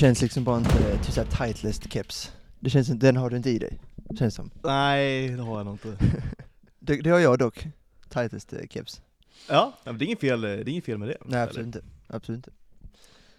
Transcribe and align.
känns 0.00 0.22
liksom 0.22 0.44
bara 0.44 0.58
inte 0.58 0.98
typ 0.98 1.14
såhär 1.14 1.46
tightlist 1.46 1.92
keps. 1.92 2.32
Det 2.60 2.70
känns 2.70 2.90
inte, 2.90 3.06
den 3.06 3.16
har 3.16 3.30
du 3.30 3.36
inte 3.36 3.50
i 3.50 3.58
dig, 3.58 3.78
känns 4.18 4.34
som. 4.34 4.50
Nej, 4.62 5.28
det 5.28 5.42
har 5.42 5.56
jag 5.56 5.64
nog 5.66 5.74
inte. 5.74 5.96
Det, 6.82 6.96
det 6.96 7.10
har 7.10 7.18
jag 7.18 7.38
dock, 7.38 7.66
tightest 8.08 8.52
eh, 8.52 8.66
keps. 8.70 9.02
Ja, 9.48 9.72
men 9.84 9.98
det 9.98 10.04
är 10.04 10.06
inget 10.06 10.20
fel, 10.20 10.40
det 10.40 10.48
är 10.48 10.68
inget 10.68 10.84
fel 10.84 10.98
med 10.98 11.08
det. 11.08 11.16
Nej 11.24 11.42
absolut 11.42 11.66
inte, 11.66 11.82
absolut 12.06 12.38
inte. 12.38 12.50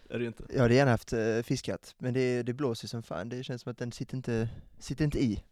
Är 0.10 0.20
det 0.20 0.26
inte? 0.26 0.44
Jag 0.54 0.62
hade 0.62 0.74
gärna 0.74 0.92
haft 0.92 1.14
eh, 1.14 1.42
fiskat, 1.44 1.96
men 1.98 2.14
det, 2.14 2.44
det 2.44 2.54
blåser 2.54 2.88
som 2.88 3.04
fan, 3.04 3.30
det 3.30 3.44
känns 3.44 3.62
som 3.62 3.72
att 3.72 3.78
den 3.78 3.92
sitter 3.92 4.18
inte, 4.18 4.50
sitter 4.80 5.06
inte 5.06 5.24
i. 5.24 5.44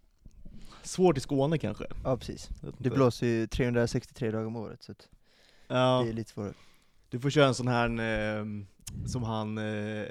Svårt 0.83 1.17
i 1.17 1.21
Skåne 1.21 1.57
kanske? 1.57 1.85
Ja 2.03 2.17
precis. 2.17 2.49
Det 2.77 2.89
blåser 2.89 3.27
ju 3.27 3.47
363 3.47 4.31
dagar 4.31 4.45
om 4.45 4.55
året, 4.55 4.83
så 4.83 4.91
att 4.91 5.07
Ja, 5.67 6.01
det 6.03 6.09
är 6.09 6.13
lite 6.13 6.31
svårare. 6.31 6.53
Du 7.09 7.19
får 7.19 7.29
köra 7.29 7.47
en 7.47 7.53
sån 7.55 7.67
här, 7.67 7.89
eh, 8.39 8.45
som 9.05 9.23
han, 9.23 9.57
eh, 9.57 10.05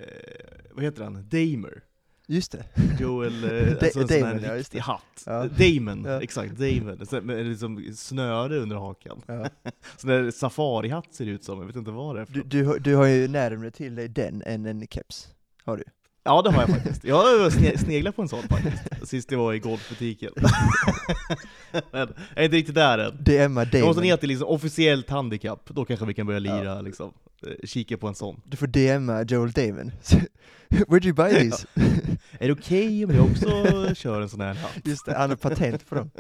vad 0.72 0.84
heter 0.84 1.04
han? 1.04 1.14
Damer? 1.28 1.82
Just 2.30 2.52
det. 2.52 2.64
Joel, 3.00 3.44
eh, 3.44 3.72
alltså 3.82 4.00
en 4.00 4.08
sån 4.08 4.20
Damon, 4.20 4.38
här 4.40 4.48
ja, 4.48 4.56
just 4.56 4.74
riktig 4.74 4.78
hatt. 4.78 5.22
Ja. 5.26 5.46
Damon, 5.58 6.04
Ja. 6.06 6.22
exakt, 6.22 6.52
Damon. 6.58 7.06
Så- 7.06 7.20
Med 7.20 7.46
liksom 7.46 7.92
snöre 7.96 8.56
under 8.58 8.76
hakan. 8.76 9.22
Ja. 9.26 9.48
Sån 9.96 10.10
där 10.10 10.30
safarihatt 10.30 11.14
ser 11.14 11.24
det 11.24 11.30
ut 11.30 11.44
som, 11.44 11.58
jag 11.58 11.66
vet 11.66 11.76
inte 11.76 11.90
vad 11.90 12.16
det 12.16 12.20
är 12.20 12.24
för 12.24 12.32
Du, 12.34 12.40
något. 12.40 12.50
du, 12.50 12.64
har- 12.64 12.78
du 12.78 12.94
har 12.96 13.06
ju 13.06 13.28
närmare 13.28 13.70
till 13.70 13.94
dig 13.94 14.08
den 14.08 14.42
än 14.46 14.66
en 14.66 14.86
keps, 14.86 15.28
har 15.64 15.76
du. 15.76 15.84
Ja 16.28 16.42
det 16.42 16.50
har 16.50 16.60
jag 16.60 16.70
faktiskt. 16.70 17.04
Jag 17.04 17.16
har 17.16 17.50
sne- 17.50 17.76
sneglat 17.78 18.16
på 18.16 18.22
en 18.22 18.28
sån 18.28 18.42
faktiskt, 18.42 19.08
sist 19.08 19.30
jag 19.30 19.38
var 19.38 19.54
i 19.54 19.58
golfbutiken. 19.58 20.30
Men 21.72 21.82
jag 21.92 22.08
är 22.34 22.42
inte 22.44 22.56
riktigt 22.56 22.74
där 22.74 22.98
än. 22.98 23.16
DMa 23.20 23.66
Jag 23.72 23.86
måste 23.86 24.02
ner 24.02 24.16
till 24.16 24.28
liksom 24.28 24.48
officiellt 24.48 25.10
handikapp, 25.10 25.60
då 25.68 25.84
kanske 25.84 26.06
vi 26.06 26.14
kan 26.14 26.26
börja 26.26 26.38
lira 26.38 26.80
liksom. 26.80 27.12
Eh, 27.46 27.66
Kika 27.66 27.96
på 27.96 28.08
en 28.08 28.14
sån. 28.14 28.40
Du 28.44 28.56
får 28.56 28.66
DMa 28.66 29.22
Joel 29.22 29.50
Damon. 29.52 29.92
Where'd 30.68 31.04
you 31.04 31.14
buy 31.14 31.34
these? 31.34 31.66
Är 32.38 32.46
det 32.46 32.52
okej 32.52 33.04
om 33.04 33.10
jag 33.14 33.24
också 33.24 33.94
kör 33.94 34.20
en 34.20 34.28
sån 34.28 34.40
här 34.40 34.54
hatt? 34.54 34.80
Just 34.84 35.06
det, 35.06 35.14
han 35.14 35.30
har 35.30 35.36
patent 35.36 35.88
på 35.88 35.94
dem. 35.94 36.10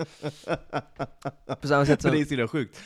På 1.60 1.68
samma 1.68 1.86
sätt 1.86 2.04
Men 2.04 2.12
det 2.12 2.20
är 2.20 2.24
som, 2.24 2.36
så 2.36 2.48
sjukt. 2.48 2.82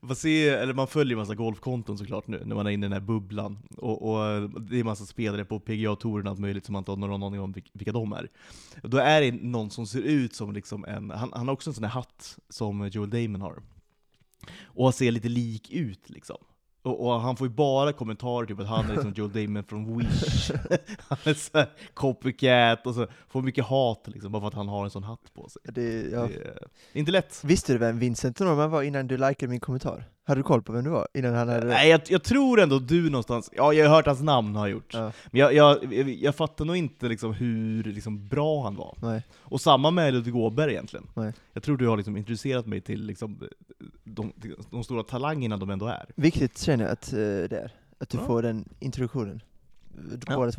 Man, 0.00 0.16
ser, 0.16 0.56
eller 0.56 0.74
man 0.74 0.86
följer 0.86 1.16
massa 1.16 1.34
golfkonton 1.34 1.98
såklart 1.98 2.26
nu, 2.26 2.42
när 2.44 2.56
man 2.56 2.66
är 2.66 2.70
inne 2.70 2.86
i 2.86 2.88
den 2.88 3.00
här 3.00 3.06
bubblan. 3.06 3.58
Och, 3.76 4.02
och 4.02 4.50
det 4.50 4.80
är 4.80 4.84
massa 4.84 5.06
spelare 5.06 5.44
på 5.44 5.60
PGA-touren 5.60 6.26
och 6.26 6.30
allt 6.30 6.40
möjligt 6.40 6.64
som 6.64 6.72
man 6.72 6.80
inte 6.80 6.90
har 6.90 6.96
någon 6.96 7.22
aning 7.22 7.40
om 7.40 7.54
vilka 7.72 7.92
de 7.92 8.12
är. 8.12 8.28
Då 8.82 8.96
är 8.98 9.20
det 9.20 9.32
någon 9.32 9.70
som 9.70 9.86
ser 9.86 10.02
ut 10.02 10.34
som 10.34 10.52
liksom 10.52 10.84
en, 10.84 11.10
han, 11.10 11.32
han 11.32 11.48
har 11.48 11.54
också 11.54 11.70
en 11.70 11.74
sån 11.74 11.84
här 11.84 11.90
hatt 11.90 12.38
som 12.48 12.88
Joel 12.88 13.10
Damon 13.10 13.40
har. 13.40 13.62
Och 14.64 14.94
ser 14.94 15.10
lite 15.10 15.28
lik 15.28 15.70
ut 15.70 16.10
liksom. 16.10 16.38
Och, 16.84 17.06
och 17.06 17.20
han 17.20 17.36
får 17.36 17.46
ju 17.46 17.52
bara 17.54 17.92
kommentarer 17.92 18.46
typ 18.46 18.60
att 18.60 18.66
han 18.66 18.90
är 18.90 18.94
liksom 18.94 19.12
Joel 19.12 19.32
Damon 19.32 19.64
från 19.64 19.98
Wish. 19.98 20.50
han 21.08 21.18
är 21.24 21.34
så 21.34 21.58
här 21.58 21.68
copycat, 21.94 22.86
och 22.86 22.94
så 22.94 23.06
får 23.28 23.42
mycket 23.42 23.64
hat 23.64 24.02
liksom, 24.06 24.32
bara 24.32 24.40
för 24.40 24.48
att 24.48 24.54
han 24.54 24.68
har 24.68 24.84
en 24.84 24.90
sån 24.90 25.02
hatt 25.02 25.34
på 25.34 25.48
sig. 25.48 25.62
det, 25.64 26.10
ja. 26.10 26.26
Det 26.26 26.34
är 26.92 26.98
inte 26.98 27.12
lätt. 27.12 27.40
Visste 27.44 27.72
du 27.72 27.78
vem 27.78 27.98
Vincent 27.98 28.40
Norman 28.40 28.70
var 28.70 28.82
innan 28.82 29.06
du 29.06 29.16
likade 29.16 29.50
min 29.50 29.60
kommentar? 29.60 30.04
Hade 30.26 30.38
du 30.38 30.42
koll 30.42 30.62
på 30.62 30.72
vem 30.72 30.84
du 30.84 30.90
var? 30.90 31.08
Innan 31.14 31.34
han 31.34 31.48
hade... 31.48 31.66
Nej, 31.66 31.88
jag, 31.88 32.00
jag 32.08 32.22
tror 32.22 32.60
ändå 32.60 32.78
du 32.78 33.10
någonstans, 33.10 33.50
ja 33.56 33.72
jag 33.72 33.88
har 33.88 33.96
hört 33.96 34.06
hans 34.06 34.20
namn 34.22 34.56
har 34.56 34.66
gjort. 34.68 34.94
Ja, 34.94 35.12
Men 35.30 35.40
jag, 35.40 35.54
jag, 35.54 35.92
jag, 35.94 36.08
jag 36.08 36.34
fattar 36.34 36.64
nog 36.64 36.76
inte 36.76 37.08
liksom 37.08 37.32
hur 37.32 37.84
liksom 37.84 38.28
bra 38.28 38.62
han 38.64 38.76
var. 38.76 38.96
nej. 39.02 39.22
Och 39.40 39.60
samma 39.60 39.90
med 39.90 40.14
Ludvig 40.14 40.36
Åberg 40.36 40.70
egentligen. 40.72 41.06
Nej. 41.14 41.32
Jag 41.52 41.62
tror 41.62 41.76
du 41.76 41.86
har 41.88 41.96
liksom 41.96 42.16
introducerat 42.16 42.66
mig 42.66 42.80
till 42.80 43.06
liksom 43.06 43.38
de, 44.04 44.32
de 44.70 44.84
stora 44.84 45.02
talangerna 45.02 45.56
de 45.56 45.70
ändå 45.70 45.86
är. 45.86 46.06
Viktigt 46.16 46.58
känner 46.58 46.84
jag 46.84 46.92
att 46.92 47.12
eh, 47.12 47.18
det 47.18 47.60
är, 47.64 47.70
att 47.98 48.08
du 48.08 48.18
Ja. 48.18 48.24
får 48.26 48.42
den 48.42 48.68
introduktionen. 48.80 49.40
Ja. 50.26 50.50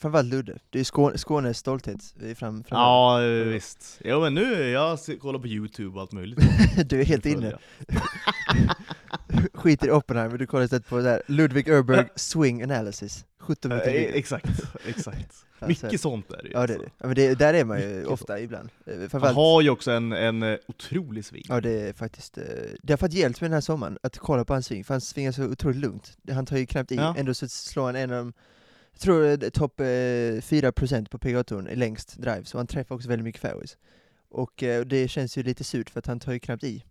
Framförallt 0.00 0.28
Ludde, 0.28 0.58
det 0.70 0.80
är 0.80 0.84
Skåne, 0.84 1.18
Skånes 1.18 1.58
stolthet 1.58 2.14
fram, 2.36 2.64
fram 2.64 2.78
Ja, 2.80 3.18
visst. 3.44 4.00
Jo 4.04 4.20
men 4.20 4.34
nu, 4.34 4.68
jag 4.68 4.98
kollar 5.20 5.38
på 5.38 5.46
youtube 5.46 5.94
och 5.94 6.00
allt 6.00 6.12
möjligt. 6.12 6.38
Du 6.86 7.00
är 7.00 7.04
helt 7.04 7.26
inne. 7.26 7.58
Skiter 9.54 9.88
i 9.88 9.90
Oppenheimer, 9.90 10.38
du 10.38 10.46
kollar 10.46 10.64
istället 10.64 10.86
på 10.88 10.96
det 10.96 11.02
där 11.02 11.22
Ludwig 11.26 11.68
Erberg 11.68 12.08
Swing 12.16 12.62
Analysis. 12.62 13.24
17 13.38 13.68
minuter 13.68 13.90
Eh. 13.94 14.02
Exakt, 14.14 14.46
exakt. 14.86 15.44
Mycket 15.68 15.90
så- 15.92 15.98
sånt 15.98 16.30
är 16.32 16.42
det 16.42 16.48
ju. 16.48 16.54
Ja 16.54 16.66
det 16.66 16.72
är 16.74 16.78
alltså. 16.78 16.84
det. 16.84 16.92
Ja, 16.98 17.06
men 17.06 17.14
det, 17.14 17.34
där 17.34 17.54
är 17.54 17.64
man 17.64 17.80
ju 17.80 18.06
ofta 18.06 18.40
ibland. 18.40 18.68
Eh, 18.86 19.20
Han 19.22 19.34
har 19.34 19.60
ju 19.62 19.70
också 19.70 19.90
en, 19.90 20.12
en 20.12 20.42
eh, 20.42 20.58
otrolig 20.68 21.24
sving. 21.24 21.42
ja 21.48 21.60
det 21.60 21.88
är 21.88 21.92
faktiskt, 21.92 22.38
eh, 22.38 22.44
det 22.82 22.92
har 22.92 22.98
fått 22.98 23.12
hjälp 23.12 23.40
med 23.40 23.50
den 23.50 23.54
här 23.54 23.60
sommaren, 23.60 23.98
att 24.02 24.18
kolla 24.18 24.44
på 24.44 24.52
hans 24.52 24.66
sving, 24.66 24.84
för 24.84 24.94
han 24.94 25.00
svingar 25.00 25.32
så 25.32 25.44
otroligt 25.44 25.76
lugnt. 25.78 26.16
Han 26.32 26.46
tar 26.46 26.56
ju 26.56 26.66
knappt 26.66 26.92
i, 26.92 26.94
Ja. 26.94 27.14
ändå 27.18 27.34
så 27.34 27.48
slår 27.48 27.84
han 27.86 27.96
en 27.96 28.10
av 28.10 28.16
de, 28.16 28.32
jag 28.92 29.00
tror 29.00 29.50
topp 29.50 29.80
eh, 29.80 29.84
4% 29.84 31.08
på 31.08 31.18
PGA-touren 31.18 31.66
är 31.66 31.76
längst 31.76 32.16
drive, 32.18 32.44
så 32.44 32.58
han 32.58 32.66
träffar 32.66 32.94
också 32.94 33.08
väldigt 33.08 33.24
mycket 33.24 33.40
fairways. 33.40 33.76
Och 34.28 34.62
eh, 34.62 34.84
det 34.84 35.08
känns 35.08 35.38
ju 35.38 35.42
lite 35.42 35.64
surt 35.64 35.90
för 35.90 35.98
att 35.98 36.06
han 36.06 36.20
tar 36.20 36.32
ju 36.32 36.38
knappt 36.38 36.64
i. 36.64 36.84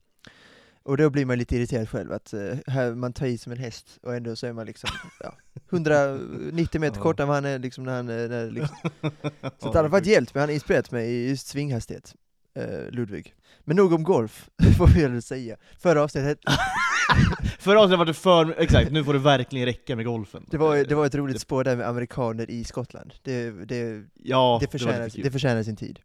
Och 0.84 0.97
då 0.97 1.09
blir 1.09 1.25
man 1.25 1.38
lite 1.38 1.56
irriterad 1.56 1.89
själv, 1.89 2.12
att 2.12 2.34
eh, 2.34 2.57
här, 2.67 2.94
man 2.94 3.13
tar 3.13 3.25
i 3.25 3.38
som 3.38 3.51
en 3.51 3.57
häst 3.57 4.00
och 4.01 4.16
ändå 4.16 4.35
så 4.35 4.47
är 4.47 4.53
man 4.53 4.66
liksom 4.66 4.89
ja, 5.19 5.38
190 5.69 6.81
meter 6.81 7.00
kortare 7.00 7.23
än 7.23 7.28
vad 7.28 7.38
han 7.38 7.45
är 7.45 7.59
liksom 7.59 7.84
när 7.84 7.95
han 7.95 8.09
är 8.09 8.29
när, 8.29 8.51
liksom. 8.51 8.78
Så 9.59 9.73
han 9.73 9.85
har 9.85 9.89
fått 9.89 10.06
hjälp, 10.06 10.33
men 10.33 10.41
han 10.41 10.50
har 10.50 10.53
inspirerat 10.53 10.91
mig 10.91 11.09
i 11.12 11.29
just 11.29 11.47
svinghastighet, 11.47 12.16
eh, 12.53 12.89
Ludvig. 12.89 13.35
Men 13.66 13.75
nog 13.75 13.94
om 13.94 14.03
golf, 14.03 14.49
får 14.77 14.88
vi 14.88 15.01
väl 15.07 15.22
säga. 15.22 15.57
Förra 15.79 16.03
avsnittet, 16.03 16.39
Förra 17.59 17.79
avsnittet 17.81 17.99
var 17.99 18.05
det 18.05 18.13
för, 18.13 18.55
exakt, 18.57 18.91
nu 18.91 19.03
får 19.03 19.13
det 19.13 19.19
verkligen 19.19 19.66
räcka 19.66 19.95
med 19.95 20.05
golfen. 20.05 20.45
det 20.51 20.57
var, 20.57 20.77
det 20.77 20.95
var 20.95 21.05
ett 21.05 21.16
roligt 21.16 21.35
Det- 21.35 21.39
spår 21.39 21.63
där 21.63 21.75
med 21.75 21.88
amerikaner 21.88 22.51
i 22.51 22.63
Skottland. 22.63 23.13
Det, 23.23 23.51
det, 23.66 24.03
Ja, 24.16 24.57
det, 24.61 24.67
förtjänar, 24.71 25.09
kul. 25.09 25.23
det 25.23 25.31
förtjänar 25.31 25.63
sin 25.63 25.75
tid. 25.75 26.00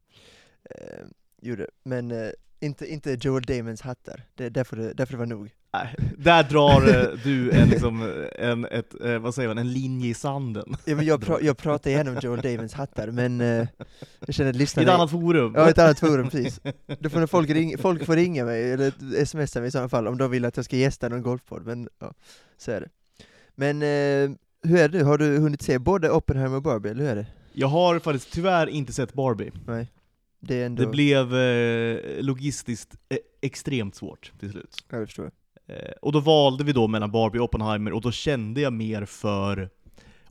Eh, 0.71 1.05
gjorde 1.43 1.63
det. 1.63 1.71
Men 1.83 2.11
eh, 2.11 2.29
inte, 2.61 2.87
inte 2.93 3.17
Joel 3.21 3.43
Damons 3.43 3.81
hattar, 3.81 4.23
det, 4.35 4.49
där, 4.49 4.65
får 4.65 4.77
det, 4.77 4.93
där 4.95 5.07
får 5.07 5.13
det 5.13 5.17
vara 5.19 5.29
nog. 5.29 5.51
Där 6.17 6.43
drar 6.43 6.89
eh, 6.89 7.19
du 7.25 7.51
en, 7.51 7.69
liksom, 7.69 8.27
en, 8.39 8.65
ett, 8.65 8.95
eh, 9.05 9.19
vad 9.19 9.35
säger 9.35 9.49
man, 9.49 9.59
en 9.59 9.73
linje 9.73 10.09
i 10.09 10.15
sanden. 10.15 10.77
Ja, 10.85 10.97
men 10.97 11.05
jag, 11.05 11.21
pra, 11.21 11.41
jag 11.41 11.57
pratar 11.57 11.91
igenom 11.91 12.19
Joel 12.23 12.41
Damons 12.41 12.73
hattar, 12.73 13.11
men 13.11 13.41
eh, 13.41 13.69
jag 14.27 14.35
känner 14.35 14.51
att 14.51 14.57
I 14.57 14.59
lyssnarna... 14.59 14.89
ett 14.89 14.95
annat 14.95 15.11
forum. 15.11 15.53
Ja, 15.57 15.71
ett 15.71 15.79
annat 15.79 16.01
forum, 16.01 16.31
precis. 16.31 16.61
Då 16.99 17.11
får 17.11 17.27
folk, 17.27 17.51
ring, 17.51 17.79
folk 17.79 18.05
får 18.05 18.17
ringa 18.17 18.45
mig, 18.45 18.73
eller 18.73 19.25
smsa 19.25 19.61
mig 19.61 19.69
i 19.69 19.71
sådana 19.71 19.89
fall, 19.89 20.07
om 20.07 20.19
de 20.19 20.31
vill 20.31 20.45
att 20.45 20.57
jag 20.57 20.65
ska 20.65 20.77
gästa 20.77 21.09
någon 21.09 21.23
golfpodd, 21.23 21.67
men 21.67 21.89
ja, 21.99 22.15
så 22.57 22.71
är 22.71 22.81
det. 22.81 22.89
Men 23.55 23.83
eh, 23.83 24.37
hur 24.63 24.79
är 24.79 24.89
det 24.89 24.99
nu? 24.99 25.05
Har 25.05 25.19
du 25.19 25.39
hunnit 25.39 25.63
se 25.63 25.79
både 25.79 26.11
Oppenheimer 26.11 26.57
och 26.57 26.63
Barbie, 26.63 26.91
eller 26.91 27.03
hur 27.03 27.11
är 27.11 27.17
det? 27.17 27.27
Jag 27.53 27.69
har 27.69 27.99
faktiskt 27.99 28.33
tyvärr 28.33 28.67
inte 28.67 28.93
sett 28.93 29.13
Barbie. 29.13 29.53
Nej. 29.67 29.93
Det 30.41 30.63
ändå... 30.63 30.83
Det 30.83 30.89
blev 30.89 31.37
eh, 31.37 32.23
logistiskt 32.23 32.95
extremt 33.41 33.95
svårt 33.95 34.33
till 34.41 34.51
slut. 34.51 34.77
Ja, 34.91 34.99
det 34.99 35.07
förstår 35.07 35.25
jag. 35.25 35.33
Eh, 35.69 35.91
och 36.03 36.13
då 36.13 36.21
valde 36.21 36.65
vi 36.65 36.73
då 36.73 36.87
mellan 36.89 37.11
Barbie 37.11 37.39
och 37.39 37.45
Oppenheimer, 37.45 37.93
och 37.93 38.01
då 38.01 38.11
kände 38.13 38.61
jag 38.61 38.73
mer 38.73 39.05
för 39.05 39.71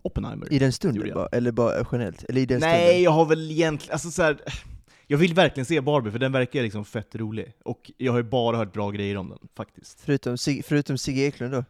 Oppenheimer. 0.01 0.53
I 0.53 0.59
den 0.59 0.73
stunden 0.73 1.12
bara, 1.13 1.28
eller 1.28 1.51
bara 1.51 1.85
generellt? 1.91 2.23
Eller 2.29 2.41
i 2.41 2.46
den 2.46 2.59
Nej, 2.59 2.84
stunden? 2.85 3.03
jag 3.03 3.12
har 3.12 3.25
väl 3.25 3.51
egentligen, 3.51 3.94
alltså 3.94 4.12
så 4.12 4.22
här, 4.23 4.38
jag 5.07 5.18
vill 5.18 5.34
verkligen 5.34 5.66
se 5.66 5.81
Barbie, 5.81 6.12
för 6.12 6.19
den 6.19 6.31
verkar 6.31 6.62
liksom 6.63 6.85
fett 6.85 7.16
rolig. 7.16 7.53
Och 7.63 7.91
jag 7.97 8.12
har 8.12 8.19
ju 8.19 8.23
bara 8.23 8.57
hört 8.57 8.73
bra 8.73 8.90
grejer 8.91 9.18
om 9.18 9.29
den, 9.29 9.40
faktiskt. 9.56 10.01
Förutom, 10.06 10.38
Sig- 10.38 10.63
förutom 10.63 10.97
Sigge 10.97 11.22
Eklund 11.22 11.53
då? 11.53 11.63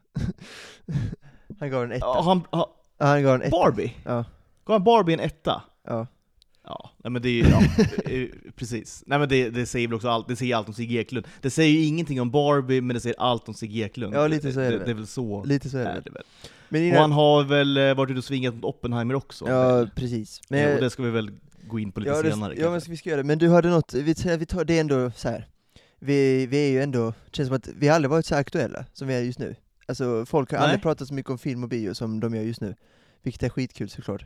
han 1.59 1.69
gav 1.71 1.83
en 1.83 1.91
etta. 1.91 2.05
Ja, 2.05 2.21
han, 2.21 2.41
ha, 2.51 2.75
Ja, 2.97 3.05
han 3.05 3.23
gav 3.23 3.35
en 3.35 3.41
etta. 3.41 3.51
Barbie? 3.51 3.93
Ja, 4.03 4.25
Gav 4.65 4.73
han 4.73 4.83
Barbie 4.83 5.13
en 5.13 5.19
etta? 5.19 5.63
ja. 5.87 6.07
Ja, 6.67 6.91
nej 6.97 7.11
men 7.11 7.21
det 7.21 7.29
är 7.29 7.49
ja, 7.49 7.61
eh, 8.11 8.27
precis. 8.55 9.03
Nej 9.07 9.19
men 9.19 9.29
det, 9.29 9.49
det 9.49 9.65
säger 9.65 9.87
väl 9.87 9.95
också 9.95 10.09
allt, 10.09 10.27
det 10.27 10.35
säger 10.35 10.55
allt 10.55 10.67
om 10.67 10.73
Sigge 10.73 10.99
Eklund. 10.99 11.27
Det 11.41 11.49
säger 11.49 11.71
ju 11.71 11.85
ingenting 11.85 12.21
om 12.21 12.31
Barbie, 12.31 12.81
men 12.81 12.93
det 12.93 12.99
säger 12.99 13.19
allt 13.19 13.47
om 13.47 13.53
Sigge 13.53 13.85
Eklund. 13.85 14.15
Ja, 14.15 14.27
lite 14.27 14.53
så 14.53 14.59
är 14.59 14.71
det 14.71 14.77
det, 14.77 14.85
det 14.85 14.91
är 14.91 14.95
väl 14.95 15.07
så 15.07 15.43
lite 15.43 15.69
så 15.69 15.77
är 15.77 15.83
det. 15.83 15.89
är 15.89 16.01
det 16.01 16.11
väl. 16.11 16.23
Men 16.69 16.81
Och 16.81 16.87
innan... 16.87 17.01
han 17.01 17.11
har 17.11 17.43
väl 17.43 17.77
eh, 17.77 17.93
varit 17.93 18.09
ute 18.09 18.17
och 18.17 18.23
svingat 18.23 18.55
mot 18.55 18.63
Oppenheimer 18.63 19.15
också? 19.15 19.49
Ja, 19.49 19.87
precis. 19.95 20.41
Men, 20.47 20.65
Men, 20.65 20.75
och 20.75 20.81
det 20.81 20.89
ska 20.89 21.03
vi 21.03 21.11
väl 21.11 21.31
gå 21.67 21.79
in 21.79 21.91
på 21.91 21.99
lite 21.99 22.11
ja, 22.11 22.21
det, 22.21 22.31
senare 22.31 22.53
ja, 22.57 22.71
men 22.71 22.81
vi 22.87 22.97
ska 22.97 23.09
göra 23.09 23.21
det. 23.21 23.27
Men 23.27 23.37
du 23.37 23.49
hade 23.49 23.69
något, 23.69 23.93
vi, 23.93 24.15
vi 24.39 24.45
tar 24.45 24.65
det 24.65 24.77
är 24.77 24.81
ändå 24.81 25.11
så 25.15 25.29
här. 25.29 25.47
Vi, 25.99 26.45
vi 26.45 26.57
är 26.57 26.71
ju 26.71 26.81
ändå, 26.81 27.13
det 27.25 27.35
känns 27.35 27.47
som 27.47 27.55
att 27.55 27.69
vi 27.77 27.87
har 27.87 27.95
aldrig 27.95 28.09
varit 28.09 28.25
så 28.25 28.35
aktuella 28.35 28.85
som 28.93 29.07
vi 29.07 29.13
är 29.13 29.21
just 29.21 29.39
nu. 29.39 29.55
Alltså 29.85 30.25
folk 30.25 30.51
har 30.51 30.57
Nej. 30.57 30.65
aldrig 30.65 30.81
pratat 30.81 31.07
så 31.07 31.13
mycket 31.13 31.31
om 31.31 31.37
film 31.37 31.63
och 31.63 31.69
bio 31.69 31.93
som 31.93 32.19
de 32.19 32.35
gör 32.35 32.43
just 32.43 32.61
nu. 32.61 32.75
Vilket 33.23 33.43
är 33.43 33.49
skitkul 33.49 33.89
såklart. 33.89 34.25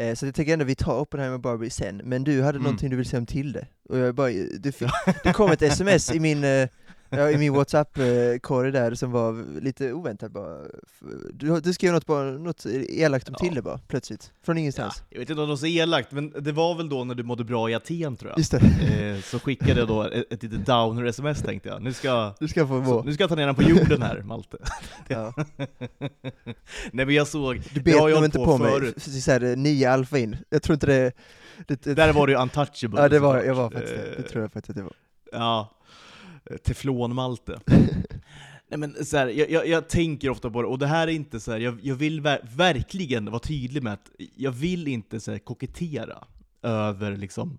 Eh, 0.00 0.14
så 0.14 0.26
jag 0.26 0.34
tänker 0.34 0.52
ändå 0.52 0.64
vi 0.64 0.74
tar 0.74 1.00
Oppenheimer 1.00 1.38
Barbie 1.38 1.70
sen, 1.70 2.00
men 2.04 2.24
du 2.24 2.42
hade 2.42 2.56
Mm. 2.56 2.62
någonting 2.62 2.90
du 2.90 2.96
vill 2.96 3.06
säga 3.06 3.20
om 3.20 3.26
Tilde. 3.26 3.66
Och 3.88 3.98
jag 3.98 4.14
bara, 4.14 4.30
du 4.58 4.72
fick, 4.72 4.88
det 5.24 5.32
kom 5.32 5.50
ett 5.50 5.62
sms 5.62 6.14
i 6.14 6.20
min, 6.20 6.44
eh, 6.44 6.68
Ja, 7.10 7.30
i 7.30 7.38
min 7.38 7.52
WhatsApp-korg 7.52 8.72
där 8.72 8.94
som 8.94 9.10
var 9.12 9.60
lite 9.60 9.92
oväntat 9.92 10.32
bara. 10.32 10.58
Du, 11.32 11.60
du 11.60 11.72
skrev 11.72 11.92
något, 11.92 12.06
bara, 12.06 12.24
något 12.30 12.66
elakt 12.88 13.28
om 13.28 13.34
Ja. 13.38 13.48
Tille 13.48 13.62
bara, 13.62 13.78
plötsligt. 13.78 14.32
Från 14.42 14.56
Ja, 14.56 14.60
ingenstans. 14.60 15.02
jag 15.10 15.18
vet 15.18 15.30
inte 15.30 15.42
om 15.42 15.48
det 15.48 15.52
var 15.52 15.56
så 15.56 15.66
elakt, 15.66 16.12
men 16.12 16.30
det 16.40 16.52
var 16.52 16.74
väl 16.74 16.88
då 16.88 17.04
när 17.04 17.14
du 17.14 17.22
mådde 17.22 17.44
bra 17.44 17.70
i 17.70 17.74
Aten 17.74 18.16
tror 18.16 18.30
jag. 18.30 18.38
Just 18.38 18.50
det, 18.52 18.58
Eh, 18.58 19.20
så 19.22 19.38
skickade 19.38 19.80
jag 19.80 19.88
då 19.88 20.02
ett, 20.02 20.32
ett 20.32 20.42
litet 20.42 20.66
downer-sms 20.66 21.42
tänkte 21.42 21.68
jag. 21.68 21.82
Nu 21.82 21.92
ska, 21.92 22.34
du 22.40 22.48
ska 22.48 22.66
få 22.66 22.84
så, 22.84 23.02
nu 23.02 23.12
ska 23.14 23.22
jag 23.22 23.28
ta 23.30 23.36
ner 23.36 23.46
den 23.46 23.54
på 23.54 23.62
jorden 23.62 24.02
här, 24.02 24.22
Malte. 24.22 24.58
Ja. 25.08 25.34
Nej 26.92 27.06
men 27.06 27.10
jag 27.14 27.26
såg, 27.28 27.62
Du 27.74 27.80
bet 27.80 27.96
nog 27.96 28.24
inte 28.24 28.38
på 28.38 28.44
på 28.44 28.58
mig 28.58 28.72
förut. 28.72 28.94
f- 28.96 29.22
så 29.22 29.30
här, 29.32 29.56
nio 29.56 29.90
alfa 29.90 30.18
in. 30.18 30.36
Jag 30.50 30.62
tror 30.62 30.74
inte 30.74 30.86
det... 30.86 31.12
det, 31.66 31.82
det 31.82 31.94
Där 31.94 32.12
var 32.12 32.26
det 32.26 32.32
ju 32.32 32.38
untouchable 32.42 33.00
ja, 33.00 33.08
det 33.08 33.18
var, 33.18 33.42
jag 33.42 33.54
var 33.54 33.70
faktiskt 33.70 33.94
det. 33.96 34.02
Det 34.02 34.16
Eh, 34.18 34.22
tror 34.24 34.42
jag 34.42 34.52
faktiskt 34.52 34.70
att 34.70 34.76
det 34.76 34.82
var. 34.82 34.92
Ja, 35.32 35.70
teflon-Malte. 36.64 37.60
Nej 38.70 38.78
men 38.78 39.04
så 39.04 39.16
här, 39.16 39.26
jag, 39.26 39.50
jag, 39.50 39.68
jag 39.68 39.88
tänker 39.88 40.30
ofta 40.30 40.50
på 40.50 40.62
det, 40.62 40.68
och 40.68 40.78
det 40.78 40.86
här 40.86 41.08
är 41.08 41.12
inte 41.12 41.40
så 41.40 41.52
här, 41.52 41.58
jag, 41.58 41.78
jag 41.82 41.94
vill 41.94 42.20
ver 42.20 42.40
verkligen 42.56 43.30
vara 43.30 43.38
tydlig 43.38 43.82
med 43.82 43.92
att 43.92 44.10
jag 44.36 44.52
vill 44.52 44.88
inte 44.88 45.20
så 45.20 45.30
här, 45.30 45.38
kokettera 45.38 46.24
över 46.62 47.16
liksom, 47.16 47.58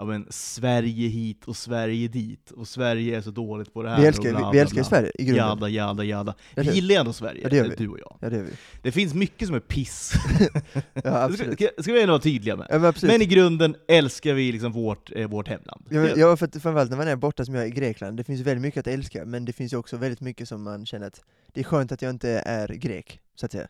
ja 0.00 0.06
men 0.06 0.26
Sverige 0.30 1.08
hit 1.08 1.44
och 1.44 1.56
Sverige 1.56 2.08
dit, 2.08 2.50
och 2.50 2.68
Sverige 2.68 3.16
är 3.16 3.20
så 3.20 3.30
dåligt 3.30 3.72
på 3.72 3.82
det 3.82 3.90
här 3.90 4.00
Vi 4.00 4.06
älskar, 4.06 4.30
bla, 4.30 4.50
vi, 4.50 4.56
vi 4.56 4.60
älskar 4.60 4.74
bla. 4.74 4.84
Sverige 4.84 5.12
i 5.14 5.24
grunden. 5.24 5.46
Jada, 5.48 5.68
jada, 5.68 6.04
jada. 6.04 6.34
Vi 6.56 6.62
hur? 6.62 6.72
gillar 6.72 6.94
ändå 7.00 7.12
Sverige, 7.12 7.40
Ja, 7.42 7.48
det 7.48 7.56
gör 7.56 7.68
vi. 7.68 7.74
du 7.76 7.88
och 7.88 7.98
jag. 7.98 8.16
Ja 8.20 8.30
det 8.30 8.36
gör 8.36 8.42
vi. 8.44 8.50
Det 8.82 8.92
finns 8.92 9.14
mycket 9.14 9.46
som 9.48 9.56
är 9.56 9.60
piss, 9.60 10.12
Ja 10.94 11.00
ska, 11.00 11.10
absolut. 11.10 11.52
ska, 11.54 11.68
ska 11.82 11.92
vi 11.92 12.00
ändå 12.02 12.12
vara 12.12 12.22
tydliga 12.22 12.56
med. 12.56 12.66
Ja, 12.70 12.78
men. 12.78 12.94
Men 13.02 13.22
i 13.22 13.26
grunden 13.26 13.76
älskar 13.88 14.34
vi 14.34 14.52
liksom 14.52 14.72
vårt, 14.72 15.10
eh, 15.16 15.28
vårt 15.28 15.48
hemland. 15.48 15.84
Ja, 15.90 16.00
men- 16.00 16.18
ja, 16.20 16.36
för 16.36 16.46
att 16.46 16.52
framförallt 16.52 16.90
när 16.90 16.96
man 16.96 17.08
är 17.08 17.16
borta 17.16 17.44
som 17.44 17.54
jag 17.54 17.64
är 17.64 17.68
i 17.68 17.70
Grekland, 17.70 18.16
det 18.16 18.24
finns 18.24 18.40
väldigt 18.40 18.62
mycket 18.62 18.80
att 18.80 18.86
älska, 18.94 19.24
men 19.24 19.44
det 19.44 19.52
finns 19.52 19.72
ju 19.72 19.76
också 19.76 19.96
väldigt 19.96 20.20
mycket 20.20 20.48
som 20.48 20.62
man 20.62 20.86
känner 20.86 21.06
att 21.06 21.22
det 21.52 21.60
är 21.60 21.64
skönt 21.64 21.92
att 21.92 22.02
jag 22.02 22.10
inte 22.10 22.30
är 22.46 22.68
grek, 22.68 23.20
så 23.34 23.46
att 23.46 23.52
säga. 23.52 23.68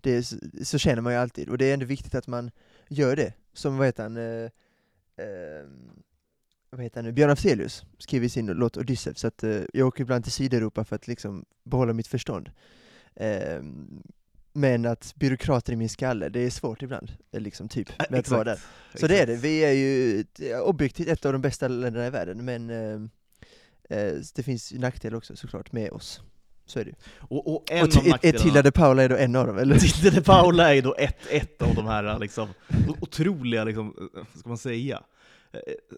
Det 0.00 0.16
är, 0.16 0.22
så, 0.22 0.36
så 0.62 0.78
känner 0.78 1.02
man 1.02 1.12
ju 1.12 1.18
alltid, 1.18 1.48
och 1.48 1.58
det 1.58 1.66
är 1.70 1.74
ändå 1.74 1.86
viktigt 1.86 2.14
att 2.14 2.26
man 2.26 2.50
gör 2.88 3.16
det. 3.16 3.32
Som, 3.54 3.76
vad 3.76 3.86
heter 3.86 4.02
han, 4.02 4.16
eh, 4.16 4.50
eh, 5.16 5.68
vad 6.70 6.82
heter 6.82 6.96
han 6.96 7.04
nu, 7.04 7.12
Björn 7.12 7.30
Afzelius 7.30 7.84
skriver 7.98 8.26
i 8.26 8.28
sin 8.28 8.46
låt 8.46 8.76
Odysseus, 8.76 9.18
så 9.18 9.26
att 9.26 9.44
eh, 9.44 9.62
jag 9.72 9.88
åker 9.88 10.02
ibland 10.02 10.24
till 10.24 10.32
Sydeuropa 10.32 10.84
för 10.84 10.96
att 10.96 11.08
liksom 11.08 11.44
behålla 11.64 11.92
mitt 11.92 12.06
förstånd. 12.06 12.50
Eh, 13.14 13.62
men 14.52 14.86
att 14.86 15.14
byråkrater 15.16 15.72
i 15.72 15.76
min 15.76 15.88
skalle, 15.88 16.28
det 16.28 16.40
är 16.40 16.50
svårt 16.50 16.82
ibland, 16.82 17.12
eh, 17.32 17.40
liksom 17.40 17.68
typ, 17.68 18.10
med 18.10 18.20
att 18.20 18.28
vara 18.28 18.44
där. 18.44 18.52
exakt. 18.52 19.00
Så 19.00 19.06
det 19.06 19.18
är 19.18 19.26
det, 19.26 19.36
vi 19.36 19.64
är 19.64 19.72
ju 19.72 20.24
objektivt 20.60 21.08
ett 21.08 21.26
av 21.26 21.32
de 21.32 21.42
bästa 21.42 21.68
länderna 21.68 22.06
i 22.06 22.10
världen, 22.10 22.44
men 22.44 22.70
eh, 22.70 23.98
eh, 23.98 24.14
det 24.34 24.42
finns 24.42 24.72
ju 24.72 24.78
nackdelar 24.78 25.18
också 25.18 25.36
såklart 25.36 25.72
med 25.72 25.90
oss. 25.90 26.22
Så 26.66 26.80
är 26.80 26.84
det. 26.84 26.92
Och, 27.18 27.54
och 27.54 27.64
en 27.70 27.82
Och 27.88 27.96
av 27.96 28.06
nackdelarna... 28.06 28.62
de 28.62 28.70
Paula 28.72 29.02
är 29.02 29.08
då 29.08 29.16
en 29.16 29.36
av 29.36 29.46
dem, 29.46 29.58
eller? 29.58 29.78
Tilde 29.78 30.10
de 30.10 30.20
Paula 30.22 30.74
är 30.74 30.82
då 30.82 30.94
ett, 30.98 31.26
ett 31.30 31.62
av 31.62 31.74
de 31.74 31.86
här 31.86 32.18
liksom, 32.18 32.48
otroliga, 33.00 33.64
liksom, 33.64 33.94
vad 34.14 34.38
ska 34.38 34.48
man 34.48 34.58
säga, 34.58 35.02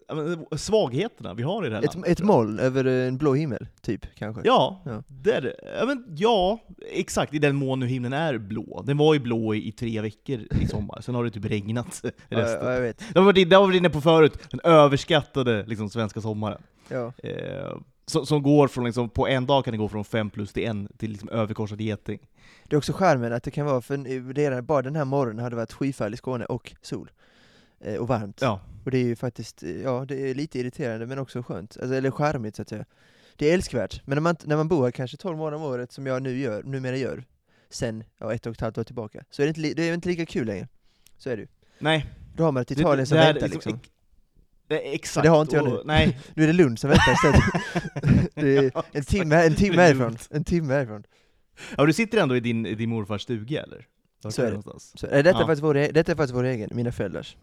Eh, 0.09 0.15
men, 0.15 0.45
svagheterna 0.57 1.33
vi 1.33 1.43
har 1.43 1.65
i 1.65 1.69
det 1.69 1.75
här 1.75 1.83
Ett, 1.83 1.93
landet. 1.93 2.11
ett 2.11 2.25
moln 2.25 2.59
över 2.59 2.85
en 2.85 3.17
blå 3.17 3.33
himmel, 3.33 3.67
typ, 3.81 4.05
kanske? 4.15 4.41
Ja, 4.45 4.81
Ja. 4.85 5.03
Det 5.07 5.31
är 5.31 5.41
det. 5.41 5.55
Ja, 5.79 5.85
men, 5.85 6.05
ja, 6.17 6.59
exakt 6.91 7.33
i 7.33 7.39
den 7.39 7.55
mån 7.55 7.79
nu 7.79 7.87
himlen 7.87 8.13
är 8.13 8.37
blå. 8.37 8.83
Den 8.85 8.97
var 8.97 9.13
ju 9.13 9.19
blå 9.19 9.55
i, 9.55 9.67
i 9.67 9.71
tre 9.71 10.01
veckor 10.01 10.39
i 10.61 10.67
sommar, 10.67 11.01
sen 11.01 11.15
har 11.15 11.23
det 11.23 11.29
typ 11.31 11.45
regnat 11.45 11.87
resten. 12.29 12.65
ja, 12.67 12.73
jag 12.73 12.81
vet. 12.81 12.97
Det 13.13 13.19
har 13.19 13.33
vi 13.33 13.51
varit 13.51 13.75
inne 13.75 13.89
på 13.89 14.01
förut, 14.01 14.39
den 14.51 14.59
överskattade 14.63 15.65
liksom, 15.65 15.89
svenska 15.89 16.21
sommaren. 16.21 16.61
Ja. 16.89 17.13
Eh, 17.23 17.77
som, 18.07 18.25
som 18.25 18.43
går 18.43 18.67
från, 18.67 18.85
liksom, 18.85 19.09
på 19.09 19.27
en 19.27 19.45
dag 19.45 19.65
kan 19.65 19.71
det 19.71 19.77
gå 19.77 19.89
från 19.89 20.05
fem 20.05 20.29
plus 20.29 20.53
till 20.53 20.63
en 20.63 20.87
till 20.97 21.11
liksom, 21.11 21.29
överkorsad 21.29 21.81
geting. 21.81 22.19
Det 22.63 22.75
är 22.75 22.77
också 22.77 22.93
charmen 22.93 23.33
att 23.33 23.43
det 23.43 23.51
kan 23.51 23.65
vara, 23.65 23.81
för 23.81 24.33
redan 24.33 24.65
bara 24.65 24.81
den 24.81 24.95
här 24.95 25.05
morgonen 25.05 25.39
hade 25.43 25.49
det 25.55 25.55
varit 25.55 25.73
skyfall 25.73 26.13
i 26.13 26.17
Skåne 26.17 26.45
och 26.45 26.73
sol. 26.81 27.11
Eh, 27.79 27.95
och 27.95 28.07
varmt. 28.07 28.41
Ja. 28.41 28.61
Och 28.85 28.91
det 28.91 28.97
är 28.97 29.03
ju 29.03 29.15
faktiskt, 29.15 29.63
eh, 29.63 29.81
ja 29.81 30.05
det 30.07 30.29
är 30.29 30.35
lite 30.35 30.59
irriterande 30.59 31.05
men 31.05 31.19
också 31.19 31.43
skönt, 31.43 31.77
alltså, 31.81 31.95
eller 31.95 32.11
charmigt 32.11 32.55
så 32.55 32.61
att 32.61 32.69
säga. 32.69 32.85
Det 33.35 33.49
är 33.49 33.53
älskvärt, 33.53 34.01
men 34.05 34.15
när 34.15 34.21
man, 34.21 34.35
när 34.43 34.57
man 34.57 34.67
bor 34.67 34.83
här 34.83 34.91
kanske 34.91 35.17
12 35.17 35.37
månader 35.37 35.57
om 35.57 35.63
året, 35.63 35.91
som 35.91 36.05
jag 36.05 36.21
nu 36.21 36.37
gör, 36.39 36.63
numera 36.63 36.97
gör, 36.97 37.23
sen 37.69 38.03
ja, 38.17 38.33
ett 38.33 38.45
och 38.45 38.53
ett 38.53 38.61
halvt 38.61 38.77
år 38.77 38.83
tillbaka, 38.83 39.23
så 39.29 39.41
är 39.41 39.45
det 39.45 39.49
inte, 39.49 39.81
det 39.81 39.89
är 39.89 39.93
inte 39.93 40.09
lika 40.09 40.25
kul 40.25 40.47
längre. 40.47 40.67
Så 41.17 41.29
är 41.29 41.35
det 41.37 41.41
ju. 41.41 41.47
Nej, 41.79 42.05
Då 42.35 42.43
har 42.43 42.51
man 42.51 42.61
ett 42.61 42.71
Italien 42.71 43.07
som 43.07 43.17
det 43.17 43.23
är 43.23 43.33
väntar 43.33 43.47
liksom. 43.47 43.75
ex- 43.75 43.89
det 44.67 44.87
är 44.89 44.93
exakt. 44.93 45.23
det 45.23 45.29
har 45.29 45.41
inte 45.41 45.55
jag 45.55 45.65
nu. 45.65 45.81
Nej. 45.85 46.19
Nu 46.35 46.43
är 46.43 46.47
det 46.47 46.53
Lund 46.53 46.79
som 46.79 46.89
väntar 46.89 47.13
istället. 47.13 47.41
är 48.35 48.71
Ja, 48.75 48.83
en 48.91 49.03
timme, 49.03 49.35
en 49.45 49.55
timme 49.55 49.75
är 49.75 49.85
härifrån. 49.87 50.17
En 50.29 50.43
timme 50.43 50.73
härifrån. 50.73 51.03
Ja, 51.77 51.85
du 51.85 51.93
sitter 51.93 52.17
ändå 52.17 52.35
i 52.35 52.39
din, 52.39 52.65
i 52.65 52.75
din 52.75 52.89
morfars 52.89 53.21
stuga 53.21 53.63
eller? 53.63 53.85
Vart 54.23 54.33
Så 54.33 54.41
är 54.41 54.51
det. 54.51 54.61
Så, 54.95 55.07
eh, 55.07 55.23
detta, 55.23 55.29
är 55.29 55.41
Ja. 55.41 55.47
faktiskt 55.47 55.63
vår, 55.63 55.77
e- 55.77 55.91
detta 55.93 56.11
är 56.11 56.15
faktiskt 56.15 56.35
vår 56.35 56.43
egen, 56.43 56.69
mina 56.73 56.91
föräldrars. 56.91 57.37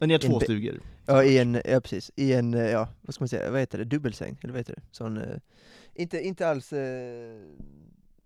Men 0.00 0.08
ni 0.08 0.14
har 0.14 0.18
två 0.18 0.40
stugor? 0.40 0.80
Ja, 1.06 1.24
i 1.24 1.38
en, 1.38 1.60
ja 1.64 1.80
precis, 1.80 2.10
i 2.16 2.32
en, 2.32 2.54
eh, 2.54 2.70
ja, 2.70 2.88
vad 3.00 3.14
ska 3.14 3.22
man 3.22 3.28
säga, 3.28 3.50
vad 3.50 3.60
heter 3.60 3.78
det, 3.78 3.84
dubbelsäng, 3.84 4.38
eller 4.42 4.52
vad 4.52 4.60
heter 4.60 4.74
det? 4.74 4.82
Sån, 4.90 5.16
eh, 5.16 5.36
inte, 5.94 6.20
inte 6.20 6.48
alls 6.48 6.72
eh, 6.72 7.40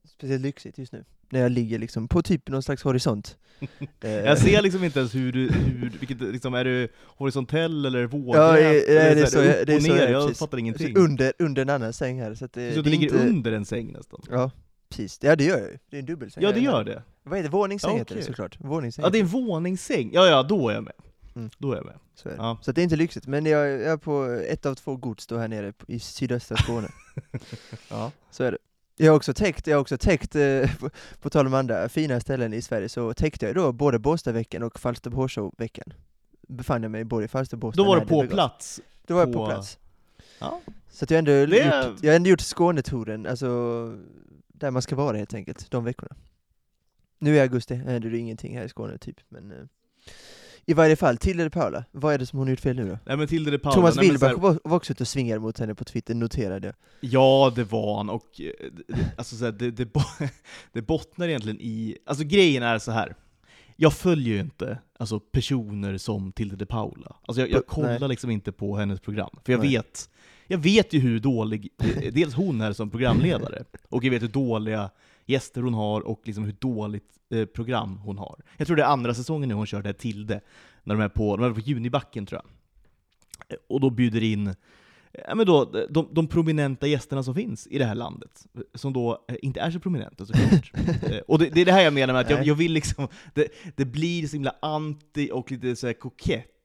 speciellt 0.07 0.43
lyxigt 0.43 0.79
just 0.79 0.93
nu, 0.93 1.05
när 1.31 1.41
jag 1.41 1.53
ligger 1.53 1.79
liksom 1.79 2.09
på 2.09 2.23
typ 2.23 2.49
någon 2.49 2.63
slags 2.63 2.83
horisont. 2.83 3.37
Eh, 4.01 4.11
Jag 4.11 4.39
ser 4.39 4.63
liksom 4.63 4.85
inte 4.85 4.99
ens 4.99 5.15
hur 5.15 5.33
du, 5.33 5.49
hur, 5.53 5.91
vilket, 6.01 6.21
liksom, 6.21 6.55
är 6.55 6.65
du 6.65 6.89
horisontell 7.05 7.87
eller 7.87 8.07
vågrätt? 8.07 8.43
Ja, 8.43 8.59
eh, 8.59 8.67
eller 9.07 9.15
det 9.15 9.21
är 9.21 9.27
så 9.27 9.39
jag- 9.39 9.67
det 9.67 9.75
är 9.75 9.81
så 9.81 9.95
ner? 9.95 10.09
jag 10.09 10.23
precis. 10.23 10.39
fattar 10.39 10.59
ingenting. 10.59 10.87
alltså, 10.87 11.03
under, 11.03 11.33
under 11.39 11.63
en 11.63 11.71
annan 11.71 11.93
säng 11.93 12.21
här, 12.21 12.35
så 12.35 12.45
att 12.45 12.53
det, 12.53 12.71
så 12.71 12.77
det 12.77 12.83
du 12.83 12.91
ligger 12.91 13.05
inte, 13.15 13.27
under 13.29 13.53
en 13.53 13.65
säng 13.65 13.93
nästan? 13.93 14.21
Ja, 14.31 14.51
precis. 14.89 15.19
Ja 15.23 15.37
det 15.37 15.45
gör 15.45 15.59
jag 15.59 15.71
ju, 15.71 15.79
det 15.91 15.97
är 15.97 16.01
en 16.01 16.07
dubbelsäng. 16.07 16.43
Ja, 16.45 16.53
det 16.53 16.61
gör 16.61 16.85
det. 16.85 17.03
Vad 17.23 17.39
heter 17.39 17.49
det? 17.51 17.53
Våningssäng 17.57 17.91
Ja, 17.93 17.99
heter 17.99 18.15
det 18.15 18.23
såklart. 18.23 18.57
Våningssäng. 18.61 19.03
Ja, 19.05 19.11
det 19.11 19.19
är 19.19 19.23
en 19.23 19.27
våningssäng. 19.27 20.11
Ja, 20.13 20.27
ja, 20.27 20.43
då 20.43 20.69
är 20.69 20.75
jag 20.75 20.85
med. 20.85 20.95
Mm. 21.37 21.51
Då 21.59 21.73
är 21.73 21.77
jag 21.77 21.87
med. 21.87 21.95
Så, 22.15 22.29
är 22.29 22.33
det. 22.33 22.39
Ja. 22.39 22.59
så 22.63 22.73
det 22.73 22.81
är 22.81 22.83
inte 22.83 22.97
lyxigt, 22.97 23.27
men 23.27 23.47
jag, 23.47 23.69
jag 23.69 23.83
är 23.83 23.97
på 23.97 24.25
ett 24.49 24.67
av 24.67 24.75
två 24.75 24.97
gods 24.97 25.27
då 25.27 25.39
här 25.39 25.49
nere 25.49 25.73
i 25.89 25.99
sydöstra 26.01 26.57
Skåne. 26.57 26.89
Ja. 27.91 28.11
Så 28.31 28.45
är 28.45 28.53
det. 28.53 28.59
Jag 28.97 29.13
har 29.13 29.17
också 29.17 29.35
täckt, 29.35 29.67
jag 29.67 29.77
har 29.77 29.81
också 29.81 29.99
täckt 29.99 30.35
eh, 30.37 30.77
på, 30.81 30.91
på 31.21 31.31
tal 31.31 31.47
om 31.47 31.55
andra 31.55 31.89
fina 31.89 32.21
ställen 32.21 32.53
i 32.55 32.63
Sverige, 32.63 32.89
så 32.89 33.15
täckte 33.15 33.47
jag 33.47 33.55
då 33.55 33.73
både 33.73 33.99
Båstadveckan 33.99 34.63
och 34.63 34.81
Falsterbo-veckan. 34.81 35.93
Befann 36.49 36.83
jag 36.83 36.91
mig 36.93 37.05
både 37.05 37.25
i 37.25 37.29
Falsterbo 37.29 37.67
och 37.67 37.77
Då 37.77 37.85
var 37.85 38.01
du 38.01 38.07
på 38.07 38.27
plats. 38.27 38.81
Då 39.07 39.15
var 39.15 39.21
jag 39.21 39.33
på 39.33 39.47
plats. 39.47 39.79
Ja. 40.39 40.61
Så 40.91 41.05
att 41.05 41.11
jag, 41.11 41.19
ändå 41.19 41.31
Det 41.47 41.61
är- 41.61 41.89
gjort, 41.91 41.99
jag 42.03 42.11
har 42.13 42.17
ändå 42.17 42.31
gjort 42.31 42.41
Skånetouren, 42.41 43.27
alltså 43.27 43.49
där 44.49 44.71
man 44.71 44.83
ska 44.83 44.97
vara 44.97 45.17
helt 45.17 45.35
enkelt, 45.35 45.71
de 45.71 45.85
veckorna. 45.85 46.17
Nu 47.19 47.35
i 47.35 47.41
augusti 47.41 47.75
händer 47.75 48.11
det 48.11 48.19
ingenting 48.19 48.57
här 48.57 48.65
i 48.65 48.69
Skåne 48.69 48.99
typ, 48.99 49.17
men 49.29 49.51
eh, 49.53 49.59
i 50.67 50.75
varje 50.75 50.97
fall, 50.97 51.17
Tilde 51.17 51.45
de 51.45 51.51
Paula, 51.51 51.85
vad 51.93 52.15
är 52.15 52.19
det 52.19 52.27
som 52.27 52.39
hon 52.39 52.49
har 52.49 52.51
gjort 52.51 52.61
fel 52.61 52.77
nu 52.77 52.89
då? 52.89 52.99
Nej 53.07 53.17
men 53.17 53.27
Tilde 53.27 53.51
de 53.51 53.59
Paula, 53.59 53.75
Thomas 53.75 53.97
Wilbach 53.97 54.33
var, 54.37 54.59
var 54.65 54.77
också 54.77 54.93
ute 54.93 55.03
och 55.03 55.09
svingade 55.09 55.41
mot 55.41 55.59
henne 55.59 55.75
på 55.75 55.85
Twitter, 55.85 56.15
noterade 56.15 56.67
jag. 56.67 56.75
Ja, 57.01 57.53
det 57.57 57.65
var 57.65 57.97
han, 57.97 58.11
och 58.11 58.41
eh, 58.41 58.51
alltså, 59.17 59.37
så 59.37 59.45
här, 59.45 59.53
det, 59.53 59.71
det, 59.71 59.89
det 60.73 60.83
bottnar 60.83 61.29
egentligen 61.29 61.61
i... 61.61 61.97
Alltså 62.07 62.25
grejen 62.25 62.63
är 62.63 62.79
så 62.79 62.93
här. 62.93 63.15
Jag 63.77 63.93
följer 63.93 64.35
ju 64.35 64.41
inte 64.41 64.79
alltså, 64.99 65.21
personer 65.21 65.99
som 65.99 66.33
Tilde 66.33 66.57
de 66.57 66.67
Paula. 66.67 67.17
Alltså, 67.27 67.41
jag, 67.41 67.51
jag 67.51 67.67
kollar 67.67 67.99
nej. 67.99 68.09
liksom 68.09 68.31
inte 68.31 68.53
på 68.53 68.77
hennes 68.77 69.01
program, 69.01 69.39
för 69.45 69.53
jag 69.53 69.61
Nej. 69.61 69.71
vet 69.71 70.09
jag 70.47 70.59
vet 70.59 70.93
ju 70.93 70.99
hur 70.99 71.21
dålig, 71.21 71.69
dels 72.13 72.35
hon 72.35 72.61
är 72.61 72.73
som 72.73 72.91
programledare, 72.91 73.65
och 73.89 74.05
jag 74.05 74.11
vet 74.11 74.23
hur 74.23 74.29
dåliga 74.29 74.91
gäster 75.27 75.63
hon 75.63 75.75
har 75.75 76.01
och 76.01 76.21
liksom 76.25 76.45
hur 76.45 76.57
dåligt 76.59 77.11
eh, 77.31 77.45
program 77.45 77.97
hon 77.99 78.19
har. 78.19 78.41
Jag 78.57 78.67
tror 78.67 78.77
det 78.77 78.83
är 78.83 78.87
andra 78.87 79.15
säsongen 79.15 79.49
nu 79.49 79.55
hon 79.55 79.67
kör 79.67 79.83
det 79.83 79.89
här 79.89 79.95
Tilde, 79.95 80.41
när 80.85 80.95
de 80.95 81.01
är 81.05 81.09
på, 81.09 81.37
de 81.37 81.47
är 81.47 81.51
på 81.55 81.61
Junibacken 81.61 82.27
tror 82.27 82.41
jag. 82.43 82.51
Eh, 83.49 83.61
Och 83.67 83.81
då 83.81 83.91
bjuder 83.91 84.23
in 84.23 84.55
ja, 85.29 85.35
men 85.35 85.47
då, 85.47 85.65
de, 85.91 86.09
de 86.13 86.27
prominenta 86.27 86.87
gästerna 86.87 87.23
som 87.23 87.35
finns 87.35 87.67
i 87.67 87.79
det 87.79 87.85
här 87.85 87.95
landet, 87.95 88.47
som 88.75 88.93
då 88.93 89.25
eh, 89.29 89.37
inte 89.43 89.61
är 89.61 89.71
så 89.71 89.81
prominenta 89.81 90.27
såklart. 90.27 90.73
Eh, 91.11 91.19
och 91.19 91.39
det, 91.39 91.49
det 91.49 91.61
är 91.61 91.65
det 91.65 91.73
här 91.73 91.83
jag 91.83 91.93
menar 91.93 92.15
med 92.15 92.21
att 92.21 92.31
jag, 92.31 92.47
jag 92.47 92.55
vill 92.55 92.73
liksom, 92.73 93.09
det, 93.35 93.49
det 93.77 93.85
blir 93.85 94.27
så 94.27 94.33
himla 94.37 94.55
anti 94.63 95.31
och 95.33 95.51
lite 95.53 95.77
så 95.77 95.87
här 95.87 95.95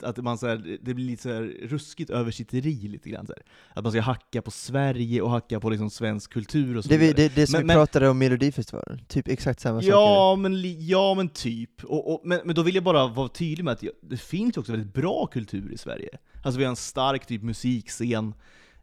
att 0.03 0.17
man 0.17 0.37
så 0.37 0.47
här, 0.47 0.77
det 0.81 0.93
blir 0.93 1.05
lite 1.05 1.21
så 1.23 1.29
här 1.29 1.41
ruskigt 1.67 2.09
översitteri 2.09 2.87
lite 2.87 3.09
grann. 3.09 3.27
Så 3.27 3.33
här. 3.37 3.43
Att 3.73 3.83
man 3.83 3.91
ska 3.91 4.01
hacka 4.01 4.41
på 4.41 4.51
Sverige 4.51 5.21
och 5.21 5.29
hacka 5.29 5.59
på 5.59 5.69
liksom 5.69 5.89
svensk 5.89 6.33
kultur 6.33 6.77
och 6.77 6.83
så 6.83 6.89
Det, 6.89 6.97
vidare. 6.97 7.15
det, 7.15 7.35
det 7.35 7.47
som 7.47 7.51
Men- 7.53 7.61
vi 7.61 7.67
men- 7.67 7.75
pratade 7.75 8.09
om 8.09 8.17
Melodifestivalen, 8.17 8.99
typ 9.07 9.27
exakt 9.27 9.59
samma 9.59 9.81
sak. 9.81 9.89
Ja 9.91 10.35
men, 10.35 10.61
li- 10.61 10.77
ja, 10.87 11.13
men 11.13 11.29
typ. 11.29 11.83
Och, 11.83 12.13
och, 12.13 12.21
men, 12.25 12.39
men 12.45 12.55
då 12.55 12.61
vill 12.63 12.75
jag 12.75 12.83
bara 12.83 13.07
vara 13.07 13.27
tydlig 13.27 13.63
med 13.63 13.71
att 13.71 13.83
det 14.01 14.17
finns 14.17 14.57
också 14.57 14.71
väldigt 14.71 14.93
bra 14.93 15.27
kultur 15.27 15.71
i 15.73 15.77
Sverige. 15.77 16.09
Alltså 16.43 16.57
vi 16.59 16.63
har 16.65 16.69
en 16.69 16.75
stark 16.75 17.25
typ 17.25 17.41
musikscen. 17.43 18.33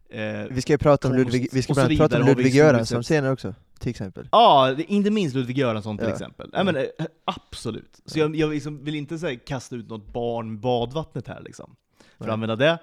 Eh, 0.09 0.21
Vi 0.51 0.61
ska 0.61 0.73
ju 0.73 0.77
prata 0.77 1.07
om 1.07 1.13
Ludvig, 1.15 1.49
vi 1.51 1.61
ska 1.61 1.73
prata 1.73 2.21
om 2.21 2.27
Ludvig 2.27 2.55
Göransson 2.55 3.03
senare 3.03 3.31
också, 3.33 3.55
till 3.79 3.89
exempel. 3.89 4.29
Ja, 4.31 4.75
inte 4.87 5.11
minst 5.11 5.35
Ludvig 5.35 5.57
Göransson 5.57 5.97
till 5.97 6.07
Ja. 6.07 6.13
exempel. 6.13 6.49
Ja. 6.53 6.63
men, 6.63 6.75
eh, 6.75 6.83
absolut. 7.25 8.01
Så 8.05 8.19
jag, 8.19 8.35
jag 8.35 8.49
liksom 8.49 8.83
vill 8.83 8.95
inte 8.95 9.17
här, 9.17 9.45
kasta 9.47 9.75
ut 9.75 9.89
något 9.89 10.13
barn 10.13 10.51
med 10.51 10.59
badvattnet 10.59 11.27
här 11.27 11.41
liksom. 11.45 11.75
För 12.17 12.23
Nej. 12.25 12.29
att 12.29 12.33
använda 12.33 12.55
det 12.55 12.77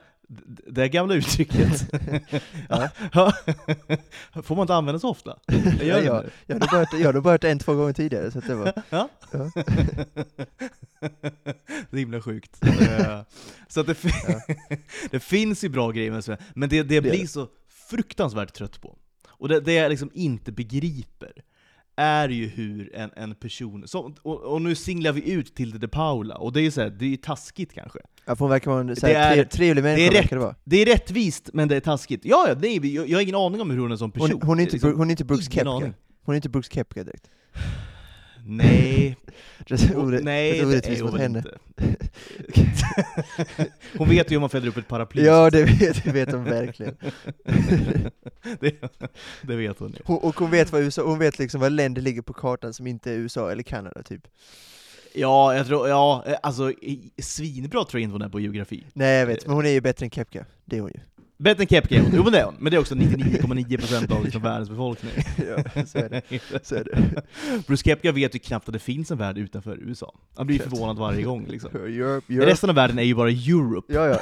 det 0.66 0.88
gamla 0.88 1.14
uttrycket. 1.14 1.90
Får 4.42 4.54
man 4.56 4.62
inte 4.62 4.74
använda 4.74 4.98
så 4.98 5.08
ofta? 5.10 5.38
Jag 5.82 6.04
gör 6.04 6.22
nu. 6.22 6.30
Jag 6.46 6.54
har 6.54 6.60
nog 6.60 6.70
börjat, 6.70 6.88
jag 7.00 7.12
har 7.12 7.20
börjat 7.20 7.44
en, 7.44 7.58
två 7.58 7.74
gånger 7.74 7.92
tidigare, 7.92 8.30
så 8.30 8.40
det 8.40 8.54
var... 8.54 8.72
Ja. 8.90 9.08
Ja. 9.32 9.50
det 11.90 11.98
himla 11.98 12.20
sjukt. 12.22 12.64
Eh, 12.64 13.20
så 13.68 13.82
det, 13.82 13.96
Ja. 14.28 14.40
det 15.10 15.20
finns 15.20 15.64
ju 15.64 15.68
bra 15.68 15.90
grejer 15.90 16.10
med 16.10 16.38
men 16.54 16.68
det, 16.68 16.82
det 16.82 16.94
jag 16.94 17.04
Det- 17.04 17.10
blir 17.10 17.26
så 17.26 17.48
fruktansvärt 17.90 18.52
trött 18.54 18.80
på, 18.80 18.96
och 19.44 19.48
det, 19.48 19.60
det 19.60 19.72
jag 19.72 19.90
liksom 19.90 20.10
inte 20.14 20.52
begriper, 20.52 21.32
är 21.96 22.28
ju 22.28 22.46
hur 22.48 22.94
en, 22.94 23.10
en 23.16 23.34
person, 23.34 23.88
som, 23.88 24.14
och, 24.22 24.40
och 24.40 24.62
nu 24.62 24.74
singlar 24.74 25.12
vi 25.12 25.32
ut 25.32 25.54
till 25.54 25.78
De 25.78 25.88
Paula, 25.88 26.34
och 26.34 26.52
det 26.52 26.60
är 26.60 26.62
ju 26.62 26.70
så 26.70 26.80
här, 26.80 26.90
det 26.90 27.04
är 27.04 27.08
ju 27.08 27.16
taskigt 27.16 27.72
kanske. 27.72 27.98
Ja, 28.26 28.36
för 28.36 28.44
hon 28.44 28.50
verkar 28.50 28.70
vara 28.70 28.80
en 28.80 28.96
så 28.96 29.06
Det 29.06 29.14
är- 29.14 29.34
tre, 29.34 29.44
trevlig 29.44 29.82
människa, 29.82 30.10
det 30.10 30.16
är 30.16 30.22
verkar 30.22 30.36
det 30.36 30.42
vara. 30.42 30.54
Det 30.64 30.76
är 30.76 30.86
rättvist, 30.86 31.50
men 31.52 31.68
det 31.68 31.76
är 31.76 31.80
taskigt. 31.80 32.24
Ja, 32.24 32.46
ja 32.48 32.54
nej, 32.60 32.94
jag, 32.94 33.08
jag 33.08 33.16
har 33.16 33.22
ingen 33.22 33.34
aning 33.34 33.60
om 33.60 33.70
hur 33.70 33.78
hon 33.78 33.92
är 33.92 33.96
som 33.96 34.12
person. 34.12 34.30
Hon, 34.32 34.42
hon, 34.42 34.58
är 34.58 34.62
inte, 34.62 34.72
liksom 34.72 34.96
hon 34.96 35.06
är 35.06 35.10
inte 35.10 35.24
Brooks 35.24 35.52
Kepka. 35.52 35.92
Hon 36.22 36.32
är 36.32 36.36
inte 36.36 36.48
Brooks 36.48 36.70
Kepka 36.72 37.04
direkt. 37.04 37.30
Nej, 38.48 39.16
Det 39.68 39.94
hon, 39.94 40.14
nej 40.22 40.58
det 40.58 40.66
orättvist 40.66 41.02
mot 41.02 41.18
henne. 41.20 41.38
inte. 41.38 41.58
hon 43.98 44.08
vet 44.08 44.30
ju 44.30 44.34
hur 44.34 44.40
man 44.40 44.50
fäller 44.50 44.68
upp 44.68 44.76
ett 44.76 44.88
paraply. 44.88 45.22
Ja, 45.24 45.50
det 45.50 45.64
vet, 45.64 46.04
det 46.04 46.12
vet 46.12 46.32
hon 46.32 46.44
verkligen. 46.44 46.96
det, 48.60 48.74
det 49.42 49.56
vet 49.56 49.78
hon 49.78 49.90
ju. 49.90 49.98
Hon, 50.04 50.18
och 50.18 50.38
hon 50.38 50.50
vet, 50.50 50.72
vad 50.72 50.82
USA, 50.82 51.02
hon 51.02 51.18
vet 51.18 51.38
liksom 51.38 51.60
vad 51.60 51.72
länder 51.72 52.02
ligger 52.02 52.22
på 52.22 52.32
kartan 52.32 52.74
som 52.74 52.86
inte 52.86 53.10
är 53.10 53.14
USA 53.14 53.52
eller 53.52 53.62
Kanada, 53.62 54.02
typ. 54.02 54.28
Ja, 55.14 55.56
jag 55.56 55.66
tror, 55.66 55.88
ja, 55.88 56.24
eh, 56.26 56.36
alltså 56.42 56.72
svinbra 57.22 57.84
tror 57.84 58.00
jag 58.00 58.02
inte 58.02 58.12
hon 58.12 58.22
är 58.22 58.28
på 58.28 58.40
geografi. 58.40 58.86
Nej 58.92 59.18
jag 59.18 59.26
vet, 59.26 59.46
men 59.46 59.56
hon 59.56 59.66
är 59.66 59.70
ju 59.70 59.80
bättre 59.80 60.06
än 60.06 60.10
Kepka. 60.10 60.46
Det 60.64 60.76
är 60.76 60.80
hon 60.80 60.90
ju. 60.94 61.00
Bättre 61.44 61.96
än 61.96 62.04
hon, 62.04 62.12
jo 62.16 62.22
men 62.22 62.32
det 62.32 62.40
är 62.40 62.44
hon. 62.44 62.54
Men 62.58 62.70
det 62.70 62.76
är 62.76 62.80
också 62.80 62.94
99,9% 62.94 64.12
av 64.12 64.24
liksom 64.24 64.42
världens 64.42 64.70
befolkning. 64.70 65.12
Ja, 65.36 65.84
så 65.86 65.98
är 65.98 66.08
det. 66.08 66.22
Så 66.62 66.74
är 66.74 66.84
det. 66.84 67.22
Bruce 67.66 67.84
Kepka 67.84 68.12
vet 68.12 68.34
ju 68.34 68.38
knappt 68.38 68.68
att 68.68 68.72
det 68.72 68.78
finns 68.78 69.10
en 69.10 69.18
värld 69.18 69.38
utanför 69.38 69.78
USA. 69.82 70.14
Han 70.36 70.46
blir 70.46 70.56
ju 70.56 70.62
förvånad 70.62 70.98
varje 70.98 71.22
gång 71.22 71.46
liksom. 71.48 71.70
Europe, 71.74 72.32
Europe. 72.32 72.50
Resten 72.50 72.70
av 72.70 72.76
världen 72.76 72.98
är 72.98 73.02
ju 73.02 73.14
bara 73.14 73.30
Europe. 73.30 73.94
Ja, 73.94 74.06
ja. 74.08 74.18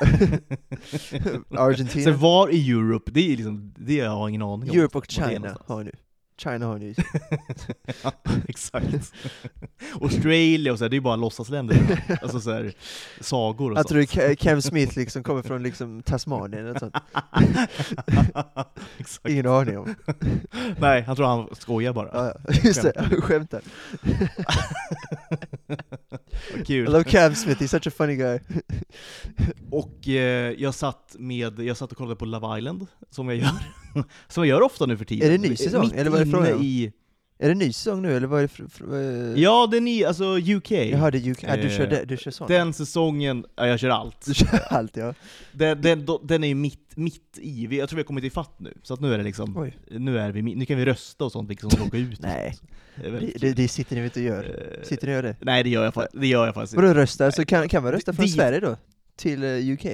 Argentina. 1.59 2.05
Sen 2.05 2.19
var 2.19 2.49
i 2.49 2.71
Europe, 2.71 3.11
det 3.14 3.33
är 3.33 3.37
liksom, 3.37 3.75
det 3.76 4.00
har 4.00 4.07
jag 4.07 4.29
ingen 4.29 4.43
aning 4.43 4.71
om. 4.71 4.76
Europe 4.79 4.99
och 4.99 5.07
China 5.09 5.57
har 5.67 5.85
nu. 5.85 5.93
China 6.37 6.67
har 6.67 6.79
nu. 6.79 6.95
Ja, 8.03 8.12
exakt. 8.49 9.12
Australia 10.01 10.73
och 10.73 10.79
så 10.79 10.85
här, 10.85 10.89
det 10.89 10.97
är 10.97 11.01
bara 11.01 11.17
låtsasländer. 11.17 12.05
alltså 12.23 12.41
så 12.41 12.53
här, 12.53 12.73
sagor 13.21 13.71
och 13.73 13.79
Jag 13.79 13.89
sånt. 13.89 14.11
tror 14.11 14.23
Ke- 14.23 14.35
Cam 14.35 14.62
Smith 14.62 14.99
liksom 14.99 15.23
kommer 15.23 15.43
från 15.43 15.62
liksom 15.62 16.03
Tasmanien 16.03 16.67
eller 16.67 16.79
sånt. 16.79 16.95
exakt. 18.99 19.29
Ingen 19.29 19.47
aning 19.47 19.79
om. 19.79 19.95
Nej, 20.81 21.03
han 21.03 21.17
tror 21.17 21.27
han 21.27 21.49
skojar 21.53 21.93
bara. 21.93 22.09
Ja, 22.12 22.33
ja. 22.49 22.55
Just 22.65 22.83
det, 22.83 22.93
jag 23.11 23.25
skämtar. 23.25 23.61
Vad 26.53 26.61
I 26.61 26.65
kul. 26.65 26.85
love 26.93 27.05
Cam 27.05 27.35
Smith, 27.35 27.62
he's 27.62 27.67
such 27.67 27.87
a 27.87 27.91
funny 27.97 28.17
guy. 28.17 28.39
Och 29.71 30.09
eh, 30.09 30.53
jag, 30.59 30.75
satt 30.75 31.17
med, 31.19 31.61
jag 31.61 31.77
satt 31.77 31.91
och 31.93 31.97
kollade 31.99 32.17
på 32.17 32.25
Love 32.25 32.59
Island, 32.59 32.87
som 33.11 33.29
jag 33.29 33.37
gör. 33.39 33.51
som 34.29 34.43
jag 34.43 34.47
gör 34.57 34.61
ofta 34.63 34.87
nu 34.87 34.97
för 34.97 35.05
tiden. 35.05 35.27
Är 35.29 35.33
det 35.33 35.49
ny 35.49 35.57
säsong, 35.57 35.81
Mitt 35.81 35.93
eller 35.93 36.11
vad 36.11 36.21
är 36.21 36.25
det 36.25 36.31
frågan 36.31 36.61
i... 36.63 36.93
Är 37.39 37.49
det 37.49 37.55
ny 37.55 37.73
säsong 37.73 38.03
nu 38.03 38.17
eller 38.17 38.27
vad 38.27 38.43
är 38.43 38.51
det 38.89 39.33
eh, 39.35 39.43
Ja, 39.43 39.69
det 39.71 39.77
är 39.77 39.81
ny, 39.81 40.05
alltså 40.05 40.25
UK. 40.39 40.69
Det 40.69 40.93
är 40.93 41.31
UK. 41.31 41.45
Ah, 41.45 41.57
du 41.57 41.69
kör, 41.71 41.83
Eh, 41.85 41.89
det, 41.91 42.05
du 42.05 42.17
kör? 42.17 42.49
Den 42.49 42.73
säsongen, 42.73 43.45
ja 43.57 43.67
jag 43.67 43.81
kör 43.81 43.89
allt. 43.89 44.27
Du 44.27 44.35
kör 44.35 44.61
allt 44.71 44.97
ja. 44.97 45.15
Den, 45.53 45.83
den, 45.83 46.07
den 46.23 46.45
är 46.45 46.49
ju 46.49 46.55
mitt, 46.55 46.97
mitt 46.97 47.39
i, 47.39 47.77
jag 47.79 47.89
tror 47.89 47.97
vi 47.97 48.03
har 48.03 48.07
kommit 48.07 48.25
ifatt 48.25 48.61
nu. 48.61 48.75
Så 48.83 48.95
att 48.95 49.01
nu 49.01 49.15
är 49.15 49.19
det 49.19 49.25
liksom, 49.25 49.57
Oj. 49.59 49.79
nu, 49.91 50.19
är 50.19 50.33
vi, 50.33 50.43
nu 50.43 50.67
kan 50.67 50.77
vi 50.79 50.85
rösta 50.85 51.25
och 51.25 51.33
sånt, 51.33 51.51
vilka 51.51 51.61
som 51.61 51.71
ska 51.71 51.85
åka 51.85 51.97
ut. 51.97 52.21
Nej. 52.21 52.55
Det 52.97 53.11
Det, 53.41 53.53
det, 53.53 53.69
sitter 53.69 53.97
ni 53.97 54.05
inte 54.05 54.21
och 54.21 54.27
gör. 54.27 54.45
Eh, 54.79 54.85
Sitter 54.85 55.07
ni 55.07 55.13
och 55.13 55.15
gör 55.17 55.23
det? 55.23 55.37
Nej 55.41 55.63
det 55.63 55.71
gör 55.71 55.85
jag, 55.85 56.07
det 56.13 56.27
gör 56.27 56.47
jag 56.47 56.55
faktiskt 56.55 56.75
Vadå 56.75 56.89
inte. 56.89 57.01
rösta? 57.01 57.33
Så 57.33 57.45
kan, 57.45 57.69
kan 57.69 57.83
man 57.83 57.93
rösta 57.93 58.13
från 58.13 58.25
Det- 58.27 58.33
Sverige 58.33 58.61
då? 58.61 58.77
Till 59.17 59.45
UK? 59.45 59.87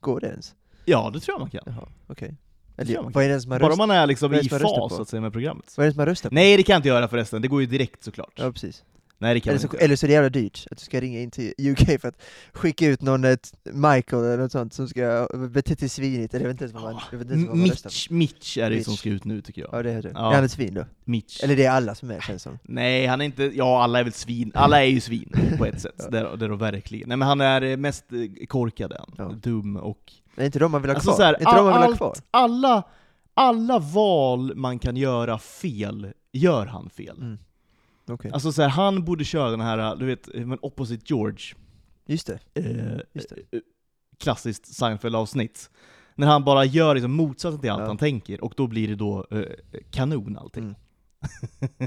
Går 0.00 0.20
det 0.20 0.26
ens? 0.26 0.54
Ja, 0.84 1.10
det 1.14 1.20
tror 1.20 1.34
jag 1.34 1.40
man 1.40 1.50
kan. 1.50 1.62
Jaha, 1.66 1.88
okej. 2.06 2.36
Eller 2.80 3.02
man 3.02 3.12
vad 3.12 3.24
är 3.24 3.28
det 3.28 3.40
som 3.40 3.48
Bara 3.48 3.58
röstar? 3.58 3.76
man 3.76 3.90
är 3.90 4.06
liksom 4.06 4.32
är 4.32 4.46
i 4.46 4.48
fas 4.48 4.60
så 4.96 5.02
att 5.02 5.08
säga 5.08 5.20
med 5.20 5.32
programmet. 5.32 5.74
Vad 5.76 5.84
är 5.84 5.88
det 5.88 5.92
som 5.92 5.96
man 6.00 6.06
röstar 6.06 6.28
på? 6.28 6.34
Nej 6.34 6.56
det 6.56 6.62
kan 6.62 6.72
jag 6.72 6.78
inte 6.78 6.88
göra 6.88 7.08
förresten, 7.08 7.42
det 7.42 7.48
går 7.48 7.60
ju 7.60 7.66
direkt 7.66 8.04
såklart. 8.04 8.32
Ja 8.34 8.52
precis. 8.52 8.82
Nej 9.22 9.34
det 9.34 9.40
kan 9.40 9.50
Eller 9.50 9.60
så, 9.60 9.66
inte. 9.66 9.76
eller 9.78 9.96
så 9.96 10.06
är 10.06 10.08
det 10.08 10.14
jävla 10.14 10.28
dyrt, 10.28 10.66
att 10.70 10.78
du 10.78 10.84
ska 10.84 11.00
ringa 11.00 11.20
in 11.20 11.30
till 11.30 11.52
UK 11.58 12.00
för 12.00 12.08
att 12.08 12.22
skicka 12.52 12.86
ut 12.86 13.02
någon, 13.02 13.24
ett 13.24 13.52
Michael 13.64 14.24
eller 14.24 14.36
något 14.38 14.52
sånt 14.52 14.74
som 14.74 14.88
ska 14.88 15.28
bete 15.52 15.76
sig 15.76 15.88
svinigt, 15.88 16.34
eller 16.34 16.44
jag 16.44 16.48
vet 16.48 16.54
inte 16.54 16.64
ens 16.64 16.74
vad 16.74 16.82
man, 16.82 17.02
jag 17.12 17.18
vet 17.18 17.30
inte 17.30 17.48
vad 17.48 17.56
man. 17.56 17.62
Mitch, 17.68 18.10
Mitch 18.10 18.58
är 18.58 18.70
det 18.70 18.76
Mitch. 18.76 18.84
som 18.86 18.96
ska 18.96 19.08
ut 19.10 19.24
nu 19.24 19.42
tycker 19.42 19.62
jag. 19.62 19.70
Ja 19.72 19.82
det 19.82 19.90
är 19.92 20.02
det. 20.02 20.10
Ja. 20.14 20.30
Är 20.30 20.34
han 20.34 20.44
ett 20.44 20.50
svin 20.52 20.74
då? 20.74 20.84
Mitch. 21.04 21.42
Eller 21.44 21.56
det 21.56 21.64
är 21.64 21.70
alla 21.70 21.94
som 21.94 22.10
är 22.10 22.20
känns 22.20 22.42
som. 22.42 22.58
Nej, 22.62 23.06
han 23.06 23.20
är 23.20 23.24
inte, 23.24 23.42
ja 23.54 23.82
alla 23.82 23.98
är 24.00 24.04
väl 24.04 24.12
svin, 24.12 24.52
alla 24.54 24.82
är 24.84 24.88
ju 24.88 25.00
svin 25.00 25.32
på 25.58 25.66
ett 25.66 25.80
sätt, 25.80 26.06
det, 26.10 26.18
är, 26.18 26.36
det 26.36 26.44
är 26.44 26.48
de 26.48 26.58
verkligen. 26.58 27.08
Nej 27.08 27.16
men 27.16 27.28
han 27.28 27.40
är 27.40 27.62
eh, 27.62 27.76
mest 27.76 28.04
eh, 28.12 28.46
korkad 28.46 28.92
han. 28.98 29.14
Ja. 29.18 29.34
dum 29.42 29.76
och... 29.76 30.12
Det 30.36 30.42
är 30.42 30.46
inte 30.46 30.58
de 30.58 30.72
man 30.72 30.82
vill 30.82 30.90
ha 30.90 30.94
Alltså 30.96 31.12
kvar. 31.12 31.24
här, 31.24 31.34
är 31.34 31.38
inte 31.40 31.54
de 31.56 31.64
man 31.64 31.72
vill 31.72 31.76
ha 31.82 31.86
allt- 31.86 31.96
kvar. 31.96 32.16
Alla, 32.30 32.82
alla 33.34 33.78
val 33.78 34.52
man 34.56 34.78
kan 34.78 34.96
göra 34.96 35.38
fel, 35.38 36.12
gör 36.32 36.66
han 36.66 36.90
fel. 36.90 37.16
Mm. 37.18 37.38
Okej. 38.10 38.30
Alltså 38.34 38.52
så 38.52 38.62
här, 38.62 38.68
han 38.68 39.04
borde 39.04 39.24
köra 39.24 39.50
den 39.50 39.60
här, 39.60 39.96
du 39.96 40.06
vet, 40.06 40.28
men 40.34 40.58
Opposite 40.62 41.04
George, 41.06 41.38
Just 42.06 42.26
det. 42.26 42.38
eh, 42.54 42.98
Just 43.12 43.28
det. 43.28 43.56
eh, 43.56 43.60
klassiskt 44.18 44.66
Seinfeld-avsnitt. 44.74 45.70
När 46.14 46.26
han 46.26 46.44
bara 46.44 46.64
gör 46.64 46.94
liksom 46.94 47.12
motsatsen 47.12 47.60
till 47.60 47.70
allt 47.70 47.80
Ja. 47.80 47.86
han 47.86 47.98
tänker, 47.98 48.44
och 48.44 48.54
då 48.56 48.66
blir 48.66 48.88
det 48.88 48.94
då 48.94 49.26
eh, 49.30 49.42
kanon 49.90 50.38
allting. 50.38 50.62
Mm. 50.64 50.74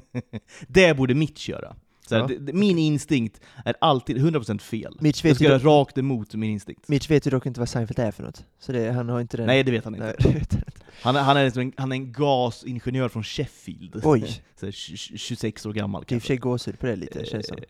det 0.68 0.98
borde 0.98 1.14
Mitch 1.16 1.50
göra. 1.50 1.76
Så 2.08 2.16
Ja. 2.16 2.30
min 2.40 2.78
instinkt 2.78 3.42
är 3.66 3.76
alltid 3.82 4.18
100% 4.18 4.62
fel. 4.62 4.98
Mitch 5.00 5.26
Jag 5.26 5.36
ska 5.36 5.46
göra 5.46 5.58
rakt 5.60 5.98
emot 5.98 6.34
min 6.36 6.50
instinkt. 6.50 6.88
Mitch 6.88 7.10
vet 7.10 7.28
ju 7.28 7.32
dock 7.32 7.46
inte 7.46 7.60
vad 7.60 7.70
Seinfeld 7.70 8.00
är 8.00 8.12
för 8.12 8.24
något. 8.24 8.46
Så 8.60 8.72
det, 8.72 8.92
han 8.92 9.10
har 9.10 9.22
inte 9.22 9.38
den... 9.38 9.46
Nej, 9.48 9.64
det 9.64 9.72
vet 9.72 9.84
han 9.84 9.96
inte. 9.96 10.06
Nej, 10.06 10.16
det 10.20 10.40
vet 10.40 10.54
han 10.54 10.62
inte. 10.66 10.82
Han 11.02 11.16
är, 11.16 11.22
han, 11.22 11.38
är 11.38 11.44
liksom 11.46 11.62
en, 11.62 11.74
han 11.78 11.92
är 11.92 11.96
en 11.96 12.12
gasingenjör 12.12 13.10
från 13.10 13.24
Sheffield. 13.24 14.02
Oj. 14.04 14.42
Så 14.60 14.66
här, 14.66 14.72
tj- 14.72 14.94
tj- 14.96 15.18
26 15.18 15.66
år 15.66 15.74
gammal 15.74 16.04
Det 16.08 16.14
är 16.14 16.16
i 16.16 16.20
och 16.20 16.22
för 16.22 16.28
sig 16.28 16.38
gåshud 16.38 16.80
på 16.80 16.86
det 16.86 16.96
lite, 16.96 17.26
känns 17.26 17.48
som. 17.48 17.58
Eh, 17.58 17.64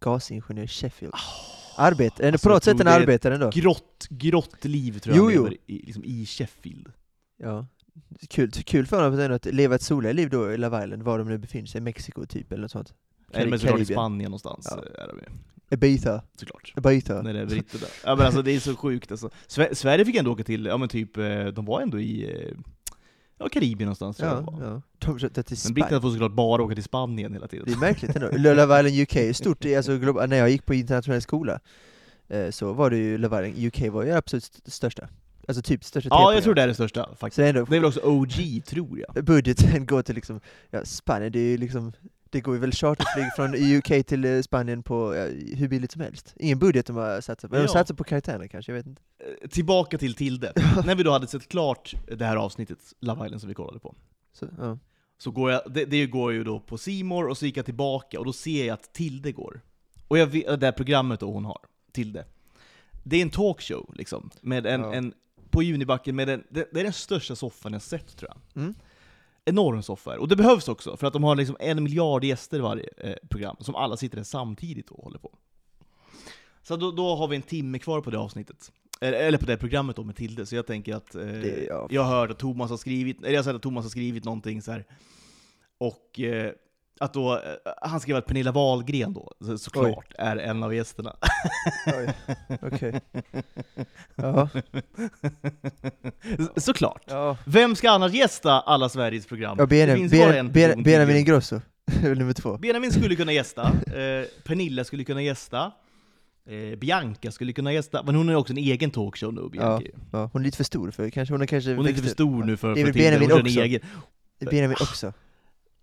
Gasingenjör 0.00 0.66
Sheffield. 0.66 1.14
Arbete, 1.76 2.28
alltså, 2.28 2.48
på 2.48 2.54
något 2.54 2.64
sätt 2.64 2.80
en 2.80 2.88
arbetare 2.88 3.34
ändå. 3.34 3.50
Grått, 3.54 4.06
grått 4.10 4.64
liv 4.64 4.98
tror 4.98 5.16
jag 5.16 5.32
jo. 5.34 5.42
han 5.42 5.50
lever 5.50 5.56
i, 5.66 5.86
liksom 5.86 6.04
i 6.04 6.26
Sheffield. 6.26 6.92
Ja. 7.38 7.66
Kul, 8.28 8.50
kul 8.50 8.86
för 8.86 9.02
honom 9.10 9.32
att 9.34 9.44
leva 9.46 9.74
ett 9.74 9.82
soligare 9.82 10.12
liv 10.14 10.30
då 10.30 10.52
i 10.52 10.56
Love 10.56 10.84
Island, 10.84 11.02
var 11.02 11.18
de 11.18 11.28
nu 11.28 11.38
befinner 11.38 11.66
sig, 11.66 11.80
Mexiko 11.80 12.26
typ 12.26 12.52
eller 12.52 12.62
något 12.62 12.70
sånt. 12.70 12.94
Eller 13.32 13.50
men 13.50 13.58
såklart 13.58 13.80
i. 13.80 13.84
Spanien 13.84 14.30
någonstans. 14.30 14.68
Ja. 14.70 15.02
Är 15.02 15.14
Ibiza. 15.70 16.22
såklart. 16.36 16.72
Ibiza. 16.76 17.22
När 17.22 17.32
det 17.34 17.40
är 17.40 17.46
britter 17.46 17.78
där. 17.78 17.88
Ja 18.04 18.16
men 18.16 18.26
alltså 18.26 18.42
det 18.42 18.50
är 18.50 18.60
så 18.60 18.76
sjukt 18.76 19.10
alltså. 19.10 19.30
Sve- 19.48 19.74
Sverige 19.74 20.04
fick 20.04 20.16
ändå 20.16 20.32
åka 20.32 20.44
till, 20.44 20.66
ja 20.66 20.76
men 20.76 20.88
typ, 20.88 21.16
eh, 21.16 21.44
de 21.46 21.64
var 21.64 21.80
ändå 21.80 22.00
i 22.00 22.30
eh, 22.32 22.56
ja, 23.38 23.48
Karibien 23.48 23.86
någonstans 23.86 24.16
tror 24.16 24.28
jag 24.28 24.36
Ja, 24.38 24.40
de 24.40 24.60
var. 24.60 24.66
ja. 24.66 24.82
Men 25.64 25.74
britterna 25.74 26.00
får 26.00 26.10
såklart 26.10 26.32
bara 26.32 26.62
åka 26.62 26.74
till 26.74 26.84
Spanien 26.84 27.32
hela 27.32 27.48
tiden. 27.48 27.64
Det 27.66 27.72
är 27.72 27.76
märkligt 27.78 28.16
ändå. 28.16 28.28
Love 28.36 28.62
Island 28.88 29.00
UK 29.30 29.36
stort, 29.36 29.64
alltså, 29.64 29.92
när 30.26 30.36
jag 30.36 30.50
gick 30.50 30.66
på 30.66 30.74
internationell 30.74 31.22
skola 31.22 31.60
eh, 32.28 32.50
så 32.50 32.72
var 32.72 32.90
det 32.90 32.96
ju 32.96 33.18
Love 33.18 33.48
Island 33.48 33.66
UK 33.66 33.92
var 33.92 34.04
ju 34.04 34.10
absolut 34.12 34.44
st- 34.44 34.70
största. 34.70 35.08
Alltså 35.48 35.62
typ 35.62 35.84
största 35.84 36.08
Ja, 36.12 36.34
jag 36.34 36.42
tror 36.42 36.54
det 36.54 36.62
är 36.62 36.66
det 36.68 36.74
största 36.74 37.08
faktiskt. 37.18 37.36
Det 37.36 37.44
är 37.44 37.48
ändå 37.48 37.64
Det 37.64 37.76
är 37.76 37.80
väl 37.80 37.88
också 37.88 38.00
OG, 38.00 38.62
tror 38.66 38.98
jag. 39.14 39.24
budgeten 39.24 39.86
går 39.86 40.02
till 40.02 40.14
liksom, 40.14 40.40
ja, 40.70 40.84
Spanien, 40.84 41.32
det 41.32 41.38
är 41.38 41.50
ju 41.50 41.56
liksom 41.58 41.92
det 42.34 42.40
går 42.40 42.54
ju 42.54 42.60
väl 42.60 42.72
charterflyg 42.72 43.26
från 43.36 43.54
UK 43.54 44.06
till 44.06 44.24
eh, 44.24 44.40
Spanien 44.42 44.82
på 44.82 45.14
ja, 45.14 45.24
hur 45.56 45.68
billigt 45.68 45.92
som 45.92 46.00
helst. 46.00 46.34
Ingen 46.36 46.58
budget 46.58 46.86
de 46.86 46.96
har 46.96 47.20
satsat 47.20 47.50
på. 47.50 47.56
De 47.56 47.62
Ja. 47.62 47.68
satsar 47.68 47.94
på 47.94 48.04
karaktärer 48.04 48.46
kanske, 48.46 48.72
jag 48.72 48.76
vet 48.76 48.86
inte. 48.86 49.02
Eh, 49.42 49.48
Tillbaka 49.48 49.98
till 49.98 50.14
Tilde. 50.14 50.52
När 50.86 50.94
vi 50.94 51.02
då 51.02 51.10
hade 51.10 51.26
sett 51.26 51.48
klart 51.48 51.94
det 52.18 52.24
här 52.24 52.36
avsnittet, 52.36 52.78
Love 53.00 53.26
Island, 53.26 53.40
som 53.40 53.48
vi 53.48 53.54
kollade 53.54 53.78
på. 53.78 53.94
Så, 54.32 54.46
ja. 54.58 54.78
Så 55.18 55.30
går 55.30 55.50
jag, 55.50 55.62
det, 55.74 55.84
det 55.84 56.06
går 56.06 56.32
ju 56.32 56.44
då 56.44 56.60
på 56.60 56.78
Simor 56.78 57.28
och 57.28 57.38
så 57.38 57.46
gick 57.46 57.56
jag 57.56 57.64
tillbaka 57.64 58.18
och 58.18 58.24
då 58.24 58.32
ser 58.32 58.66
jag 58.66 58.74
att 58.74 58.92
Tilde 58.92 59.32
går. 59.32 59.60
Och 60.08 60.18
jag 60.18 60.26
vet, 60.26 60.60
det 60.60 60.66
här 60.66 60.72
programmet 60.72 61.20
då 61.20 61.32
hon 61.32 61.44
har, 61.44 61.58
Tilde. 61.92 62.24
Det 63.02 63.16
är 63.16 63.22
en 63.22 63.30
talkshow 63.30 63.90
liksom, 63.94 64.30
med 64.40 64.66
en, 64.66 64.84
en 64.84 65.12
på 65.50 65.62
Junibacken 65.62 66.16
med 66.16 66.28
en, 66.28 66.44
det, 66.50 66.68
det 66.72 66.80
är 66.80 66.84
den 66.84 66.92
största 66.92 67.36
soffan 67.36 67.72
jag 67.72 67.82
sett 67.82 68.16
tror 68.16 68.30
jag. 68.30 68.62
Mm. 68.62 68.74
Enorm 69.44 69.82
soffa. 69.82 70.18
Och 70.18 70.28
det 70.28 70.36
behövs 70.36 70.68
också, 70.68 70.96
för 70.96 71.06
att 71.06 71.12
de 71.12 71.24
har 71.24 71.36
liksom 71.36 71.56
en 71.60 71.82
miljard 71.82 72.24
gäster 72.24 72.58
i 72.58 72.60
varje 72.60 72.88
eh, 72.96 73.14
program, 73.30 73.56
som 73.60 73.74
alla 73.74 73.96
sitter 73.96 74.16
där 74.16 74.24
samtidigt 74.24 74.90
och 74.90 75.04
håller 75.04 75.18
på. 75.18 75.32
Så 76.62 76.76
då, 76.76 76.90
då 76.90 77.14
har 77.16 77.28
vi 77.28 77.36
en 77.36 77.42
timme 77.42 77.78
kvar 77.78 78.00
på 78.00 78.10
det 78.10 78.18
avsnittet. 78.18 78.72
Eller, 79.00 79.38
på 79.38 79.46
det 79.46 79.56
programmet 79.56 79.96
då 79.96 80.04
med 80.04 80.16
Tilde, 80.16 80.46
så 80.46 80.56
jag 80.56 80.66
tänker 80.66 80.94
att... 80.94 81.14
Eh, 81.14 81.20
Det- 81.26 81.64
ja. 81.68 81.86
Jag 81.90 82.02
har 82.02 82.16
hört 82.20 82.30
att 82.30 82.38
Thomas 82.38 82.70
har 82.70 82.76
skrivit, 82.76 83.18
eller 83.18 83.30
jag 83.30 83.38
har 83.38 83.44
sett 83.44 83.54
att 83.54 83.62
Thomas 83.62 83.84
har 83.84 83.90
skrivit 83.90 84.24
någonting 84.24 84.62
så 84.62 84.72
här. 84.72 84.84
Och 85.78 86.20
eh, 86.20 86.52
att 87.00 87.14
då, 87.14 87.32
eh, 87.34 87.40
han 87.82 88.00
skrev 88.00 88.16
att 88.16 88.26
Pernilla 88.26 88.52
Wahlgren 88.52 89.12
då, 89.12 89.32
så- 89.40 89.58
såklart, 89.58 90.12
är 90.18 90.36
en 90.36 90.62
av 90.62 90.74
gästerna. 90.74 91.16
Oj, 91.86 92.08
okej. 92.62 93.00
Ja. 94.16 94.48
såklart. 96.56 97.02
Ja. 97.06 97.36
Vem 97.44 97.76
ska 97.76 97.90
annars 97.90 98.12
gästa 98.12 98.60
alla 98.60 98.88
Sveriges 98.88 99.26
program? 99.26 99.56
Ja, 99.58 99.66
Benjamin. 99.66 101.16
Ingrosso, 101.16 101.60
nummer 102.02 102.32
två. 102.32 102.58
Benjamin 102.58 102.92
skulle 102.92 103.16
kunna 103.16 103.32
gästa, 103.32 103.62
eh, 103.86 104.26
Pernilla 104.44 104.84
skulle 104.84 105.04
kunna 105.04 105.22
gästa, 105.22 105.72
eh, 106.48 106.78
Bianca 106.78 107.30
skulle 107.30 107.52
kunna 107.52 107.72
gästa, 107.72 108.02
men 108.02 108.14
hon 108.14 108.28
har 108.28 108.34
också 108.34 108.52
en 108.52 108.58
egen 108.58 108.90
talkshow 108.90 109.34
nu, 109.34 109.48
Bianca. 109.48 109.86
Ja, 110.12 110.30
hon 110.32 110.42
är 110.42 110.44
lite 110.44 110.56
för 110.56 110.64
stor 110.64 110.90
för 110.90 111.10
kanske, 111.10 111.34
hon 111.34 111.42
är 111.42 111.46
kanske 111.46 111.74
Hon 111.74 111.84
är 111.86 111.90
lite 111.90 112.02
för 112.02 112.10
stor 112.10 112.44
nu 112.44 112.56
för, 112.56 112.74
för 112.74 112.82
väl 112.84 112.92
Benjamin 112.92 113.32
också. 113.32 114.50
Benjamin 114.50 114.76
också. 114.80 115.12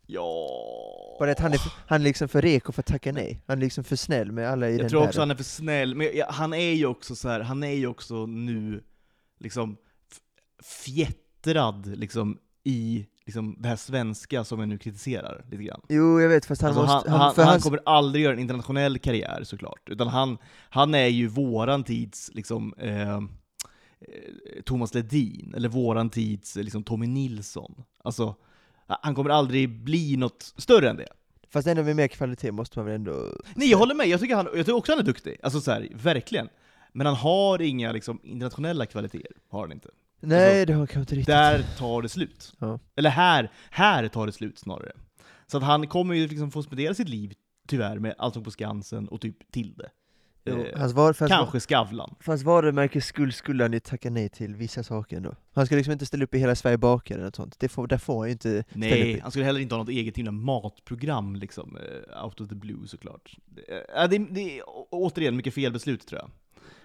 Ja... 0.08 0.91
Bara 1.22 1.32
att 1.32 1.40
han 1.40 1.54
är, 1.54 1.58
för- 1.58 1.72
han 1.88 2.02
är 2.02 2.06
liksom 2.06 2.28
för 2.28 2.42
reko 2.42 2.72
för 2.72 2.82
att 2.82 2.86
tacka 2.86 3.12
nej. 3.12 3.42
Han 3.48 3.58
är 3.58 3.62
liksom 3.62 3.84
för 3.84 3.96
snäll 3.96 4.32
med 4.32 4.50
alla 4.50 4.70
i 4.70 4.72
Jag 4.72 4.80
den 4.82 4.90
tror 4.90 5.04
också 5.04 5.20
han 5.20 5.32
är 5.32 5.36
för 5.36 5.44
snäll, 5.44 5.96
men 5.96 6.08
jag, 6.14 6.28
han 6.28 6.54
är 6.54 6.74
ju 6.74 6.86
också 6.86 7.16
så 7.16 7.30
här, 7.30 7.40
han 7.40 7.64
är 7.64 7.72
ju 7.74 7.88
också 7.88 8.26
nu 8.26 8.84
liksom 9.40 9.78
fjättrad 10.86 11.98
liksom 11.98 12.38
i 12.64 13.06
liksom 13.26 13.56
det 13.60 13.68
här 13.70 13.76
svenska 13.76 14.44
som 14.44 14.60
jag 14.60 14.70
nu 14.70 14.78
kritiserar 14.78 15.46
lite 15.52 15.64
grann. 15.64 15.82
Jo, 15.90 16.22
jag 16.22 16.30
vet, 16.30 16.46
fast 16.46 16.62
han 16.62 16.78
Alltså, 16.78 16.96
måste... 16.96 17.12
han, 17.12 17.20
han, 17.20 17.36
för 17.36 17.42
han 17.44 17.52
hans- 17.52 17.64
kommer 17.64 17.80
aldrig 17.86 18.24
göra 18.24 18.34
en 18.34 18.40
internationell 18.40 19.00
karriär 19.00 19.44
såklart, 19.44 19.90
utan 19.90 20.08
han, 20.08 20.38
han 20.70 20.96
är 20.96 21.08
ju 21.08 21.28
våran 21.28 21.84
tids 21.84 22.32
liksom, 22.34 22.74
eh, 22.78 23.12
eh, 23.12 23.22
Thomas 24.66 24.94
Ledin, 24.94 25.54
eller 25.58 25.70
våran 25.70 26.10
tids 26.10 26.56
liksom, 26.56 26.84
Tommy 26.84 27.08
Nilsson. 27.08 27.84
Alltså, 28.04 28.36
han 29.02 29.16
kommer 29.16 29.30
aldrig 29.30 29.70
bli 29.70 30.18
något 30.18 30.54
större 30.58 30.90
än 30.90 30.98
det. 30.98 31.08
Fast 31.50 31.68
ändå 31.68 31.84
med 31.84 31.96
mer 31.96 32.08
kvalitet 32.08 32.52
måste 32.52 32.80
man 32.80 32.86
väl 32.86 32.96
ändå... 32.96 33.42
Nej, 33.56 33.72
jag 33.72 33.78
håller 33.78 33.96
med. 33.96 34.08
Jag 34.08 34.20
tycker, 34.20 34.36
han, 34.36 34.46
jag 34.46 34.66
tycker 34.66 34.76
också 34.76 34.92
han 34.92 35.00
är 35.00 35.04
duktig. 35.04 35.38
Alltså 35.44 35.62
så 35.62 35.72
här, 35.72 35.88
verkligen. 35.94 36.50
Men 36.94 37.06
han 37.06 37.16
har 37.16 37.62
inga 37.62 37.92
liksom, 37.92 38.20
internationella 38.24 38.86
kvaliteter. 38.86 39.32
Har 39.50 39.62
han 39.62 39.72
inte. 39.72 39.90
Nej, 40.20 40.66
det 40.66 40.74
har 40.74 40.78
han 40.78 40.88
kanske 40.88 41.00
inte 41.00 41.16
riktigt. 41.16 41.28
Där 41.28 41.66
tar 41.78 42.02
det 42.02 42.10
slut. 42.10 42.54
Ja. 42.60 42.80
Eller 42.96 43.10
här, 43.10 43.52
här 43.70 44.08
tar 44.08 44.26
det 44.26 44.32
slut 44.32 44.60
snarare. 44.60 44.92
Så 45.48 45.58
att 45.58 45.64
han 45.64 45.88
kommer 45.88 46.16
ju 46.16 46.28
liksom 46.28 46.52
få 46.52 46.64
spendera 46.64 46.94
sitt 46.94 47.10
liv, 47.10 47.34
tyvärr, 47.68 48.00
med 48.00 48.16
Allsång 48.18 48.44
på 48.44 48.52
Skansen 48.52 49.08
och 49.08 49.22
typ 49.22 49.52
Tilde. 49.52 49.90
Jo, 50.46 50.56
Eh, 50.64 50.80
hans 50.80 50.94
var, 50.94 51.14
fast, 51.14 51.32
kanske 51.34 51.60
Skavlan. 51.60 52.16
fast 52.20 52.44
varumärkes 52.44 53.06
skull 53.06 53.34
skulle 53.34 53.64
han 53.64 53.74
ju 53.74 53.80
tacka 53.80 54.10
nej 54.10 54.30
till 54.30 54.56
vissa 54.56 54.84
saker 54.84 55.18
ändå. 55.18 55.36
Han 55.54 55.66
ska 55.66 55.76
liksom 55.76 55.92
inte 55.94 56.06
ställa 56.06 56.24
upp 56.24 56.36
i 56.36 56.40
Hela 56.40 56.56
Sverige 56.56 56.78
bakar 56.78 57.16
eller 57.16 57.26
något 57.26 57.36
sånt. 57.36 57.56
Det 57.60 57.70
får, 57.70 57.88
där 57.88 57.98
får 57.98 58.18
han 58.20 58.28
ju 58.28 58.32
inte 58.32 58.50
ställa 58.50 58.60
upp 58.62 58.76
Nej, 58.76 59.12
i. 59.12 59.20
han 59.20 59.32
skulle 59.32 59.46
heller 59.46 59.60
inte 59.60 59.76
ha 59.76 59.80
något 59.80 59.90
eget 59.90 60.18
himla 60.18 60.32
matprogram 60.32 61.36
liksom, 61.36 61.78
eh, 61.78 62.24
out 62.26 62.42
of 62.42 62.50
the 62.50 62.56
blue 62.56 62.88
såklart. 62.88 63.36
Eh, 63.96 64.10
det, 64.10 64.18
det 64.18 64.58
är 64.60 64.64
återigen 64.92 65.36
mycket 65.36 65.54
felbeslut 65.54 66.08
tror 66.08 66.22
jag. 66.22 66.30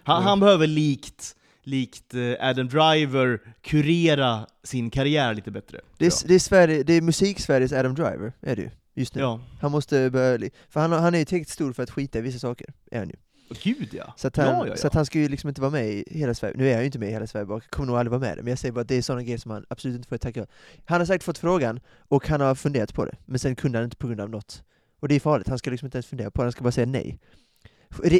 Han, 0.03 0.21
Ja. 0.23 0.29
han 0.29 0.39
behöver 0.39 0.67
likt, 0.67 1.35
likt 1.63 2.13
eh, 2.13 2.33
Adam 2.49 2.67
Driver 2.69 3.39
kurera 3.61 4.47
sin 4.63 4.89
karriär 4.89 5.33
lite 5.33 5.51
bättre. 5.51 5.81
Det 5.97 6.05
är, 6.05 6.27
det 6.27 6.35
är, 6.35 6.39
Sverige, 6.39 6.83
det 6.83 6.93
är 6.93 7.01
musik-Sveriges 7.01 7.73
Adam 7.73 7.95
Driver, 7.95 8.33
är 8.41 8.55
det 8.55 8.61
ju. 8.61 8.69
Just 8.93 9.15
nu. 9.15 9.21
Ja, 9.21 9.39
Han 9.61 9.71
måste 9.71 10.09
börja, 10.09 10.49
för 10.69 10.79
han, 10.79 10.91
han 10.91 11.13
är 11.15 11.19
ju 11.19 11.25
tillräckligt 11.25 11.49
stor 11.49 11.73
för 11.73 11.83
att 11.83 11.89
skita 11.91 12.19
i 12.19 12.21
vissa 12.21 12.39
saker, 12.39 12.67
är 12.91 12.99
han 12.99 13.09
ju. 13.09 13.15
Och 13.49 13.55
gud 13.63 13.89
ja. 13.91 14.13
Så 14.17 14.27
att, 14.27 14.37
han, 14.37 14.45
ja, 14.45 14.65
ja, 14.65 14.67
ja. 14.67 14.75
så 14.75 14.87
att 14.87 14.93
han 14.93 15.05
ska 15.05 15.19
ju 15.19 15.29
liksom 15.29 15.47
inte 15.47 15.61
vara 15.61 15.71
med 15.71 15.89
i 15.89 16.03
Hela 16.11 16.33
Sverige, 16.33 16.57
nu 16.57 16.69
är 16.69 16.73
han 16.73 16.81
ju 16.81 16.85
inte 16.85 16.99
med 16.99 17.09
i 17.09 17.11
Hela 17.11 17.27
Sverige 17.27 17.45
bakar, 17.45 17.67
kommer 17.69 17.87
nog 17.87 17.97
aldrig 17.97 18.11
vara 18.11 18.19
med 18.19 18.37
där, 18.37 18.43
men 18.43 18.49
jag 18.49 18.59
säger 18.59 18.71
bara 18.71 18.81
att 18.81 18.87
det 18.87 18.95
är 18.95 19.01
sådana 19.01 19.23
grejer 19.23 19.37
som 19.37 19.51
han 19.51 19.65
absolut 19.69 19.95
inte 19.95 20.09
får 20.09 20.17
tacka 20.17 20.45
Han 20.85 21.01
har 21.01 21.05
säkert 21.05 21.23
fått 21.23 21.37
frågan, 21.37 21.79
och 21.99 22.27
han 22.27 22.41
har 22.41 22.55
funderat 22.55 22.93
på 22.93 23.05
det, 23.05 23.17
men 23.25 23.39
sen 23.39 23.55
kunde 23.55 23.77
han 23.77 23.85
inte 23.85 23.97
på 23.97 24.07
grund 24.07 24.21
av 24.21 24.29
något. 24.29 24.63
Och 24.99 25.07
det 25.07 25.15
är 25.15 25.19
farligt, 25.19 25.47
han 25.47 25.57
ska 25.57 25.69
liksom 25.71 25.85
inte 25.85 25.97
ens 25.97 26.05
fundera 26.05 26.31
på 26.31 26.41
det, 26.41 26.45
han 26.45 26.51
ska 26.51 26.63
bara 26.63 26.71
säga 26.71 26.85
nej. 26.87 27.19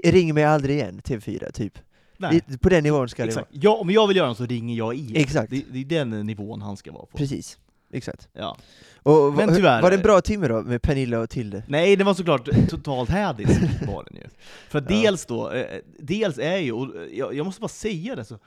Ring 0.03 0.33
mig 0.33 0.43
aldrig 0.43 0.75
igen, 0.75 1.01
TV4, 1.01 1.51
typ. 1.51 1.79
Nej, 2.17 2.41
Det, 2.47 2.57
på 2.57 2.69
den 2.69 2.83
nivån 2.83 3.09
ska 3.09 3.25
exakt. 3.25 3.47
det 3.51 3.59
Ja, 3.61 3.75
om 3.75 3.89
jag 3.89 4.07
vill 4.07 4.17
göra 4.17 4.27
något 4.27 4.37
så 4.37 4.45
ringer 4.45 4.77
jag 4.77 4.95
igen. 4.95 5.15
Exakt. 5.15 5.49
Det, 5.49 5.63
det 5.71 5.79
är 5.79 5.85
den 5.85 6.25
nivån 6.25 6.61
han 6.61 6.77
ska 6.77 6.91
vara 6.91 7.01
på. 7.01 7.09
vara. 7.11 7.17
Precis, 7.17 7.59
exakt. 7.93 8.29
Ja. 8.33 8.57
Och 9.03 9.33
Men 9.33 9.55
tyvärr- 9.55 9.81
var 9.81 9.89
det 9.89 9.95
en 9.97 10.03
bra 10.03 10.21
timme 10.21 10.47
då, 10.47 10.61
med 10.61 10.81
Pernilla 10.81 11.19
och 11.19 11.29
Tilde? 11.29 11.63
Nej, 11.67 11.95
det 11.95 12.03
var 12.03 12.13
såklart 12.13 12.49
totalt 12.69 13.09
hädisk 13.09 13.61
var 13.87 14.03
den 14.09 14.15
ju. 14.21 14.27
För 14.69 14.81
Ja. 14.81 14.85
dels 14.87 15.25
då, 15.25 15.51
eh, 15.51 15.79
dels 15.99 16.37
är 16.37 16.57
ju, 16.57 16.71
och 16.71 16.93
jag, 17.11 17.33
jag 17.35 17.45
måste 17.45 17.61
bara 17.61 17.67
säga 17.67 18.15
det 18.15 18.25
så, 18.25 18.39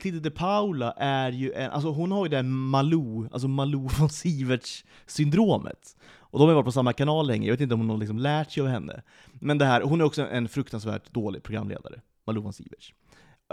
Tilde 0.00 0.20
de 0.20 0.30
Paula 0.30 0.92
är 0.92 1.32
ju 1.32 1.52
en, 1.52 1.70
alltså 1.70 1.88
hon 1.90 2.12
har 2.12 2.24
ju 2.24 2.28
det 2.28 2.36
här 2.36 2.42
Malou, 2.42 3.28
alltså 3.32 3.48
Malou 3.48 3.88
von 3.98 4.10
Siverts 4.10 4.84
syndromet. 5.06 5.96
Och 6.16 6.38
de 6.38 6.48
har 6.48 6.54
varit 6.54 6.64
på 6.64 6.72
samma 6.72 6.92
kanal 6.92 7.26
länge, 7.26 7.46
jag 7.46 7.52
vet 7.52 7.60
inte 7.60 7.74
om 7.74 7.80
hon 7.80 7.90
har 7.90 7.96
liksom 7.98 8.18
lärt 8.18 8.50
sig 8.52 8.60
av 8.60 8.68
henne. 8.68 9.02
Men 9.32 9.58
det 9.58 9.64
här, 9.64 9.80
hon 9.82 10.00
är 10.00 10.04
också 10.04 10.22
en 10.26 10.48
fruktansvärt 10.48 11.10
dålig 11.12 11.42
programledare, 11.42 12.00
Malou 12.26 12.42
von 12.42 12.52
Siverts. 12.52 12.92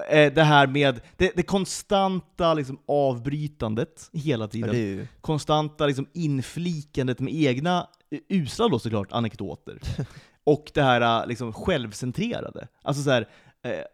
Eh, 0.09 0.33
Det 0.33 0.43
här 0.43 0.67
med 0.67 1.01
det, 1.17 1.31
det 1.35 1.43
konstanta 1.43 2.53
liksom 2.53 2.79
avbrytandet 2.87 4.09
hela 4.13 4.47
tiden 4.47 4.75
ju... 4.75 5.07
konstanta 5.21 5.85
liksom 5.85 6.07
inflikandet 6.13 7.19
med 7.19 7.33
egna, 7.33 7.87
eh, 8.11 8.19
usla 8.29 8.67
då 8.67 8.79
såklart, 8.79 9.11
anekdoter. 9.11 9.79
Och 10.43 10.71
det 10.73 10.81
här 10.81 11.21
eh, 11.21 11.27
liksom 11.27 11.53
självcentrerade. 11.53 12.67
Alltså 12.81 13.03
så 13.03 13.09
här, 13.09 13.27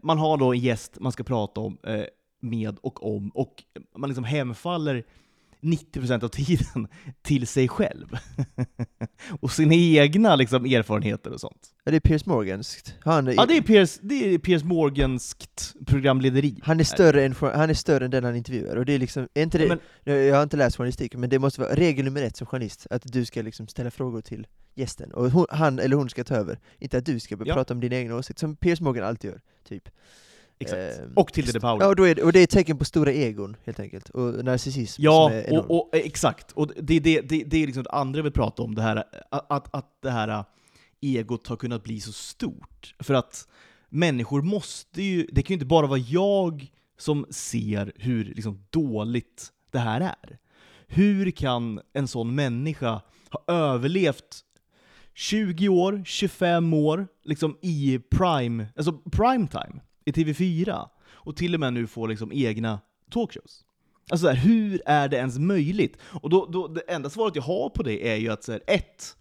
man 0.03 0.17
har 0.17 0.37
då 0.37 0.53
en 0.53 0.59
gäst 0.59 0.99
man 0.99 1.11
ska 1.11 1.23
prata 1.23 1.61
om, 1.61 1.77
med 2.41 2.77
och 2.81 3.15
om, 3.15 3.29
och 3.29 3.63
man 3.97 4.09
liksom 4.09 4.23
hemfaller 4.23 5.03
90% 5.61 6.23
av 6.23 6.27
tiden 6.29 6.87
till 7.21 7.47
sig 7.47 7.67
själv. 7.67 8.07
och 9.41 9.51
sina 9.51 9.73
egna 9.73 10.35
liksom, 10.35 10.65
erfarenheter 10.65 11.31
och 11.33 11.39
sånt. 11.39 11.67
Ja, 11.83 11.91
det 11.91 11.95
är 11.97 11.99
Piers 12.01 12.25
Morganskt. 12.25 12.95
Han, 13.01 13.25
Ja, 13.33 13.45
det 13.45 13.57
är 13.57 13.61
Piers, 13.61 13.97
det 14.01 14.33
är 14.33 14.37
Piers 14.37 14.63
Morganskt 14.63 15.75
programlederi. 15.87 16.55
han, 16.63 16.79
är 16.79 16.83
större 16.83 17.23
än, 17.25 17.35
han 17.39 17.69
är 17.69 17.73
större 17.73 18.05
än 18.05 18.11
den 18.11 18.23
han 18.23 18.35
intervjuar, 18.35 18.75
och 18.75 18.85
det 18.85 18.93
är 18.93 18.99
liksom, 18.99 19.27
är 19.33 19.43
inte 19.43 19.57
det, 19.57 19.67
Men- 19.67 19.79
Nu, 20.03 20.13
Jag 20.23 20.35
har 20.35 20.43
inte 20.43 20.57
läst 20.57 20.77
journalistik, 20.77 21.15
men 21.15 21.29
det 21.29 21.39
måste 21.39 21.61
vara 21.61 21.75
regel 21.75 22.05
nummer 22.05 22.21
ett 22.21 22.37
som 22.37 22.47
journalist, 22.47 22.87
att 22.89 23.01
du 23.05 23.25
ska 23.25 23.41
liksom 23.41 23.67
ställa 23.67 23.91
frågor 23.91 24.21
till 24.21 24.47
gästen, 24.75 25.11
och 25.13 25.31
hon, 25.31 25.45
han 25.49 25.79
eller 25.79 25.95
hon 25.95 26.09
ska 26.09 26.23
ta 26.23 26.35
över, 26.35 26.59
inte 26.79 26.97
att 26.97 27.05
du 27.05 27.19
ska 27.19 27.37
börja 27.37 27.49
Ja. 27.49 27.55
prata 27.55 27.73
om 27.73 27.79
din 27.79 27.91
egen 27.91 28.11
åsikt, 28.11 28.39
som 28.39 28.55
Piers 28.55 28.81
Morgan 28.81 29.03
alltid 29.07 29.31
gör, 29.31 29.41
typ. 29.67 29.89
Exakt. 30.59 30.99
Ehm, 30.99 31.13
och 31.15 31.33
Tilde 31.33 31.51
de 31.51 31.59
Paula. 31.59 31.85
Ja, 31.85 31.89
och, 31.89 31.95
då 31.95 32.03
är 32.03 32.15
det, 32.15 32.23
och 32.23 32.33
det 32.33 32.39
är 32.39 32.43
ett 32.43 32.49
tecken 32.49 32.77
på 32.77 32.85
stora 32.85 33.11
egon, 33.11 33.55
helt 33.65 33.79
enkelt, 33.79 34.09
och 34.09 34.45
narcissism 34.45 35.01
Ja, 35.01 35.43
och, 35.49 35.71
och, 35.71 35.95
eh, 35.95 36.01
exakt. 36.05 36.51
Och 36.51 36.67
det, 36.67 36.99
det, 36.99 37.21
det, 37.21 37.43
det 37.43 37.57
är 37.57 37.65
liksom 37.65 37.83
det 37.83 37.89
andra 37.89 38.21
vi 38.21 38.31
pratar 38.31 38.63
om, 38.63 38.75
det 38.75 38.81
här, 38.81 39.03
att, 39.31 39.51
att, 39.51 39.75
att 39.75 40.01
det 40.01 40.11
här 40.11 40.27
eh, 40.27 40.43
egot 41.01 41.47
har 41.47 41.55
kunnat 41.55 41.83
bli 41.83 41.99
så 41.99 42.11
stort. 42.11 42.95
För 42.99 43.13
att 43.13 43.47
människor 43.89 44.41
måste 44.41 45.01
ju, 45.01 45.27
det 45.31 45.41
kan 45.43 45.53
ju 45.53 45.55
inte 45.55 45.65
bara 45.65 45.87
vara 45.87 45.99
jag 45.99 46.71
som 46.97 47.25
ser 47.29 47.93
hur 47.95 48.25
liksom 48.25 48.65
dåligt 48.69 49.51
det 49.71 49.79
här 49.79 50.01
är. 50.01 50.37
Hur 50.87 51.31
kan 51.31 51.81
en 51.93 52.07
sån 52.07 52.35
människa 52.35 53.01
ha 53.29 53.43
överlevt 53.53 54.43
20 55.13 55.69
år, 55.69 56.01
25 56.05 56.73
år, 56.73 57.07
liksom 57.23 57.57
i 57.61 57.99
prime, 58.09 58.65
alltså 58.75 58.93
prime 58.93 59.47
time 59.47 59.81
i 60.07 60.11
TV4, 60.11 60.87
och 61.09 61.35
till 61.35 61.53
och 61.53 61.59
med 61.59 61.73
nu 61.73 61.87
får 61.87 62.07
liksom 62.07 62.31
egna 62.31 62.79
talkshows. 63.11 63.63
Alltså 64.09 64.25
så 64.25 64.31
här, 64.31 64.37
hur 64.37 64.81
är 64.85 65.07
det 65.07 65.17
ens 65.17 65.39
möjligt? 65.39 65.97
Och 66.03 66.29
då, 66.29 66.45
då, 66.45 66.67
det 66.67 66.81
enda 66.81 67.09
svaret 67.09 67.35
jag 67.35 67.43
har 67.43 67.69
på 67.69 67.83
det 67.83 68.07
är 68.09 68.15
ju 68.15 68.29
att 68.29 68.43
så 68.43 68.51
här, 68.51 68.61
ett, 68.67 69.17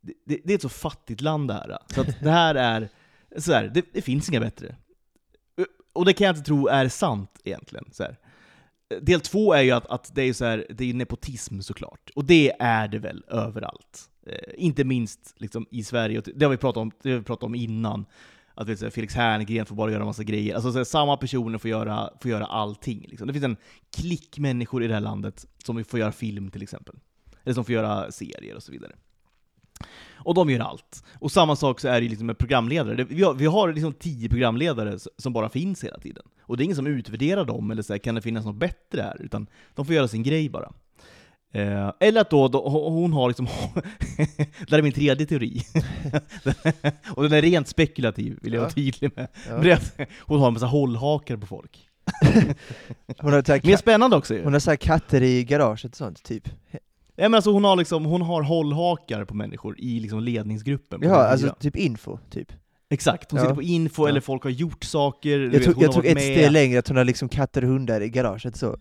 det, 0.00 0.14
det, 0.44 0.52
är 0.52 0.54
ett 0.54 0.62
så 0.62 0.68
fattigt 0.68 1.20
land 1.20 1.48
det 1.48 1.54
här. 1.54 1.78
Så 1.94 2.00
att 2.00 2.20
det 2.20 2.30
här 2.30 2.54
är, 2.54 2.88
så 3.36 3.52
här, 3.52 3.70
det, 3.74 3.84
det 3.92 4.02
finns 4.02 4.28
inga 4.28 4.40
bättre. 4.40 4.76
Och 5.92 6.04
det 6.04 6.12
kan 6.12 6.26
jag 6.26 6.36
inte 6.36 6.46
tro 6.46 6.66
är 6.66 6.88
sant 6.88 7.40
egentligen. 7.44 7.84
Så 7.92 8.02
här. 8.02 8.18
Del 9.00 9.20
två 9.20 9.52
är 9.52 9.62
ju 9.62 9.70
att, 9.70 9.86
att 9.86 10.14
det 10.14 10.22
är 10.22 10.32
så 10.32 10.44
här, 10.44 10.66
det 10.70 10.90
är 10.90 10.94
nepotism 10.94 11.60
såklart. 11.60 12.10
Och 12.14 12.24
det 12.24 12.52
är 12.58 12.88
det 12.88 12.98
väl 12.98 13.24
överallt. 13.28 14.10
Eh, 14.26 14.54
inte 14.56 14.84
minst 14.84 15.34
liksom, 15.36 15.66
i 15.70 15.84
Sverige, 15.84 16.22
det 16.34 16.44
har 16.44 16.50
vi 16.50 16.56
pratat 16.56 16.80
om, 16.80 16.92
det 17.02 17.10
har 17.10 17.18
vi 17.18 17.24
pratat 17.24 17.42
om 17.42 17.54
innan. 17.54 18.04
Att 18.54 18.68
vet, 18.68 18.78
så 18.78 18.84
här, 18.84 18.90
Felix 18.90 19.14
Herngren 19.14 19.66
får 19.66 19.76
bara 19.76 19.92
göra 19.92 20.04
massa 20.04 20.22
grejer. 20.22 20.54
Alltså 20.54 20.72
så 20.72 20.78
här, 20.78 20.84
samma 20.84 21.16
personer 21.16 21.58
får 21.58 21.70
göra, 21.70 22.10
får 22.20 22.30
göra 22.30 22.46
allting. 22.46 23.06
Liksom. 23.08 23.26
Det 23.26 23.32
finns 23.32 23.44
en 23.44 23.56
klick 23.96 24.38
människor 24.38 24.84
i 24.84 24.86
det 24.86 24.94
här 24.94 25.00
landet 25.00 25.46
som 25.64 25.84
får 25.84 26.00
göra 26.00 26.12
film 26.12 26.50
till 26.50 26.62
exempel. 26.62 26.94
Eller 27.44 27.54
som 27.54 27.64
får 27.64 27.74
göra 27.74 28.12
serier 28.12 28.56
och 28.56 28.62
så 28.62 28.72
vidare. 28.72 28.92
Och 30.24 30.34
de 30.34 30.50
gör 30.50 30.60
allt. 30.60 31.04
Och 31.18 31.32
samma 31.32 31.56
sak 31.56 31.80
så 31.80 31.88
är 31.88 31.92
det 31.92 32.02
ju 32.02 32.08
liksom 32.08 32.26
med 32.26 32.38
programledare. 32.38 33.04
Vi 33.04 33.22
har, 33.22 33.34
vi 33.34 33.46
har 33.46 33.72
liksom 33.72 33.92
tio 33.92 34.28
programledare 34.28 34.98
som 35.18 35.32
bara 35.32 35.48
finns 35.48 35.84
hela 35.84 35.98
tiden. 35.98 36.22
Och 36.40 36.56
det 36.56 36.62
är 36.62 36.64
ingen 36.64 36.76
som 36.76 36.86
utvärderar 36.86 37.44
dem, 37.44 37.70
eller 37.70 37.82
så 37.82 37.92
här, 37.92 37.98
kan 37.98 38.14
det 38.14 38.22
finnas 38.22 38.44
något 38.44 38.56
bättre 38.56 39.02
här? 39.02 39.22
Utan 39.22 39.46
de 39.74 39.86
får 39.86 39.94
göra 39.94 40.08
sin 40.08 40.22
grej 40.22 40.48
bara. 40.48 40.72
Eh, 41.54 41.92
eller 42.00 42.20
att 42.20 42.30
då, 42.30 42.48
då 42.48 42.68
hon 42.68 43.12
har 43.12 43.28
liksom, 43.28 43.46
det 44.68 44.76
är 44.76 44.82
min 44.82 44.92
tredje 44.92 45.26
teori. 45.26 45.62
och 47.16 47.22
den 47.22 47.32
är 47.32 47.42
rent 47.42 47.68
spekulativ, 47.68 48.38
vill 48.42 48.52
jag 48.52 48.60
Ja. 48.60 48.64
vara 48.64 48.72
tydlig 48.72 49.10
med. 49.16 49.28
Ja. 49.64 49.78
Hon 50.20 50.40
har 50.40 50.46
en 50.46 50.52
massa 50.52 50.66
hållhakar 50.66 51.36
på 51.36 51.46
folk. 51.46 51.88
Hon 53.18 53.32
har, 53.32 53.66
Mer 53.66 53.76
spännande 53.76 54.16
också 54.16 54.34
ju. 54.34 54.44
hon 54.44 54.52
har 54.52 54.60
så 54.60 54.70
här 54.70 54.76
katter 54.76 55.22
i 55.22 55.44
garaget 55.44 55.90
och 55.90 55.96
sånt, 55.96 56.22
typ. 56.22 56.48
Ja, 57.16 57.28
men 57.28 57.34
alltså 57.34 57.50
hon 57.52 57.64
har 57.64 57.76
liksom, 57.76 58.04
hon 58.04 58.22
har 58.22 58.42
hållhakar 58.42 59.24
på 59.24 59.34
människor 59.34 59.80
i 59.80 60.00
liksom 60.00 60.20
ledningsgruppen. 60.20 61.00
TV4. 61.00 61.12
alltså 61.14 61.54
typ 61.60 61.76
info, 61.76 62.18
typ. 62.30 62.52
Exakt, 62.90 63.30
hon 63.30 63.38
Ja. 63.38 63.44
sitter 63.44 63.54
på 63.54 63.62
info, 63.62 64.02
Ja. 64.04 64.08
eller 64.08 64.20
folk 64.20 64.42
har 64.42 64.50
gjort 64.50 64.84
saker, 64.84 65.38
Jag 65.40 65.50
vet, 65.50 65.64
tog, 65.64 65.82
jag 65.82 65.92
tog 65.92 66.06
ett 66.06 66.14
med. 66.14 66.22
steg 66.22 66.50
längre, 66.52 66.78
att 66.78 66.88
hon 66.88 66.96
har 66.96 67.04
liksom 67.04 67.28
katter 67.28 67.62
och 67.64 67.68
hundar 67.70 68.00
i 68.00 68.08
garaget 68.08 68.56
så. 68.56 68.76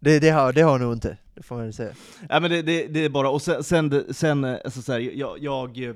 Det, 0.00 0.18
det, 0.18 0.30
har, 0.30 0.52
det 0.52 0.60
har 0.62 0.70
hon 0.72 0.80
nog 0.80 0.92
inte, 0.92 1.16
det 1.36 1.42
får 1.42 1.56
man 1.56 1.72
säga. 1.72 1.92
Ja, 2.28 2.40
men 2.40 2.50
det, 2.50 2.62
det, 2.62 2.86
det 2.86 3.04
är 3.04 3.08
bara, 3.08 3.30
och 3.30 3.42
sen, 3.42 3.64
sen, 3.64 4.14
sen 4.14 4.44
eh, 4.44 4.58
alltså 4.64 4.82
så 4.82 4.92
här, 4.92 5.00
jag, 5.00 5.38
jag, 5.42 5.78
eh, 5.78 5.94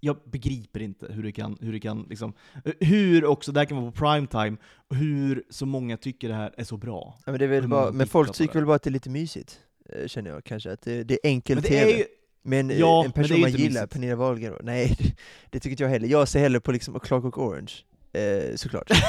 jag 0.00 0.16
begriper 0.24 0.80
inte 0.82 1.06
hur 1.12 1.22
det 1.22 1.32
kan, 1.32 1.58
hur 1.60 1.72
det 1.72 1.80
kan 1.80 2.06
liksom, 2.10 2.32
hur 2.80 3.24
också, 3.24 3.52
det 3.52 3.60
här 3.60 3.64
kan 3.64 3.76
vara 3.82 3.90
på 3.92 3.98
primetime, 3.98 4.56
hur 4.90 5.44
så 5.50 5.66
många 5.66 5.96
tycker 5.96 6.28
det 6.28 6.34
här 6.34 6.54
är 6.56 6.64
så 6.64 6.76
bra. 6.76 7.14
Ja, 7.26 7.32
men 7.32 7.38
det 7.38 7.44
är 7.44 7.48
väl 7.48 7.68
bara, 7.68 7.92
men 7.92 8.06
folk 8.06 8.32
tycker 8.32 8.54
väl 8.54 8.66
bara 8.66 8.76
att 8.76 8.82
det 8.82 8.90
är 8.90 8.92
lite 8.92 9.10
mysigt, 9.10 9.60
eh, 9.88 10.06
känner 10.06 10.30
jag 10.30 10.44
kanske, 10.44 10.72
att 10.72 10.82
det, 10.82 11.04
det 11.04 11.14
är 11.14 11.28
enkel 11.30 11.56
Men 11.56 11.64
TV. 11.64 12.00
är 12.00 12.06
Men 12.42 12.70
Ja, 12.78 12.98
en 12.98 13.04
men 13.04 13.12
person 13.12 13.36
ju 13.36 13.42
man 13.42 13.50
gillar, 13.50 13.68
mysigt. 13.80 13.92
Pernilla 13.92 14.16
Wahlgren, 14.16 14.54
nej 14.62 14.96
det, 14.98 15.04
det 15.50 15.60
tycker 15.60 15.70
inte 15.70 15.82
jag 15.82 15.90
heller. 15.90 16.08
Jag 16.08 16.28
ser 16.28 16.40
hellre 16.40 16.60
på 16.60 16.72
liksom 16.72 17.00
Clockwork 17.00 17.38
Orange, 17.38 17.72
eh, 18.12 18.54
såklart. 18.56 18.90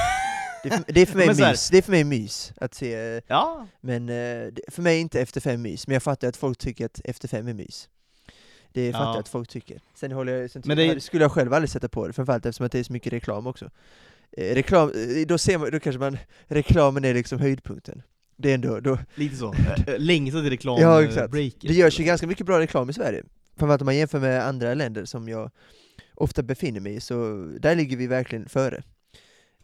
det, 0.64 0.70
är 0.70 0.78
för, 0.78 0.94
det 0.94 1.02
är 1.02 1.06
för 1.06 1.18
mig 1.18 1.28
Men 1.28 1.50
mys, 1.50 1.70
det 1.70 1.78
är 1.78 1.82
för 1.82 1.92
mig 1.92 2.04
mys 2.04 2.54
att 2.58 2.74
se, 2.74 2.94
eh, 3.16 3.22
ja, 3.28 3.68
men 3.82 4.10
eh, 4.10 4.50
för 4.68 4.82
mig 4.82 4.98
är 4.98 5.02
inte 5.02 5.22
Efter 5.22 5.42
fem 5.42 5.62
mys, 5.62 5.88
men 5.88 5.94
jag 5.94 6.04
fattar 6.04 6.28
att 6.28 6.38
folk 6.38 6.58
tycker 6.58 6.86
att 6.86 7.02
Efter 7.04 7.28
fem 7.28 7.48
är 7.48 7.54
mys. 7.54 7.90
Det 8.74 8.92
fattar 8.92 9.06
Ja. 9.06 9.14
jag 9.14 9.20
att 9.20 9.28
folk 9.30 9.50
tycker. 9.50 9.80
Sen 9.96 10.12
håller 10.12 10.34
jag, 10.34 10.52
sen 10.52 10.62
Men 10.66 10.78
det 10.78 11.04
skulle 11.04 11.24
jag 11.24 11.32
själv 11.32 11.54
aldrig 11.54 11.70
sätta 11.70 11.90
på 11.90 12.08
det, 12.08 12.14
framförallt 12.14 12.46
eftersom 12.46 12.66
att 12.66 12.72
det 12.72 12.80
är 12.80 12.84
så 12.84 12.94
mycket 12.94 13.14
reklam 13.14 13.48
också. 13.48 13.70
Eh, 14.38 14.56
reklam, 14.56 14.90
eh, 14.90 15.28
då 15.28 15.38
ser 15.38 15.58
man, 15.58 15.72
då 15.72 15.80
kanske 15.80 16.00
man, 16.00 16.18
reklamen 16.48 17.06
är 17.06 17.14
liksom 17.14 17.40
höjdpunkten. 17.40 18.02
Det 18.38 18.50
är 18.50 18.54
ändå, 18.56 18.80
då, 18.80 18.98
lite 19.16 19.36
så. 19.36 19.56
Längsta 19.98 20.40
till 20.42 20.50
reklam 20.50 20.82
Ja, 20.82 21.04
exakt. 21.04 21.32
breaket. 21.32 21.62
Det 21.62 21.74
görs 21.74 22.00
ju 22.00 22.04
ganska 22.04 22.28
mycket 22.28 22.46
bra 22.46 22.60
reklam 22.60 22.90
i 22.90 22.94
Sverige. 22.94 23.24
Framförallt 23.58 23.82
om 23.82 23.86
man 23.86 23.96
jämför 23.96 24.20
med 24.20 24.48
andra 24.48 24.74
länder 24.74 25.06
som 25.06 25.30
jag 25.30 25.52
ofta 26.16 26.44
befinner 26.44 26.80
mig 26.80 26.96
i, 26.96 27.00
så 27.00 27.46
där 27.60 27.76
ligger 27.76 27.98
vi 27.98 28.08
verkligen 28.08 28.50
före. 28.50 28.84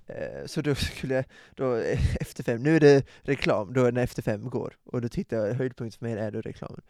Eh, 0.09 0.45
Så 0.45 0.61
då 0.61 0.75
skulle 0.75 1.15
jag, 1.15 1.25
då, 1.55 1.75
eh, 1.75 1.99
efter 2.21 2.43
fem, 2.43 2.63
nu 2.63 2.75
är 2.75 2.79
det 2.79 3.03
reklam, 3.21 3.73
då 3.73 3.81
när 3.81 4.03
efter 4.03 4.21
fem 4.21 4.49
går, 4.49 4.73
och 4.85 5.01
då 5.01 5.09
tittar 5.09 5.37
jag, 5.37 5.53
höjdpunkt 5.53 5.95
för 5.95 6.05
mig 6.05 6.13
är 6.13 6.31
då 6.31 6.41
reklamen. 6.41 6.81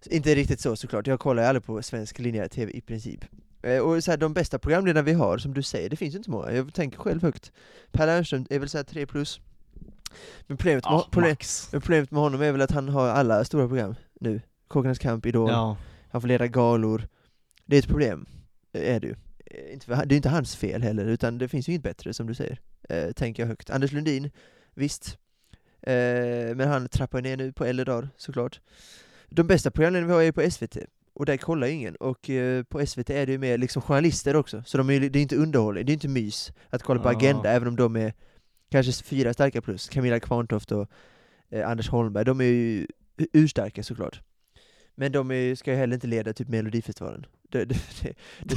Så 0.00 0.10
inte 0.10 0.34
riktigt 0.34 0.60
så 0.60 0.76
såklart, 0.76 1.06
jag 1.06 1.20
kollar 1.20 1.42
ju 1.42 1.48
aldrig 1.48 1.64
på 1.64 1.82
svensk 1.82 2.18
linjär 2.18 2.48
TV 2.48 2.72
i 2.72 2.80
princip. 2.80 3.24
Eh, 3.62 3.78
Och 3.78 4.04
så 4.04 4.10
här, 4.10 4.18
de 4.18 4.34
bästa 4.34 4.58
programledarna 4.58 5.02
vi 5.04 5.12
har, 5.12 5.38
som 5.38 5.54
du 5.54 5.62
säger, 5.62 5.90
det 5.90 5.96
finns 5.96 6.14
inte 6.14 6.30
många, 6.30 6.52
jag 6.52 6.74
tänker 6.74 6.98
själv 6.98 7.22
högt. 7.22 7.52
Per 7.92 8.06
Lernström 8.06 8.46
är 8.50 8.58
väl 8.58 8.68
såhär 8.68 8.84
3 8.84 9.06
plus. 9.06 9.40
Men 10.46 10.56
problemet 10.56 10.84
med, 10.84 10.92
ja, 10.92 11.08
men 11.72 11.80
problemet 11.80 12.10
med 12.10 12.20
honom 12.20 12.42
är 12.42 12.52
väl 12.52 12.60
att 12.62 12.70
han 12.70 12.88
har 12.88 13.08
alla 13.08 13.44
stora 13.44 13.68
program 13.68 13.94
nu. 14.20 14.40
Kockarnas 14.68 14.98
kamp, 14.98 15.26
Idol, 15.26 15.50
Ja. 15.50 15.76
han 16.10 16.20
får 16.20 16.28
leda 16.28 16.46
galor. 16.46 17.08
Det 17.66 17.76
är 17.76 17.78
ett 17.78 17.88
problem, 17.88 18.26
eh, 18.72 18.94
är 18.94 19.00
det 19.00 19.06
ju. 19.06 19.14
Eh, 19.54 19.72
Inte 19.72 20.04
det 20.04 20.14
är 20.14 20.16
inte 20.16 20.28
hans 20.28 20.56
fel 20.56 20.82
heller, 20.82 21.04
utan 21.06 21.38
det 21.38 21.48
finns 21.48 21.68
ju 21.68 21.72
inget 21.72 21.82
bättre 21.82 22.12
som 22.14 22.26
du 22.26 22.34
säger. 22.34 22.60
Eh, 22.88 23.12
tänker 23.12 23.42
jag 23.42 23.48
högt. 23.48 23.70
Anders 23.70 23.92
Lundin, 23.92 24.30
visst. 24.74 25.18
Eh, 25.82 26.54
men 26.56 26.68
han 26.68 26.88
trappar 26.88 27.22
ner 27.22 27.36
nu 27.36 27.52
på 27.52 27.64
äldre 27.64 27.84
dagar, 27.84 28.08
såklart. 28.16 28.60
De 29.28 29.46
bästa 29.46 29.70
programledarna 29.70 30.06
vi 30.06 30.12
har 30.14 30.22
är 30.22 30.32
på 30.32 30.50
SVT, 30.50 30.76
och 31.14 31.26
där 31.26 31.36
kollar 31.36 31.66
ju 31.66 31.72
ingen. 31.72 31.96
Och 31.96 32.30
eh, 32.30 32.62
på 32.62 32.86
SVT 32.86 33.10
är 33.10 33.26
det 33.26 33.32
ju 33.32 33.38
mer 33.38 33.58
liksom 33.58 33.82
journalister 33.82 34.36
också, 34.36 34.62
så 34.66 34.78
de 34.78 34.90
är, 34.90 35.00
det 35.00 35.18
är 35.18 35.22
inte 35.22 35.36
underhållning, 35.36 35.86
det 35.86 35.92
är 35.92 35.94
inte 35.94 36.08
mys 36.08 36.52
att 36.70 36.82
kolla 36.82 37.02
på 37.02 37.08
Ja. 37.08 37.16
Agenda, 37.16 37.50
även 37.50 37.68
om 37.68 37.76
de 37.76 37.96
är 37.96 38.12
kanske 38.70 39.04
fyra 39.04 39.32
starka 39.34 39.60
plus. 39.62 39.88
Camilla 39.88 40.20
Kvarntoft 40.20 40.72
och 40.72 40.90
eh, 41.50 41.68
Anders 41.68 41.88
Holmberg, 41.88 42.24
de 42.24 42.40
är 42.40 42.44
ju 42.44 42.86
urstarka 43.32 43.82
såklart. 43.82 44.20
Men 44.94 45.12
de 45.12 45.30
är, 45.30 45.54
ska 45.54 45.70
ju 45.70 45.76
heller 45.76 45.94
inte 45.94 46.06
leda 46.06 46.32
typ 46.32 46.48
Melodifestivalen. 46.48 47.26
Det, 47.50 47.64
det, 47.64 47.74
det, 48.02 48.14
det, 48.42 48.56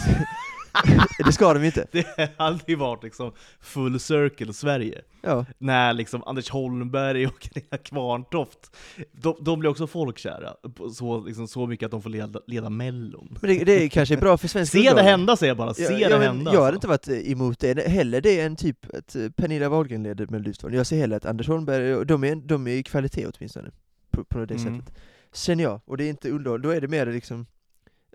det 1.25 1.31
ska 1.31 1.53
de 1.53 1.59
ju 1.59 1.65
inte. 1.65 1.87
Det 1.91 2.05
har 2.17 2.29
aldrig 2.37 2.77
varit 2.77 3.03
liksom 3.03 3.31
full 3.59 3.99
circle 3.99 4.53
Sverige. 4.53 5.01
Ja, 5.21 5.45
När 5.57 5.93
liksom 5.93 6.23
Anders 6.23 6.49
Holmberg 6.49 7.27
och 7.27 7.39
Carina 7.39 7.77
Kvarntoft, 7.77 8.75
de, 9.11 9.35
de 9.41 9.59
blir 9.59 9.69
också 9.69 9.87
folkkära. 9.87 10.53
Så, 10.93 11.25
liksom, 11.25 11.47
så 11.47 11.67
mycket 11.67 11.85
att 11.85 11.91
de 11.91 12.01
får 12.01 12.09
leda, 12.09 12.39
leda 12.47 12.69
mellon. 12.69 13.37
men 13.41 13.49
det, 13.57 13.63
det 13.63 13.89
kanske 13.89 14.15
är 14.15 14.19
bra 14.19 14.37
för 14.37 14.47
svensk 14.47 14.71
Se 14.71 14.93
det 14.93 15.01
hända 15.01 15.35
säger 15.35 15.49
jag 15.49 15.57
bara, 15.57 15.73
se 15.73 15.83
Ja, 15.83 15.89
det 15.89 16.15
ja, 16.15 16.17
hända. 16.21 16.53
Jag 16.53 16.61
hade 16.63 16.75
alltså. 16.75 16.75
inte 16.75 16.87
varit 17.13 17.27
emot 17.27 17.59
det 17.59 17.87
heller, 17.87 18.21
det 18.21 18.39
är 18.39 18.45
en 18.45 18.55
typ 18.55 18.95
att 18.95 19.15
eh, 19.15 19.29
Pernilla 19.29 19.69
Wahlgren 19.69 20.03
leder 20.03 20.27
Melodifestivalen. 20.27 20.77
Jag 20.77 20.87
ser 20.87 20.97
hellre 20.97 21.15
att 21.17 21.25
Anders 21.25 21.47
Holmberg, 21.47 22.05
de 22.05 22.23
är, 22.23 22.35
de 22.35 22.67
är 22.67 22.71
i 22.71 22.83
kvalitet 22.83 23.25
åtminstone, 23.27 23.71
på, 24.11 24.23
på 24.23 24.45
det 24.45 24.53
Mm. 24.55 24.79
sättet. 24.79 24.95
Känner 25.35 25.63
jag, 25.63 25.81
och 25.85 25.97
det 25.97 26.03
är 26.03 26.09
inte 26.09 26.29
underhåll, 26.29 26.61
då 26.61 26.69
är 26.69 26.81
det 26.81 26.87
mer 26.87 27.05
liksom 27.05 27.45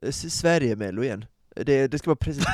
eh, 0.03 0.11
Sverige-mello 0.11 1.03
igen. 1.03 1.25
Det, 1.55 1.87
det 1.87 1.99
ska 1.99 2.11
vara 2.11 2.17
precis 2.17 2.45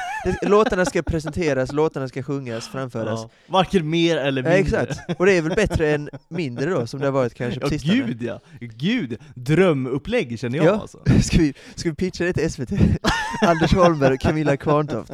låtarna 0.43 0.85
ska 0.85 1.03
presenteras, 1.03 1.73
låtarna 1.73 2.09
ska 2.09 2.23
sjungas, 2.23 2.69
framföras. 2.69 3.21
Ja. 3.23 3.31
Varken 3.47 3.91
mer 3.91 4.17
eller 4.17 4.43
Ja, 4.43 4.57
mindre. 4.57 4.81
exakt, 4.81 5.01
och 5.21 5.27
det 5.27 5.33
är 5.33 5.43
väl 5.43 5.55
bättre 5.57 5.95
än 5.95 6.09
mindre 6.29 6.71
då, 6.71 6.87
som 6.87 7.01
det 7.01 7.07
har 7.07 7.13
varit 7.13 7.35
kanske 7.35 7.61
på 7.61 7.67
Ja 7.67 7.71
sistone. 7.71 7.95
gud 7.95 8.23
ja, 8.23 8.41
gud! 8.61 9.19
Drömupplägg 9.35 10.39
känner 10.39 10.59
jag 10.59 10.67
Ja. 10.67 10.81
alltså. 10.81 10.99
Ska 11.23 11.39
vi, 11.39 11.55
ska 11.75 11.89
vi 11.91 11.95
pitcha 11.95 12.25
det 12.25 12.33
till 12.33 12.51
SVT? 12.53 12.71
Anders 13.47 13.75
Holmberg 13.75 14.15
och 14.15 14.21
Camilla 14.21 14.57
Kvarntoft. 14.57 15.13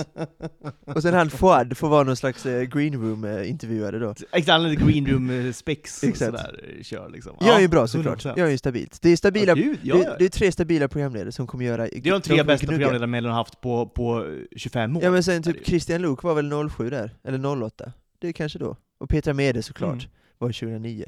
Och 0.86 1.02
sen 1.02 1.14
han 1.14 1.30
Fouad 1.30 1.76
får 1.76 1.88
vara 1.88 2.02
någon 2.02 2.16
slags 2.16 2.46
eh, 2.46 2.62
green 2.62 2.94
room-intervjuare 2.94 3.98
då. 3.98 4.14
Exakt, 4.32 4.62
lite 4.62 4.84
green 4.84 5.06
room 5.06 5.30
eh, 5.30 5.46
Exakt. 5.46 6.18
sådär, 6.18 6.60
eh, 6.78 6.82
kör 6.82 7.08
liksom. 7.10 7.36
Jag 7.40 7.56
är 7.56 7.60
ju 7.60 7.68
bra 7.68 7.86
såklart, 7.86 8.24
100%. 8.24 8.32
jag 8.36 8.46
är 8.46 8.50
ju 8.50 8.58
stabilt. 8.58 8.98
Det 9.02 9.10
är 9.10 9.16
stabila, 9.16 9.46
Ja, 9.46 9.54
gud, 9.54 9.78
ja, 9.82 9.94
det, 9.96 10.02
ja. 10.02 10.16
det 10.18 10.24
är 10.24 10.28
tre 10.28 10.52
stabila 10.52 10.88
programledare 10.88 11.32
som 11.32 11.46
kommer 11.46 11.64
göra... 11.64 11.82
Det 11.86 12.08
är 12.08 12.12
de 12.12 12.20
tre 12.20 12.42
bästa 12.42 12.66
gnugga. 12.66 12.78
programledarna 12.78 13.06
Mellon 13.06 13.30
har 13.32 13.38
haft 13.38 13.60
på, 13.60 13.86
på 13.86 14.26
25 14.56 14.96
år. 14.96 15.01
Ja 15.02 15.10
men 15.10 15.22
sen 15.22 15.42
det 15.42 15.52
typ 15.52 15.66
Christian 15.66 16.02
Luuk 16.02 16.22
var 16.22 16.34
väl 16.34 16.70
07 16.70 16.90
där, 16.90 17.16
eller 17.24 17.62
08? 17.64 17.92
Det 18.18 18.28
är 18.28 18.32
kanske 18.32 18.58
då. 18.58 18.76
Och 18.98 19.08
Petra 19.08 19.34
Mede 19.34 19.62
såklart, 19.62 19.92
Mm. 19.92 20.10
var 20.38 20.48
2009. 20.48 21.04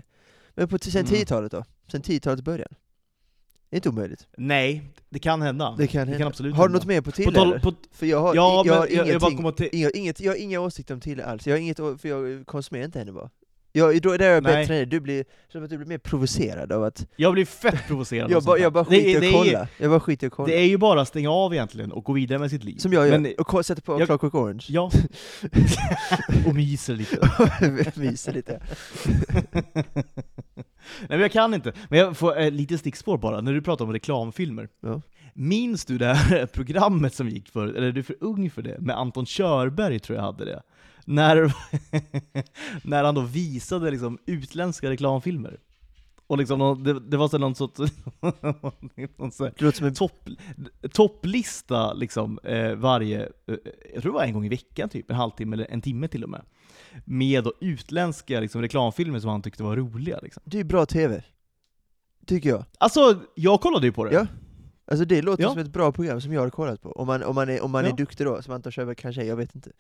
Men 0.54 0.68
på, 0.68 0.78
sen 0.78 1.00
Mm. 1.07 1.12
10-talet 1.14 1.52
då? 1.52 1.64
Sen 1.92 2.02
10-talets 2.02 2.42
början? 2.42 2.68
Det 3.70 3.76
är 3.76 3.78
inte 3.78 3.88
omöjligt. 3.88 4.26
Nej, 4.37 4.83
det 5.09 5.18
kan 5.18 5.42
hända. 5.42 5.74
Det 5.78 5.87
kan, 5.87 6.00
det 6.00 6.04
hända. 6.04 6.18
kan 6.18 6.28
absolut 6.28 6.54
Har 6.57 6.68
du 6.68 6.74
något 6.74 6.85
mer 6.87 7.00
på 7.00 7.11
På 7.11 7.16
Tille 7.16 7.33
tal, 7.33 7.48
eller? 7.48 7.59
på, 7.61 7.72
För 7.92 8.07
jag 8.07 8.20
har, 8.20 8.35
ja, 8.35 8.62
jag 8.66 8.74
har 8.74 8.87
jag, 8.87 9.07
jag 9.09 9.30
ingenting 9.30 9.52
till... 9.52 9.68
Inga, 9.72 9.90
inget, 9.90 10.20
jag 10.20 10.33
har 10.33 10.37
inga 10.37 10.61
åsikter 10.61 10.94
om 10.94 11.00
Tille 11.00 11.24
alls, 11.24 11.46
jag 11.46 11.54
har 11.54 11.61
inget, 11.61 11.76
för 11.76 12.07
jag 12.09 12.46
konsumerar 12.46 12.85
inte 12.85 12.98
henne 12.98 13.12
bara. 13.12 13.30
Jag, 13.76 14.02
då, 14.02 14.10
är 14.12 14.22
jag 14.22 14.42
Nej. 14.42 14.52
bättre 14.56 14.74
än 14.74 14.78
dig, 14.78 14.87
du 14.87 15.00
blir, 15.00 15.24
att 15.54 15.70
du 15.70 15.76
blir 15.78 15.87
mer 15.88 15.98
provocerad 15.98 16.72
av 16.72 16.84
att 16.84 17.06
Jag 17.16 17.32
blir 17.32 17.44
fett 17.44 17.87
provocerad 17.87 18.30
jag, 18.30 18.40
här. 18.46 18.58
jag 18.58 18.72
bara 18.72 18.84
Det 18.84 18.90
skiter 18.90 19.20
det 19.20 19.26
är 19.26 19.30
ju- 19.30 19.32
kolla, 19.52 19.68
jag 19.78 19.90
bara 19.90 20.00
skiter 20.00 20.26
att 20.26 20.32
kolla. 20.32 20.46
Det 20.48 20.58
är 20.60 20.66
ju 20.66 20.78
bara 20.78 21.00
att 21.00 21.08
stänga 21.08 21.30
av 21.30 21.52
egentligen 21.54 21.92
och 21.92 22.04
gå 22.04 22.12
vidare 22.12 22.38
med 22.38 22.50
sitt 22.50 22.64
liv. 22.64 22.76
Som 22.76 22.92
jag 22.92 23.08
gör, 23.08 23.18
Men, 23.18 23.34
och 23.38 23.66
sätter 23.66 23.82
på 23.82 24.00
jag- 24.00 24.06
Clockwork 24.08 24.34
Orange. 24.34 24.64
ja. 24.68 24.90
och 26.46 26.54
myser 26.54 26.94
lite. 26.94 27.30
Myser 28.00 28.32
lite. 28.32 28.60
Nej 31.00 31.08
men 31.08 31.20
jag 31.20 31.32
kan 31.32 31.54
inte. 31.54 31.72
Men 31.88 31.98
jag 31.98 32.16
får 32.16 32.40
eh, 32.40 32.50
lite 32.50 32.78
stickspår 32.78 33.18
bara, 33.18 33.40
när 33.40 33.52
du 33.52 33.62
pratar 33.62 33.84
om 33.84 33.92
reklamfilmer. 33.92 34.68
Ja. 34.82 35.00
Minns 35.34 35.84
du 35.84 35.98
det 35.98 36.14
här 36.14 36.46
programmet 36.46 37.14
som 37.14 37.28
gick 37.28 37.48
för, 37.48 37.66
eller 37.66 37.87
är 37.88 37.92
du 37.92 38.02
för 38.02 38.16
ung 38.20 38.50
för 38.50 38.62
det? 38.62 38.76
Med 38.80 38.96
Anton 38.98 39.26
Körberg 39.26 39.98
tror 39.98 40.16
jag 40.18 40.24
hade 40.24 40.44
det. 40.44 40.62
När, 41.04 41.54
när 42.86 43.04
han 43.04 43.14
då 43.14 43.20
visade 43.20 43.90
liksom 43.90 44.18
utländska 44.26 44.90
reklamfilmer. 44.90 45.60
Och 46.26 46.38
liksom, 46.38 46.84
det, 46.84 47.00
det 47.00 47.16
var 47.16 47.28
så 47.28 47.38
någon 47.38 47.54
sorts 47.54 47.78
någon 49.16 49.32
så 49.32 49.44
här 49.44 49.90
topp, 49.94 50.28
topplista 50.92 51.92
liksom, 51.92 52.38
eh, 52.44 52.74
varje, 52.74 53.22
eh, 53.22 53.56
jag 53.94 54.02
tror 54.02 54.12
det 54.12 54.18
var 54.18 54.24
en 54.24 54.32
gång 54.32 54.46
i 54.46 54.48
veckan 54.48 54.88
typ, 54.88 55.10
en 55.10 55.16
halvtimme 55.16 55.56
eller 55.56 55.66
en 55.70 55.80
timme 55.82 56.08
till 56.08 56.24
och 56.24 56.30
med. 56.30 56.42
Med 57.04 57.44
då 57.44 57.52
utländska 57.60 58.40
liksom, 58.40 58.62
reklamfilmer 58.62 59.20
som 59.20 59.30
han 59.30 59.42
tyckte 59.42 59.62
var 59.62 59.76
roliga. 59.76 60.18
Liksom. 60.22 60.42
Det 60.46 60.60
är 60.60 60.64
bra 60.64 60.86
TV. 60.86 61.22
Tycker 62.26 62.48
jag. 62.48 62.64
Alltså, 62.78 63.20
jag 63.34 63.60
kollade 63.60 63.86
ju 63.86 63.92
på 63.92 64.04
det. 64.04 64.14
Ja. 64.14 64.26
Alltså 64.86 65.04
det 65.04 65.22
låter 65.22 65.42
Ja. 65.42 65.50
som 65.50 65.58
ett 65.58 65.72
bra 65.72 65.92
program 65.92 66.20
som 66.20 66.32
jag 66.32 66.40
har 66.40 66.50
kollat 66.50 66.82
på. 66.82 66.92
Om 66.92 67.06
man, 67.06 67.22
om 67.22 67.34
man, 67.34 67.48
är, 67.48 67.64
om 67.64 67.70
man 67.70 67.84
Ja. 67.84 67.90
är 67.90 67.96
duktig 67.96 68.26
då, 68.26 68.42
som 68.42 68.54
Anton 68.54 68.72
Körberg 68.72 68.94
kanske 68.96 69.22
är, 69.22 69.26
jag 69.26 69.36
vet 69.36 69.54
inte. 69.54 69.70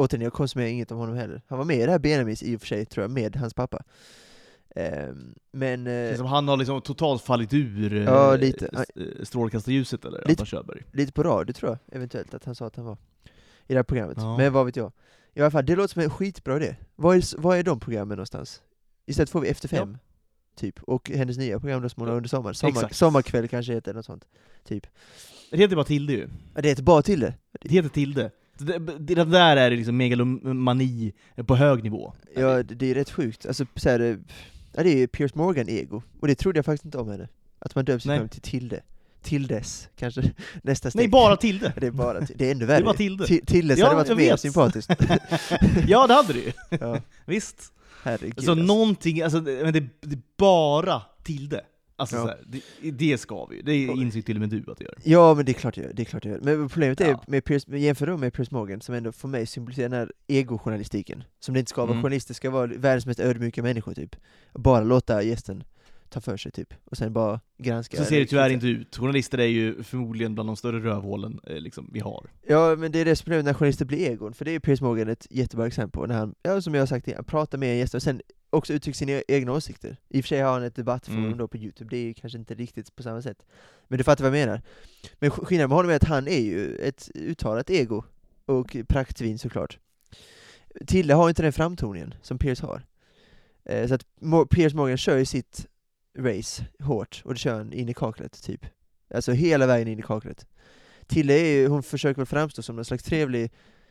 Återigen, 0.00 0.24
jag 0.24 0.32
konsumerar 0.32 0.68
inget 0.68 0.92
av 0.92 0.98
honom 0.98 1.14
heller. 1.16 1.42
Han 1.46 1.58
var 1.58 1.64
med 1.64 1.76
i 1.76 1.84
det 1.86 1.90
här 1.92 1.98
Benamis 1.98 2.42
i 2.42 2.56
och 2.56 2.60
för 2.60 2.66
sig, 2.66 2.86
tror 2.86 3.02
jag, 3.04 3.10
med 3.10 3.36
hans 3.36 3.54
pappa. 3.54 3.82
Ehm, 4.76 5.34
men... 5.52 5.86
eh, 5.86 6.08
Liksom, 6.08 6.26
han 6.26 6.48
har 6.48 6.56
liksom 6.56 6.80
totalt 6.82 7.22
fallit 7.22 7.54
ur 7.54 7.92
eh, 7.96 8.02
Ja, 8.04 8.36
lite. 8.36 8.66
s- 8.66 8.90
eh, 8.96 9.24
strålkastarljuset 9.24 10.04
eller 10.04 10.18
Lite. 10.18 10.30
Anton 10.30 10.46
Körberg. 10.46 10.82
lite 10.92 11.12
på 11.12 11.22
radio 11.22 11.52
tror 11.52 11.70
jag, 11.70 11.96
eventuellt, 11.96 12.34
att 12.34 12.44
han 12.44 12.54
sa 12.54 12.66
att 12.66 12.76
han 12.76 12.84
var 12.84 12.96
i 13.66 13.72
det 13.72 13.74
här 13.74 13.82
programmet. 13.82 14.16
Ja. 14.20 14.36
Men 14.36 14.52
vad 14.52 14.66
vet 14.66 14.76
jag. 14.76 14.92
I 15.34 15.40
alla 15.40 15.50
fall, 15.50 15.66
det 15.66 15.76
låter 15.76 15.92
som 15.92 16.02
en 16.02 16.10
skitbra 16.10 16.56
idé. 16.56 16.76
Var 16.96 17.14
är, 17.14 17.40
var 17.40 17.56
är 17.56 17.62
de 17.62 17.80
programmen 17.80 18.16
någonstans? 18.16 18.62
Istället 19.06 19.30
får 19.30 19.40
vi 19.40 19.48
Efter 19.48 19.68
fem, 19.68 19.98
typ. 20.56 20.82
Och 20.82 21.10
hennes 21.10 21.38
nya 21.38 21.60
program 21.60 21.82
då 21.82 21.88
som 21.88 22.00
hon 22.00 22.08
har 22.08 22.16
under 22.16 22.28
sommaren. 22.28 22.54
Sommar, 22.54 22.88
sommarkväll 22.92 23.48
kanske 23.48 23.72
heter 23.72 23.94
något 23.94 24.04
sånt. 24.06 24.24
Typ. 24.64 24.86
Det 25.50 25.56
heter 25.56 25.76
bara 25.76 25.84
Tilde 25.84 26.12
ju. 26.12 26.28
Ja, 26.54 26.60
det 26.62 26.68
heter 26.68 26.82
bara 26.82 27.02
till 27.02 27.20
det. 27.20 27.34
Det 27.60 27.68
heter 27.70 27.88
Tilde. 27.88 28.30
Det, 28.64 28.78
det, 28.78 29.14
det 29.14 29.24
där 29.24 29.56
är 29.56 29.70
liksom 29.70 29.96
megalomani 29.96 31.12
på 31.46 31.56
hög 31.56 31.82
nivå. 31.84 32.12
Ja, 32.36 32.62
det, 32.62 32.74
det 32.74 32.90
är 32.90 32.94
rätt 32.94 33.10
sjukt. 33.10 33.46
Alltså, 33.46 33.66
så 33.76 33.88
här, 33.88 34.00
eh, 34.00 34.16
ja, 34.72 34.82
det 34.82 34.90
är 34.90 34.96
ju 34.96 35.06
Piers 35.06 35.34
Morgan-ego. 35.34 36.02
Och 36.20 36.28
det 36.28 36.34
trodde 36.34 36.58
jag 36.58 36.64
faktiskt 36.64 36.84
inte 36.84 36.98
om 36.98 37.08
henne. 37.08 37.28
Att 37.58 37.74
man 37.74 37.84
namn 38.04 38.28
till 38.28 38.40
Tilde. 38.40 38.80
Tildes, 39.22 39.88
kanske 39.96 40.22
nästa 40.62 40.90
steg. 40.90 41.00
Nej, 41.00 41.08
bara 41.10 41.36
Tilde! 41.36 41.72
Det 41.76 41.86
är 41.86 41.90
bara, 41.90 42.20
det 42.20 42.46
är 42.46 42.50
ännu 42.50 42.58
Det 42.58 42.64
är 42.64 42.66
värre. 42.66 42.84
bara 42.84 42.94
Tilde. 42.96 43.24
Ti- 43.24 43.44
Tildes 43.46 43.78
Ja, 43.78 43.84
hade 43.86 43.96
varit 43.96 44.08
mer 44.16 44.16
vet. 44.30 44.40
sympatiskt. 44.40 44.90
ja, 45.88 46.06
det 46.06 46.14
hade 46.14 46.32
du 46.32 46.38
ju. 46.40 46.52
ja, 46.80 47.00
Visst. 47.26 47.72
herregud. 48.02 48.44
Så 48.44 48.50
alltså. 48.50 48.64
någonting, 48.66 49.22
alltså, 49.22 49.40
det, 49.40 49.62
men 49.64 49.72
det, 49.72 49.80
det 50.00 50.14
är 50.14 50.22
bara 50.38 51.02
Tilde. 51.24 51.60
Alltså 52.00 52.16
Ja. 52.16 52.22
så 52.22 52.28
här, 52.28 52.38
det, 52.46 52.90
det 52.90 53.18
ska 53.18 53.46
vi 53.46 53.56
ju. 53.56 53.62
Det 53.62 53.76
inser 53.76 54.22
till 54.22 54.36
och 54.36 54.40
med 54.40 54.48
du 54.50 54.64
att 54.72 54.78
det 54.78 54.84
gör. 54.84 54.94
Ja 55.04 55.34
men 55.34 55.44
det 55.44 55.52
är 55.52 55.54
klart 55.54 55.76
jag 55.76 55.86
gör, 55.86 55.92
det 55.92 56.02
är 56.02 56.04
klart 56.04 56.24
jag 56.24 56.32
gör. 56.34 56.40
Men 56.40 56.68
problemet 56.68 57.00
är 57.00 57.08
Ja. 57.10 57.24
med 57.26 57.44
Piers, 57.44 57.68
jämför 57.68 58.06
då 58.06 58.16
med 58.16 58.32
Piers 58.32 58.50
Morgan 58.50 58.80
som 58.80 58.94
ändå 58.94 59.12
för 59.12 59.28
mig 59.28 59.46
symboliserar 59.46 59.88
den 59.88 59.98
här 59.98 60.12
egojournalistiken. 60.28 61.24
Som 61.40 61.54
det 61.54 61.58
inte 61.60 61.70
ska 61.70 61.80
vara, 61.80 61.90
Mm. 61.90 62.02
journalister 62.02 62.34
ska 62.34 62.50
vara 62.50 62.66
världens 62.66 63.06
mest 63.06 63.20
ödmjuka 63.20 63.62
människor 63.62 63.94
typ. 63.94 64.16
Bara 64.54 64.80
låta 64.84 65.22
gästen 65.22 65.64
ta 66.08 66.20
för 66.20 66.36
sig 66.36 66.52
typ, 66.52 66.74
och 66.84 66.96
sen 66.96 67.12
bara 67.12 67.40
granska. 67.58 67.96
Så 67.96 68.04
ser 68.04 68.20
det 68.20 68.26
tyvärr 68.26 68.50
inte 68.50 68.66
ut. 68.66 68.96
Journalister 68.96 69.38
är 69.38 69.46
ju 69.46 69.82
förmodligen 69.82 70.34
bland 70.34 70.48
de 70.48 70.56
större 70.56 70.80
rövhålen 70.80 71.40
eh, 71.46 71.56
liksom, 71.60 71.90
vi 71.92 72.00
har. 72.00 72.30
Ja 72.46 72.76
men 72.78 72.92
det 72.92 72.98
är 72.98 73.04
det 73.04 73.16
som 73.16 73.22
är 73.22 73.24
problemet 73.24 73.44
när 73.44 73.54
journalister 73.54 73.84
blir 73.84 74.10
egon, 74.10 74.34
för 74.34 74.44
det 74.44 74.50
är 74.50 74.52
ju 74.52 74.60
Piers 74.60 74.80
Morgan 74.80 75.08
ett 75.08 75.26
jättebra 75.30 75.66
exempel 75.66 76.00
på, 76.00 76.06
när 76.06 76.14
han, 76.18 76.34
ja 76.42 76.60
som 76.60 76.74
jag 76.74 76.80
har 76.80 76.86
sagt 76.86 77.26
pratar 77.26 77.58
med 77.58 77.72
en 77.72 77.78
gäst 77.78 77.94
och 77.94 78.02
sen 78.02 78.20
också 78.50 78.72
uttrycker 78.72 78.96
sina 78.96 79.22
egna 79.28 79.52
åsikter. 79.52 79.96
I 80.08 80.20
och 80.20 80.24
för 80.24 80.28
sig 80.28 80.40
har 80.40 80.52
han 80.52 80.62
ett 80.62 80.74
debattforum 80.74 81.24
Mm. 81.24 81.38
då 81.38 81.48
på 81.48 81.56
Youtube, 81.56 81.90
det 81.90 81.96
är 81.96 82.02
ju 82.04 82.14
kanske 82.14 82.38
inte 82.38 82.54
riktigt 82.54 82.96
på 82.96 83.02
samma 83.02 83.22
sätt. 83.22 83.46
Men 83.88 83.98
du 83.98 84.04
fattar 84.04 84.24
vad 84.30 84.38
jag 84.38 84.46
menar. 84.46 84.62
Men 85.18 85.30
sk- 85.30 85.44
skillnaden 85.44 85.68
med 85.68 85.76
honom 85.76 85.90
är 85.90 85.96
att 85.96 86.04
han 86.04 86.28
är 86.28 86.40
ju 86.40 86.76
ett 86.76 87.10
uttalat 87.14 87.70
ego, 87.70 88.04
och 88.46 88.76
praktvin 88.88 89.38
såklart. 89.38 89.78
Tille 90.86 91.14
har 91.14 91.28
inte 91.28 91.42
den 91.42 91.52
framtoningen 91.52 92.14
som 92.22 92.38
Piers 92.38 92.60
har. 92.60 92.82
Eh, 93.64 93.88
så 93.88 93.94
att 93.94 94.06
Mo- 94.20 94.46
Piers 94.46 94.74
Morgan 94.74 94.96
kör 94.98 95.16
ju 95.18 95.24
sitt 95.24 95.66
race 96.18 96.66
hårt, 96.82 97.22
och 97.24 97.34
det 97.34 97.38
kör 97.40 97.56
han 97.56 97.72
in 97.72 97.88
i 97.88 97.94
kaklet 97.94 98.42
typ. 98.42 98.66
Alltså 99.14 99.32
hela 99.32 99.66
vägen 99.66 99.88
in 99.88 99.98
i 99.98 100.02
kaklet. 100.02 100.46
Tille 101.06 101.34
är 101.34 101.44
ju, 101.52 101.66
hon 101.68 101.82
försöker 101.82 102.16
väl 102.20 102.26
framstå 102.26 102.62
som 102.62 102.78
en 102.78 102.84
slags 102.84 103.04
trevlig, 103.04 103.50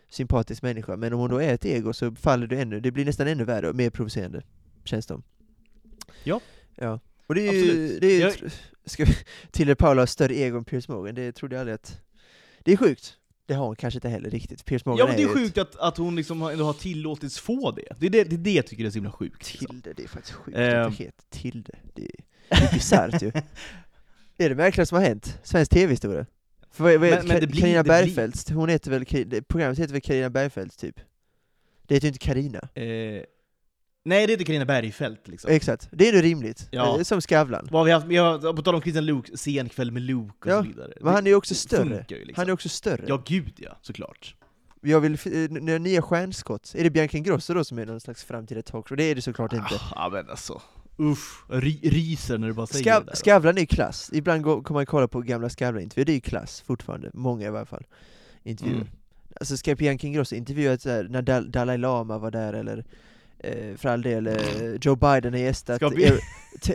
sympatisk 0.09 0.61
människa, 0.61 0.95
men 0.97 1.13
om 1.13 1.19
hon 1.19 1.29
då 1.29 1.41
är 1.41 1.53
ett 1.53 1.65
ego 1.65 1.93
så 1.93 2.15
faller 2.15 2.47
det 2.47 2.61
ännu, 2.61 2.79
det 2.79 2.91
blir 2.91 3.05
nästan 3.05 3.27
ännu 3.27 3.43
värre 3.43 3.69
och 3.69 3.75
mer 3.75 3.89
provocerande, 3.89 4.41
känns 4.83 5.05
det. 5.07 5.21
Ja. 6.23 6.41
Ja. 6.75 6.99
Och 7.27 7.35
det 7.35 7.47
är 7.47 7.53
ju, 7.53 7.99
det 7.99 8.07
är 8.21 8.29
ju, 8.41 8.49
ska, 8.85 9.05
Tille 9.51 9.75
Paula 9.75 10.01
har 10.01 10.05
större 10.05 10.35
ego 10.37 10.57
än 10.57 10.65
Piers 10.65 10.87
Morgan, 10.87 11.15
det 11.15 11.31
trodde 11.31 11.55
jag 11.55 11.59
aldrig 11.59 11.75
att... 11.75 12.01
Det 12.63 12.71
är 12.73 12.77
sjukt. 12.77 13.15
Det 13.45 13.53
har 13.53 13.65
hon 13.65 13.75
kanske 13.75 13.97
inte 13.97 14.09
heller 14.09 14.29
riktigt. 14.29 14.65
Piers 14.65 14.85
Morgan 14.85 14.99
Ja 14.99 15.05
men 15.07 15.15
det 15.15 15.21
är 15.23 15.27
ju 15.27 15.33
sjukt 15.33 15.57
att, 15.57 15.75
att 15.75 15.97
hon 15.97 16.15
liksom 16.15 16.41
har- 16.41 16.51
ändå 16.51 16.65
har 16.65 16.73
tillåtits 16.73 17.39
få 17.39 17.71
det. 17.71 17.95
Det 17.99 18.05
är 18.05 18.09
det, 18.09 18.23
det, 18.23 18.35
är 18.35 18.37
det 18.37 18.51
jag 18.51 18.67
tycker 18.67 18.85
är 18.85 18.89
så 18.89 18.95
himla 18.95 19.11
sjukt. 19.11 19.53
liksom. 19.53 19.67
Tilde, 19.81 19.93
det 19.93 20.03
är 20.03 20.07
faktiskt 20.07 20.33
sjukt 20.33 20.57
Ehm. 20.57 20.87
att 20.87 20.97
det 20.97 21.03
heter 21.03 21.23
Tilde. 21.29 21.71
Det 21.95 22.01
är, 22.03 22.09
det 22.49 22.55
är 22.65 22.73
bisarrt 22.73 23.21
ju. 23.21 23.31
Det 24.37 24.45
är 24.45 24.49
det 24.49 24.55
märkligaste 24.55 24.89
som 24.89 24.97
har 24.97 25.05
hänt, 25.05 25.39
svensk 25.43 25.71
tv-historia. 25.71 26.25
För 26.71 26.83
vad, 26.83 27.01
Men- 27.01 27.27
men 27.27 27.39
det 27.41 27.47
blir- 27.47 27.61
Carina 27.61 27.83
Bergfeldt, 27.83 28.49
hon 28.49 28.69
heter 28.69 28.91
väl, 28.91 29.05
programmet 29.43 29.79
heter 29.79 29.93
väl 29.93 30.01
Carina 30.01 30.29
Bergfeldt 30.29 30.79
typ? 30.79 30.95
Det 31.87 31.95
heter 31.95 32.05
ju 32.05 32.09
inte 32.13 32.25
Carina. 32.25 32.59
Eh, 32.59 32.83
nej 32.83 33.23
det 34.05 34.15
är 34.15 34.31
inte 34.31 34.43
Carina 34.43 34.65
Bergfeldt 34.65 35.27
liksom. 35.27 35.51
Exakt, 35.51 35.89
det 35.91 36.09
är 36.09 36.13
nog 36.13 36.23
rimligt. 36.23 36.67
Ja. 36.71 36.97
Eh, 36.97 37.03
Som 37.03 37.21
Skavlan. 37.21 37.67
Vad 37.71 37.79
har 37.81 37.85
vi 37.85 37.91
haft, 37.91 38.07
vi 38.07 38.17
har, 38.17 38.53
på 38.53 38.61
tal 38.61 38.75
om 38.75 38.81
Christian 38.81 39.05
Luuk, 39.05 39.29
sen 39.35 39.69
kväll 39.69 39.91
med 39.91 40.01
Luke 40.01 40.33
och 40.39 40.47
Ja, 40.51 40.61
så 40.63 40.67
vidare. 40.67 40.93
Men 41.01 41.13
han 41.13 41.25
är 41.25 41.29
ju 41.31 41.35
också 41.35 41.55
större. 41.55 42.05
ju 42.09 42.15
liksom. 42.25 42.33
Han 42.41 42.47
är 42.49 42.53
också 42.53 42.69
större. 42.69 43.05
Ja 43.07 43.23
gud 43.25 43.53
ja, 43.57 43.77
såklart. 43.81 44.35
Jag 44.81 44.99
vill, 44.99 45.13
eh, 45.13 45.79
nya 45.79 46.01
stjärnskott, 46.01 46.73
är 46.77 46.83
det 46.83 46.89
Bianca 46.89 47.17
Ingrosso 47.17 47.53
då 47.53 47.63
som 47.63 47.79
är 47.79 47.85
någon 47.85 47.99
slags 47.99 48.23
framtida 48.23 48.61
talkshow? 48.61 48.97
Det 48.97 49.03
är 49.03 49.15
det 49.15 49.21
såklart 49.21 49.53
inte. 49.53 49.81
Ah, 49.95 50.09
men 50.09 50.29
alltså, 50.29 50.61
usch, 50.99 51.43
ry, 51.49 51.79
ryser 51.83 52.37
när 52.37 52.47
du 52.47 52.53
bara 52.53 52.67
säger 52.67 52.83
Skav, 52.83 53.05
det 53.05 53.11
där. 53.11 53.15
Skavlan 53.15 53.55
är 53.57 53.61
ju 53.61 53.67
klass, 53.67 54.09
ibland 54.13 54.43
går, 54.43 54.61
kommer 54.61 54.79
man 54.79 54.85
kolla 54.85 55.07
på 55.07 55.21
gamla 55.21 55.49
Skavlan-intervjuer, 55.49 56.05
det 56.05 56.11
är 56.11 56.15
ju 56.15 56.21
klass 56.21 56.63
fortfarande, 56.67 57.09
många 57.13 57.47
i 57.47 57.49
varje 57.49 57.65
fall, 57.65 57.85
intervjuer. 58.43 58.75
Mm. 58.77 58.87
Alltså 59.39 59.57
ska 59.57 59.75
Bianca 59.75 60.07
Ingrosso 60.07 60.35
intervjua 60.35 60.73
ett 60.73 60.81
så 60.81 60.89
här, 60.89 61.03
när 61.09 61.21
Dal- 61.21 61.49
Dalai 61.49 61.77
Lama 61.77 62.17
var 62.17 62.31
där, 62.31 62.53
eller 62.53 62.85
eh, 63.39 63.75
för 63.77 63.89
all 63.89 64.01
del 64.01 64.27
eh, 64.27 64.35
Joe 64.81 64.95
Biden 64.95 65.33
har 65.33 65.39
gästat, 65.39 65.81
eh, 65.81 65.89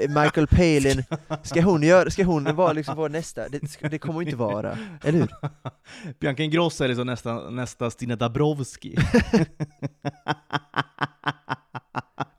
Michael 0.09 0.47
Palin, 0.47 1.05
ska 1.43 1.63
hon, 1.63 1.83
göra, 1.83 2.11
ska 2.11 2.25
hon 2.25 2.57
vara 2.57 2.73
liksom 2.73 2.97
vår 2.97 3.09
nästa? 3.09 3.49
Det, 3.49 3.61
det 3.91 3.99
kommer 3.99 4.23
inte 4.23 4.37
vara, 4.37 4.79
eller 5.03 5.19
hur? 5.19 5.29
Bianca 6.21 6.43
Ingrosso 6.43 6.85
är 6.85 6.89
liksom 6.89 7.07
nästa, 7.07 7.51
nästa 7.51 7.91
Stina 7.91 8.17
Dabrowski. 8.17 8.97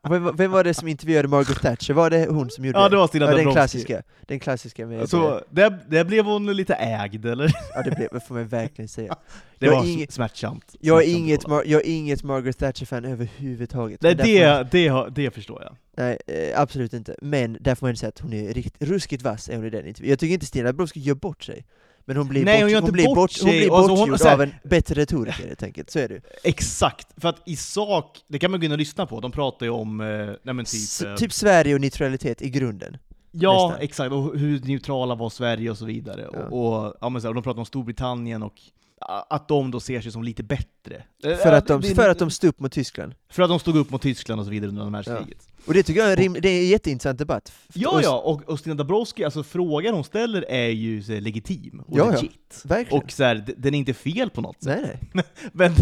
Vem, 0.10 0.36
vem 0.38 0.52
var 0.52 0.64
det 0.64 0.74
som 0.74 0.88
intervjuade 0.88 1.28
Margaret 1.28 1.62
Thatcher? 1.62 1.94
Var 1.94 2.10
det 2.10 2.26
hon 2.30 2.50
som 2.50 2.66
gjorde 2.66 2.80
ja 2.80 2.90
det 2.90 2.98
var 2.98 3.08
Stina 3.08 3.26
Ja, 3.26 3.36
den 3.38 3.52
klassiska, 3.52 4.02
den 4.22 4.40
klassiska 4.40 4.86
med... 4.86 5.10
Så 5.10 5.42
där, 5.50 5.80
där 5.90 6.04
blev 6.04 6.26
hon 6.26 6.46
lite 6.54 6.74
ägd 6.74 7.26
eller? 7.26 7.52
Ja 7.76 7.82
det 7.82 7.92
blev, 7.96 8.08
det 8.12 8.20
får 8.20 8.36
man 8.36 8.48
verkligen 8.48 8.88
säga. 8.90 9.16
Det 9.60 9.66
Jag 9.66 9.76
var 9.76 9.86
inget- 9.86 10.12
smärtsamt. 10.12 10.76
Jag 10.80 11.04
är 11.04 11.08
inget, 11.16 11.44
jag 11.48 11.72
är 11.72 11.86
inget 11.86 12.24
Margaret 12.24 12.58
Thatcher-fan 12.58 13.06
överhuvudtaget. 13.06 14.02
Nej 14.02 14.16
Men 14.16 14.18
därför- 14.28 14.64
det, 14.64 14.70
det, 14.72 14.88
har- 14.88 15.10
det 15.10 15.32
förstår 15.32 15.62
jag. 15.64 15.76
Nej, 15.98 16.18
eh, 16.28 16.62
absolut 16.62 16.94
inte. 16.94 17.16
Men 17.22 17.58
där 17.62 17.76
får 17.76 17.88
man 17.88 17.96
säga 17.96 18.10
att 18.10 18.20
hon 18.20 18.34
är 18.34 18.54
rikt, 18.54 18.76
ruskigt 18.80 19.24
vass 19.24 19.50
är 19.50 19.56
hon 19.56 19.66
i 19.66 19.70
den 19.70 19.88
intervjun. 19.88 20.10
Jag 20.10 20.20
tycker 20.20 20.34
inte 20.34 20.46
Stina 20.46 20.66
Dabrowski 20.66 21.00
gör 21.00 21.16
bort 21.16 21.44
sig. 21.44 21.66
Men 22.06 22.18
hon 22.18 22.28
blir, 22.28 22.46
Nej, 22.46 22.56
bort, 22.56 22.62
hon 22.64 22.72
gör 22.72 22.80
inte 22.80 22.92
blir 22.92 23.06
bort 23.16 23.32
hon 23.42 23.50
blir 23.50 23.74
Alltså, 23.74 23.92
hon- 23.92 24.00
bortgjord 24.00 24.20
så 24.20 24.28
här- 24.28 24.34
av 24.34 24.42
en 24.42 24.54
bättre 24.64 24.96
retoriker 25.02 25.48
helt 25.48 25.64
enkelt, 25.64 25.90
så 25.90 26.00
är 26.00 26.08
det. 26.10 26.22
Exakt, 26.44 27.08
för 27.22 27.30
att 27.30 27.42
i 27.46 27.56
sak, 27.56 28.20
det 28.28 28.40
kan 28.40 28.52
man 28.52 28.60
gå 28.60 28.66
in 28.66 28.72
och 28.72 28.78
lyssna 28.78 29.06
på, 29.06 29.20
de 29.20 29.32
pratar 29.32 29.66
ju 29.66 29.70
om, 29.70 30.02
eh, 30.02 30.54
typ... 30.58 30.62
S- 30.68 31.02
eh, 31.02 31.16
typ 31.16 31.34
Sverige 31.34 31.74
och 31.76 31.82
neutralitet 31.82 32.42
i 32.42 32.50
grunden. 32.50 32.98
Ja, 33.32 33.68
nästan. 33.68 33.84
exakt, 33.84 34.12
och 34.12 34.38
hur 34.40 34.60
neutrala 34.60 35.16
var 35.16 35.30
Sverige 35.30 35.70
och 35.72 35.78
så 35.78 35.86
vidare. 35.86 36.30
Ja. 36.34 36.40
Och, 36.40 36.86
och, 36.86 36.94
ja, 37.02 37.10
men 37.10 37.22
så 37.22 37.28
här, 37.28 37.30
och 37.30 37.36
de 37.36 37.44
pratar 37.44 37.60
om 37.60 37.66
Storbritannien 37.66 38.44
och 38.44 38.54
att 39.02 39.48
de 39.48 39.72
då 39.72 39.80
ser 39.80 40.02
sig 40.02 40.12
som 40.12 40.24
lite 40.24 40.44
bättre. 40.44 41.04
Eh, 41.24 41.36
För 41.36 41.52
att 41.52 41.68
de, 41.68 41.82
för 41.84 42.10
att 42.10 42.20
de 42.20 42.30
stod 42.32 42.48
upp 42.50 42.60
mot 42.60 42.72
Tyskland. 42.72 43.16
för 43.30 43.44
att 43.44 43.50
de 43.50 43.60
stod 43.60 43.78
upp 43.78 43.90
mot 43.90 44.02
Tyskland 44.02 44.40
och 44.40 44.46
så 44.46 44.52
vidare 44.52 44.70
under 44.70 44.82
andra 44.84 45.02
världskriget. 45.02 45.48
Och 45.66 45.74
det 45.74 45.84
tycker 45.84 46.02
jag 46.02 46.12
är 46.12 46.16
rim, 46.16 46.34
det 46.42 46.50
är 46.50 46.62
en 46.62 46.68
jätteintressant 46.68 47.20
debatt. 47.20 47.54
Ja, 47.74 48.00
ja, 48.04 48.20
och, 48.20 48.50
och 48.50 48.60
Stina 48.60 48.76
Dabrowski, 48.76 49.24
alltså 49.24 49.44
frågan 49.44 49.94
hon 49.94 50.04
ställer 50.04 50.46
är 50.50 50.68
ju 50.70 51.04
så 51.04 51.14
här, 51.14 51.22
legitim 51.22 51.80
och 51.88 51.98
Ja, 52.00 52.06
ja. 52.06 52.12
legit. 52.12 52.62
Verkligen. 52.66 53.04
Och 53.04 53.12
så 53.12 53.24
här, 53.24 53.46
den 53.58 53.74
är 53.74 53.78
inte 53.78 53.94
fel 53.94 54.30
på 54.30 54.42
något 54.42 54.64
sätt. 54.64 54.80
nej, 54.84 55.00
nej. 55.14 55.26
Men, 55.52 55.74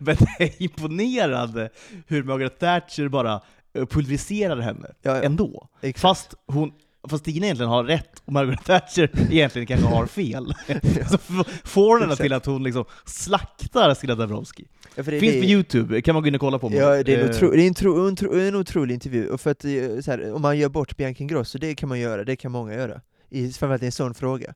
men 0.00 0.16
det 0.38 0.44
är 0.44 0.62
imponerande 0.62 1.70
hur 2.06 2.22
Margaret 2.22 2.58
Thatcher 2.58 3.08
bara 3.08 3.40
eh, 3.74 3.86
pulveriserar 3.86 4.60
henne 4.60 4.88
Ja, 5.02 5.16
ja. 5.16 5.22
ändå. 5.22 5.68
Exakt. 5.80 6.00
Fast, 6.00 6.34
hon, 6.46 6.72
fast 7.08 7.24
Stina 7.24 7.46
egentligen 7.46 7.70
har 7.70 7.84
rätt 7.84 8.22
och 8.24 8.32
Margaret 8.32 8.64
Thatcher 8.64 9.10
egentligen 9.30 9.66
kanske 9.66 9.86
har 9.86 10.06
fel. 10.06 10.54
Så 11.10 11.18
får 11.64 12.00
henne 12.00 12.16
till 12.16 12.32
att 12.32 12.46
hon 12.46 12.62
liksom 12.62 12.84
slaktar 13.06 13.94
Stina 13.94 14.14
Dabrowski. 14.14 14.64
Ja, 14.94 15.02
Finns 15.04 15.20
det, 15.20 15.40
på 15.40 15.46
Youtube, 15.46 16.02
kan 16.02 16.14
man 16.14 16.22
gå 16.22 16.28
in 16.28 16.34
och 16.34 16.40
kolla 16.40 16.58
på. 16.58 16.70
Ja, 16.74 17.02
det 17.02 17.14
är, 17.14 17.18
en, 17.18 17.24
Eh, 17.24 17.30
otro, 17.30 17.50
det 17.50 17.62
är 17.62 17.66
en, 17.66 17.74
tro, 17.74 18.08
en, 18.08 18.16
tro, 18.16 18.34
en 18.38 18.54
otrolig 18.54 18.94
intervju, 18.94 19.28
och 19.28 19.40
för 19.40 19.50
att, 19.50 19.64
eh, 19.64 19.70
här, 20.06 20.32
om 20.32 20.42
man 20.42 20.58
gör 20.58 20.68
bort 20.68 20.96
Bianca 20.96 21.22
Ingrosso, 21.22 21.58
det 21.58 21.74
kan 21.74 21.88
man 21.88 22.00
göra, 22.00 22.24
det 22.24 22.36
kan 22.36 22.52
många 22.52 22.74
göra. 22.74 23.00
I, 23.30 23.52
framförallt 23.52 23.82
i 23.82 23.86
en 23.86 23.92
sån 23.92 24.14
fråga. 24.14 24.54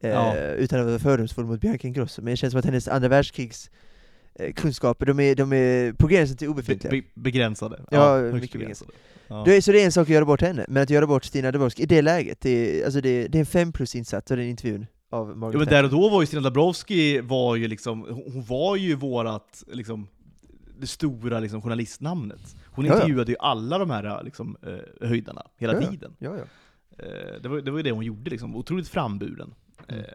Eh, 0.00 0.10
Ja. 0.10 0.34
Utan 0.36 0.80
att 0.80 0.86
vara 0.86 0.98
fördomsfull 0.98 1.44
mot 1.44 1.60
Bianca 1.60 1.86
Ingrosso, 1.88 2.22
men 2.22 2.30
det 2.30 2.36
känns 2.36 2.50
som 2.52 2.58
att 2.58 2.64
hennes 2.64 2.88
andra 2.88 3.08
världskrigs 3.08 3.70
eh, 4.34 4.52
kunskaper, 4.52 5.06
de 5.06 5.20
är, 5.20 5.34
de 5.34 5.52
är 5.52 5.92
på 5.92 6.06
gränsen 6.06 6.36
till 6.36 6.46
be, 6.48 6.52
obefintliga. 6.52 6.90
be, 6.90 7.02
begränsade. 7.14 7.80
Ja, 7.90 8.16
högst 8.16 8.34
mycket 8.34 8.58
begränsade. 8.60 8.90
Ja. 9.28 9.42
Det 9.46 9.56
är, 9.56 9.60
så 9.60 9.72
det 9.72 9.80
är 9.80 9.84
en 9.84 9.92
sak 9.92 10.02
att 10.02 10.08
göra 10.14 10.24
bort 10.24 10.40
henne, 10.40 10.64
men 10.68 10.82
att 10.82 10.90
göra 10.90 11.06
bort 11.06 11.24
Stina 11.24 11.52
Dabrowski 11.52 11.82
i 11.82 11.86
det 11.86 12.02
läget, 12.02 12.40
det 12.40 12.80
är, 12.80 12.84
alltså 12.84 13.00
det, 13.00 13.28
det 13.28 13.38
är 13.38 13.40
en 13.40 13.46
fem 13.46 13.72
plus 13.72 13.94
insats 13.94 14.30
av 14.30 14.36
den 14.36 14.46
intervjun 14.46 14.86
av 15.10 15.36
Margaret 15.36 15.54
Ja, 15.54 15.58
men 15.58 15.68
där 15.68 15.84
och 15.84 15.90
då 15.90 16.08
var 16.08 16.20
ju 16.22 16.26
Stina 16.26 16.42
Dabrowski, 16.42 17.20
var 17.20 17.56
ju 17.56 17.68
liksom, 17.68 18.00
hon 18.32 18.42
var 18.44 18.76
ju 18.76 18.94
vårat, 18.94 19.64
liksom, 19.72 20.08
det 20.80 20.86
stora 20.86 21.40
liksom, 21.40 21.62
journalistnamnet. 21.62 22.56
Hon 22.66 22.84
Ja, 22.84 22.92
ja. 22.92 22.96
intervjuade 22.96 23.32
ju 23.32 23.36
alla 23.40 23.78
de 23.78 23.90
här 23.90 24.22
liksom, 24.24 24.56
eh, 24.62 25.08
höjdarna, 25.08 25.42
hela 25.56 25.72
Ja, 25.74 25.80
ja. 25.82 25.90
tiden. 25.90 26.16
Ja, 26.18 26.36
ja, 26.36 26.44
Eh, 26.98 27.40
det, 27.42 27.48
var, 27.48 27.60
det 27.60 27.70
var 27.70 27.78
ju 27.78 27.82
det 27.82 27.90
hon 27.90 28.04
gjorde, 28.04 28.30
liksom. 28.30 28.56
otroligt 28.56 28.88
framburen. 28.88 29.54
Mm. 29.88 30.00
Eh, 30.00 30.06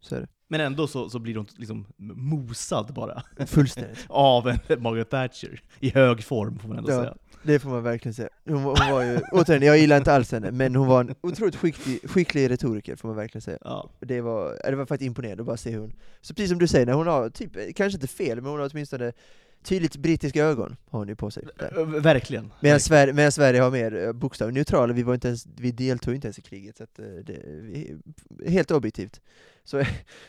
så 0.00 0.16
är 0.16 0.20
det. 0.20 0.26
Men 0.48 0.60
ändå 0.60 0.86
så, 0.86 1.10
så 1.10 1.18
blir 1.18 1.36
hon 1.36 1.46
liksom 1.56 1.86
mosad 1.98 2.94
bara, 2.94 3.22
Fullständigt. 3.46 4.04
av 4.08 4.48
en 4.48 4.82
Margaret 4.82 5.10
Thatcher. 5.10 5.60
I 5.80 5.90
hög 5.90 6.24
form, 6.24 6.58
får 6.58 6.68
man 6.68 6.78
ändå 6.78 6.90
Ja. 6.92 7.00
säga. 7.00 7.14
Det 7.46 7.58
får 7.58 7.70
man 7.70 7.82
verkligen 7.82 8.14
säga. 8.14 8.28
Hon, 8.44 8.56
hon 8.62 8.74
var 8.90 9.02
ju, 9.02 9.20
återigen, 9.32 9.62
jag 9.62 9.78
gillar 9.78 9.96
inte 9.96 10.12
alls 10.12 10.32
henne, 10.32 10.50
men 10.50 10.74
hon 10.76 10.86
var 10.88 11.00
en 11.00 11.14
otroligt 11.20 11.56
skicklig, 11.56 12.10
skicklig 12.10 12.50
retoriker, 12.50 12.96
får 12.96 13.08
man 13.08 13.16
verkligen 13.16 13.42
säga. 13.42 13.58
Ja. 13.60 13.90
Det 14.00 14.20
var, 14.20 14.70
det 14.70 14.76
var 14.76 14.86
faktiskt 14.86 15.06
imponerande 15.06 15.42
att 15.42 15.46
bara 15.46 15.56
se 15.56 15.70
hur 15.70 15.78
hon... 15.80 15.92
Så 16.20 16.34
precis 16.34 16.50
som 16.50 16.58
du 16.58 16.66
säger, 16.68 16.86
när 16.86 16.92
hon 16.92 17.06
har, 17.06 17.30
typ, 17.30 17.76
kanske 17.76 17.96
inte 17.96 18.06
fel, 18.06 18.40
men 18.40 18.50
hon 18.50 18.60
har 18.60 18.70
åtminstone 18.72 19.12
tydligt 19.64 19.96
brittiska 19.96 20.44
ögon, 20.44 20.76
har 20.90 20.98
hon 20.98 21.08
ju 21.08 21.16
på 21.16 21.30
sig. 21.30 21.44
Där. 21.58 21.78
Eh, 21.78 21.86
Verkligen. 21.86 22.52
Medan 22.60 22.80
Sverige, 22.80 23.12
medan 23.12 23.32
Sverige 23.32 23.60
har 23.60 23.70
mer 23.70 24.06
eh, 24.06 24.12
bokstavligt 24.12 24.54
neutrala, 24.54 24.92
vi, 24.92 25.02
var 25.02 25.14
inte 25.14 25.28
ens, 25.28 25.46
vi 25.56 25.72
deltog 25.72 26.14
inte 26.14 26.26
ens 26.26 26.38
i 26.38 26.42
kriget, 26.42 26.76
så 26.76 26.82
att, 26.84 26.98
eh, 26.98 27.04
det, 27.04 27.38
vi, 27.46 27.96
helt 28.48 28.70
objektivt. 28.70 29.20
Så, 29.64 29.84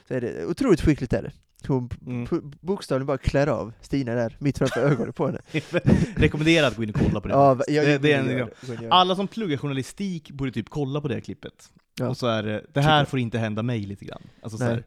så 0.08 0.13
är 0.13 0.21
det 0.21 0.45
otroligt 0.45 0.82
skickligt 0.82 1.13
är 1.13 1.21
det. 1.21 1.32
Hon 1.67 1.89
Mm. 2.08 2.52
bokstavligen 2.62 3.08
bara 3.08 3.17
klär 3.17 3.48
av 3.48 3.74
Stina 3.82 4.15
där, 4.15 4.38
mitt 4.39 4.58
framför 4.58 4.82
ögonen 4.82 5.13
på 5.13 5.26
henne. 5.26 5.39
Rekommenderar 6.15 6.67
att 6.67 6.76
gå 6.76 6.84
in 6.84 6.89
och 6.89 6.95
kolla 6.95 7.21
på 7.21 7.28
det. 7.28 7.34
Ja, 7.34 7.60
jag, 7.67 7.86
det, 7.86 7.98
det 7.98 8.13
är 8.13 8.19
en, 8.19 8.38
jag, 8.38 8.50
Alla 8.89 9.15
som 9.15 9.28
pluggar 9.28 9.58
journalistik 9.58 10.32
borde 10.32 10.52
typ 10.52 10.69
kolla 10.69 11.02
på 11.02 11.08
det 11.08 11.13
här 11.13 11.21
klippet. 11.21 11.71
Ja. 12.00 12.10
Och 12.10 12.17
så 12.17 12.28
är 12.28 12.43
det, 12.43 12.65
det 12.74 12.82
här 12.82 13.06
får 13.06 13.19
inte 13.19 13.38
hända 13.38 13.63
mig 13.63 13.80
lite 13.80 14.06
grann. 14.06 14.21
Alltså 14.41 14.58
så 14.58 14.63
här, 14.63 14.84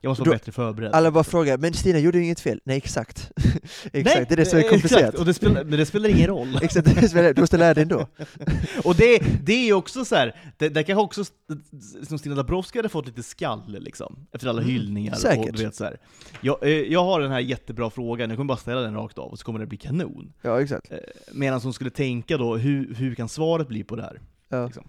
jag 0.00 0.10
måste 0.10 0.24
vara 0.24 0.30
bättre 0.36 0.52
förberedd. 0.52 0.92
Alla 0.92 1.10
bara 1.10 1.24
frågar, 1.24 1.58
men 1.58 1.72
Stina 1.74 1.98
gjorde 1.98 2.18
ju 2.18 2.24
inget 2.24 2.40
fel. 2.40 2.60
Nej, 2.64 2.76
exakt. 2.76 3.30
exakt, 3.92 3.94
Nej, 3.94 4.26
det 4.28 4.34
är 4.34 4.36
det 4.36 4.46
som 4.46 4.58
är 4.58 4.62
komplicerat. 4.68 5.02
Exakt, 5.02 5.18
och 5.18 5.24
det 5.26 5.34
spelar, 5.34 5.64
men 5.64 5.78
det 5.78 5.86
spelar 5.86 6.08
ingen 6.08 6.26
roll. 6.26 6.58
Exakt, 6.62 6.84
det 7.12 7.14
är- 7.20 7.34
du 7.34 7.40
måste 7.40 7.56
lära 7.56 7.74
dig 7.74 7.82
ändå. 7.82 8.06
Och 8.84 8.94
det, 8.94 9.18
det 9.44 9.52
är 9.52 9.64
ju 9.66 9.72
också 9.72 10.04
så 10.04 10.14
här, 10.16 10.34
det, 10.56 10.68
det 10.68 10.82
kanske 10.82 11.02
också, 11.02 11.24
som 12.08 12.18
Stina 12.18 12.34
Dabrowski 12.34 12.78
hade 12.78 12.88
fått 12.88 13.06
lite 13.06 13.22
skall 13.22 13.76
liksom, 13.80 14.26
efter 14.32 14.48
alla 14.48 14.62
Mm, 14.62 14.72
hyllningar. 14.74 15.14
säkert. 15.14 15.48
Och, 15.50 15.52
du 15.56 15.64
vet, 15.64 15.74
så 15.74 15.84
här. 15.84 15.96
Jag, 16.40 16.62
eh, 16.62 16.68
jag 16.70 17.04
har 17.04 17.20
den 17.20 17.30
här 17.30 17.40
jättebra 17.40 17.90
frågan, 17.90 18.30
jag 18.30 18.36
kommer 18.36 18.48
bara 18.48 18.58
ställa 18.58 18.80
den 18.80 18.94
rakt 18.94 19.18
av, 19.18 19.30
och 19.30 19.38
så 19.38 19.44
kommer 19.44 19.58
det 19.58 19.66
bli 19.66 19.78
kanon. 19.78 20.32
Ja, 20.42 20.60
exakt. 20.62 20.92
Eh, 20.92 20.98
Medan 21.32 21.60
hon 21.60 21.72
skulle 21.72 21.90
tänka 21.90 22.36
då, 22.36 22.56
hur, 22.56 22.94
hur 22.94 23.14
kan 23.14 23.28
svaret 23.28 23.68
bli 23.68 23.84
på 23.84 23.96
det 23.96 24.02
här? 24.02 24.20
Ja. 24.48 24.64
Liksom. 24.66 24.84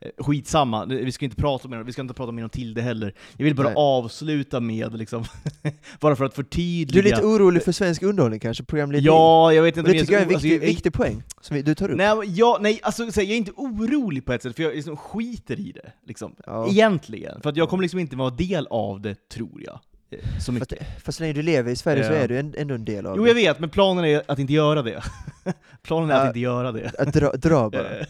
Eh, 0.00 0.10
Skitsamma, 0.24 0.84
vi 0.86 1.12
ska 1.12 1.24
inte 1.24 1.36
prata 1.36 1.68
mer, 1.68 1.78
vi 1.82 1.92
ska 1.92 2.02
inte 2.02 2.14
prata 2.14 2.32
mer 2.32 2.42
om 2.44 2.50
Tilde 2.50 2.82
heller. 2.82 3.14
Jag 3.36 3.44
vill 3.44 3.54
bara 3.54 3.66
Nej. 3.68 3.76
avsluta 3.76 4.60
med, 4.60 4.98
liksom, 4.98 5.24
bara 6.00 6.16
för 6.16 6.24
att 6.24 6.32
Du 6.32 6.36
förtydliga. 6.42 7.02
är 7.02 7.04
lite 7.04 7.26
orolig 7.26 7.62
för 7.62 7.72
svensk 7.72 8.02
underhållning 8.02 8.40
kanske, 8.40 8.64
programledare? 8.64 9.06
Ja, 9.06 9.52
jag 9.52 9.62
vet 9.62 9.76
inte 9.76 9.90
Och 9.90 9.94
det 9.94 10.00
tycker 10.00 10.12
jag 10.12 10.20
är 10.22 10.24
en 10.24 10.30
så- 10.30 10.34
alltså, 10.36 10.48
viktig, 10.48 10.66
viktig 10.68 10.92
poäng, 10.92 11.22
som 11.40 11.56
vi- 11.56 11.62
du 11.62 11.74
tar 11.74 11.90
upp. 11.90 11.96
Nej, 11.96 12.16
men 12.16 12.34
jag, 12.34 12.62
nej 12.62 12.80
alltså, 12.82 13.12
så 13.12 13.20
här, 13.20 13.26
jag 13.26 13.32
är 13.34 13.38
inte 13.38 13.52
orolig 13.56 14.24
på 14.24 14.32
ett 14.32 14.42
sätt, 14.42 14.56
för 14.56 14.62
jag 14.62 14.74
liksom 14.74 14.96
skiter 14.96 15.60
i 15.60 15.72
det. 15.72 15.92
Liksom. 16.06 16.34
Ja. 16.46 16.68
Egentligen. 16.68 17.40
För 17.42 17.52
jag 17.56 17.68
kommer 17.68 17.82
liksom 17.82 18.00
inte 18.00 18.16
vara 18.16 18.30
del 18.30 18.66
av 18.70 19.00
det, 19.00 19.28
tror 19.28 19.62
jag. 19.64 19.80
Eh, 20.10 20.18
Så 20.40 20.52
mycket. 20.52 21.02
fast 21.04 21.18
så 21.18 21.22
länge 21.24 21.32
du 21.32 21.42
lever 21.42 21.72
i 21.72 21.76
Sverige 21.76 22.04
så 22.04 22.12
Ja. 22.12 22.16
är 22.18 22.28
du 22.28 22.38
en- 22.38 22.54
ändå 22.58 22.74
en 22.74 22.84
del 22.84 23.06
av 23.06 23.16
Jo, 23.16 23.22
det. 23.22 23.28
jag 23.30 23.34
vet, 23.34 23.60
men 23.60 23.70
planen 23.70 24.04
är 24.04 24.22
att 24.28 24.38
inte 24.38 24.52
göra 24.52 24.82
det. 24.82 25.02
planen 25.82 26.10
är 26.10 26.14
Ja. 26.14 26.20
att 26.20 26.26
inte 26.26 26.40
göra 26.40 26.72
det. 26.72 26.92
Att 26.98 27.12
dra, 27.14 27.30
dra 27.32 27.70
bara. 27.70 27.88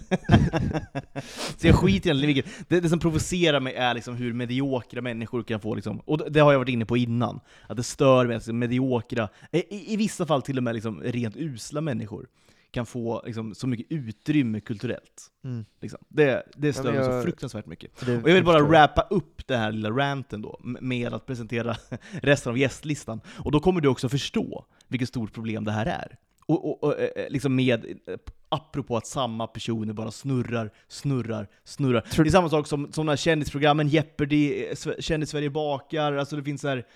Så 1.57 1.67
jag 1.67 1.75
skiter 1.77 2.11
egentligen 2.11 2.35
vilket. 2.35 2.53
Det, 2.69 2.81
det 2.81 2.89
som 2.89 2.99
provocerar 2.99 3.61
mig 3.61 3.75
är 3.75 3.95
liksom 3.95 4.15
hur 4.17 4.33
mediokra 4.33 5.01
människor 5.01 5.43
kan 5.43 5.61
få, 5.61 5.75
liksom, 5.75 5.99
och 6.05 6.33
det- 6.33 6.41
har 6.41 6.53
jag 6.53 6.59
varit 6.59 6.69
inne 6.69 6.85
på 6.87 6.97
innan, 6.97 7.41
att 7.67 7.77
det 7.77 7.83
stör 7.83 8.27
mig 8.27 8.37
att 8.37 8.43
liksom, 8.43 8.59
mediokra, 8.59 9.29
i, 9.53 9.59
i- 9.59 9.93
i 9.93 9.97
vissa 9.97 10.27
fall 10.27 10.43
till 10.43 10.57
och 10.57 10.63
med 10.63 10.75
liksom, 10.75 11.03
rent 11.03 11.37
usla 11.37 11.81
människor, 11.81 12.27
kan 12.71 12.87
få 12.87 13.23
liksom, 13.27 13.55
så 13.55 13.67
mycket 13.67 13.87
utrymme 13.91 14.61
kulturellt. 14.61 15.27
Mm. 15.45 15.65
Liksom. 15.81 15.99
Det, 16.09 16.43
det 16.57 16.73
stör 16.73 16.93
mig 16.93 17.05
så 17.05 17.23
fruktansvärt 17.23 17.67
mycket. 17.67 18.07
Det 18.07 18.17
Och 18.23 18.29
jag 18.29 18.35
vill 18.35 18.45
bara 18.45 18.63
wrappa 18.63 19.01
upp 19.11 19.47
den 19.47 19.61
här 19.61 19.73
lilla 19.73 19.91
ranten 19.91 20.43
då, 20.43 20.61
med 20.63 21.13
att 21.13 21.27
presentera 21.27 21.77
resten 22.23 22.51
av 22.51 22.59
gästlistan. 22.59 23.21
Och 23.45 23.53
då 23.53 23.61
kommer 23.61 23.81
du 23.81 23.89
också 23.89 24.09
förstå 24.09 24.65
vilket 24.89 25.09
stort 25.09 25.33
problem 25.35 25.65
det 25.65 25.73
här 25.73 25.87
är. 25.87 26.17
Och, 26.47 26.65
och, 26.69 26.85
och 26.85 27.01
eh, 27.01 27.31
liksom 27.31 27.55
med, 27.55 27.85
eh, 27.85 28.17
apropå 28.49 28.97
att 28.97 29.07
samma 29.07 29.47
personer 29.47 29.93
bara 29.93 30.11
snurrar, 30.11 30.71
snurrar, 30.89 31.49
snurrar. 31.65 32.01
Tror- 32.01 32.25
Det 32.25 32.29
är 32.29 32.33
samma 32.33 32.49
sak 32.51 32.67
som, 32.67 32.93
som 32.93 33.07
de 33.07 33.11
här 33.13 33.17
kändisprogrammen, 33.17 33.89
Jeopardy, 33.89 34.65
eh, 34.65 34.73
Sve- 34.73 35.01
Kändis-Sverige 35.01 35.51
bakar, 35.51 36.13
alltså 36.13 36.37
det 36.37 36.43
finns 36.45 36.61
så 36.61 36.69
här, 36.69 36.87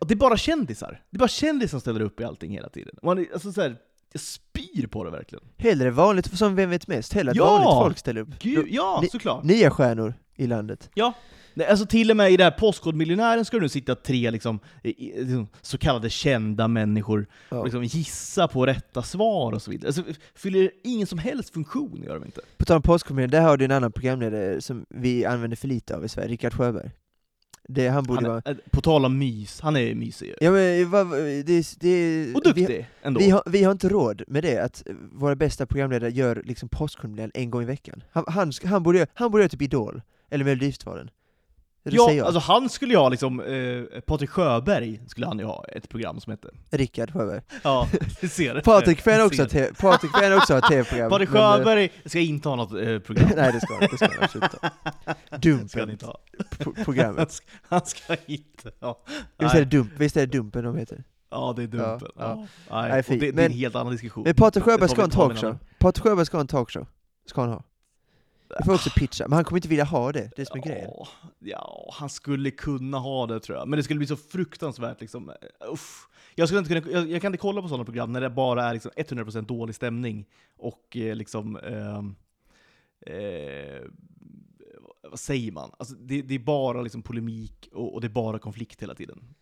det 0.00 0.14
är 0.14 0.16
bara 0.16 0.36
kändisar. 0.36 1.02
Det 1.10 1.16
är 1.16 1.18
bara 1.18 1.28
kändisar 1.28 1.70
som 1.70 1.80
ställer 1.80 2.00
upp 2.00 2.20
i 2.20 2.24
allting 2.24 2.52
hela 2.52 2.68
tiden. 2.68 2.94
Man, 3.02 3.26
alltså 3.32 3.52
så 3.52 3.60
här, 3.60 3.76
spyr 4.72 4.86
på 4.86 5.04
det 5.04 5.10
verkligen. 5.10 5.44
Hellre 5.56 5.90
vanligt, 5.90 6.38
som 6.38 6.54
Vem 6.56 6.70
vet 6.70 6.88
mest, 6.88 7.12
hellre 7.12 7.30
att 7.30 7.36
Ja! 7.36 7.44
vanligt 7.44 7.84
folk 7.84 7.98
ställer 7.98 8.20
upp. 8.20 8.28
Gud, 8.38 8.66
ja, 8.70 8.98
ni- 9.02 9.08
såklart. 9.08 9.44
Nya 9.44 9.70
stjärnor 9.70 10.14
i 10.36 10.46
landet. 10.46 10.90
Ja. 10.94 11.12
Nej, 11.54 11.66
alltså 11.66 11.86
till 11.86 12.10
och 12.10 12.16
med 12.16 12.32
i 12.32 12.36
det 12.36 12.44
här 12.44 12.50
Postkodmiljonären 12.50 13.44
ska 13.44 13.56
det 13.56 13.62
nu 13.62 13.68
sitta 13.68 13.94
tre 13.94 14.30
liksom, 14.30 14.60
liksom, 14.82 15.48
så 15.62 15.78
kallade 15.78 16.10
kända 16.10 16.68
människor 16.68 17.26
Ja. 17.48 17.56
och 17.58 17.64
liksom 17.64 17.84
gissa 17.84 18.48
på 18.48 18.66
rätta 18.66 19.02
svar 19.02 19.52
och 19.52 19.62
så 19.62 19.70
vidare. 19.70 19.86
Alltså, 19.88 20.02
fyller 20.34 20.70
ingen 20.84 21.06
som 21.06 21.18
helst 21.18 21.50
funktion, 21.54 22.02
gör 22.06 22.14
de 22.14 22.24
inte. 22.24 22.40
På 22.56 22.64
tal 22.64 22.76
om 22.76 22.82
Postkommunen, 22.82 23.30
där 23.30 23.40
har 23.40 23.56
du 23.56 23.64
en 23.64 23.70
annan 23.70 23.92
programledare 23.92 24.60
som 24.60 24.86
vi 24.88 25.24
använder 25.24 25.56
för 25.56 25.68
lite 25.68 25.96
av 25.96 26.04
i 26.04 26.08
Sverige, 26.08 26.28
Rickard 26.28 26.54
Sjöberg. 26.54 26.90
Det, 27.74 27.88
han 27.88 28.04
borde 28.04 28.20
Han 28.26 28.42
vara... 28.44 28.56
på 28.70 28.80
tal 28.80 29.04
om 29.04 29.18
mys, 29.18 29.60
han 29.60 29.76
är 29.76 29.94
mysig 29.94 30.26
ju. 30.26 30.34
Ja 30.40 30.50
men 30.50 30.90
vad, 30.90 31.10
det, 31.10 31.76
det, 31.80 32.34
Och 32.34 32.42
vi, 32.44 32.60
duktig 32.60 32.86
ändå. 33.02 33.20
vi, 33.20 33.30
har, 33.30 33.42
vi 33.46 33.64
har 33.64 33.72
inte 33.72 33.88
råd 33.88 34.22
med 34.26 34.42
det, 34.44 34.58
att 34.58 34.82
våra 35.12 35.36
bästa 35.36 35.66
programledare 35.66 36.10
gör 36.10 36.42
liksom 36.44 36.68
Postkommunen 36.68 37.30
en 37.34 37.50
gång 37.50 37.62
i 37.62 37.66
veckan. 37.66 38.02
Han, 38.12 38.24
han, 38.26 38.52
han, 38.64 38.82
borde, 38.82 39.06
han 39.14 39.30
borde 39.30 39.42
göra 39.42 39.48
typ 39.48 39.62
Idol, 39.62 40.02
eller 40.30 40.44
Melodifestivalen. 40.44 41.10
Säger 41.84 41.96
ja, 41.98 42.12
jag. 42.12 42.26
alltså 42.26 42.40
han 42.52 42.68
skulle 42.68 42.92
ju 42.94 42.98
ha 42.98 43.08
liksom, 43.08 43.40
eh, 43.40 44.00
Patrik 44.00 44.30
Sjöberg 44.30 45.00
skulle 45.06 45.26
han 45.26 45.38
ju 45.38 45.44
ha 45.44 45.64
ett 45.64 45.88
program 45.88 46.20
som 46.20 46.30
hette. 46.30 46.48
Rickard 46.70 47.12
Sjöberg. 47.12 47.40
Ja, 47.64 47.88
du 48.20 48.28
ser. 48.28 48.60
Patrik 48.60 49.06
Jag 49.06 49.26
också, 49.26 49.46
te- 49.46 49.74
Patrik 49.74 50.10
också 50.36 50.54
ett 50.58 50.64
tv-program. 50.64 51.10
Patrik 51.10 51.30
men, 51.30 51.42
eh, 51.42 51.56
Sjöberg 51.56 51.90
ska 52.04 52.18
inte 52.18 52.48
ha 52.48 52.56
något 52.56 52.72
eh, 52.72 52.98
program. 52.98 53.28
Nej 53.36 53.52
det 53.52 53.60
ska 53.60 53.74
han, 53.74 53.88
det 53.90 53.96
ska 53.96 54.06
han 54.06 54.24
absolut 54.24 54.44
inte 54.44 54.56
ha. 54.62 54.70
ska 55.68 55.80
han 55.80 55.88
Dumpen, 55.88 56.08
ha. 57.18 57.26
ska, 57.28 57.46
han 57.68 57.80
ska 57.86 58.16
inte 58.26 58.70
ha. 58.80 59.04
Visst 59.38 59.54
är, 59.54 59.58
det 59.58 59.64
dump, 59.64 59.90
visst 59.98 60.16
är 60.16 60.20
det 60.26 60.32
Dumpen 60.38 60.64
de 60.64 60.76
heter? 60.76 61.04
Ja, 61.30 61.52
det 61.56 61.62
är 61.62 61.66
dumpen. 61.66 62.08
Ja, 62.18 62.46
Ja. 62.70 62.80
Nej, 62.88 63.02
det, 63.08 63.16
det 63.16 63.28
är 63.28 63.32
Men- 63.32 63.44
en 63.44 63.52
helt 63.52 63.74
annan 63.74 63.92
diskussion. 63.92 64.24
Men 64.24 64.34
Patrik 64.34 64.64
Sjöberg 64.64 64.88
ska 64.88 64.98
ha 65.00 65.04
en 65.04 65.10
talkshow. 65.10 65.58
Patrik 65.78 66.02
Sjöberg 66.02 66.26
ska 66.26 66.36
ha 66.36 66.40
en 66.40 66.46
talkshow. 66.46 66.86
Ska 67.26 67.40
han 67.40 67.50
ha. 67.50 67.62
Det 68.58 68.64
får 68.64 68.74
också 68.74 68.90
pitcha, 68.90 69.28
men 69.28 69.32
han 69.32 69.44
kommer 69.44 69.58
inte 69.58 69.68
vilja 69.68 69.84
ha 69.84 70.12
det, 70.12 70.30
det 70.36 70.42
är 70.42 70.46
som 70.46 70.60
är 70.60 70.64
grejen. 70.64 70.90
Ja, 70.90 71.08
ja, 71.38 71.90
han 71.92 72.10
skulle 72.10 72.50
kunna 72.50 72.98
ha 72.98 73.26
det 73.26 73.40
tror 73.40 73.58
jag, 73.58 73.68
men 73.68 73.76
det 73.76 73.82
skulle 73.82 73.98
bli 73.98 74.06
så 74.06 74.16
fruktansvärt 74.16 75.00
liksom, 75.00 75.28
uh, 75.28 75.72
uff. 75.72 76.08
Jag, 76.34 76.48
skulle 76.48 76.58
inte 76.58 76.80
kunna, 76.80 76.98
jag, 76.98 77.10
jag 77.10 77.22
kan 77.22 77.28
inte 77.28 77.38
kolla 77.38 77.62
på 77.62 77.68
sådana 77.68 77.84
program 77.84 78.12
när 78.12 78.20
det 78.20 78.30
bara 78.30 78.64
är 78.64 78.72
liksom 78.72 78.90
100% 78.96 79.42
dålig 79.42 79.74
stämning 79.74 80.26
och 80.56 80.96
eh, 80.96 81.16
liksom, 81.16 81.56
ehm, 81.56 82.14
eh, 83.06 83.82
vad 85.10 85.20
säger 85.20 85.52
man? 85.52 85.70
Alltså, 85.78 85.94
det, 85.94 86.22
det 86.22 86.34
är 86.34 86.38
bara 86.38 86.82
liksom 86.82 87.02
polemik 87.02 87.68
och, 87.72 87.94
och 87.94 88.00
det 88.00 88.06
är 88.06 88.08
bara 88.08 88.38
konflikt 88.38 88.82
hela 88.82 88.94
tiden. 88.94 89.34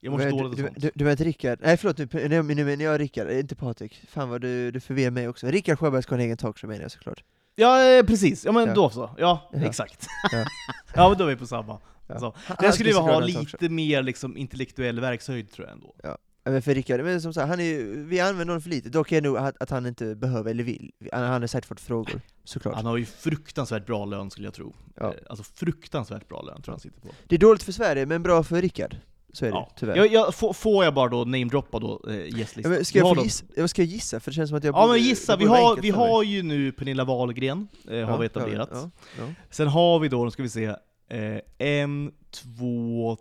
Jag 0.00 0.10
mår 0.10 0.18
så 0.18 0.28
dåligt 0.36 0.56
du, 0.56 0.62
du, 0.62 0.68
sånt. 0.68 0.82
du, 0.82 0.90
du 0.94 1.04
vet 1.04 1.20
Rickard, 1.20 1.58
nej 1.62 1.76
förlåt 1.76 1.98
nu, 1.98 2.28
nu, 2.28 2.42
nu 2.42 2.64
menar 2.64 2.84
jag 2.84 3.00
Rickard, 3.00 3.30
inte 3.30 3.56
Patrik. 3.56 4.02
Fan 4.08 4.28
vad 4.28 4.40
du, 4.40 4.70
du 4.70 4.80
förvirrar 4.80 5.10
mig 5.10 5.28
också. 5.28 5.46
Rickard 5.46 5.78
Sjöberg 5.78 6.02
ska 6.02 6.14
ha 6.14 6.20
en 6.20 6.24
egen 6.24 6.36
talkshow 6.36 6.70
menar 6.70 6.82
jag 6.82 6.90
såklart. 6.90 7.24
Ja, 7.58 7.84
eh, 7.90 8.04
precis. 8.04 8.44
Ja 8.44 8.52
men 8.52 8.68
Ja. 8.68 8.74
då 8.74 8.90
så. 8.90 9.10
Ja, 9.18 9.50
Ja. 9.52 9.58
exakt. 9.64 10.06
Ja. 10.32 10.44
ja, 10.94 11.08
men 11.08 11.18
då 11.18 11.24
är 11.24 11.28
vi 11.28 11.36
på 11.36 11.46
samma. 11.46 11.78
Ja. 12.06 12.18
Så. 12.18 12.34
Den 12.60 12.72
skulle 12.72 12.90
ju 12.90 12.96
ha 12.96 13.20
lite 13.20 13.68
mer 13.68 14.02
liksom, 14.02 14.36
intellektuell 14.36 15.00
verkshöjd 15.00 15.52
tror 15.52 15.66
jag 15.66 15.74
ändå. 15.74 15.94
Ja, 16.02 16.18
men 16.44 16.62
för 16.62 16.74
Rickard, 16.74 17.00
men 17.00 17.20
som 17.22 17.34
sagt, 17.34 17.48
han 17.48 17.60
är, 17.60 17.82
vi 18.04 18.20
använder 18.20 18.46
honom 18.46 18.62
för 18.62 18.70
lite. 18.70 18.88
Dock 18.88 19.12
är 19.12 19.20
det 19.20 19.28
nog 19.28 19.36
att, 19.38 19.62
att 19.62 19.70
han 19.70 19.86
inte 19.86 20.14
behöver 20.14 20.50
eller 20.50 20.64
vill. 20.64 20.92
Han, 21.12 21.22
han 21.24 21.40
har 21.42 21.46
säkert 21.46 21.68
fått 21.68 21.80
frågor, 21.80 22.20
såklart. 22.44 22.74
Han 22.74 22.86
har 22.86 22.96
ju 22.96 23.04
fruktansvärt 23.04 23.86
bra 23.86 24.04
lön 24.04 24.30
skulle 24.30 24.46
jag 24.46 24.54
tro. 24.54 24.74
Ja. 24.96 25.06
Eh, 25.06 25.12
Alltså 25.28 25.44
fruktansvärt 25.54 26.28
bra 26.28 26.42
lön 26.42 26.54
tror 26.62 26.64
jag 26.66 26.72
han 26.72 26.80
sitter 26.80 27.00
på. 27.00 27.08
Det 27.26 27.34
är 27.34 27.38
dåligt 27.38 27.62
för 27.62 27.72
Sverige, 27.72 28.06
men 28.06 28.22
bra 28.22 28.42
för 28.42 28.62
Rickard. 28.62 28.96
Så 29.32 29.44
är 29.46 29.50
det 29.50 29.56
Ja. 29.56 29.70
tyvärr. 29.76 29.96
Jag, 29.96 30.12
jag, 30.12 30.34
får, 30.34 30.52
får 30.52 30.84
jag 30.84 30.94
bara 30.94 31.08
då 31.08 31.24
namedroppa 31.24 31.78
då 31.78 32.04
eh, 32.08 32.14
Ja, 32.16 32.38
gästlistan? 32.38 32.84
ska 32.84 32.98
jag 32.98 33.16
då- 33.16 33.22
gissa? 33.24 33.44
Ja, 33.56 33.68
ska 33.68 33.82
jag 33.82 33.88
gissa? 33.88 34.20
För 34.20 34.30
det 34.30 34.34
känns 34.34 34.48
som 34.50 34.58
att 34.58 34.64
jag 34.64 34.74
Ja 34.74 34.80
borde- 34.86 34.92
men 34.98 35.02
gissa, 35.08 35.36
vi 35.36 35.44
har, 35.44 35.76
vi 35.76 35.90
har 35.90 36.22
ju 36.22 36.42
nu 36.42 36.72
Pernilla 36.72 37.04
Wahlgren, 37.04 37.68
eh, 37.90 38.08
har 38.08 38.18
vi 38.18 38.26
etablerat. 38.26 38.68
Ja, 38.72 38.90
ja, 39.18 39.24
ja. 39.24 39.28
Sen 39.50 39.68
har 39.68 39.98
vi 39.98 40.08
då, 40.08 40.24
nu 40.24 40.30
ska 40.30 40.42
vi 40.42 40.48
se, 40.48 40.64
eh, 41.08 41.40
en, 41.58 42.12
två, 42.30 43.16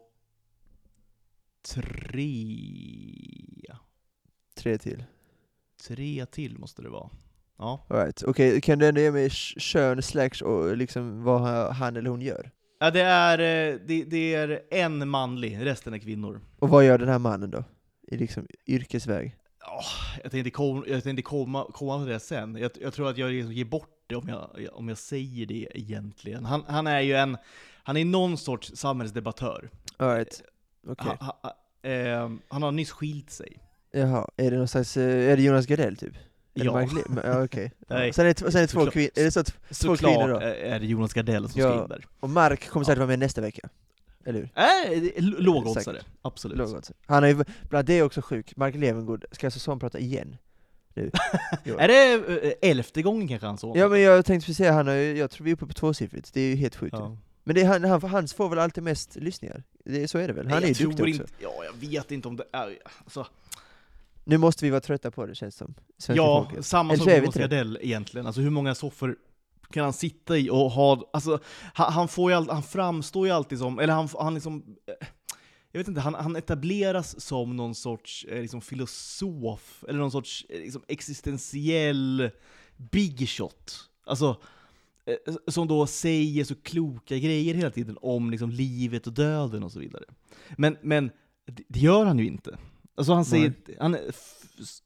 tre, 1.65 2.37
Tre 4.57 4.77
till. 4.77 5.03
tre 5.87 6.25
till 6.25 6.57
måste 6.57 6.81
det 6.81 6.89
vara. 6.89 7.09
Ja. 7.57 7.85
All 7.89 7.97
right. 7.97 8.23
Okej, 8.23 8.61
kan 8.61 8.79
du 8.79 8.87
ändå 8.87 9.01
ge 9.01 9.11
mig 9.11 9.29
kön 9.29 10.01
slash 10.01 10.43
och 10.43 10.77
liksom 10.77 11.23
vad 11.23 11.41
ha- 11.41 11.71
han 11.71 11.95
eller 11.97 12.09
hon 12.09 12.21
gör? 12.21 12.51
Ja, 12.79 12.91
det 12.91 13.01
är, 13.01 13.39
eh, 13.39 13.79
det, 13.85 14.03
det 14.03 14.35
är 14.35 14.61
en 14.71 15.09
manlig, 15.09 15.65
resten 15.65 15.93
är 15.93 15.97
kvinnor. 15.97 16.41
Och 16.59 16.69
vad 16.69 16.85
gör 16.85 16.97
den 16.97 17.09
här 17.09 17.19
mannen 17.19 17.51
då? 17.51 17.63
I 18.07 18.17
liksom 18.17 18.47
yrkesväg? 18.67 19.35
Ja, 19.59 19.81
jag 20.23 20.31
tänkte, 20.31 20.51
kom, 20.51 20.83
jag 20.87 21.03
tänkte 21.03 21.21
komma, 21.21 21.67
komma 21.73 21.97
till 21.97 22.13
det 22.13 22.19
sen. 22.19 22.55
Jag, 22.55 22.71
jag 22.81 22.93
tror 22.93 23.09
att 23.09 23.17
jag 23.17 23.31
liksom 23.31 23.53
ger 23.53 23.65
bort 23.65 24.03
det 24.07 24.15
om 24.15 24.29
jag, 24.29 24.69
om 24.73 24.89
jag 24.89 24.97
säger 24.97 25.45
det 25.45 25.67
egentligen. 25.73 26.45
Han, 26.45 26.63
han 26.67 26.87
är 26.87 27.01
ju 27.01 27.13
en, 27.13 27.37
han 27.83 27.97
är 27.97 28.05
någon 28.05 28.37
sorts 28.37 28.71
samhällsdebattör. 28.75 29.69
All 29.97 30.15
right. 30.15 30.43
Okej. 30.87 31.17
Han, 31.19 31.35
han, 31.41 31.51
eh, 31.91 32.31
han 32.47 32.63
har 32.63 32.71
nyss 32.71 32.91
skilt 32.91 33.29
sig. 33.29 33.57
Jaha, 33.91 34.29
är 34.37 34.51
det 34.51 34.57
någon 34.57 34.67
slags, 34.67 34.97
eh, 34.97 35.31
är 35.31 35.37
det 35.37 35.43
Jonas 35.43 35.65
Gardell 35.65 35.97
typ? 35.97 36.13
Ja. 36.65 36.87
Ja, 37.23 37.43
okej. 37.43 37.71
Nej. 37.87 38.07
Ja. 38.07 38.13
Sen 38.13 38.25
är 38.25 38.33
det, 38.33 38.51
sen 38.51 38.55
är 38.55 38.61
det 38.61 38.67
två 38.67 38.85
kvinnor, 38.85 39.09
är 39.15 39.23
det 39.23 39.31
så 39.31 39.39
att, 39.39 39.53
Två 39.81 39.95
kvinnor 39.97 40.27
då? 40.27 40.39
är 40.39 40.79
det 40.79 40.85
Jonas 40.85 41.13
Gardell 41.13 41.49
som 41.49 41.61
Ja. 41.61 41.87
där. 41.89 42.05
och 42.19 42.29
Mark 42.29 42.67
kommer 42.69 42.83
säkert 42.85 42.97
vara 42.97 43.07
med 43.07 43.19
nästa 43.19 43.41
vecka? 43.41 43.69
Eller 44.25 44.39
hur? 44.39 44.49
Äh, 44.55 45.23
lågoddsare, 45.43 46.01
absolut. 46.21 46.57
Lågot. 46.57 46.91
Han 47.05 47.23
är 47.23 47.27
ju, 47.27 47.43
bland 47.69 47.87
det 47.87 47.93
är 47.93 48.03
också 48.03 48.21
sjuk, 48.21 48.55
Mark 48.55 48.75
Levengood 48.75 49.25
ska 49.31 49.51
säsongprata 49.51 49.99
igen. 49.99 50.37
Nu. 50.93 51.11
Är 51.79 51.87
det 51.87 52.13
eh, 52.61 52.69
elfte 52.69 53.01
gången 53.01 53.27
kanske 53.27 53.47
han 53.47 53.57
så? 53.57 53.73
Ja 53.75 53.87
men 53.87 54.01
jag 54.01 54.25
tänkte 54.25 54.45
precis 54.45 54.57
säga, 54.57 54.71
han 54.73 54.87
har 54.87 54.93
jag 54.93 55.31
tror 55.31 55.45
vi 55.45 55.51
är 55.51 55.55
uppe 55.55 55.65
på 55.65 55.73
tvåsiffrigt, 55.73 56.33
det 56.33 56.41
är 56.41 56.49
ju 56.49 56.55
helt 56.55 56.75
sjukt 56.75 56.93
ju. 56.93 56.99
Ja. 56.99 57.17
Men 57.43 57.55
det 57.55 57.61
är, 57.61 57.65
han, 57.65 57.83
han, 57.83 58.01
hans 58.01 58.33
får 58.33 58.49
väl 58.49 58.59
alltid 58.59 58.83
mest 58.83 59.15
lyssningar? 59.15 59.63
Det, 59.85 60.07
så 60.07 60.17
är 60.17 60.27
det 60.27 60.33
väl? 60.33 60.47
Han 60.47 60.61
Nej, 60.61 60.71
är 60.71 60.75
ju 60.75 60.85
duktig 60.85 60.97
tror 60.97 61.09
också. 61.09 61.21
inte, 61.21 61.33
Ja, 61.39 61.51
jag 61.65 61.89
vet 61.89 62.11
inte 62.11 62.27
om 62.27 62.35
det 62.35 62.45
är... 62.53 62.77
Alltså, 63.03 63.27
Nu 64.27 64.37
måste 64.37 64.65
vi 64.65 64.71
vara 64.71 64.81
trötta 64.81 65.11
på 65.11 65.25
det 65.25 65.35
känns 65.35 65.55
som. 65.55 65.73
Svenska 65.97 66.23
ja, 66.23 66.43
folket. 66.43 66.65
samma 66.65 66.93
Eller 66.93 67.21
sak 67.21 67.35
med. 67.35 67.41
Gardell 67.41 67.79
egentligen. 67.81 68.27
Alltså 68.27 68.41
hur 68.41 68.49
många 68.49 68.75
soffor 68.75 69.15
kan 69.71 69.83
han 69.83 69.93
sitta 69.93 70.37
i 70.37 70.49
och 70.49 70.71
ha, 70.71 71.09
alltså 71.13 71.39
han, 71.73 71.93
han 71.93 72.07
får 72.07 72.31
all, 72.31 72.49
han 72.49 72.63
framstår 72.63 73.27
ju 73.27 73.33
alltid 73.33 73.59
som, 73.59 73.79
eller 73.79 73.93
han, 73.93 74.09
han 74.19 74.33
liksom, 74.33 74.63
eh, 74.87 75.07
jag 75.71 75.79
vet 75.79 75.87
inte, 75.87 76.01
han, 76.01 76.13
han 76.13 76.35
etableras 76.35 77.21
som 77.21 77.55
någon 77.55 77.75
sorts 77.75 78.25
eh, 78.29 78.41
liksom 78.41 78.61
filosof, 78.61 79.83
eller 79.87 79.99
någon 79.99 80.11
sorts 80.11 80.45
eh, 80.49 80.59
liksom 80.59 80.83
existentiell 80.87 82.29
big 82.77 83.29
shot. 83.29 83.89
Alltså, 84.05 84.41
eh, 85.05 85.35
som 85.47 85.67
då 85.67 85.87
säger 85.87 86.43
så 86.43 86.55
kloka 86.55 87.17
grejer 87.17 87.53
hela 87.53 87.71
tiden 87.71 87.97
om 88.01 88.31
liksom 88.31 88.49
livet 88.49 89.07
och 89.07 89.13
döden 89.13 89.63
och 89.63 89.71
så 89.71 89.79
vidare. 89.79 90.03
Men, 90.57 90.77
men 90.81 91.11
det 91.67 91.79
gör 91.79 92.05
han 92.05 92.19
ju 92.19 92.25
inte. 92.25 92.57
Alltså 92.97 93.13
han 93.13 93.25
säger, 93.25 93.53
han 93.79 93.93
är 93.95 94.01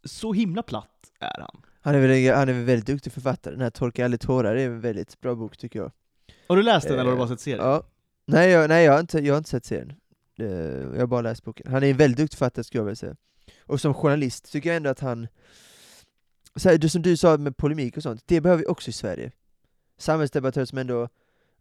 så 0.03 0.34
himla 0.34 0.64
platt 0.64 1.12
är 1.20 1.39
han. 1.41 1.62
Han 1.82 1.95
är 1.95 1.99
väl 1.99 2.36
han 2.36 2.49
är 2.49 2.53
väl 2.53 2.64
väldigt 2.64 2.86
duktig 2.88 3.14
författare, 3.14 3.53
den 3.53 3.62
här 3.62 3.70
Torka 3.70 4.05
aldrig 4.05 4.22
tårar 4.22 4.55
är 4.55 4.66
en 4.66 4.82
väldigt 4.82 5.22
bra 5.22 5.36
bok 5.36 5.57
tycker 5.57 5.80
jag. 5.80 5.91
Har 6.47 6.55
du 6.57 6.64
läst 6.64 6.88
den 6.88 6.99
eller 6.99 7.03
har 7.03 7.12
du 7.12 7.16
Eh, 7.16 7.18
bara 7.18 7.28
sett 7.28 7.39
serien? 7.39 7.66
Ja. 7.66 7.84
Nej, 8.26 8.49
jag, 8.49 8.70
nej 8.70 8.86
jag, 8.86 8.93
har 8.93 8.99
inte, 8.99 9.20
jag 9.20 9.34
har 9.34 9.38
inte 9.38 9.49
sett 9.49 9.66
serien. 9.66 9.93
Eh, 10.39 10.45
Jag 10.47 10.99
har 10.99 11.07
bara 11.07 11.22
läst 11.22 11.43
boken. 11.43 11.72
Han 11.72 11.84
är 11.84 11.88
en 11.91 11.97
väldigt 11.97 12.18
duktig 12.18 12.38
författare 12.38 12.64
skulle 12.64 12.80
jag 12.80 12.86
vilja 12.86 12.95
säga. 12.95 13.16
Och 13.66 13.82
som 13.82 13.93
journalist 13.93 14.51
tycker 14.51 14.70
jag 14.70 14.78
ändå 14.78 14.89
att 14.89 14.99
han, 14.99 15.28
så 16.55 16.70
här, 16.70 16.88
som 16.88 17.01
du 17.01 17.18
sa 17.18 17.38
med 17.38 17.57
polemik 17.57 17.97
och 17.97 18.03
sånt, 18.03 18.24
det 18.26 18.41
behöver 18.41 18.64
vi 18.64 18.68
också 18.68 18.89
i 18.89 18.93
Sverige. 18.93 19.32
Samhällsdebattörer 19.97 20.66
som 20.66 20.78
ändå 20.78 21.09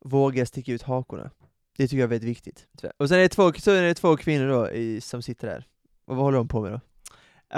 vågar 0.04 0.44
sticka 0.44 0.72
ut 0.72 0.82
hakorna. 0.82 1.30
Det 1.76 1.88
tycker 1.88 1.96
jag 1.96 2.04
är 2.04 2.08
väldigt 2.08 2.28
viktigt. 2.28 2.66
Och 2.96 3.08
sen 3.08 3.18
är 3.18 3.22
det 3.22 3.28
två, 3.28 3.52
så 3.52 3.70
är 3.70 3.82
det 3.82 3.94
två 3.94 4.16
kvinnor 4.16 4.48
då 4.48 4.70
i, 4.70 5.00
som 5.00 5.22
sitter 5.22 5.46
där. 5.48 5.66
Och 6.10 6.16
vad 6.16 6.24
håller 6.24 6.38
de 6.38 6.48
på 6.48 6.60
med 6.62 6.72
då? 6.72 6.80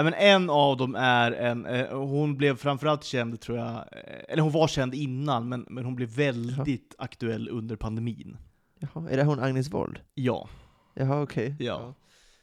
Men 0.03 0.13
en 0.13 0.49
av 0.49 0.77
dem 0.77 0.95
är 0.95 1.31
en, 1.31 1.65
eh, 1.65 1.97
hon 1.97 2.37
blev 2.37 2.55
framförallt 2.57 3.03
känd 3.03 3.41
tror 3.41 3.57
jag, 3.57 3.69
eh, 3.75 3.83
eller 4.29 4.41
hon 4.43 4.51
var 4.51 4.67
känd 4.67 4.93
innan, 4.95 5.49
men, 5.49 5.65
men 5.69 5.85
hon 5.85 5.95
blev 5.95 6.09
väldigt 6.09 6.95
aktuell 6.97 7.49
under 7.49 7.75
pandemin. 7.75 8.37
Jaha, 8.79 9.09
är 9.09 9.17
det 9.17 9.23
hon 9.23 9.39
Agnes 9.39 9.71
Wold? 9.73 9.99
Ja. 10.13 10.49
Jaha, 10.93 11.21
okej. 11.21 11.55
Ja. 11.59 11.93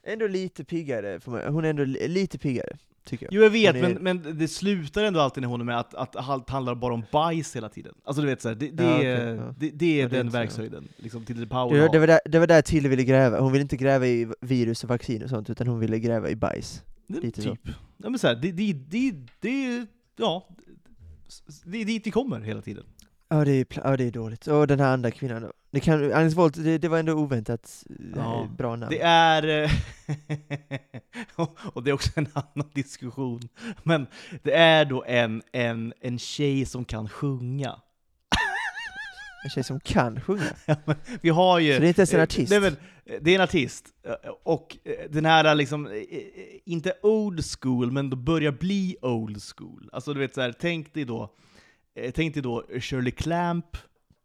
Ändå 0.05 0.27
lite 0.27 0.65
piggare, 0.65 1.21
får 1.21 1.33
man, 1.33 1.55
hon 1.55 1.65
är 1.65 1.71
ändå 1.71 1.85
li- 1.85 2.09
lite 2.09 2.39
piggare, 2.39 2.77
tycker 3.05 3.27
jag. 3.27 3.33
Jo 3.35 3.43
jag 3.43 3.51
vet, 3.51 3.77
är- 3.77 3.83
men, 3.83 3.93
men 4.23 4.39
det 4.39 4.49
slutar 4.49 5.05
ändå 5.05 5.21
alltid 5.21 5.41
när 5.43 5.49
hon 5.49 5.61
är 5.61 5.65
med 5.65 5.79
att, 5.81 5.95
att 5.95 6.17
allt 6.17 6.51
handlar 6.51 6.75
bara 6.75 6.95
om 6.95 7.03
bajs 7.13 7.57
hela 7.57 7.69
tiden. 7.69 7.95
Alltså 8.05 8.23
du 8.23 8.29
vet 8.29 8.41
såhär, 8.43 8.55
det, 8.55 8.71
det, 8.71 8.83
Ja, 8.85 9.03
är, 9.03 9.35
okej, 9.35 9.45
ja. 9.47 9.55
det, 9.59 9.71
det 9.71 10.01
är 10.01 10.09
den 10.09 10.21
inte 10.27 10.31
så, 10.33 10.37
ja. 10.37 10.41
verkshöjden, 10.41 10.89
liksom 10.97 11.25
till 11.25 11.49
power 11.49 11.81
har. 11.81 11.89
det, 11.93 11.99
var 11.99 12.07
där, 12.07 12.21
det 12.25 12.39
var 12.39 12.47
där 12.47 12.63
Tilde 12.63 12.89
ville 12.89 13.05
gräva, 13.05 13.41
hon 13.41 13.53
ville 13.53 13.63
inte 13.63 13.77
gräva 13.77 14.07
i 14.07 14.29
virus 14.41 14.83
och 14.85 14.89
vaccin 14.91 15.23
och 15.23 15.31
sånt, 15.31 15.51
utan 15.51 15.67
hon 15.67 15.79
ville 15.81 15.99
gräva 15.99 16.31
i 16.31 16.37
bajs. 16.37 16.83
Det- 17.07 17.21
lite 17.21 17.43
så. 17.43 17.51
typ. 17.51 17.69
Ja 17.97 18.11
men 18.11 18.19
såhär, 18.19 18.35
det, 18.35 18.53
det, 18.53 18.73
det, 18.73 19.13
det, 19.41 19.87
ja, 20.17 20.49
det 21.65 21.79
är 21.81 21.85
dit 21.85 22.07
vi 22.07 22.11
kommer 22.11 22.41
hela 22.41 22.63
tiden. 22.63 22.85
Ja 23.33 23.45
det 23.45 23.53
är, 23.53 23.67
ja, 23.85 23.97
det 23.97 24.05
är 24.05 24.11
dåligt. 24.11 24.47
Och 24.47 24.67
den 24.67 24.81
här 24.81 24.93
andra 24.93 25.11
kvinnan 25.11 25.43
då? 25.43 25.53
Det 25.71 25.81
kan, 25.81 26.13
Agnes 26.13 26.35
Wold, 26.35 26.65
det, 26.65 26.79
det 26.79 26.89
var 26.89 26.99
ändå 26.99 27.13
oväntat 27.13 27.85
Ja, 27.89 27.97
ja, 28.17 28.49
bra 28.59 28.77
namn. 28.77 28.91
Det 28.91 29.01
är... 29.03 29.63
eh, 29.65 29.71
och 31.73 31.83
det 31.83 31.91
är 31.91 31.95
också 31.95 32.11
en 32.15 32.29
annan 32.33 32.71
diskussion. 32.75 33.41
Men 33.83 34.07
det 34.43 34.53
är 34.53 34.85
då 34.85 35.05
en, 35.07 35.43
en, 35.53 35.93
en 36.01 36.19
tjej 36.19 36.67
som 36.67 36.85
kan 36.85 37.09
sjunga. 37.09 37.81
En 39.45 39.51
tjej 39.51 39.65
som 39.65 39.81
kan 39.81 40.21
sjunga. 40.21 40.55
Ja, 40.67 40.77
men 40.85 40.97
Vi 41.21 41.29
har 41.29 41.59
ju... 41.59 41.75
Så 41.75 41.81
det 41.81 41.87
är 41.87 41.89
inte 41.89 42.01
ens 42.01 42.13
en 42.15 42.21
eh, 42.21 42.23
artist? 42.23 42.53
Är, 42.53 42.61
väl, 42.61 42.77
det 43.21 43.31
är 43.31 43.35
en 43.35 43.41
artist. 43.41 43.85
Eh, 44.07 44.31
Och 44.43 44.77
eh, 44.85 45.11
den 45.11 45.25
här 45.25 45.55
liksom, 45.55 45.87
eh, 45.87 45.93
eh, 45.93 46.01
inte 46.65 46.93
old 47.03 47.41
school, 47.61 47.93
men 47.93 48.11
då 48.11 48.17
börjar 48.17 48.53
bli 48.53 48.97
old 49.03 49.39
school. 49.57 49.89
Alltså 49.93 50.15
du 50.15 50.21
vet 50.21 50.35
så 50.35 50.41
här, 50.41 50.53
tänk 50.61 50.95
dig 50.95 51.05
då, 51.05 51.23
eh, 51.23 51.29
tänk 52.15 52.35
dig 52.35 52.43
då 52.43 52.65
Shirley 52.81 53.11
Clamp, 53.13 53.77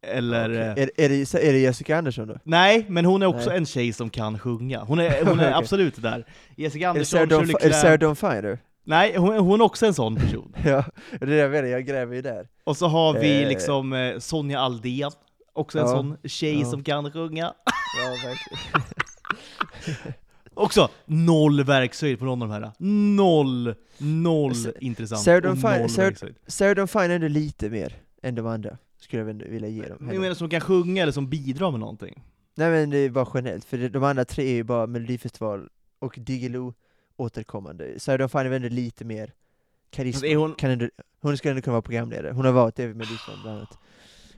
eller... 0.07 0.49
Okej. 0.49 0.59
eh, 0.61 0.83
Är, 0.83 0.89
är, 0.97 1.09
det, 1.09 1.33
är 1.49 1.53
det 1.53 1.59
Jessica 1.59 1.97
Andersson 1.97 2.27
då? 2.27 2.37
Nej, 2.43 2.85
men 2.89 3.05
hon 3.05 3.21
är 3.21 3.25
också 3.25 3.49
Nej. 3.49 3.57
en 3.57 3.65
tjej 3.65 3.93
som 3.93 4.09
kan 4.09 4.39
sjunga. 4.39 4.79
Hon 4.83 4.99
är, 4.99 5.09
hon 5.25 5.39
är 5.39 5.43
Okej. 5.43 5.53
absolut 5.53 6.01
där. 6.01 6.25
Jessica 6.57 6.89
Andersson, 6.89 7.19
Shirley 7.19 7.45
Fi- 7.45 7.65
är 7.65 7.67
det 7.69 7.73
Sarah 7.73 7.97
Clamp. 7.97 8.19
Dawn 8.21 8.31
Finer? 8.33 8.59
Nej, 8.87 9.15
hon, 9.17 9.37
hon 9.37 9.61
är 9.61 9.65
också 9.65 9.85
en 9.85 9.93
sån 9.93 10.15
person. 10.15 10.55
Ja, 10.65 10.83
det 11.21 11.39
är 11.41 11.61
det 11.61 11.69
jag 11.69 11.85
gräver 11.85 12.15
ju 12.15 12.21
där. 12.21 12.47
Och 12.63 12.77
så 12.77 12.87
har 12.87 13.13
vi 13.13 13.43
Eh. 13.43 13.49
liksom 13.49 13.93
eh, 13.93 14.19
Sonja 14.19 14.59
Aldén, 14.59 15.11
också 15.53 15.79
en 15.79 15.85
Ja. 15.85 15.91
sån 15.91 16.17
tjej 16.23 16.59
Ja. 16.59 16.65
som 16.65 16.83
kan 16.83 17.11
sjunga. 17.11 17.53
Ja, 18.01 18.09
verkligen. 18.09 18.83
Också 20.55 20.89
noll 21.05 21.63
verkshöjd 21.63 22.19
på 22.19 22.25
någon 22.25 22.41
av 22.41 22.47
de 22.49 22.53
här. 22.53 22.71
Noll, 23.15 23.75
noll 23.97 24.55
Sa- 24.55 24.69
intressant 24.79 25.21
Sarah 25.21 25.41
noll 25.79 25.89
Sarah-. 25.89 26.33
Sarah 26.47 26.95
är 27.05 27.09
ändå 27.09 27.27
lite 27.27 27.69
mer 27.69 27.93
än 28.21 28.35
de 28.35 28.47
andra, 28.47 28.77
skulle 28.99 29.21
jag 29.23 29.33
vilja 29.33 29.69
ge 29.69 29.81
dem. 29.87 30.07
Henne. 30.07 30.19
menar 30.19 30.35
som 30.35 30.49
kan 30.49 30.61
sjunga 30.61 31.01
eller 31.01 31.11
som 31.11 31.29
bidrar 31.29 31.71
med 31.71 31.79
någonting. 31.79 32.23
Nej 32.55 32.69
men 32.71 32.89
det 32.89 32.97
är 32.97 33.09
bara 33.09 33.27
generellt, 33.33 33.65
för 33.65 33.89
de 33.89 34.03
andra 34.03 34.25
tre 34.25 34.43
är 34.45 34.53
ju 34.55 34.63
bara 34.63 34.87
Melodifestival 34.87 35.69
och 35.99 36.15
Diggiloo 36.17 36.73
återkommande. 37.17 37.99
Sarah 37.99 38.27
Finer 38.27 38.45
är 38.45 38.51
ändå 38.51 38.69
lite 38.69 39.05
mer 39.05 39.33
karisma. 39.89 40.27
Hon- 40.37 40.53
Kan 40.55 40.71
ändå, 40.71 40.89
hon 41.21 41.37
skulle 41.37 41.51
ändå 41.51 41.61
kunna 41.61 41.71
vara 41.73 41.81
programledare, 41.81 42.31
hon 42.33 42.45
har 42.45 42.51
varit 42.51 42.75
det 42.75 42.87
med 42.87 42.95
Melodifestivalen 42.95 43.41
bland 43.43 43.57
annat. 43.57 43.77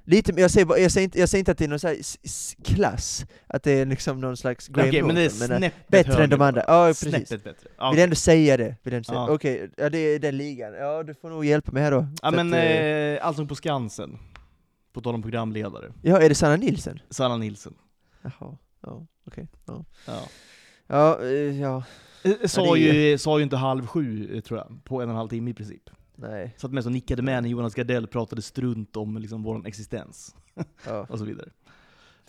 Lite, 0.09 0.33
men 0.33 0.41
jag 0.41 0.51
säger, 0.51 0.77
jag, 0.77 0.91
säger 0.91 1.05
inte, 1.05 1.19
jag 1.19 1.29
säger 1.29 1.39
inte 1.39 1.51
att 1.51 1.57
det 1.57 1.63
är 1.63 1.67
någon 1.67 1.79
så 1.79 1.95
klass, 2.63 3.25
att 3.47 3.63
det 3.63 3.71
är 3.71 3.85
liksom 3.85 4.21
någon 4.21 4.37
slags 4.37 4.67
Graham 4.67 4.89
Okej, 4.89 5.01
men 5.01 5.15
det 5.15 5.21
är 5.21 5.39
men, 5.39 5.51
eh, 5.51 5.57
snäppet 5.57 5.87
bättre 5.87 6.23
än 6.23 6.29
de 6.29 6.41
andra. 6.41 6.63
Ja, 6.67 6.87
precis. 6.87 7.09
Snäppet 7.09 7.43
bättre. 7.43 7.69
Ja, 7.77 7.91
vill 7.91 7.99
ändå 7.99 8.15
säga 8.15 8.57
det. 8.57 8.75
Vill 8.83 8.93
ändå 8.93 9.03
säga. 9.03 9.17
Ja. 9.19 9.29
Okej, 9.33 9.69
ja, 9.77 9.89
det 9.89 9.97
är 9.97 10.19
den 10.19 10.37
ligan. 10.37 10.73
Ja, 10.73 11.03
du 11.03 11.13
får 11.13 11.29
nog 11.29 11.45
hjälpa 11.45 11.71
mig 11.71 11.83
här 11.83 11.91
då. 11.91 12.07
ja 12.21 12.31
men 12.31 12.47
att, 12.47 12.59
eh, 12.59 12.71
eh, 12.71 13.27
Allsång 13.27 13.47
på 13.47 13.55
Skansen. 13.55 14.17
På 14.93 15.01
tal 15.01 15.15
om 15.15 15.21
programledare. 15.21 15.91
ja, 16.01 16.21
är 16.21 16.29
det 16.29 16.35
Sanna 16.35 16.55
Nilsson? 16.55 16.99
Sanna 17.09 17.37
Nilsson. 17.37 17.73
Jaha, 18.21 18.57
ja, 18.81 19.05
okej. 19.27 19.47
Ja, 19.65 19.85
Ja. 20.05 20.21
ja, 20.87 21.21
eh, 21.23 21.61
ja, 21.61 21.83
Sa, 22.45 22.75
ju, 22.77 23.17
sa 23.17 23.37
ju 23.37 23.43
inte 23.43 23.55
halv 23.57 23.87
sju, 23.87 24.41
tror 24.41 24.59
jag, 24.59 24.83
på 24.83 25.01
en 25.01 25.09
och 25.09 25.13
en 25.13 25.17
halv 25.17 25.29
timme 25.29 25.51
i 25.51 25.53
princip. 25.53 25.89
Nej. 26.17 26.53
Satt 26.57 26.71
med 26.71 26.85
och 26.85 26.91
nickade 26.91 27.21
med 27.21 27.43
när 27.43 27.49
Jonas 27.49 27.75
Gardell 27.75 28.07
pratade 28.07 28.41
strunt 28.41 28.95
om 28.97 29.17
liksom, 29.17 29.43
vår 29.43 29.67
existens, 29.67 30.35
Ja, 30.85 31.05
och 31.09 31.19
så 31.19 31.25
vidare. 31.25 31.49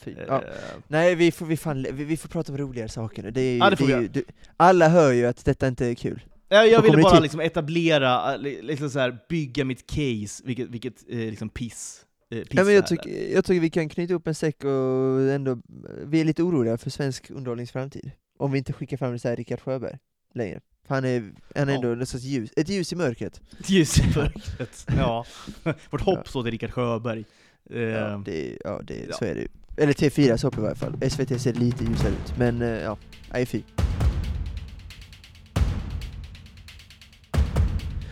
Eh, 0.04 0.12
Ja. 0.28 0.42
Nej, 0.88 1.14
vi 1.14 1.32
får, 1.32 1.46
vi, 1.46 1.56
fan, 1.56 1.86
vi, 1.92 2.04
vi 2.04 2.16
får 2.16 2.28
prata 2.28 2.52
om 2.52 2.58
roligare 2.58 2.88
saker 2.88 3.22
nu. 3.22 3.30
Det 3.30 3.40
är, 3.40 3.52
ju- 3.52 3.58
Ja, 3.58 3.70
det 3.70 3.76
det 3.86 3.92
är 3.92 4.00
ju, 4.00 4.08
du, 4.08 4.24
alla 4.56 4.88
hör 4.88 5.12
ju 5.12 5.26
att 5.26 5.44
detta 5.44 5.68
inte 5.68 5.86
är 5.86 5.94
kul. 5.94 6.20
Ja, 6.48 6.64
jag 6.64 6.82
ville 6.82 6.96
det 6.96 7.02
bara 7.02 7.20
liksom 7.20 7.40
etablera, 7.40 8.34
eh, 8.34 8.40
li- 8.40 8.62
liksom 8.62 8.90
så 8.90 8.98
här, 8.98 9.18
bygga 9.28 9.64
mitt 9.64 9.86
case, 9.86 10.42
vilket, 10.44 10.68
vilket 10.68 11.04
eh, 11.08 11.16
liksom 11.18 11.48
piss, 11.48 12.06
eh, 12.30 12.38
piss 12.38 12.48
Ja, 12.50 12.64
men 12.64 12.74
jag, 12.74 12.86
tycker, 12.86 13.32
jag 13.34 13.44
tycker 13.44 13.60
vi 13.60 13.70
kan 13.70 13.88
knyta 13.88 14.14
upp 14.14 14.26
en 14.26 14.34
säck 14.34 14.64
och 14.64 15.20
ändå, 15.30 15.58
vi 16.04 16.20
är 16.20 16.24
lite 16.24 16.42
oroliga 16.42 16.78
för 16.78 16.90
svensk 16.90 17.30
underhållningsframtid. 17.30 18.10
Om 18.38 18.52
vi 18.52 18.58
inte 18.58 18.72
skickar 18.72 18.96
fram 18.96 19.18
så 19.18 19.28
här 19.28 19.56
Sjöberg 19.56 19.98
längre. 20.34 20.60
Han 20.88 21.04
är, 21.04 21.20
han 21.54 21.68
är 21.68 21.72
Ja. 21.72 21.76
ändå 21.76 21.88
något 21.88 22.08
sorts 22.08 22.24
ljus, 22.24 22.50
ett 22.56 22.68
ljus 22.68 22.92
i 22.92 22.96
mörkret. 22.96 23.40
Ett 23.60 23.70
ljus 23.70 23.98
i 23.98 24.02
mörkret. 24.16 24.86
Ja. 24.96 25.24
Vårt 25.90 26.00
hopp 26.00 26.28
står 26.28 26.42
till 26.42 26.50
Rickard 26.52 26.70
Sjöberg. 26.70 27.24
Ja, 27.70 28.22
det, 28.24 28.58
ja, 28.64 28.80
det, 28.84 29.06
ja. 29.08 29.16
så 29.16 29.24
är 29.24 29.34
det 29.34 29.40
ju. 29.40 29.48
Eller 29.76 29.92
T4 29.92 30.42
hopp 30.42 30.58
i 30.58 30.60
varje 30.60 30.74
fall. 30.74 31.10
SVT 31.10 31.40
ser 31.40 31.52
lite 31.52 31.84
ljusare 31.84 32.10
ut, 32.10 32.38
men 32.38 32.62
eh, 32.62 32.68
ja, 32.68 32.98
nej 33.32 33.46
fy. 33.46 33.62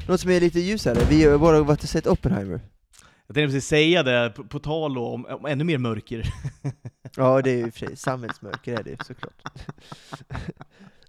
Något 0.09 0.21
som 0.21 0.31
är 0.31 0.41
lite 0.41 0.61
ljusare, 0.61 0.99
vi 1.11 1.25
har 1.25 1.39
bara 1.39 1.63
varit 1.63 1.83
och 1.83 1.89
sett 1.89 2.07
Oppenheimer. 2.07 2.61
Jag 3.27 3.35
tänkte 3.35 3.53
precis 3.55 3.67
säga 3.69 4.03
det, 4.03 4.33
på, 4.37 4.45
på 4.45 4.59
tal 4.59 4.99
om, 4.99 5.27
om 5.27 5.47
ännu 5.47 5.65
mer 5.65 5.79
mörker. 5.79 6.33
Ja, 7.17 7.43
det 7.43 7.51
är 7.51 7.57
ju 7.57 7.71
för 7.71 7.79
sig 7.87 7.97
samhällsmörker 7.97 8.79
är 8.79 8.83
det 8.83 9.05
såklart. 9.07 9.43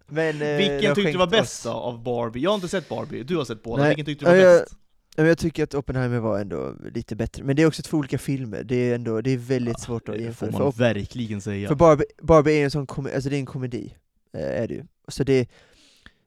Men, 0.10 0.36
eh, 0.36 0.40
det 0.40 0.58
Vilken 0.58 0.96
tyckte 0.96 1.12
du 1.12 1.18
var 1.18 1.28
bäst 1.28 1.64
då, 1.64 1.70
av 1.72 2.04
Barbie? 2.04 2.40
Jag 2.40 2.50
har 2.50 2.56
inte 2.56 2.68
sett 2.68 2.90
Barbie, 2.90 3.24
du 3.24 3.38
har 3.38 3.46
sett 3.46 3.64
båda. 3.64 3.82
Nej. 3.84 3.90
Vilken 3.90 4.06
tyckte 4.06 4.26
du 4.26 4.32
var 4.32 4.38
Ja, 4.38 4.44
jag- 4.52 4.62
bäst? 4.62 4.74
Ja, 5.16 5.22
men 5.24 5.28
jag 5.28 5.38
tycker 5.38 5.64
att 5.64 5.74
Oppenheimer 5.74 6.20
var 6.20 6.40
ändå 6.40 6.74
lite 6.94 7.16
bättre, 7.16 7.44
men 7.44 7.56
det 7.56 7.62
är 7.62 7.68
också 7.68 7.82
två 7.82 7.98
olika 7.98 8.18
filmer, 8.18 8.64
det 8.64 8.76
är 8.76 8.96
ändå, 8.96 9.22
det 9.22 9.32
är 9.32 9.38
väldigt 9.38 9.80
svårt 9.80 10.10
att 10.10 10.16
Det 10.16 10.22
jämföra. 10.24 10.48
får 10.52 10.58
För, 10.58 10.60
man 10.64 10.68
Opp- 10.68 10.78
verkligen 10.78 11.42
säga. 11.42 11.68
för 11.68 11.76
Barbie, 11.76 12.06
Barbie 12.22 12.52
är 12.60 12.64
en 12.64 12.72
sån 12.72 12.88
kom- 12.88 13.10
alltså 13.16 13.30
det 13.30 13.36
är 13.36 13.40
en 13.40 13.46
komedi, 13.46 13.94
eh, 14.34 14.42
är 14.62 14.68
det 14.68 14.74
ju. 14.74 14.84
Så 15.08 15.24
det, 15.24 15.50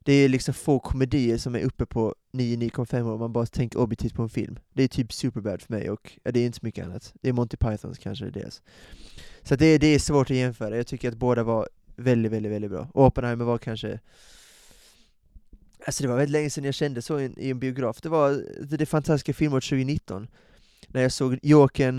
det 0.04 0.12
är 0.12 0.28
liksom 0.28 0.54
få 0.54 0.78
komedier 0.78 1.38
som 1.38 1.54
är 1.54 1.60
uppe 1.60 1.86
på 1.86 2.14
9-9,5 2.32 3.06
år 3.06 3.12
om 3.12 3.20
man 3.20 3.32
bara 3.32 3.46
tänker 3.46 3.78
objektivt 3.78 4.14
på 4.14 4.22
en 4.22 4.28
film. 4.28 4.58
Det 4.72 4.82
är 4.82 4.88
typ 4.88 5.12
Superbad 5.12 5.62
för 5.62 5.72
mig, 5.72 5.90
och 5.90 6.12
ja, 6.24 6.30
det 6.32 6.40
är 6.40 6.46
inte 6.46 6.58
så 6.58 6.66
mycket 6.66 6.84
annat. 6.86 7.12
Det 7.22 7.28
är 7.28 7.32
Monty 7.32 7.56
Pythons 7.56 7.98
kanske, 7.98 8.24
det 8.24 8.28
är 8.40 8.42
deras. 8.42 8.62
Så 9.42 9.56
det, 9.56 9.78
det 9.78 9.86
är 9.86 9.98
svårt 9.98 10.30
att 10.30 10.36
jämföra, 10.36 10.76
jag 10.76 10.86
tycker 10.86 11.08
att 11.08 11.16
båda 11.16 11.42
var 11.42 11.68
väldigt, 12.02 12.32
väldigt, 12.32 12.52
väldigt 12.52 12.70
bra. 12.70 12.88
Och 12.94 13.06
Oppenheimer 13.06 13.44
var 13.44 13.58
kanske 13.58 13.98
Alltså 15.86 16.02
det 16.02 16.08
var 16.08 16.16
väldigt 16.16 16.32
länge 16.32 16.50
sedan 16.50 16.64
jag 16.64 16.74
kände 16.74 17.02
så 17.02 17.20
i 17.20 17.24
en, 17.24 17.38
i 17.38 17.50
en 17.50 17.58
biograf. 17.58 18.00
Det 18.00 18.08
var 18.08 18.44
det, 18.76 18.86
fantastiska 18.86 19.32
filmåret 19.34 19.64
2019, 19.64 20.28
när 20.88 21.02
jag 21.02 21.12
såg 21.12 21.38
Jokern, 21.42 21.98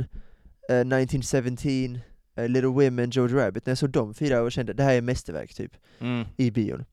eh, 0.70 0.76
1917, 0.80 2.00
eh, 2.36 2.50
Little 2.50 2.70
Women, 2.70 3.10
George 3.10 3.46
Rabbit, 3.46 3.66
när 3.66 3.72
jag 3.72 3.78
såg 3.78 3.90
de 3.90 4.14
fyra 4.14 4.42
och 4.42 4.52
kände 4.52 4.74
det 4.74 4.84
här 4.84 4.94
är 4.94 5.02
mästerverk 5.02 5.54
typ, 5.54 5.72
Mm. 6.00 6.26
i 6.38 6.52
bion. 6.52 6.86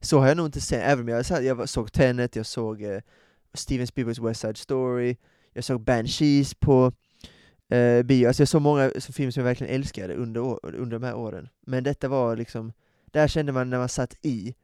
Så 0.00 0.18
har 0.18 0.28
jag 0.28 0.36
nog 0.36 0.46
inte 0.46 0.60
sett, 0.60 0.82
även 0.84 1.04
om 1.04 1.08
jag, 1.08 1.26
sa- 1.26 1.40
jag 1.40 1.68
såg 1.68 1.92
Tenet, 1.92 2.36
jag 2.36 2.46
såg 2.46 2.82
eh, 2.82 3.00
Steven 3.54 3.86
Spielbergs 3.86 4.18
West 4.18 4.40
Side 4.40 4.56
Story, 4.56 5.16
jag 5.52 5.64
såg 5.64 5.80
Banshees 5.80 6.54
på 6.54 6.92
eh, 7.68 8.02
bio. 8.02 8.26
Alltså 8.26 8.42
jag 8.42 8.48
såg 8.48 8.62
många 8.62 8.92
så 8.98 9.12
filmer 9.12 9.30
som 9.30 9.40
jag 9.40 9.44
verkligen 9.44 9.74
älskade 9.74 10.14
under, 10.14 10.40
år, 10.40 10.60
under 10.62 10.98
de 10.98 11.06
här 11.06 11.14
åren. 11.14 11.48
Men 11.66 11.84
detta 11.84 12.08
var 12.08 12.36
liksom, 12.36 12.72
där 13.04 13.28
kände 13.28 13.52
man 13.52 13.70
när 13.70 13.78
man 13.78 13.88
satt 13.88 14.16
i 14.22 14.54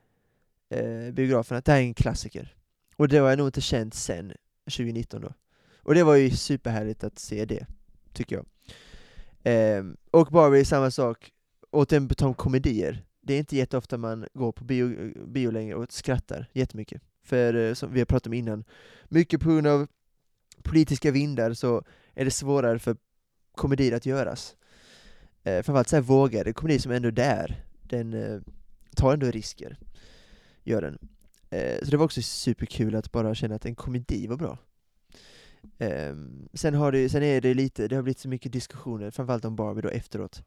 eh, 0.68 1.12
biografen 1.12 1.56
att 1.56 1.64
det 1.64 1.72
här 1.72 1.78
är 1.78 1.84
en 1.84 1.94
klassiker. 1.94 2.54
Och 2.96 3.08
det 3.08 3.18
har 3.18 3.28
jag 3.28 3.38
nog 3.38 3.48
inte 3.48 3.60
känt 3.60 3.94
sen 3.94 4.32
2019 4.64 5.20
då. 5.20 5.32
Och 5.82 5.94
det 5.94 6.04
var 6.04 6.14
ju 6.14 6.30
superhärligt 6.30 7.04
att 7.04 7.18
se 7.18 7.44
det, 7.44 7.66
tycker 8.12 8.36
jag. 8.36 8.46
Eh, 9.42 9.84
och 10.10 10.26
Barbie 10.26 10.64
samma 10.64 10.90
sak, 10.90 11.30
återigen 11.70 12.08
på 12.08 12.14
tal 12.14 12.34
komedier. 12.34 13.04
Det 13.22 13.34
är 13.34 13.38
inte 13.38 13.56
jätteofta 13.56 13.98
man 13.98 14.26
går 14.34 14.52
på 14.52 14.64
bio, 14.64 15.12
bio 15.26 15.50
längre 15.50 15.74
och 15.74 15.92
skrattar 15.92 16.46
jättemycket. 16.52 17.02
För 17.22 17.54
eh, 17.54 17.74
som 17.74 17.92
vi 17.92 18.00
har 18.00 18.06
pratat 18.06 18.26
om 18.26 18.32
innan, 18.32 18.64
mycket 19.08 19.40
på 19.40 19.48
grund 19.48 19.66
av 19.66 19.86
politiska 20.62 21.10
vindar 21.10 21.54
så 21.54 21.84
är 22.14 22.24
det 22.24 22.30
svårare 22.30 22.78
för 22.78 22.96
komedier 23.56 23.96
att 23.96 24.06
göras. 24.06 24.56
Eh, 25.44 25.62
framförallt 25.62 25.88
så 25.88 25.96
här 25.96 26.02
vågade 26.02 26.52
komedi 26.52 26.78
som 26.78 26.92
ändå 26.92 27.08
är 27.08 27.12
där, 27.12 27.64
den 27.82 28.14
eh, 28.14 28.40
tar 28.96 29.12
ändå 29.12 29.26
risker. 29.26 29.76
Gör 30.64 30.82
den. 30.82 30.98
Eh, 31.50 31.78
så 31.82 31.90
det 31.90 31.96
var 31.96 32.04
också 32.04 32.22
superkul 32.22 32.94
att 32.94 33.12
bara 33.12 33.34
känna 33.34 33.54
att 33.54 33.66
en 33.66 33.74
komedi 33.74 34.26
var 34.26 34.36
bra. 34.36 34.58
Eh, 35.78 36.14
sen, 36.54 36.74
har 36.74 36.92
det, 36.92 37.08
sen 37.08 37.22
är 37.22 37.40
det 37.40 37.54
lite, 37.54 37.88
det 37.88 37.96
har 37.96 38.02
blivit 38.02 38.18
så 38.18 38.28
mycket 38.28 38.52
diskussioner, 38.52 39.10
framförallt 39.10 39.44
om 39.44 39.56
Barbie 39.56 39.82
då 39.82 39.88
efteråt, 39.88 40.42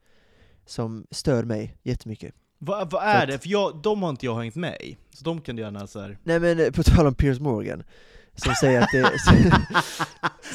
som 0.65 1.07
stör 1.11 1.43
mig 1.43 1.77
jättemycket. 1.83 2.35
Vad, 2.57 2.91
vad 2.91 3.03
är 3.03 3.27
det? 3.27 3.39
För 3.39 3.49
jag, 3.49 3.81
de 3.83 4.03
har 4.03 4.09
inte 4.09 4.25
jag 4.25 4.35
hängt 4.35 4.55
med 4.55 4.81
i, 4.81 4.97
så 5.09 5.23
de 5.23 5.41
kan 5.41 5.55
du 5.55 5.61
gärna 5.61 5.87
så 5.87 5.99
här. 5.99 6.17
Nej 6.23 6.39
men 6.39 6.59
eh, 6.59 6.71
på 6.71 6.83
tal 6.83 7.07
om 7.07 7.15
Piers 7.15 7.39
Morgan, 7.39 7.83
som 8.35 8.53
säger 8.55 8.81
att 8.81 8.89
det... 8.93 9.01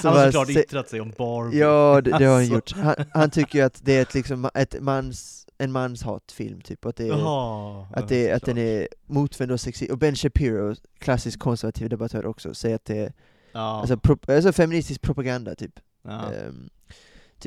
Han 0.02 0.12
har 0.16 0.24
såklart 0.26 0.48
yttrat 0.50 0.88
sig 0.88 1.00
om 1.00 1.12
Barbie. 1.18 1.58
Ja, 1.58 2.00
det, 2.04 2.10
det 2.18 2.24
har 2.24 2.32
han 2.32 2.40
Alltså. 2.40 2.54
gjort. 2.54 2.72
Han, 2.72 2.94
han 3.12 3.30
tycker 3.30 3.58
ju 3.58 3.64
att 3.64 3.80
det 3.84 3.92
är 3.96 4.02
ett, 4.02 4.14
liksom, 4.14 4.50
ett 4.54 4.80
mans, 4.80 5.46
en 5.58 5.72
manshatfilm, 5.72 6.60
typ. 6.60 6.86
Att, 6.86 6.96
det 6.96 7.04
är, 7.04 7.08
Jaha. 7.08 7.86
att, 7.92 8.08
det, 8.08 8.32
att 8.32 8.42
den 8.44 8.58
är 8.58 8.88
motvänd 9.06 9.50
och 9.52 9.60
sexig. 9.60 9.90
Och 9.92 9.98
Ben 9.98 10.14
Shapiro, 10.16 10.74
klassisk 10.98 11.38
konservativ 11.40 11.88
debattör 11.88 12.26
också, 12.26 12.54
säger 12.54 12.76
att 12.76 12.84
det 12.84 12.98
är 12.98 13.12
Ja. 13.52 13.60
alltså, 13.80 13.96
pro, 13.96 14.18
alltså 14.28 14.52
feministisk 14.52 15.00
propaganda, 15.02 15.54
typ. 15.54 15.80
ja. 16.02 16.32
Ehm, 16.32 16.68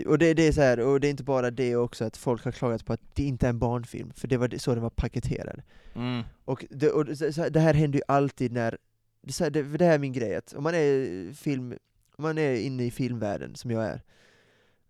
och 0.08 0.18
det, 0.18 0.34
det 0.34 0.48
är 0.48 0.52
så 0.52 0.62
här, 0.62 0.80
och 0.80 1.00
det 1.00 1.08
är 1.08 1.10
inte 1.12 1.24
bara 1.24 1.52
det 1.52 1.76
också 1.76 2.06
att 2.06 2.18
folk 2.18 2.44
har 2.46 2.52
klagat 2.52 2.86
på 2.86 2.94
att 2.94 3.02
det 3.14 3.24
inte 3.24 3.46
är 3.46 3.50
en 3.50 3.60
barnfilm, 3.60 4.12
för 4.16 4.28
det 4.28 4.38
var 4.38 4.58
så 4.58 4.74
den 4.74 4.84
var 4.84 4.90
paketerad. 4.90 5.62
Mm. 5.96 6.24
Och 6.46 6.66
det, 6.70 6.90
och 6.90 7.06
det, 7.06 7.16
så- 7.16 7.34
så 7.34 7.42
här, 7.42 7.50
det 7.50 7.60
här 7.60 7.74
händer 7.74 8.00
ju 8.00 8.04
alltid 8.08 8.52
när, 8.52 8.78
det, 9.22 9.34
så 9.34 9.44
här, 9.44 9.52
det, 9.52 9.64
det 9.64 9.86
här 9.86 9.94
är 9.94 10.00
min 10.00 10.14
grej, 10.14 10.36
att 10.36 10.54
om 10.54 10.64
man 10.64 10.76
är 10.76 11.34
film, 11.34 11.72
om 12.16 12.24
man 12.24 12.38
är 12.38 12.56
inne 12.56 12.86
i 12.86 12.92
filmvärlden, 12.92 13.56
som 13.56 13.72
jag 13.72 13.86
är, 13.86 14.02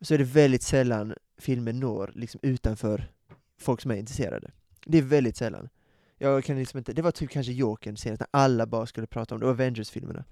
så 0.02 0.14
är 0.14 0.18
det 0.18 0.24
väldigt 0.24 0.64
sällan 0.64 1.14
filmen 1.38 1.80
når 1.80 2.12
liksom 2.16 2.40
utanför 2.44 3.12
folk 3.58 3.82
som 3.82 3.92
är 3.92 3.96
intresserade. 3.96 4.52
Det 4.86 4.98
är 4.98 5.02
väldigt 5.02 5.38
sällan. 5.38 5.70
Jag 6.18 6.44
kan 6.44 6.60
liksom 6.60 6.78
inte, 6.78 6.94
det 6.94 7.02
var 7.02 7.12
typ 7.12 7.30
kanske 7.30 7.52
Jokern 7.52 7.98
senast, 7.98 8.20
när 8.20 8.28
alla 8.32 8.66
bara 8.66 8.86
skulle 8.86 9.08
prata 9.08 9.36
om 9.36 9.42
det, 9.42 9.48
och 9.48 9.52
Avengers-filmerna. 9.52 10.24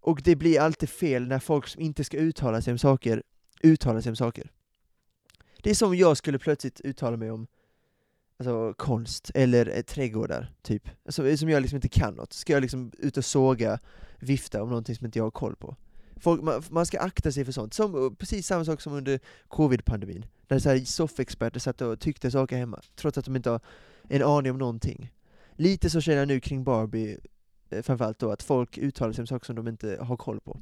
Och 0.00 0.20
det 0.24 0.36
blir 0.36 0.60
alltid 0.60 0.88
fel 0.88 1.26
när 1.28 1.38
folk 1.38 1.68
som 1.68 1.82
inte 1.82 2.04
ska 2.04 2.16
uttala 2.16 2.62
sig 2.62 2.72
om 2.72 2.78
saker, 2.78 3.22
uttalar 3.62 4.00
sig 4.00 4.10
om 4.10 4.16
saker. 4.16 4.50
Det 5.62 5.70
är 5.70 5.74
som 5.74 5.88
om 5.88 5.96
jag 5.96 6.16
skulle 6.16 6.38
plötsligt 6.38 6.80
uttala 6.80 7.16
mig 7.16 7.30
om 7.30 7.46
alltså, 8.46 8.74
konst, 8.74 9.30
eller 9.34 9.76
eh, 9.76 9.82
trädgårdar, 9.82 10.52
typ. 10.62 10.88
Alltså, 11.06 11.28
eh, 11.28 11.36
som 11.36 11.48
jag 11.48 11.60
liksom 11.62 11.76
inte 11.76 11.88
kan 11.88 12.14
något. 12.14 12.32
Ska 12.32 12.52
jag 12.52 12.60
liksom 12.60 12.92
ut 12.98 13.16
och 13.16 13.24
såga, 13.24 13.78
vifta 14.18 14.62
om 14.62 14.68
någonting 14.68 14.96
som 14.96 15.06
inte 15.06 15.18
jag 15.18 15.24
har 15.24 15.30
koll 15.30 15.56
på? 15.56 15.76
Folk, 16.16 16.42
man, 16.42 16.62
man 16.70 16.86
ska 16.86 17.00
akta 17.00 17.32
sig 17.32 17.44
för 17.44 17.52
sånt. 17.52 17.74
Som, 17.74 17.94
eh, 17.94 18.10
precis 18.18 18.46
samma 18.46 18.64
sak 18.64 18.80
som 18.80 18.92
under 18.92 19.20
covid-pandemin. 19.48 20.26
Där 20.46 20.58
så 20.58 20.68
här 20.68 20.78
soffexperter 20.78 21.60
satt 21.60 21.80
och 21.80 22.00
tyckte 22.00 22.30
saker 22.30 22.56
hemma, 22.56 22.80
trots 22.96 23.18
att 23.18 23.24
de 23.24 23.36
inte 23.36 23.50
har 23.50 23.60
en 24.08 24.22
aning 24.22 24.52
om 24.52 24.58
någonting. 24.58 25.12
Lite 25.56 25.90
så 25.90 26.00
känner 26.00 26.18
jag 26.18 26.28
nu 26.28 26.40
kring 26.40 26.64
Barbie, 26.64 27.18
eh, 27.70 27.82
framförallt 27.82 28.18
då, 28.18 28.30
att 28.30 28.42
folk 28.42 28.78
uttalar 28.78 29.12
sig 29.12 29.22
om 29.22 29.26
saker 29.26 29.46
som 29.46 29.56
de 29.56 29.68
inte 29.68 29.98
har 30.00 30.16
koll 30.16 30.40
på. 30.40 30.60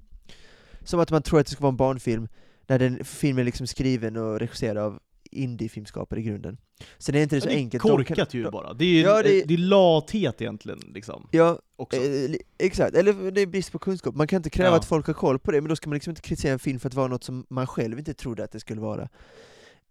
Som 0.84 1.00
att 1.00 1.10
man 1.10 1.22
tror 1.22 1.40
att 1.40 1.46
det 1.46 1.52
ska 1.52 1.62
vara 1.62 1.72
en 1.72 1.76
barnfilm, 1.76 2.28
när 2.66 2.78
den 2.78 3.04
filmen 3.04 3.40
är 3.40 3.44
liksom 3.44 3.66
skriven 3.66 4.16
och 4.16 4.38
regisserad 4.38 4.78
av 4.78 5.00
indiefilmskapare 5.32 6.20
i 6.20 6.22
grunden. 6.22 6.56
Sen 6.98 7.14
är 7.14 7.22
inte 7.22 7.36
det 7.36 7.40
så 7.40 7.46
Ja, 7.46 7.50
det 7.50 7.56
är 7.56 7.58
enkelt. 7.58 7.82
De 7.82 7.88
korkat 7.90 8.16
kan- 8.30 8.40
ju 8.40 8.50
bara. 8.50 8.74
Det 8.74 8.84
är 8.84 8.88
ju 8.88 9.00
Ja, 9.00 9.22
det- 9.22 9.42
det... 9.44 9.54
är 9.54 9.58
lathet 9.58 10.40
egentligen, 10.42 10.78
liksom. 10.94 11.28
Ja, 11.30 11.58
eh, 11.78 12.34
exakt. 12.58 12.94
Eller 12.96 13.30
det 13.30 13.40
är 13.40 13.46
brist 13.46 13.72
på 13.72 13.78
kunskap. 13.78 14.14
Man 14.14 14.26
kan 14.26 14.36
inte 14.36 14.50
kräva 14.50 14.70
Ja. 14.70 14.76
att 14.76 14.84
folk 14.84 15.06
har 15.06 15.14
koll 15.14 15.38
på 15.38 15.50
det, 15.52 15.60
men 15.60 15.68
då 15.68 15.76
ska 15.76 15.88
man 15.90 15.94
liksom 15.94 16.10
inte 16.10 16.22
kritisera 16.22 16.52
en 16.52 16.58
film 16.58 16.80
för 16.80 16.88
att 16.88 16.94
vara 16.94 17.08
något 17.08 17.24
som 17.24 17.46
man 17.50 17.66
själv 17.66 17.98
inte 17.98 18.14
trodde 18.14 18.44
att 18.44 18.52
det 18.52 18.60
skulle 18.60 18.80
vara. 18.80 19.08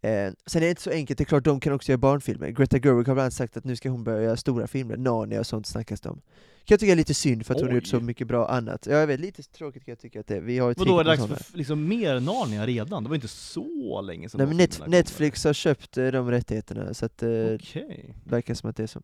Eh, 0.01 0.31
sen 0.45 0.61
är 0.61 0.65
det 0.65 0.69
inte 0.69 0.81
så 0.81 0.89
enkelt, 0.91 1.17
det 1.17 1.23
är 1.23 1.25
klart 1.25 1.43
de 1.43 1.59
kan 1.59 1.73
också 1.73 1.91
göra 1.91 1.97
barnfilmer. 1.97 2.49
Greta 2.49 2.77
Gerwig 2.77 3.07
har 3.07 3.13
bland 3.13 3.19
annat 3.19 3.33
sagt 3.33 3.57
att 3.57 3.63
nu 3.63 3.75
ska 3.75 3.89
hon 3.89 4.03
börja 4.03 4.23
göra 4.23 4.37
stora 4.37 4.67
filmer, 4.67 4.97
Narnia 4.97 5.39
och 5.39 5.47
sånt 5.47 5.67
snackas 5.67 6.01
det 6.01 6.09
om. 6.09 6.21
Kan 6.65 6.73
jag 6.73 6.79
tycka 6.79 6.91
är 6.91 6.95
lite 6.95 7.13
synd 7.13 7.45
för 7.45 7.53
att 7.53 7.59
hon 7.59 7.69
har 7.69 7.75
gjort 7.75 7.87
så 7.87 7.97
Oj. 7.97 8.03
mycket 8.03 8.27
bra 8.27 8.47
annat. 8.47 8.87
Ja, 8.89 8.97
jag 8.97 9.07
vet, 9.07 9.19
lite 9.19 9.43
tråkigt 9.43 9.85
kan 9.85 9.91
jag 9.91 9.99
tycka 9.99 10.19
att 10.19 10.27
det 10.27 10.35
är. 10.35 10.41
Vi 10.41 10.59
har 10.59 10.69
ju 10.69 10.73
Vadå, 10.77 10.99
är 10.99 11.03
det 11.03 11.09
dags 11.09 11.25
för 11.25 11.57
liksom 11.57 11.87
mer 11.87 12.19
Narnia 12.19 12.67
redan? 12.67 13.03
Det 13.03 13.09
var 13.09 13.15
inte 13.15 13.27
så 13.27 14.01
länge 14.01 14.29
sedan 14.29 14.37
Nej, 14.37 14.47
men 14.47 14.57
Net- 14.57 14.87
Netflix 14.87 15.43
har 15.43 15.53
köpt 15.53 15.97
eh, 15.97 16.07
de 16.07 16.31
rättigheterna, 16.31 16.93
så 16.93 17.05
att 17.05 17.23
eh, 17.23 17.29
eller? 17.29 17.55
Okej. 17.55 18.15
det 18.23 18.31
verkar 18.31 18.53
som 18.53 18.69
att 18.69 18.75
det 18.77 18.83
är 18.83 18.87
så. 18.87 19.01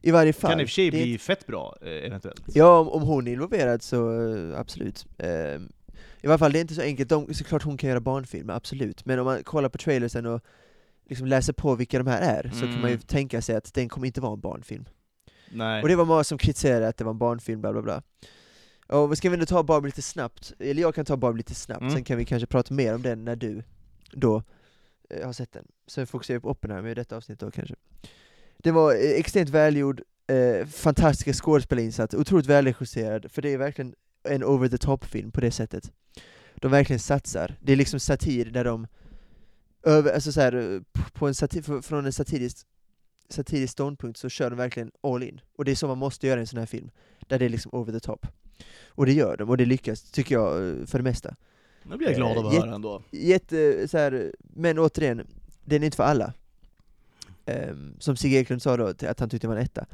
I 0.00 0.10
varje 0.10 0.32
fall. 0.32 0.50
Kan 0.50 0.60
i 0.60 0.64
och 0.64 0.68
för 0.68 0.72
sig 0.74 0.90
det 0.90 1.02
bli 1.02 1.18
fett 1.18 1.46
bra, 1.46 1.76
eh, 1.82 1.88
eventuellt. 1.88 2.42
Ja, 2.54 2.78
om, 2.78 2.88
om 2.88 3.02
hon 3.02 3.28
är 3.28 3.32
involverad 3.32 3.82
så 3.82 4.20
eh, 4.32 4.58
absolut. 4.60 5.06
Eh, 5.18 5.28
I 6.20 6.26
varje 6.26 6.38
fall, 6.38 6.52
det 6.52 6.58
är 6.58 6.60
inte 6.60 6.74
så 6.74 6.82
enkelt. 6.82 7.08
De, 7.08 7.34
såklart 7.34 7.62
hon 7.62 7.76
kan 7.76 7.88
göra 7.90 8.00
barnfilmer, 8.00 8.54
absolut. 8.54 9.04
Men 9.04 9.18
om 9.18 9.24
man 9.24 9.42
kollar 9.44 9.68
på 9.68 9.78
trailersen 9.78 10.26
och 10.26 10.40
liksom 11.08 11.26
läser 11.26 11.52
på 11.52 11.74
vilka 11.74 11.98
de 11.98 12.06
här 12.06 12.20
är, 12.22 12.50
så 12.54 12.60
kan 12.60 12.80
man 12.80 12.90
ju 12.90 12.94
Mm. 12.94 13.00
tänka 13.00 13.42
sig 13.42 13.56
att 13.56 13.74
den 13.74 13.88
kommer 13.88 14.06
inte 14.06 14.20
vara 14.20 14.32
en 14.32 14.40
barnfilm. 14.40 14.84
Nej. 15.52 15.82
Och 15.82 15.88
det 15.88 15.96
var 15.96 16.04
många 16.04 16.24
som 16.24 16.38
kritiserade 16.38 16.88
att 16.88 16.96
det 16.96 17.04
var 17.04 17.12
en 17.12 17.18
barnfilm, 17.18 17.60
bla 17.60 17.72
bla 17.72 17.82
bla. 17.82 18.02
Och 18.86 19.16
ska 19.18 19.30
vi 19.30 19.36
nu 19.36 19.46
ta 19.46 19.62
Barbie 19.62 19.86
lite 19.88 20.02
snabbt? 20.02 20.52
Eller 20.58 20.82
jag 20.82 20.94
kan 20.94 21.04
ta 21.04 21.16
Barbie 21.16 21.36
lite 21.36 21.54
snabbt, 21.54 21.80
Mm. 21.80 21.92
sen 21.94 22.04
kan 22.04 22.16
vi 22.18 22.24
kanske 22.24 22.46
prata 22.46 22.74
mer 22.74 22.94
om 22.94 23.02
den 23.02 23.24
när 23.24 23.36
du 23.36 23.62
då 24.12 24.42
eh, 25.10 25.26
har 25.26 25.32
sett 25.32 25.52
den. 25.52 25.66
Sen 25.86 26.06
fokuserar 26.06 26.38
vi 26.38 26.40
på 26.42 26.50
Oppenheimer 26.50 26.88
i 26.90 26.94
detta 26.94 27.16
avsnitt 27.16 27.38
då 27.40 27.50
kanske. 27.50 27.74
Det 28.58 28.70
var 28.70 28.92
eh, 28.94 28.98
extremt 29.10 29.48
välgjord, 29.48 30.02
eh, 30.26 30.66
fantastiska 30.66 31.32
skådespelarinsats, 31.32 32.14
otroligt 32.14 32.46
välregisserad, 32.46 33.30
för 33.30 33.42
det 33.42 33.52
är 33.52 33.58
verkligen 33.58 33.94
en 34.24 34.44
over 34.44 34.68
the 34.68 34.78
top-film 34.78 35.32
på 35.32 35.40
det 35.40 35.50
sättet. 35.50 35.92
De 36.54 36.70
verkligen 36.70 37.00
satsar. 37.00 37.56
Det 37.60 37.72
är 37.72 37.76
liksom 37.76 38.00
satir 38.00 38.44
där 38.44 38.64
de 38.64 38.86
över, 39.82 40.12
alltså 40.14 40.32
så 40.32 40.40
här, 40.40 40.82
på 41.12 41.28
en 41.28 41.34
satir, 41.34 41.82
från 41.82 42.06
en 42.06 42.12
satirisk, 42.12 42.66
satirisk 43.28 43.72
ståndpunkt 43.72 44.18
så 44.18 44.28
kör 44.28 44.50
de 44.50 44.56
verkligen 44.56 44.90
all 45.02 45.22
in. 45.22 45.40
Och 45.56 45.64
det 45.64 45.70
är 45.70 45.74
så 45.74 45.86
man 45.86 45.98
måste 45.98 46.26
göra 46.26 46.40
i 46.40 46.40
en 46.40 46.46
sån 46.46 46.58
här 46.58 46.66
film, 46.66 46.90
där 47.28 47.38
det 47.38 47.44
är 47.44 47.48
liksom 47.48 47.74
over 47.74 47.92
the 47.92 48.00
top. 48.00 48.26
Och 48.86 49.06
det 49.06 49.12
gör 49.12 49.36
de, 49.36 49.50
och 49.50 49.56
det 49.56 49.64
lyckas, 49.64 50.02
tycker 50.02 50.34
jag, 50.34 50.52
för 50.88 50.98
det 50.98 51.04
mesta. 51.04 51.36
Nu 51.82 51.96
blir 51.96 52.08
jag 52.08 52.16
glad 52.16 52.38
av 52.38 52.46
att 52.46 52.54
Eh, 52.54 52.60
höra 52.60 52.74
ändå. 52.74 53.02
Jätte, 53.10 53.88
så 53.88 53.98
här, 53.98 54.32
men 54.38 54.78
återigen, 54.78 55.26
den 55.64 55.82
är 55.82 55.84
inte 55.84 55.96
för 55.96 56.04
alla. 56.04 56.32
Ehm, 57.46 57.96
som 57.98 58.16
Sigge 58.16 58.36
Eklund 58.36 58.62
sa 58.62 58.76
då, 58.76 58.86
att 58.86 59.20
han 59.20 59.28
tyckte 59.30 59.46
det 59.46 59.48
var 59.48 59.56
en 59.56 59.62
etta. 59.62 59.86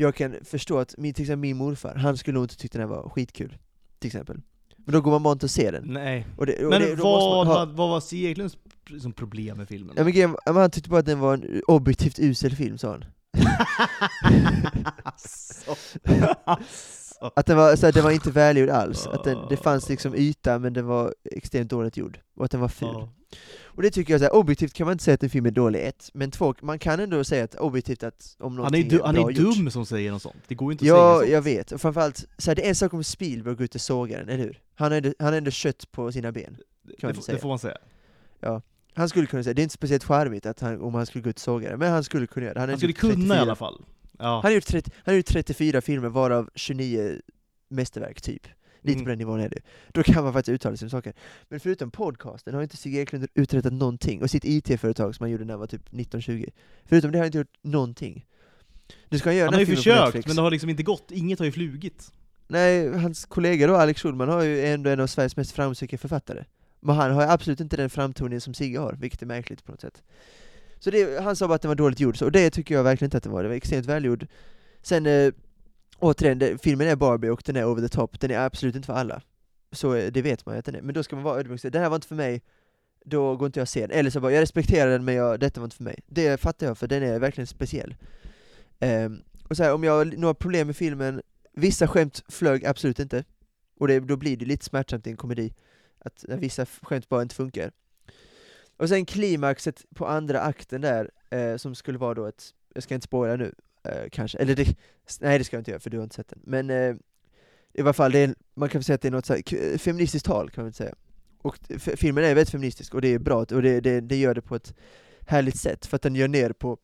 Jag 0.00 0.14
kan 0.14 0.36
förstå 0.44 0.78
att 0.78 0.94
min, 0.98 1.14
till 1.14 1.22
exempel 1.22 1.40
min 1.40 1.56
morfar, 1.56 1.94
han 1.94 2.16
skulle 2.16 2.34
nog 2.34 2.44
inte 2.44 2.56
tycka 2.56 2.78
den 2.78 2.88
här 2.88 2.96
var 2.96 3.08
skitkul, 3.08 3.56
till 3.98 4.08
exempel. 4.08 4.40
Men 4.76 4.92
då 4.94 5.00
går 5.00 5.10
man 5.10 5.22
bara 5.22 5.32
inte 5.32 5.46
och 5.46 5.50
ser 5.50 5.72
den. 5.72 5.84
Nej. 5.86 6.26
Och 6.36 6.46
det, 6.46 6.64
och 6.64 6.70
Men 6.70 6.82
det, 6.82 6.94
vad, 6.94 7.46
ha, 7.46 7.64
vad 7.64 7.88
var 7.90 8.00
Stig 8.00 8.24
Eklunds 8.24 8.56
liksom, 8.86 9.12
problem 9.12 9.56
med 9.56 9.68
filmen? 9.68 9.94
ja, 9.96 10.04
men, 10.04 10.12
grejen- 10.12 10.36
han 10.44 10.70
tyckte 10.70 10.90
bara 10.90 11.00
att 11.00 11.06
den 11.06 11.18
var 11.18 11.34
en 11.34 11.62
objektivt 11.66 12.18
usel 12.18 12.56
film, 12.56 12.78
sa 12.78 12.90
han. 12.90 13.04
alltså. 15.04 15.76
Att 17.20 17.46
den 17.46 17.56
var, 17.56 17.76
så 17.76 17.86
här, 17.86 17.92
den 17.92 18.04
var 18.04 18.10
inte 18.10 18.30
välgjord 18.30 18.68
alls, 18.68 19.06
att 19.06 19.24
den, 19.24 19.38
det 19.48 19.56
fanns 19.56 19.84
Ah. 19.86 19.90
liksom 19.90 20.14
yta 20.14 20.58
men 20.58 20.72
den 20.72 20.86
var 20.86 21.14
extremt 21.24 21.70
dåligt 21.70 21.96
gjord, 21.96 22.20
och 22.36 22.44
att 22.44 22.50
den 22.50 22.60
var 22.60 22.68
ful. 22.68 22.88
Ja. 22.92 23.12
Och 23.64 23.82
det 23.82 23.90
tycker 23.90 24.12
jag, 24.12 24.20
så 24.20 24.24
här, 24.24 24.34
objektivt 24.34 24.72
kan 24.72 24.84
man 24.86 24.92
inte 24.92 25.04
säga 25.04 25.14
att 25.14 25.22
en 25.22 25.30
film 25.30 25.46
är 25.46 25.50
dålig, 25.50 25.86
ett, 25.86 26.10
men 26.14 26.30
två, 26.30 26.54
man 26.62 26.78
kan 26.78 27.00
ändå 27.00 27.24
säga 27.24 27.44
att 27.44 27.54
objektivt 27.54 28.02
att 28.02 28.36
om 28.38 28.46
Han 28.46 28.56
någonting 28.56 28.86
är, 28.86 28.90
du, 28.90 29.02
han 29.02 29.14
bra 29.14 29.30
är 29.30 29.34
gjort. 29.34 29.56
dum 29.56 29.70
som 29.70 29.86
säger 29.86 30.12
något 30.12 30.22
sånt. 30.22 30.36
Det 30.48 30.54
går 30.54 30.72
inte 30.72 30.82
att 30.82 30.88
Ja, 30.88 31.18
säga 31.20 31.32
jag 31.32 31.44
sånt. 31.44 31.56
vet. 31.56 31.72
Och 31.72 31.80
framförallt, 31.80 32.24
så 32.38 32.50
här, 32.50 32.54
det 32.56 32.64
är 32.64 32.68
en 32.68 32.74
sak 32.74 32.94
om 32.94 33.04
Spielberg 33.04 33.54
går 33.54 33.64
ut 33.64 33.74
och 33.74 33.80
sågar 33.80 34.18
den, 34.18 34.28
eller 34.28 34.44
hur? 34.44 34.60
Han 34.74 34.90
har 34.92 34.96
ändå, 34.96 35.12
han 35.18 35.26
har 35.28 35.38
ändå 35.38 35.50
kött 35.50 35.92
på 35.92 36.12
sina 36.12 36.32
ben. 36.32 36.56
Det, 36.82 37.02
man 37.02 37.12
det, 37.12 37.32
det 37.32 37.38
får 37.38 37.48
man 37.48 37.58
säga. 37.58 37.76
Han 38.94 39.08
skulle 39.08 39.26
kunna 39.26 39.42
säga, 39.42 39.54
det 39.54 39.60
är 39.60 39.62
inte 39.62 39.74
speciellt 39.74 40.04
charmigt 40.04 40.46
att 40.46 40.60
han, 40.60 40.80
om 40.80 40.94
han 40.94 41.06
skulle 41.06 41.22
gå 41.22 41.30
ut 41.30 41.36
och 41.36 41.40
såga 41.40 41.70
den, 41.70 41.78
men 41.78 41.90
han 41.92 42.04
skulle 42.04 42.26
kunna 42.26 42.46
göra 42.46 42.54
det. 42.54 42.60
har 42.60 42.68
Han 42.68 42.76
skulle 42.78 42.90
gjort 42.92 43.00
kunna 43.00 43.14
34 43.14 43.36
i 43.36 43.40
alla 43.40 43.56
fall. 43.56 43.82
Han 44.26 44.42
har, 44.42 44.50
gjort 44.50 44.66
30, 44.66 44.90
han 44.94 45.12
har 45.12 45.16
gjort 45.16 45.26
34 45.26 45.80
filmer, 45.80 46.08
varav 46.08 46.50
29 46.54 47.20
mästerverk, 47.68 48.20
typ. 48.20 48.46
Lite 48.82 48.96
Mm. 48.96 49.04
på 49.04 49.08
den 49.08 49.18
nivån 49.18 49.40
är 49.40 49.48
det. 49.48 49.60
Då 49.88 50.02
kan 50.02 50.24
man 50.24 50.32
faktiskt 50.32 50.54
uttala 50.54 50.76
sig 50.76 50.86
om 50.86 50.90
saker. 50.90 51.12
Men 51.48 51.60
förutom 51.60 51.90
podcasten 51.90 52.54
har 52.54 52.62
inte 52.62 52.76
Sigge 52.76 52.98
Eklund 53.00 53.26
uträttat 53.34 53.72
någonting, 53.72 54.22
och 54.22 54.30
sitt 54.30 54.44
IT-företag 54.44 55.14
som 55.14 55.24
han 55.24 55.30
gjorde 55.30 55.44
när 55.44 55.52
han 55.52 55.60
var 55.60 55.66
typ 55.66 55.90
19-20. 55.90 56.50
Förutom 56.84 57.12
det 57.12 57.18
har 57.18 57.22
han 57.22 57.26
inte 57.26 57.38
gjort 57.38 57.56
någonting. 57.62 58.26
Nu 59.08 59.18
ska 59.18 59.28
han 59.28 59.36
göra 59.36 59.46
Han 59.46 59.54
har 59.54 59.60
ju 59.60 59.76
försökt, 59.76 60.26
men 60.26 60.36
det 60.36 60.42
har 60.42 60.50
liksom 60.50 60.70
inte 60.70 60.82
gått. 60.82 61.10
Inget 61.10 61.38
har 61.38 61.46
ju 61.46 61.52
flugit. 61.52 62.12
Nej, 62.48 62.98
hans 62.98 63.24
kollega 63.24 63.66
då, 63.66 63.76
Alex 63.76 64.02
Schulman, 64.02 64.28
har 64.28 64.42
ju 64.42 64.66
ändå 64.66 64.90
en 64.90 65.00
av 65.00 65.06
Sveriges 65.06 65.36
mest 65.36 65.52
framgångsrika 65.52 65.98
författare. 65.98 66.44
Men 66.80 66.96
han 66.96 67.10
har 67.12 67.22
absolut 67.22 67.60
inte 67.60 67.76
den 67.76 67.90
framtoningen 67.90 68.40
som 68.40 68.54
Sigge 68.54 68.78
har, 68.78 68.92
vilket 68.92 69.22
är 69.22 69.26
märkligt 69.26 69.64
på 69.64 69.72
något 69.72 69.80
sätt. 69.80 70.02
Så 70.80 70.90
det, 70.90 71.22
han 71.22 71.36
sa 71.36 71.48
bara 71.48 71.54
att 71.54 71.62
den 71.62 71.68
var 71.68 71.76
dåligt 71.76 72.00
gjord, 72.00 72.18
så, 72.18 72.24
och 72.24 72.32
det 72.32 72.50
tycker 72.50 72.74
jag 72.74 72.84
verkligen 72.84 73.06
inte 73.06 73.16
att 73.16 73.22
den 73.22 73.32
var, 73.32 73.42
Den 73.42 73.50
var 73.50 73.56
extremt 73.56 73.86
välgjord. 73.86 74.26
Sen, 74.82 75.06
eh, 75.06 75.32
återigen, 75.98 76.38
det, 76.38 76.62
filmen 76.62 76.88
är 76.88 76.96
Barbie 76.96 77.28
och 77.28 77.42
den 77.44 77.56
är 77.56 77.64
over 77.64 77.82
the 77.82 77.88
top, 77.88 78.20
den 78.20 78.30
är 78.30 78.38
absolut 78.38 78.76
inte 78.76 78.86
för 78.86 78.92
alla. 78.92 79.22
Så 79.72 79.94
eh, 79.94 80.12
det 80.12 80.22
vet 80.22 80.46
man 80.46 80.54
ju 80.54 80.58
att 80.58 80.64
den 80.64 80.74
är, 80.74 80.82
men 80.82 80.94
då 80.94 81.02
ska 81.02 81.16
man 81.16 81.22
vara 81.22 81.40
ödmjuk, 81.40 81.62
det 81.62 81.78
här 81.78 81.88
var 81.88 81.96
inte 81.96 82.08
för 82.08 82.14
mig, 82.14 82.42
då 83.04 83.36
går 83.36 83.46
inte 83.46 83.58
jag 83.58 83.64
och 83.64 83.68
se 83.68 83.80
den. 83.80 83.90
Eller 83.90 84.10
så 84.10 84.20
bara, 84.20 84.32
jag 84.32 84.42
respekterar 84.42 84.90
den 84.90 85.04
men 85.04 85.14
jag, 85.14 85.40
detta 85.40 85.60
var 85.60 85.64
inte 85.66 85.76
för 85.76 85.84
mig. 85.84 86.00
Det 86.06 86.40
fattar 86.40 86.66
jag, 86.66 86.78
för 86.78 86.86
den 86.86 87.02
är 87.02 87.18
verkligen 87.18 87.46
speciell. 87.46 87.94
Eh, 88.78 89.10
och 89.48 89.56
så 89.56 89.62
här, 89.62 89.74
om 89.74 89.84
jag 89.84 89.92
har 89.92 90.04
några 90.04 90.34
problem 90.34 90.66
med 90.66 90.76
filmen, 90.76 91.22
vissa 91.52 91.88
skämt 91.88 92.22
flög 92.28 92.66
absolut 92.66 92.98
inte. 92.98 93.24
Och 93.80 93.88
det, 93.88 94.00
då 94.00 94.16
blir 94.16 94.36
det 94.36 94.44
lite 94.44 94.64
smärtsamt 94.64 95.06
i 95.06 95.10
en 95.10 95.16
komedi, 95.16 95.54
att 95.98 96.24
vissa 96.28 96.66
skämt 96.66 97.08
bara 97.08 97.22
inte 97.22 97.34
funkar. 97.34 97.70
Och 98.80 98.88
sen 98.88 99.04
klimaxet 99.06 99.84
på 99.94 100.06
andra 100.06 100.40
akten 100.40 100.80
där, 100.80 101.10
eh, 101.30 101.56
som 101.56 101.74
skulle 101.74 101.98
vara 101.98 102.14
då 102.14 102.26
ett, 102.26 102.54
jag 102.74 102.82
ska 102.82 102.94
inte 102.94 103.04
spoila 103.04 103.36
nu, 103.36 103.54
eh, 103.84 104.08
kanske, 104.12 104.38
eller 104.38 104.54
det, 104.54 104.76
nej 105.20 105.38
det 105.38 105.44
ska 105.44 105.56
jag 105.56 105.60
inte 105.60 105.70
göra 105.70 105.80
för 105.80 105.90
du 105.90 105.96
har 105.96 106.04
inte 106.04 106.16
sett 106.16 106.28
den, 106.28 106.40
men 106.44 106.70
eh, 106.70 106.96
i 107.72 107.82
varje 107.82 107.92
fall, 107.92 108.12
det 108.12 108.18
är, 108.18 108.34
man 108.54 108.68
kan 108.68 108.82
säga 108.82 108.94
att 108.94 109.00
det 109.02 109.08
är 109.08 109.12
något 109.12 109.26
så 109.26 109.34
här, 109.34 109.72
eh, 109.72 109.78
feministiskt 109.78 110.26
tal 110.26 110.50
kan 110.50 110.64
man 110.64 110.72
säga. 110.72 110.94
Och 111.42 111.58
filmen 111.76 112.24
är 112.24 112.34
väldigt 112.34 112.50
feministisk, 112.50 112.94
och 112.94 113.00
det 113.00 113.08
är 113.08 113.18
bra, 113.18 113.38
och 113.38 113.62
det, 113.62 113.80
det, 113.80 114.00
det 114.00 114.16
gör 114.16 114.34
det 114.34 114.42
på 114.42 114.56
ett 114.56 114.74
härligt 115.26 115.58
sätt, 115.58 115.86
för 115.86 115.96
att 115.96 116.02
den 116.02 116.14
gör 116.14 116.28
ner 116.28 116.52
på 116.52 116.78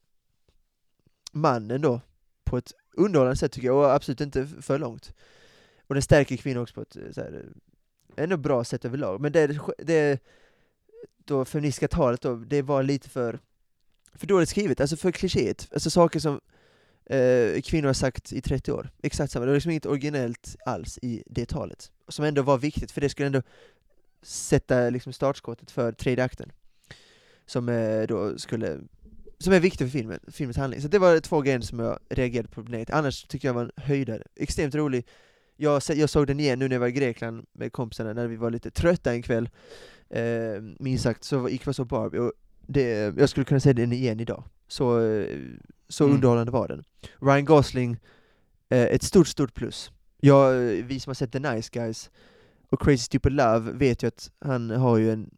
mannen 1.32 1.80
då, 1.80 2.00
på 2.44 2.58
ett 2.58 2.72
underhållande 2.96 3.36
sätt 3.36 3.52
tycker 3.52 3.68
jag, 3.68 3.76
och 3.76 3.94
absolut 3.94 4.20
inte 4.20 4.46
för 4.46 4.78
långt. 4.78 5.14
Och 5.86 5.94
den 5.94 6.02
stärker 6.02 6.36
kvinnor 6.36 6.62
också 6.62 6.74
på 6.74 6.82
ett 6.82 6.96
eh, 6.96 7.02
så 7.12 7.20
här, 7.20 7.44
eh, 8.16 8.24
ändå 8.24 8.36
bra 8.36 8.64
sätt 8.64 8.84
överlag, 8.84 9.20
men 9.20 9.32
det, 9.32 9.58
det 9.78 10.20
då 11.26 11.44
feministiska 11.44 11.88
talet 11.88 12.20
då, 12.20 12.34
det 12.34 12.62
var 12.62 12.82
lite 12.82 13.08
för, 13.08 13.38
för 14.14 14.26
dåligt 14.26 14.48
skrivet, 14.48 14.80
alltså 14.80 14.96
för 14.96 15.12
klichéigt, 15.12 15.68
alltså 15.72 15.90
saker 15.90 16.20
som 16.20 16.40
eh, 17.06 17.60
kvinnor 17.62 17.86
har 17.86 17.94
sagt 17.94 18.32
i 18.32 18.40
30 18.40 18.72
år, 18.72 18.90
exakt 19.02 19.32
samma, 19.32 19.44
det 19.44 19.50
var 19.50 19.56
liksom 19.56 19.70
inget 19.70 19.86
originellt 19.86 20.56
alls 20.66 20.98
i 21.02 21.22
det 21.26 21.46
talet, 21.46 21.90
som 22.08 22.24
ändå 22.24 22.42
var 22.42 22.58
viktigt, 22.58 22.90
för 22.90 23.00
det 23.00 23.08
skulle 23.08 23.26
ändå 23.26 23.42
sätta 24.22 24.90
liksom 24.90 25.12
startskottet 25.12 25.70
för 25.70 25.92
tredje 25.92 26.24
akten, 26.24 26.52
som 27.46 27.68
eh, 27.68 28.02
då 28.02 28.38
skulle 28.38 28.80
som 29.38 29.52
är 29.52 29.60
viktig 29.60 29.86
för 29.86 29.98
filmen, 29.98 30.20
filmens 30.28 30.56
handling. 30.56 30.82
Så 30.82 30.88
det 30.88 30.98
var 30.98 31.20
två 31.20 31.40
grejer 31.40 31.60
som 31.60 31.78
jag 31.78 31.98
reagerade 32.08 32.48
på 32.48 32.62
negativt. 32.62 32.94
Annars 32.94 33.24
tycker 33.24 33.48
jag 33.48 33.54
var 33.54 33.62
en 33.62 33.70
höjdare. 33.76 34.22
Extremt 34.36 34.74
rolig. 34.74 35.06
Jag, 35.56 35.82
jag 35.88 36.10
såg 36.10 36.26
den 36.26 36.40
igen 36.40 36.58
nu 36.58 36.68
när 36.68 36.74
jag 36.74 36.80
var 36.80 36.88
i 36.88 36.92
Grekland 36.92 37.46
med 37.52 37.72
kompisarna, 37.72 38.12
när 38.12 38.26
vi 38.26 38.36
var 38.36 38.50
lite 38.50 38.70
trötta 38.70 39.12
en 39.12 39.22
kväll, 39.22 39.48
eh, 40.10 40.62
minst 40.78 41.04
sagt, 41.04 41.24
så 41.24 41.48
gick 41.48 41.66
och 41.66 41.76
såg 41.76 41.86
Barbie, 41.86 42.18
och 42.18 42.32
det, 42.66 43.18
jag 43.18 43.28
skulle 43.28 43.44
kunna 43.44 43.60
säga 43.60 43.72
den 43.72 43.92
igen 43.92 44.20
idag. 44.20 44.44
Så, 44.68 45.00
så 45.88 46.04
mm. 46.04 46.14
underhållande 46.14 46.52
var 46.52 46.68
den. 46.68 46.84
Ryan 47.20 47.44
Gosling, 47.44 47.96
eh, 48.68 48.82
ett 48.84 49.02
stort, 49.02 49.28
stort 49.28 49.54
plus. 49.54 49.90
Jag, 50.20 50.52
vi 50.62 51.00
som 51.00 51.10
har 51.10 51.14
sett 51.14 51.32
The 51.32 51.38
Nice 51.38 51.70
Guys 51.72 52.10
och 52.70 52.80
Crazy 52.80 53.02
Stupid 53.02 53.32
Love 53.32 53.72
vet 53.72 54.02
ju 54.02 54.06
att 54.06 54.30
han 54.40 54.70
har 54.70 54.96
ju 54.96 55.12
en, 55.12 55.30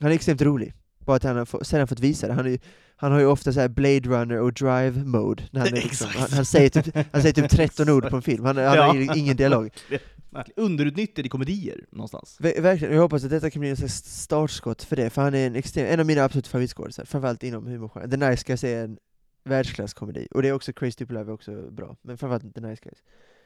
han 0.00 0.10
är 0.10 0.14
extremt 0.14 0.42
rolig. 0.42 0.74
Bara 0.98 1.16
att 1.16 1.22
han 1.22 1.36
har, 1.36 1.64
sen 1.64 1.80
har 1.80 1.86
fått 1.86 2.00
visa 2.00 2.26
det. 2.26 2.32
Han, 2.32 2.46
är, 2.46 2.58
han 2.96 3.12
har 3.12 3.20
ju 3.20 3.26
ofta 3.26 3.52
så 3.52 3.68
Blade 3.68 4.08
Runner 4.08 4.40
och 4.40 4.52
Drive 4.52 5.04
Mode, 5.04 5.42
när 5.50 5.60
han, 5.60 5.68
är 5.68 5.82
liksom, 5.82 6.08
han, 6.16 6.28
han, 6.30 6.44
säger 6.44 6.68
typ, 6.68 6.94
han 7.12 7.22
säger 7.22 7.32
typ 7.32 7.50
13 7.50 7.88
ord 7.88 8.10
på 8.10 8.16
en 8.16 8.22
film, 8.22 8.44
han, 8.44 8.56
han 8.56 8.76
ja. 8.76 8.82
har 8.82 9.16
ingen 9.16 9.36
dialog. 9.36 9.70
Underutnyttjad 10.56 11.26
i 11.26 11.28
komedier, 11.28 11.84
någonstans. 11.90 12.36
Ver 12.40 12.60
verkligen, 12.60 12.94
jag 12.94 13.02
hoppas 13.02 13.24
att 13.24 13.30
detta 13.30 13.50
kan 13.50 13.60
bli 13.60 13.70
en 13.70 13.88
startskott 13.88 14.82
för 14.82 14.96
det, 14.96 15.10
för 15.10 15.22
han 15.22 15.34
är 15.34 15.46
en, 15.46 15.56
extrem, 15.56 15.86
en 15.86 16.00
av 16.00 16.06
mina 16.06 16.24
absoluta 16.24 16.48
favoritskådisar, 16.48 17.04
framförallt 17.04 17.42
inom 17.42 17.66
humorgenren. 17.66 18.10
The 18.10 18.16
Nice 18.16 18.44
Guys 18.46 18.64
är 18.64 18.84
en 18.84 18.98
världsklasskomedi, 19.44 20.28
och 20.30 20.42
det 20.42 20.48
är 20.48 20.52
också 20.52 20.72
Crazy 20.72 20.90
Stupid 20.90 21.14
Love 21.14 21.30
är 21.30 21.34
också 21.34 21.70
bra, 21.70 21.96
men 22.02 22.18
framförallt 22.18 22.54
The 22.54 22.60
Nice 22.60 22.82
Guys. 22.84 22.98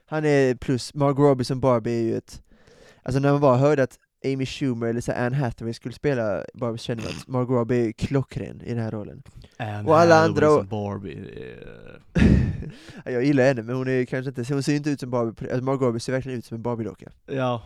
Han 0.06 0.24
är 0.24 0.54
plus, 0.54 0.94
Mark 0.94 1.18
Robbie 1.18 1.44
som 1.44 1.60
Barbie 1.60 1.90
är 1.90 2.02
ju 2.02 2.16
ett, 2.16 2.42
alltså 3.02 3.20
när 3.20 3.32
man 3.32 3.40
bara 3.40 3.56
hörde 3.56 3.82
att 3.82 3.98
Amy 4.32 4.46
Schumer 4.46 4.86
eller 4.86 5.00
så 5.00 5.12
Anne 5.12 5.36
Hathaway 5.36 5.74
skulle 5.74 5.94
spela 5.94 6.44
Barbie 6.54 6.78
känner 6.78 7.02
man 7.02 7.12
att 7.12 7.28
Margot 7.28 7.54
Robbie 7.54 7.88
är 7.88 7.92
klockren 7.92 8.60
i 8.60 8.74
den 8.74 8.82
här 8.82 8.90
rollen. 8.90 9.22
Anne 9.56 9.88
och 9.88 9.98
alla 9.98 10.24
andra... 10.24 10.46
som 10.46 10.66
Barbie. 10.66 11.32
jag 13.04 13.24
gillar 13.24 13.44
henne, 13.44 13.62
men 13.62 13.76
hon 13.76 13.88
är 13.88 14.04
kanske 14.04 14.28
inte, 14.28 14.54
hon 14.54 14.62
ser 14.62 14.74
inte 14.74 14.90
ut 14.90 15.00
som 15.00 15.10
Barbie, 15.10 15.50
alltså 15.50 15.64
Margot 15.64 15.82
Robbie 15.82 16.00
ser 16.00 16.12
verkligen 16.12 16.38
ut 16.38 16.44
som 16.44 16.54
en 16.54 16.62
Barbie-docka. 16.62 17.12
Ja. 17.26 17.62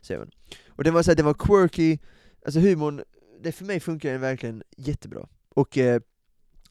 Ser 0.00 0.18
man. 0.18 0.30
Och 0.68 0.84
det 0.84 0.90
var 0.90 1.02
så 1.02 1.10
här, 1.10 1.16
det 1.16 1.22
var 1.22 1.34
quirky, 1.34 1.98
alltså 2.44 2.60
humorn, 2.60 3.02
det 3.42 3.52
för 3.52 3.64
mig 3.64 3.80
funkar 3.80 4.12
den 4.12 4.20
verkligen 4.20 4.62
jättebra. 4.76 5.26
Och 5.54 5.78
eh, 5.78 6.00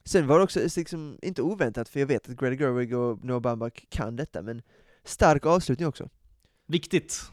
sen 0.04 0.26
var 0.26 0.38
det 0.38 0.44
också 0.44 0.60
liksom, 0.76 1.18
inte 1.22 1.42
oväntat, 1.42 1.88
för 1.88 2.00
jag 2.00 2.06
vet 2.06 2.28
att 2.28 2.36
Greta 2.36 2.64
Gerwig 2.64 2.96
och 2.96 3.24
Noah 3.24 3.40
Baumbach 3.40 3.72
kan 3.88 4.16
detta, 4.16 4.42
men 4.42 4.62
stark 5.04 5.46
avslutning 5.46 5.88
också. 5.88 6.08
Viktigt. 6.66 7.30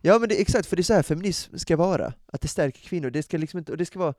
Ja 0.00 0.18
men 0.18 0.28
det, 0.28 0.38
är 0.38 0.40
exakt, 0.40 0.68
för 0.68 0.76
det 0.76 0.80
är 0.80 0.84
så 0.84 0.94
här 0.94 1.02
feminism 1.02 1.56
ska 1.56 1.76
vara, 1.76 2.12
att 2.26 2.40
det 2.40 2.48
stärker 2.48 2.80
kvinnor, 2.80 3.10
det 3.10 3.22
ska 3.22 3.38
liksom 3.38 3.58
inte, 3.58 3.72
och 3.72 3.78
det 3.78 3.86
ska 3.86 3.98
vara 3.98 4.14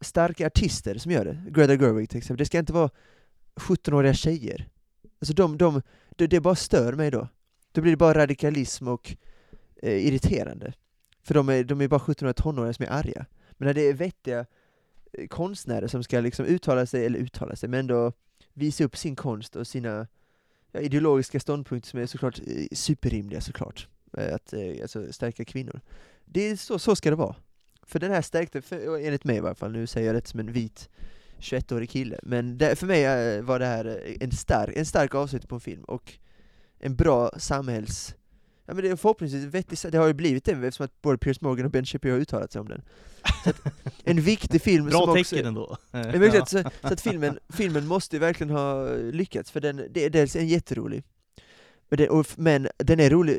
starka 0.00 0.46
artister 0.46 0.98
som 0.98 1.12
gör 1.12 1.24
det, 1.24 1.44
Greta 1.50 1.76
Gerwig 1.76 2.10
till 2.10 2.18
exempel, 2.18 2.38
det 2.38 2.46
ska 2.46 2.58
inte 2.58 2.72
vara 2.72 2.90
17-åriga 3.54 4.14
tjejer. 4.14 4.68
Alltså 5.20 5.34
de, 5.34 5.58
de, 5.58 5.82
det, 6.16 6.26
det 6.26 6.40
bara 6.40 6.54
stör 6.54 6.92
mig 6.92 7.10
då. 7.10 7.28
Då 7.72 7.80
blir 7.80 7.92
det 7.92 7.96
bara 7.96 8.18
radikalism 8.18 8.88
och 8.88 9.16
eh, 9.82 10.06
irriterande. 10.06 10.72
För 11.22 11.34
de 11.34 11.48
är, 11.48 11.64
de 11.64 11.80
är 11.80 11.88
bara 11.88 12.00
17-åriga 12.00 12.32
tonåringar 12.32 12.72
som 12.72 12.84
är 12.84 12.90
arga. 12.90 13.26
Men 13.52 13.66
när 13.66 13.74
det 13.74 13.82
är 13.82 13.94
vettiga 13.94 14.46
eh, 15.12 15.26
konstnärer 15.26 15.86
som 15.86 16.02
ska 16.04 16.20
liksom 16.20 16.46
uttala 16.46 16.86
sig, 16.86 17.06
eller 17.06 17.18
uttala 17.18 17.56
sig, 17.56 17.68
men 17.68 17.80
ändå 17.80 18.12
visa 18.52 18.84
upp 18.84 18.96
sin 18.96 19.16
konst 19.16 19.56
och 19.56 19.66
sina 19.66 20.06
ja, 20.72 20.80
ideologiska 20.80 21.40
ståndpunkter 21.40 21.90
som 21.90 22.00
är 22.00 22.06
såklart 22.06 22.38
eh, 22.46 22.66
superrimliga 22.72 23.40
såklart. 23.40 23.88
Eh, 24.16 24.34
att 24.34 24.52
eh, 24.52 24.82
alltså, 24.82 25.12
stärka 25.12 25.44
kvinnor. 25.44 25.80
Det 26.24 26.40
är 26.40 26.56
så, 26.56 26.78
så 26.78 26.96
ska 26.96 27.10
det 27.10 27.16
vara. 27.16 27.36
För 27.82 27.98
den 27.98 28.10
här 28.10 28.22
stärkte, 28.22 28.62
för, 28.62 28.98
enligt 28.98 29.24
mig 29.24 29.36
i 29.36 29.40
varje 29.40 29.54
fall, 29.54 29.72
nu 29.72 29.86
säger 29.86 30.06
jag 30.06 30.16
det 30.16 30.28
som 30.28 30.40
en 30.40 30.52
vit 30.52 30.88
21-årig 31.38 31.90
kille, 31.90 32.18
men 32.22 32.58
det, 32.58 32.76
för 32.76 32.86
mig 32.86 33.04
eh, 33.04 33.42
var 33.42 33.58
det 33.58 33.66
här 33.66 34.16
en 34.20 34.30
stark, 34.30 34.76
en 34.76 34.86
stark 34.86 35.14
avslutning 35.14 35.48
på 35.48 35.54
en 35.54 35.60
film, 35.60 35.84
och 35.84 36.12
en 36.78 36.96
bra 36.96 37.30
samhälls... 37.38 38.14
Ja 38.68 38.74
men 38.74 38.84
det 38.84 38.90
är 38.90 38.96
förhoppningsvis 38.96 39.44
vettigt, 39.44 39.92
det 39.92 39.98
har 39.98 40.06
ju 40.06 40.14
blivit 40.14 40.44
det 40.44 40.52
eftersom 40.52 40.84
att 40.84 41.02
både 41.02 41.18
Piers 41.18 41.40
Morgan 41.40 41.66
och 41.66 41.70
Ben 41.70 41.86
Shapiro 41.86 42.12
har 42.12 42.18
uttalat 42.18 42.52
sig 42.52 42.60
om 42.60 42.68
den. 42.68 42.82
Så 43.44 43.50
att, 43.50 43.60
en 44.04 44.20
viktig 44.20 44.62
film 44.62 44.86
Bra 44.86 45.06
som 45.06 45.14
tecken 45.14 45.20
också, 45.20 45.36
ändå! 45.36 45.76
ja. 46.36 46.46
så, 46.46 46.62
så, 46.62 46.68
att 46.80 47.00
filmen, 47.00 47.38
filmen 47.48 47.86
måste 47.86 48.16
ju 48.16 48.20
verkligen 48.20 48.50
ha 48.50 48.88
lyckats, 48.96 49.50
för 49.50 49.60
den, 49.60 49.86
det 49.90 50.04
är 50.04 50.10
dels 50.10 50.36
en 50.36 50.48
jätterolig, 50.48 51.04
men, 51.88 51.96
det, 51.96 52.08
och, 52.08 52.26
men 52.36 52.68
den 52.78 53.00
är 53.00 53.10
rolig 53.10 53.38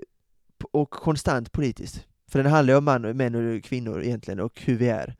och 0.71 0.89
konstant 0.89 1.51
politiskt. 1.51 2.05
För 2.27 2.43
den 2.43 2.51
handlar 2.51 2.73
ju 2.73 2.77
om 2.77 2.85
man, 2.85 3.01
män 3.01 3.55
och 3.55 3.63
kvinnor 3.63 4.03
egentligen, 4.03 4.39
och 4.39 4.61
hur 4.61 4.77
vi 4.77 4.89
är. 4.89 5.15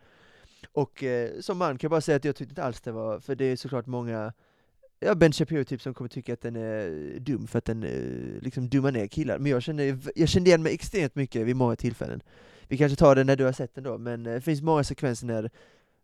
Och 0.71 1.03
eh, 1.03 1.39
som 1.39 1.57
man 1.57 1.77
kan 1.77 1.87
jag 1.87 1.91
bara 1.91 2.01
säga 2.01 2.15
att 2.15 2.25
jag 2.25 2.35
tyckte 2.35 2.51
inte 2.51 2.63
alls 2.63 2.81
det 2.81 2.91
var, 2.91 3.19
för 3.19 3.35
det 3.35 3.45
är 3.45 3.55
såklart 3.55 3.85
många, 3.85 4.33
ja 4.99 5.15
Ben 5.15 5.31
Shapiro 5.31 5.63
typ 5.63 5.81
som 5.81 5.93
kommer 5.93 6.09
tycka 6.09 6.33
att 6.33 6.41
den 6.41 6.55
är 6.55 7.19
dum 7.19 7.47
för 7.47 7.57
att 7.57 7.65
den 7.65 7.83
eh, 7.83 8.41
liksom 8.41 8.69
dummar 8.69 8.91
ner 8.91 9.07
killar, 9.07 9.39
men 9.39 9.51
jag 9.51 9.63
kände, 9.63 9.97
jag 10.15 10.29
kände 10.29 10.49
igen 10.49 10.63
mig 10.63 10.73
extremt 10.73 11.15
mycket 11.15 11.45
vid 11.45 11.55
många 11.55 11.75
tillfällen. 11.75 12.21
Vi 12.67 12.77
kanske 12.77 12.95
tar 12.95 13.15
det 13.15 13.23
när 13.23 13.35
du 13.35 13.43
har 13.43 13.51
sett 13.51 13.75
den 13.75 13.83
då, 13.83 13.97
men 13.97 14.25
eh, 14.25 14.33
det 14.33 14.41
finns 14.41 14.61
många 14.61 14.83
sekvenser 14.83 15.27
när 15.27 15.51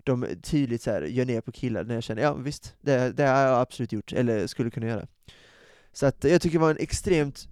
de 0.04 0.28
tydligt 0.42 0.82
så 0.82 0.92
här, 0.92 1.02
gör 1.02 1.26
ner 1.26 1.42
på 1.42 1.52
killar, 1.52 1.84
när 1.84 1.96
jag 1.96 2.04
känner, 2.04 2.22
ja 2.22 2.34
visst, 2.34 2.76
det, 2.82 3.18
det 3.18 3.24
har 3.24 3.42
jag 3.42 3.60
absolut 3.60 3.92
gjort, 3.92 4.14
eller 4.14 4.48
skulle 4.48 4.72
kunna 4.72 4.88
göra. 4.88 5.08
Så 5.94 6.06
att 6.06 6.24
jag 6.24 6.42
tycker 6.42 6.58
det 6.58 6.62
var 6.62 6.72
en 6.72 6.78
extremt 6.80 7.48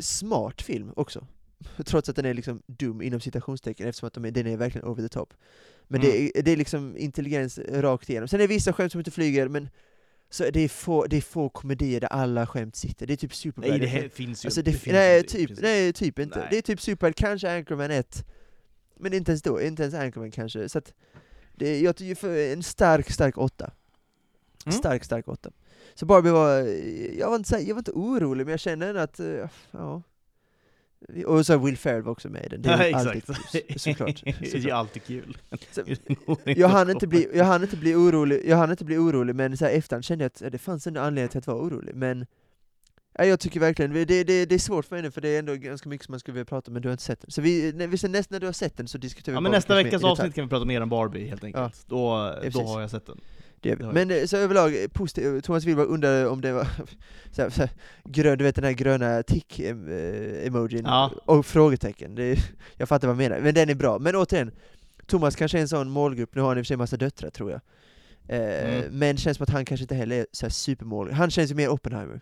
smart 0.00 0.62
film 0.62 0.92
också. 0.96 1.26
Trots 1.84 2.08
att 2.08 2.16
den 2.16 2.24
är 2.24 2.34
liksom 2.34 2.62
dum 2.66 3.02
inom 3.02 3.20
citationstecken 3.20 3.88
eftersom 3.88 4.06
att 4.06 4.12
de 4.12 4.24
är, 4.24 4.30
den 4.30 4.46
är 4.46 4.56
verkligen 4.56 4.88
over 4.88 5.02
the 5.02 5.08
top. 5.08 5.34
Men 5.88 6.00
mm. 6.00 6.12
det, 6.12 6.38
är, 6.38 6.42
det 6.42 6.52
är 6.52 6.56
liksom 6.56 6.96
intelligens 6.96 7.58
rakt 7.58 8.10
igenom. 8.10 8.28
Sen 8.28 8.40
är 8.40 8.48
det 8.48 8.54
vissa 8.54 8.72
skämt 8.72 8.92
som 8.92 9.00
inte 9.00 9.10
flyger, 9.10 9.48
men 9.48 9.68
så 10.30 10.50
det 10.50 10.60
är, 10.60 10.68
få, 10.68 11.06
det 11.06 11.16
är 11.16 11.20
få 11.20 11.48
komedier 11.48 12.00
där 12.00 12.08
alla 12.08 12.46
skämt 12.46 12.76
sitter, 12.76 13.06
det 13.06 13.12
är 13.12 13.16
typ 13.16 13.34
Superbad. 13.34 13.70
Nej 13.70 13.78
det 13.78 13.86
här 13.86 14.08
finns 14.08 14.44
ju 14.44 14.46
alltså 14.46 14.62
det, 14.62 14.84
det 14.84 14.92
nej, 14.92 15.26
typ, 15.26 15.50
nej, 15.60 15.92
typ 15.92 16.18
inte. 16.18 16.38
Nej. 16.38 16.48
Det 16.50 16.58
är 16.58 16.62
typ 16.62 16.80
Superbad, 16.80 17.16
kanske 17.16 17.56
Anchorman 17.56 17.90
1, 17.90 18.24
men 18.96 19.14
inte 19.14 19.30
ens 19.30 19.42
då, 19.42 19.62
inte 19.62 19.82
ens 19.82 19.94
Anchorman 19.94 20.30
kanske. 20.30 20.68
Så 20.68 20.78
att 20.78 20.94
det, 21.54 21.80
jag 21.80 21.96
tycker 21.96 22.52
en 22.52 22.62
stark, 22.62 23.10
stark 23.10 23.38
åtta. 23.38 23.72
Mm. 24.66 24.78
Stark, 24.78 25.04
stark 25.04 25.28
åtta. 25.28 25.50
Så 25.94 26.06
Barbie 26.06 26.30
var, 26.30 26.58
jag 27.18 27.28
var 27.28 27.36
inte, 27.36 27.56
jag 27.56 27.74
var 27.74 27.80
inte 27.80 27.90
orolig, 27.90 28.44
men 28.46 28.50
jag 28.50 28.60
kände 28.60 28.86
ändå 28.86 29.00
att, 29.00 29.20
eh, 29.20 29.48
ja. 29.70 30.02
Och 31.26 31.46
så 31.46 31.58
Will 31.58 31.76
Ferrell 31.76 32.02
var 32.02 32.12
också 32.12 32.28
med 32.28 32.44
i 32.44 32.48
den, 32.48 32.62
det 32.62 32.70
är 32.70 32.90
ja, 32.90 32.98
alltid 32.98 33.24
plus, 33.24 33.82
såklart. 33.82 34.22
Det 34.24 34.54
är 34.54 34.72
alltid 34.72 35.04
kul. 35.04 35.38
Så, 35.70 35.82
jag, 36.44 36.68
hann 36.68 36.90
inte 36.90 37.06
bli, 37.06 37.28
jag 37.34 37.44
hann 37.44 37.62
inte 37.62 37.76
bli 37.76 37.94
orolig, 37.94 38.42
jag 38.48 38.56
hann 38.56 38.70
inte 38.70 38.84
bli 38.84 38.96
orolig, 38.96 39.34
men 39.34 39.56
så 39.56 39.64
här 39.64 39.72
efterhand 39.72 40.04
kände 40.04 40.24
jag 40.24 40.46
att 40.46 40.52
det 40.52 40.58
fanns 40.58 40.86
en 40.86 40.96
anledning 40.96 41.28
till 41.28 41.38
att 41.38 41.46
vara 41.46 41.58
orolig, 41.58 41.94
men 41.94 42.26
Ja, 43.18 43.24
jag 43.24 43.40
tycker 43.40 43.60
verkligen, 43.60 43.92
det, 43.92 44.04
det, 44.04 44.46
det 44.46 44.54
är 44.54 44.58
svårt 44.58 44.84
för 44.84 44.96
mig 44.96 45.02
nu 45.02 45.10
för 45.10 45.20
det 45.20 45.28
är 45.28 45.38
ändå 45.38 45.54
ganska 45.54 45.88
mycket 45.88 46.04
som 46.04 46.12
man 46.12 46.20
skulle 46.20 46.32
vilja 46.32 46.44
prata 46.44 46.70
om 46.70 46.72
men 46.72 46.82
du 46.82 46.88
har 46.88 46.92
inte 46.92 47.04
sett 47.04 47.20
den. 47.20 47.30
Så 47.30 47.40
vi, 47.40 47.72
när, 47.72 47.86
vi 47.86 48.08
näst, 48.08 48.30
när 48.30 48.40
du 48.40 48.46
har 48.46 48.52
sett 48.52 48.76
den 48.76 48.88
så 48.88 48.98
diskuterar 48.98 49.32
vi 49.32 49.36
Ja 49.36 49.40
men 49.40 49.50
Barbie 49.50 49.56
nästa 49.56 49.74
veckas 49.74 50.04
avsnitt 50.04 50.34
kan 50.34 50.44
vi 50.44 50.50
prata 50.50 50.64
mer 50.64 50.80
om 50.80 50.88
Barbie 50.88 51.26
helt 51.26 51.44
enkelt. 51.44 51.84
Då, 51.86 52.32
precis. 52.42 52.60
då 52.60 52.66
har 52.66 52.80
jag 52.80 52.90
sett 52.90 53.06
den. 53.06 53.20
Det. 53.62 53.74
Det. 53.74 53.92
Men 53.92 54.10
eh, 54.10 54.24
så 54.24 54.36
överlag, 54.36 54.82
eh, 54.82 54.88
positivt, 54.88 55.44
Thomas 55.44 55.64
Wilbach 55.64 55.86
undrade 55.88 56.28
om 56.28 56.40
det 56.40 56.52
var 56.52 56.66
så 57.32 57.42
här, 57.42 57.50
så 57.50 57.60
här, 57.60 57.70
grön, 58.04 58.38
du 58.38 58.44
vet 58.44 58.54
den 58.54 58.64
här 58.64 58.72
gröna 58.72 59.22
tick-emojin, 59.22 60.82
Ja. 60.84 61.12
och 61.24 61.46
frågetecken. 61.46 62.14
Det, 62.14 62.38
jag 62.76 62.88
fattar 62.88 63.08
vad 63.08 63.16
han 63.16 63.22
menar, 63.24 63.40
men 63.40 63.54
den 63.54 63.68
är 63.70 63.74
bra. 63.74 63.98
Men 63.98 64.16
återigen, 64.16 64.50
Thomas 65.06 65.36
kanske 65.36 65.58
är 65.58 65.62
en 65.62 65.68
sån 65.68 65.90
målgrupp, 65.90 66.34
nu 66.34 66.40
har 66.40 66.48
han 66.48 66.58
i 66.58 66.60
och 66.60 66.64
för 66.64 66.66
sig 66.68 66.74
en 66.74 66.78
massa 66.78 66.96
döttrar 66.96 67.30
tror 67.30 67.50
jag. 67.50 67.60
Eh, 68.28 68.76
Mm. 68.78 68.98
Men 68.98 69.16
känns 69.16 69.36
som 69.36 69.44
att 69.44 69.50
han 69.50 69.64
kanske 69.64 69.82
inte 69.84 69.94
heller 69.94 70.16
är 70.16 70.26
så 70.32 70.46
här 70.46 70.50
supermål. 70.50 71.10
Han 71.12 71.30
känns 71.30 71.50
ju 71.50 71.54
mer 71.54 71.68
Oppenheimer, 71.68 72.20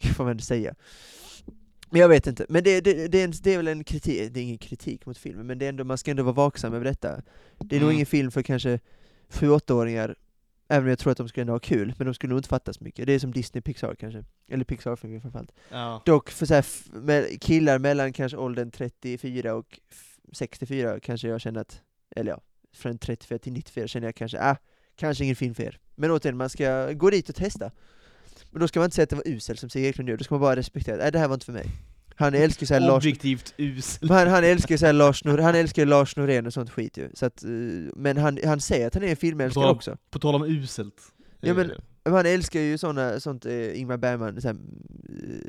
får 0.16 0.24
man 0.24 0.30
ändå 0.30 0.42
säga. 0.42 0.74
Men 1.90 2.00
jag 2.00 2.08
vet 2.08 2.26
inte, 2.26 2.46
men 2.48 2.64
det, 2.64 2.80
det, 2.80 3.08
det, 3.08 3.20
är, 3.20 3.24
en, 3.24 3.32
det 3.42 3.52
är 3.54 3.56
väl 3.56 3.68
en 3.68 3.84
kritik, 3.84 4.30
det 4.34 4.40
är 4.40 4.44
ingen 4.44 4.58
kritik 4.58 5.06
mot 5.06 5.18
filmen, 5.18 5.46
men 5.46 5.58
det 5.58 5.64
är 5.64 5.68
ändå, 5.68 5.84
man 5.84 5.98
ska 5.98 6.10
ändå 6.10 6.22
vara 6.22 6.34
vaksam 6.34 6.74
över 6.74 6.84
detta. 6.84 7.22
Det 7.58 7.76
är 7.76 7.80
nog 7.80 7.88
Mm. 7.88 7.94
ingen 7.94 8.06
film 8.06 8.30
för 8.30 8.42
kanske 8.42 8.80
7-8-åringar, 9.32 10.14
även 10.72 10.82
om 10.84 10.88
jag 10.88 10.98
tror 10.98 11.10
att 11.10 11.18
de 11.18 11.28
skulle 11.28 11.42
ändå 11.42 11.52
ha 11.52 11.58
kul, 11.60 11.94
men 11.98 12.06
de 12.06 12.14
skulle 12.14 12.28
nog 12.30 12.38
inte 12.38 12.48
fatta 12.48 12.72
så 12.72 12.84
mycket. 12.84 13.06
Det 13.06 13.12
är 13.12 13.18
som 13.18 13.32
Disney 13.32 13.62
Pixar 13.62 13.94
kanske, 13.94 14.24
eller 14.48 14.64
Pixar-filmer 14.64 15.20
framförallt. 15.20 15.52
Ja. 15.70 16.02
Dock 16.06 16.30
för 16.30 16.46
så 16.46 16.54
här, 16.54 17.38
killar 17.38 17.78
mellan 17.78 18.12
kanske 18.12 18.36
åldern 18.38 18.70
34 18.70 19.54
och 19.54 19.78
f- 19.90 20.16
64 20.32 21.00
kanske 21.00 21.28
jag 21.28 21.40
känner 21.40 21.60
att, 21.60 21.80
eller 22.16 22.30
ja, 22.32 22.40
från 22.74 22.98
34 22.98 23.38
till 23.38 23.52
94 23.52 23.86
känner 23.86 24.06
jag 24.08 24.14
kanske, 24.14 24.38
ah, 24.40 24.56
kanske 24.96 25.24
ingen 25.24 25.36
film 25.36 25.54
för 25.54 25.62
er. 25.62 25.78
Men 25.94 26.10
återigen, 26.10 26.36
man 26.36 26.48
ska 26.50 26.92
gå 26.92 27.10
dit 27.10 27.28
och 27.28 27.34
testa. 27.34 27.70
Men 28.50 28.60
då 28.60 28.68
ska 28.68 28.80
man 28.80 28.84
inte 28.84 28.94
säga 28.94 29.02
att 29.04 29.10
det 29.10 29.16
var 29.16 29.28
usel 29.28 29.56
som 29.56 29.70
Sigge 29.70 29.88
Eklund 29.88 30.08
gör, 30.08 30.16
då 30.16 30.24
ska 30.24 30.34
man 30.34 30.40
bara 30.40 30.56
respektera, 30.56 30.96
nej 30.96 31.12
det 31.12 31.18
här 31.18 31.28
var 31.28 31.34
inte 31.34 31.46
för 31.46 31.52
mig. 31.52 31.66
Han 32.16 32.34
älskar 32.34 32.66
såhär 32.66 32.80
Lars, 32.80 33.04
Objektivt 33.04 33.54
usel. 33.56 34.10
han, 34.10 34.28
han 34.28 34.44
älskar 34.44 34.76
såhär 34.76 34.92
Lars, 34.92 35.24
Nor 35.24 35.38
han 35.38 35.54
älskar 35.54 35.86
Lars 35.86 36.16
Norén 36.16 36.46
och 36.46 36.52
sånt 36.52 36.70
skit 36.70 36.98
ju. 36.98 37.10
Så 37.14 37.26
att, 37.26 37.44
eh, 37.44 37.50
men 37.96 38.16
han, 38.16 38.38
han 38.44 38.60
säger 38.60 38.86
att 38.86 38.94
han 38.94 39.04
är 39.04 39.08
en 39.08 39.16
filmälskare 39.16 39.64
Bra. 39.64 39.72
också. 39.72 39.96
På 40.10 40.18
tal 40.18 40.34
om 40.34 40.44
uselt. 40.44 41.02
Ja, 41.40 41.54
men- 41.54 41.72
Eh, 42.04 42.12
han 42.12 42.26
älskar 42.26 42.60
ju 42.60 42.78
såna, 42.78 43.20
sånt 43.20 43.46
eh, 43.46 43.80
Ingmar 43.80 43.96
Bergman, 43.96 44.40
såhär, 44.40 44.56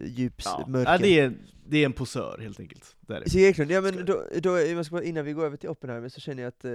djups, 0.05 0.45
ja. 0.45 0.65
mörka. 0.67 0.91
ja, 0.91 0.97
det, 0.97 1.19
är, 1.19 1.33
det 1.65 1.77
är 1.77 1.85
en 1.85 1.93
posör 1.93 2.39
helt 2.41 2.59
enkelt. 2.59 2.95
Det 3.01 3.15
är 3.15 3.19
det. 3.21 3.29
Sigge 3.29 3.47
Eklund, 3.47 3.71
ja 3.71 3.81
men 3.81 4.05
då, 4.05 4.23
då, 4.41 4.61
innan 5.03 5.25
vi 5.25 5.33
går 5.33 5.45
över 5.45 5.57
till 5.57 5.69
Oppenheimer 5.69 6.09
så 6.09 6.21
känner 6.21 6.43
jag 6.43 6.47
att 6.47 6.65
eh, 6.65 6.71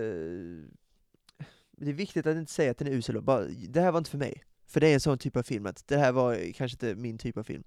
det 1.81 1.91
är 1.91 1.93
viktigt 1.93 2.27
att 2.27 2.37
inte 2.37 2.53
säga 2.53 2.71
att 2.71 2.79
den 2.79 2.89
är 2.89 2.93
usel, 2.93 3.23
bara, 3.23 3.45
det 3.69 3.81
här 3.81 3.93
var 3.93 3.99
inte 3.99 4.11
för 4.11 4.19
mig. 4.19 4.43
För 4.67 4.81
det 4.81 4.89
är 4.89 4.95
en 4.95 5.01
sån 5.01 5.19
typ 5.19 5.37
av 5.37 5.43
film, 5.43 5.67
att 5.67 5.89
det 5.89 5.97
här 5.97 6.13
var 6.13 6.53
kanske 6.53 6.75
inte 6.75 7.01
min 7.01 7.19
typ 7.19 7.37
av 7.37 7.43
film. 7.43 7.63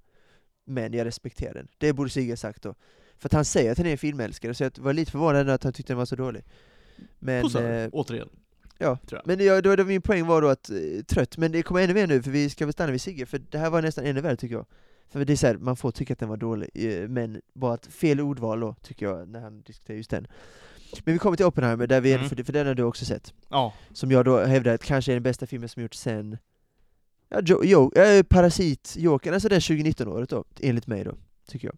Men 0.74 0.94
jag 0.94 1.06
respekterar 1.06 1.54
den. 1.54 1.68
Det 1.78 1.94
borde 1.94 2.10
Sigge 2.10 2.38
sagt 2.38 2.62
då. 2.64 2.76
För 3.18 3.28
att 3.30 3.34
han 3.34 3.46
säger 3.46 3.72
att 3.72 3.78
han 3.78 3.88
är 3.88 3.92
en 3.92 3.98
filmälskare, 3.98 4.54
så 4.54 4.64
jag 4.64 4.72
var 4.80 4.94
lite 4.94 5.12
förvånad 5.12 5.50
att 5.50 5.64
han 5.64 5.74
tyckte 5.74 5.94
den 5.94 5.98
var 5.98 6.06
så 6.06 6.16
dålig. 6.16 6.44
Men, 7.20 7.42
Posör, 7.42 7.84
eh, 7.84 7.90
återigen. 7.92 8.30
ja. 8.78 8.98
men 9.26 9.40
jag, 9.40 9.64
då, 9.64 9.76
då, 9.76 9.84
min 9.84 10.02
poäng 10.02 10.26
var 10.26 10.42
då 10.42 10.48
att, 10.48 10.70
eh, 10.70 10.76
trött, 11.08 11.38
men 11.38 11.52
det 11.52 11.64
kommer 11.64 11.82
ännu 11.82 11.94
mer 11.94 12.08
nu, 12.08 12.22
för 12.24 12.32
vi 12.32 12.50
ska 12.50 12.66
väl 12.66 12.74
stanna 12.74 12.92
vid 12.92 13.02
Sigge, 13.02 13.26
för 13.26 13.42
det 13.50 13.58
här 13.58 13.70
var 13.70 13.82
nästan 13.82 14.06
ännu 14.06 14.22
värre 14.22 14.36
tycker 14.36 14.56
jag. 14.56 14.66
För 15.10 15.26
det 15.26 15.34
är 15.34 15.38
så 15.38 15.48
här, 15.48 15.58
man 15.58 15.76
får 15.76 15.92
tycka 15.92 16.14
att 16.14 16.20
den 16.20 16.30
var 16.30 16.38
dålig, 16.38 16.70
eh, 16.74 17.08
men 17.10 17.42
bara 17.54 17.74
att 17.74 17.86
fel 17.86 18.22
ordval 18.22 18.60
då, 18.60 18.76
tycker 18.82 19.06
jag, 19.06 19.28
när 19.30 19.40
han 19.40 19.62
diskuterar 19.62 19.98
just 19.98 20.10
den. 20.10 20.28
Men 21.06 21.14
vi 21.14 21.20
kommer 21.20 21.38
till 21.38 21.46
Oppenheimer, 21.46 21.88
där 21.88 22.02
vi, 22.02 22.14
Mm. 22.14 22.30
för, 22.30 22.44
för 22.44 22.54
den 22.54 22.68
har 22.68 22.74
du 22.76 22.84
också 22.84 23.06
sett. 23.06 23.34
Ja. 23.50 23.74
Som 23.94 24.12
jag 24.12 24.26
då 24.26 24.40
hävdar 24.40 24.74
att 24.74 24.84
kanske 24.84 25.12
är 25.12 25.14
den 25.14 25.24
bästa 25.24 25.48
filmen 25.48 25.70
som 25.70 25.82
gjorts 25.82 26.00
sen 26.00 26.38
ja, 27.32 27.42
jo, 27.46 27.62
jo, 27.64 27.92
äh, 27.96 28.24
Parasit, 28.24 28.96
Jokern, 28.98 29.34
alltså 29.34 29.50
det 29.50 29.60
2019-året 29.60 30.30
då, 30.30 30.46
enligt 30.62 30.88
mig 30.88 31.04
då, 31.04 31.16
tycker 31.48 31.68
jag. 31.68 31.78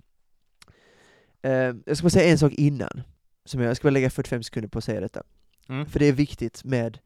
Eh, 1.42 1.76
jag 1.86 1.98
ska 1.98 2.06
bara 2.06 2.10
säga 2.10 2.32
en 2.32 2.38
sak 2.38 2.54
innan, 2.54 3.02
som 3.46 3.62
jag, 3.62 3.70
jag 3.70 3.78
ska 3.78 3.86
bara 3.86 3.92
lägga 3.92 4.10
45 4.10 4.44
sekunder 4.44 4.70
på 4.70 4.78
att 4.78 4.84
säga 4.84 5.02
detta. 5.02 5.24
Mm. 5.70 5.86
För 5.86 6.00
det 6.00 6.06
är 6.06 6.14
viktigt 6.14 6.64
med 6.64 7.00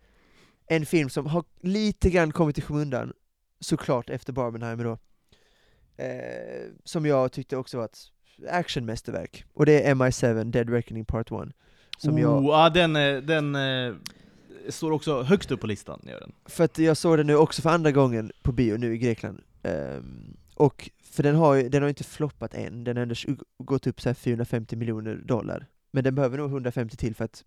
en 0.68 0.86
film 0.86 1.10
som 1.10 1.26
har 1.26 1.44
lite 1.62 2.10
grann 2.10 2.32
kommit 2.32 2.58
i 2.58 2.62
skymundan, 2.62 3.14
såklart 3.60 4.10
efter 4.10 4.34
Barbenheimer 4.34 4.84
då. 4.84 4.98
Eh, 6.04 6.72
som 6.84 7.06
jag 7.06 7.32
tyckte 7.32 7.58
också 7.58 7.78
var 7.78 7.86
ett 7.86 8.00
actionmästerverk. 8.50 9.46
Och 9.54 9.66
det 9.66 9.84
är 9.84 9.96
MI7, 9.96 10.44
Dead 10.44 10.70
Reckoning 10.70 11.06
Part 11.06 11.32
1. 11.32 11.38
Som 11.98 12.16
oh, 12.16 12.22
jag, 12.22 12.44
ja, 12.44 12.70
den, 12.70 12.96
eh, 12.96 13.18
den 13.18 13.56
eh, 13.56 13.96
står 14.70 14.92
också 14.92 15.24
högst 15.24 15.52
upp 15.52 15.62
på 15.62 15.68
listan. 15.68 16.00
Gör 16.04 16.20
den. 16.20 16.32
för 16.46 16.64
att 16.64 16.78
jag 16.78 16.98
såg 16.98 17.18
den 17.18 17.28
nu 17.28 17.36
också 17.36 17.62
för 17.62 17.70
andra 17.70 17.92
gången 17.92 18.32
på 18.44 18.52
bio 18.52 18.78
nu 18.78 18.94
i 18.94 18.98
Grekland. 18.98 19.42
Ehm, 19.64 20.38
och 20.56 20.90
för 21.04 21.24
den 21.24 21.36
har 21.36 21.56
ju 21.56 21.70
den 21.70 21.82
har 21.82 21.90
inte 21.90 22.04
floppat 22.04 22.54
än, 22.54 22.84
den 22.84 22.98
har 22.98 23.02
ändå 23.04 23.16
gått 23.64 23.88
upp 23.88 24.02
så 24.02 24.10
här 24.10 24.14
450 24.14 24.76
miljoner 24.76 25.16
dollar. 25.16 25.66
Men 25.92 26.04
den 26.04 26.16
behöver 26.16 26.38
nog 26.38 26.50
150 26.50 26.98
till 26.98 27.16
för 27.16 27.26
att 27.26 27.44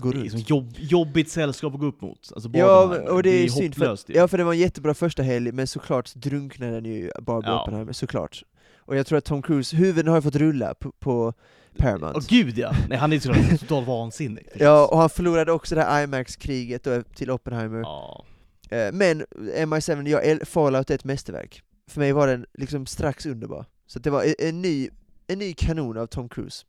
gå 0.00 0.10
Det 0.10 0.18
är 0.18 0.20
runt. 0.20 0.30
som 0.30 0.40
jobb, 0.40 0.74
jobbigt 0.78 1.30
sällskap 1.30 1.74
att 1.74 1.80
gå 1.80 1.86
upp 1.86 2.00
mot. 2.00 2.32
Alltså, 2.34 2.50
Ja, 2.54 3.00
och 3.10 3.22
det 3.22 3.30
är 3.30 3.48
synd 3.48 3.74
för, 3.74 3.98
ja, 4.06 4.28
för 4.28 4.38
det 4.38 4.44
var 4.44 4.52
en 4.52 4.58
jättebra 4.58 4.94
första 4.94 5.22
helg, 5.22 5.52
men 5.52 5.66
såklart 5.66 6.14
drunknade 6.14 6.72
den 6.72 6.84
ju 6.84 7.10
Barbie 7.22 7.48
Ja. 7.48 7.62
Oppenheimer, 7.62 7.92
såklart. 7.92 8.42
Och 8.88 8.96
jag 8.96 9.06
tror 9.06 9.18
att 9.18 9.24
Tom 9.24 9.42
Cruise, 9.42 9.76
huvuden 9.76 10.08
har 10.08 10.16
ju 10.16 10.22
fått 10.22 10.36
rulla 10.36 10.74
på, 10.74 10.92
på 10.92 11.32
Paramount. 11.76 12.18
Åh 12.18 12.24
gud 12.28 12.58
ja! 12.58 12.72
Nej 12.88 12.98
han 12.98 13.12
är 13.12 13.18
såklart 13.18 13.50
totalt 13.60 13.86
vansinnig. 13.88 14.44
förstås. 14.44 14.60
Ja, 14.60 14.86
och 14.86 14.98
han 14.98 15.10
förlorade 15.10 15.52
också 15.52 15.74
det 15.74 15.82
här 15.82 16.02
IMAX-kriget 16.04 16.84
då 16.84 17.02
till 17.02 17.30
Oppenheimer. 17.30 17.78
Ja. 17.80 18.24
Eh, 18.70 18.92
Men 18.92 19.24
MI7, 19.56 20.08
jag, 20.08 20.24
äl- 20.26 20.44
Fallout 20.44 20.90
är 20.90 20.94
ett 20.94 21.04
mästerverk. 21.04 21.62
För 21.90 22.00
mig 22.00 22.12
var 22.12 22.26
den 22.26 22.46
liksom 22.54 22.86
strax 22.86 23.26
underbar. 23.26 23.64
Så 23.86 23.98
det 23.98 24.10
var 24.10 24.22
en, 24.22 24.34
en, 24.38 24.62
ny, 24.62 24.88
en 25.26 25.38
ny 25.38 25.54
kanon 25.54 25.98
av 25.98 26.06
Tom 26.06 26.28
Cruise. 26.28 26.64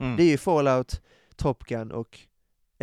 Mm. 0.00 0.16
Det 0.16 0.22
är 0.22 0.28
ju 0.30 0.38
Fallout, 0.38 1.00
Top 1.36 1.64
Gun 1.64 1.90
och 1.92 2.18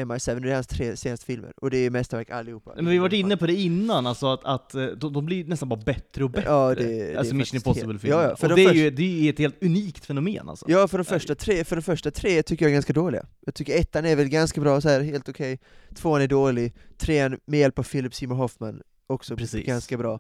MI7, 0.05 0.39
det 0.39 0.49
är 0.49 0.53
hans 0.53 0.67
tre 0.67 0.97
senaste 0.97 1.25
filmer. 1.25 1.51
Och 1.61 1.69
det 1.71 1.77
är 1.77 1.89
mästerverk 1.89 2.29
allihopa. 2.29 2.71
Men 2.75 2.85
vi 2.87 2.97
har 2.97 3.01
varit 3.01 3.13
inne 3.13 3.37
på 3.37 3.47
det 3.47 3.53
innan, 3.53 4.07
alltså 4.07 4.27
att, 4.33 4.43
att 4.45 4.75
eh, 4.75 4.85
de, 4.85 5.13
de 5.13 5.25
blir 5.25 5.45
nästan 5.45 5.69
bara 5.69 5.79
bättre 5.85 6.23
och 6.23 6.29
bättre. 6.29 6.49
Ja, 6.49 6.75
det- 6.75 6.83
det 6.83 7.15
alltså 7.17 7.35
Mission 7.35 7.61
faktiskt 7.61 7.83
Impossible-filmerna. 7.83 8.23
ja, 8.23 8.29
ja, 8.29 8.35
för 8.35 8.49
och 8.51 8.55
de 8.57 8.63
det 8.63 8.69
är 8.69 8.73
ju 8.73 8.89
det 8.89 9.03
är 9.03 9.21
ju 9.23 9.29
ett 9.29 9.39
helt 9.39 9.63
unikt 9.63 10.05
fenomen 10.05 10.49
alltså. 10.49 10.65
Ja, 10.69 10.87
för 10.87 10.97
de, 10.97 11.03
Det 11.03 11.09
första 11.09 11.35
tre, 11.35 11.63
för 11.63 11.75
de 11.75 11.81
första 11.81 12.11
tre 12.11 12.43
tycker 12.43 12.65
jag 12.65 12.69
är 12.69 12.73
ganska 12.73 12.93
dåliga. 12.93 13.25
Jag 13.45 13.55
tycker 13.55 13.79
ettan 13.79 14.05
är 14.05 14.15
väl 14.15 14.27
ganska 14.29 14.61
bra, 14.61 14.81
så 14.81 14.89
här, 14.89 15.01
helt 15.01 15.29
okej. 15.29 15.59
Tvåan 15.95 16.21
är 16.21 16.27
dålig. 16.27 16.73
Trean 16.97 17.37
med 17.45 17.59
hjälp 17.59 17.79
av 17.79 17.83
Philip 17.83 18.15
Seymour 18.15 18.35
Hoffman, 18.37 18.81
också 19.07 19.35
Precis. 19.37 19.65
ganska 19.65 19.97
bra. 19.97 20.19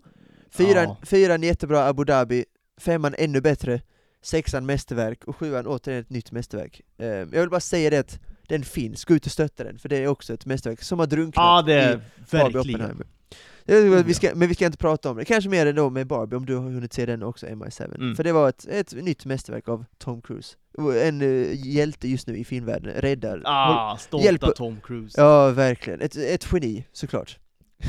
Fyran, 0.51 0.83
Ja. 0.83 0.97
fyran 1.03 1.43
jättebra, 1.43 1.85
Abu 1.87 2.03
Dhabi. 2.05 2.45
Femman 2.81 3.15
ännu 3.17 3.41
bättre. 3.41 3.81
Sexan 4.21 4.65
mästerverk, 4.65 5.23
och 5.25 5.35
sjuan 5.35 5.67
återigen 5.67 6.01
ett 6.01 6.09
nytt 6.09 6.31
mästerverk. 6.31 6.81
Eh, 6.97 7.07
jag 7.07 7.25
vill 7.25 7.49
bara 7.49 7.59
säga 7.59 7.89
det 7.89 7.97
att 7.99 8.19
den 8.49 8.63
finns, 8.63 9.05
gå 9.05 9.13
ut 9.13 9.25
och 9.25 9.31
stötta 9.31 9.63
den, 9.63 9.79
för 9.79 9.89
det 9.89 9.97
är 9.97 10.07
också 10.07 10.33
ett 10.33 10.45
mästerverk 10.45 10.83
som 10.83 10.99
har 10.99 11.07
drunknat 11.07 11.43
Ja, 11.43 11.61
det 11.61 11.73
i 11.73 11.75
är 11.75 12.01
Barbie 12.31 12.53
verkligen. 12.53 12.81
Oppenheimer. 12.81 14.03
Vi 14.03 14.13
ska, 14.13 14.31
men 14.35 14.47
vi 14.47 14.55
ska 14.55 14.65
inte 14.65 14.77
prata 14.77 15.11
om 15.11 15.17
det, 15.17 15.25
kanske 15.25 15.49
mer 15.49 15.65
ändå 15.65 15.89
med 15.89 16.07
Barbie, 16.07 16.35
om 16.35 16.45
du 16.45 16.55
har 16.55 16.63
hunnit 16.63 16.93
se 16.93 17.05
den 17.05 17.23
också, 17.23 17.45
MI7. 17.45 17.95
Mm. 17.95 18.15
För 18.15 18.23
det 18.23 18.31
var 18.31 18.49
ett, 18.49 18.65
ett 18.67 18.93
nytt 18.93 19.25
mästerverk 19.25 19.69
av 19.69 19.85
Tom 19.97 20.21
Cruise. 20.21 20.55
En 21.03 21.21
uh, 21.21 21.47
hjälte 21.53 22.07
just 22.07 22.27
nu 22.27 22.37
i 22.37 22.45
filmvärlden, 22.45 22.93
räddar. 22.93 23.41
Ah, 23.45 23.97
stolta 23.97 24.25
Hjälp- 24.25 24.55
Tom 24.55 24.79
Cruise. 24.83 25.21
Ja, 25.21 25.49
verkligen. 25.49 26.01
Ett, 26.01 26.15
ett 26.15 26.47
geni, 26.51 26.85
såklart. 26.91 27.39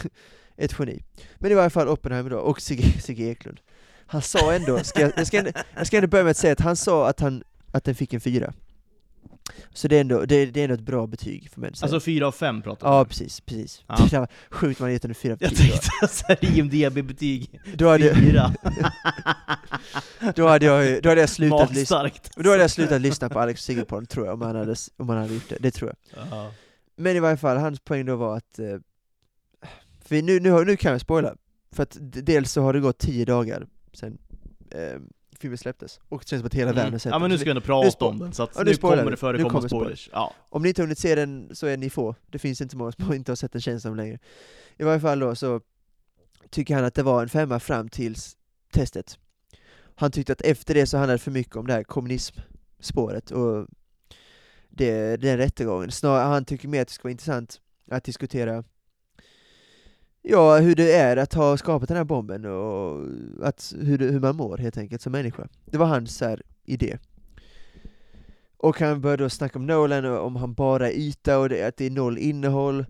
ett 0.57 0.75
geni. 0.79 1.03
Men 1.37 1.53
i 1.53 1.55
varje 1.55 1.71
fall 1.71 1.89
Oppenheimer 1.89 2.31
då, 2.31 2.39
och 2.39 2.61
Sigge, 2.61 3.01
Sigge 3.01 3.25
Eklund. 3.25 3.61
Han 4.07 4.23
sa 4.23 4.53
ändå, 4.53 4.79
ska 4.79 5.01
jag, 5.01 5.13
jag, 5.17 5.27
ska 5.27 5.53
jag 5.77 5.87
ska 5.87 5.97
ändå 5.97 6.09
börja 6.09 6.25
med 6.25 6.31
att 6.31 6.37
säga 6.37 6.53
att 6.53 6.61
han 6.61 6.77
sa 6.77 7.09
att, 7.09 7.21
han, 7.21 7.43
att 7.73 7.85
den 7.85 7.95
fick 7.95 8.13
en 8.15 8.21
fyra. 8.21 8.53
Så 9.72 9.88
det 9.88 9.97
är 9.97 10.01
ändå, 10.01 10.24
det, 10.24 10.47
det 10.47 10.61
är 10.61 10.64
ändå 10.64 10.74
ett 10.74 10.80
bra 10.80 11.07
betyg 11.07 11.51
för 11.51 11.61
mig. 11.61 11.70
Alltså 11.82 12.01
fyra 12.01 12.26
av 12.26 12.32
fem 12.32 12.62
pratar 12.62 12.86
Ja, 12.88 13.01
om. 13.01 13.07
precis, 13.07 13.41
precis. 13.41 13.82
Ja. 13.86 13.97
Det 14.11 14.18
var 14.18 14.28
sjukt 14.51 14.80
man 14.80 14.93
gett 14.93 15.03
den 15.03 15.11
en 15.11 15.14
fyra 15.14 15.36
Jag 15.41 15.51
betyg. 15.51 15.70
tänkte 15.70 16.09
såhär 16.09 16.59
IMDB-betyg, 16.59 17.61
Då 17.74 17.88
hade, 17.88 18.14
fyra. 18.14 18.55
då 20.34 20.49
hade 20.49 20.66
jag, 20.66 21.03
då 21.03 21.09
hade 21.09 21.20
jag 21.20 21.30
slutat 21.30 21.74
lyssna. 21.74 21.97
Magstarkt. 22.03 22.30
Då 22.36 22.51
hade 22.51 22.62
jag 22.62 22.70
slutat 22.70 23.01
lyssna 23.01 23.28
på 23.28 23.41
Alex 23.41 23.64
Sigurdsson 23.64 24.07
tror 24.07 24.26
jag, 24.26 24.34
om 24.34 24.41
han, 24.43 24.57
hade, 24.57 24.74
om 24.97 25.09
han 25.09 25.18
hade 25.18 25.34
gjort 25.34 25.49
det. 25.49 25.57
Det 25.61 25.70
tror 25.70 25.95
jag. 26.14 26.24
Ja. 26.30 26.53
Men 26.97 27.16
i 27.16 27.20
varje 27.20 27.36
fall, 27.36 27.57
hans 27.57 27.80
poäng 27.80 28.07
då 28.07 28.16
var 28.16 28.36
att... 28.36 28.59
Eh, 28.59 28.76
för 30.05 30.22
nu, 30.22 30.41
nu, 30.41 30.51
har- 30.51 30.64
nu 30.64 30.76
kan 30.76 30.93
jag 30.93 31.01
spoila. 31.01 31.34
För 31.72 31.82
att 31.82 31.97
d- 32.01 32.20
dels 32.20 32.53
så 32.53 32.62
har 32.62 32.72
det 32.72 32.80
gått 32.80 32.99
tio 32.99 33.24
dagar 33.24 33.66
sen 33.93 34.18
eh, 34.70 35.01
filmen 35.41 35.59
släpptes, 35.59 36.01
och 36.09 36.18
det 36.20 36.28
känns 36.28 36.41
som 36.41 36.47
att 36.47 36.55
hela 36.55 36.66
världen 36.72 36.82
har 36.82 36.88
Mm. 36.88 37.01
sett 37.01 37.12
Ja 37.12 37.18
men 37.18 37.30
nu 37.30 37.36
Så 37.36 37.41
ska 37.41 37.45
vi 37.45 37.51
ändå 37.51 37.61
prata 37.61 38.05
om 38.05 38.18
den, 38.18 38.32
så 38.32 38.43
att 38.43 38.51
Ja, 38.55 38.62
nu 38.62 38.70
nu 38.70 38.76
kommer 38.76 39.11
det 39.11 39.16
förekomma 39.16 39.51
kommer 39.51 39.68
spoilers. 39.68 40.11
Ja. 40.12 40.34
Om 40.49 40.62
ni 40.62 40.68
inte 40.68 40.82
hunnit 40.82 40.99
se 40.99 41.14
den 41.14 41.51
så 41.57 41.66
är 41.66 41.76
ni 41.76 41.91
få, 41.91 42.14
det 42.26 42.38
finns 42.38 42.61
inte 42.61 42.76
många 42.76 42.93
som 42.93 43.12
inte 43.12 43.30
har 43.32 43.36
sett 43.36 43.53
den 43.53 43.61
känns 43.61 43.82
som 43.82 43.97
längre. 43.97 44.18
I 44.76 44.84
varje 44.84 45.01
fall 45.01 45.18
då 45.18 45.34
så 45.34 45.61
tycker 46.51 46.74
han 46.74 46.84
att 46.84 46.95
det 46.95 47.03
var 47.03 47.22
en 47.22 47.28
femma 47.28 47.61
fram 47.61 47.88
tills 47.88 48.36
testet. 48.72 49.18
Han 49.95 50.11
tyckte 50.11 50.32
att 50.32 50.41
efter 50.41 50.74
det 50.74 50.86
så 50.86 50.97
handlade 50.97 51.14
det 51.14 51.22
för 51.22 51.30
mycket 51.30 51.57
om 51.57 51.66
det 51.66 51.72
här 51.72 51.84
kommunismspåret 51.84 53.30
och 53.30 53.66
det, 54.68 55.16
den 55.16 55.36
rättegången. 55.36 55.91
Snarare, 55.91 56.22
han 56.24 56.45
tycker 56.45 56.68
mer 56.68 56.82
att 56.82 56.88
det 56.88 56.95
ska 56.95 57.03
vara 57.03 57.11
intressant 57.12 57.61
att 57.91 58.05
diskutera 58.05 58.64
ja, 60.23 60.59
hur 60.59 60.75
det 60.75 60.93
är 60.93 61.16
att 61.16 61.35
ha 61.35 61.57
skapat 61.57 61.89
den 61.89 61.97
här 61.97 62.05
bomben 62.05 62.45
och 62.45 63.07
att, 63.43 63.75
hur, 63.81 63.99
det, 63.99 64.05
hur 64.05 64.21
man 64.21 64.37
mår 64.37 64.59
helt 64.59 64.79
enkelt 64.79 65.03
som 65.03 65.12
människa. 65.12 65.49
Det 65.64 65.79
var 65.79 65.87
hans 65.87 66.21
här, 66.21 66.43
idé. 66.64 66.99
Och 68.57 68.81
han 68.81 69.01
började 69.01 69.23
då 69.23 69.31
snacka 69.31 69.59
om 69.59 69.66
Nolan, 69.66 70.05
och 70.05 70.27
om 70.27 70.37
han 70.37 70.55
bara 70.55 70.89
är 70.89 70.93
yta 70.93 71.39
och 71.39 71.49
det, 71.49 71.66
att 71.66 71.77
det 71.77 71.87
är 71.87 71.91
noll 71.91 72.18
innehåll 72.18 72.87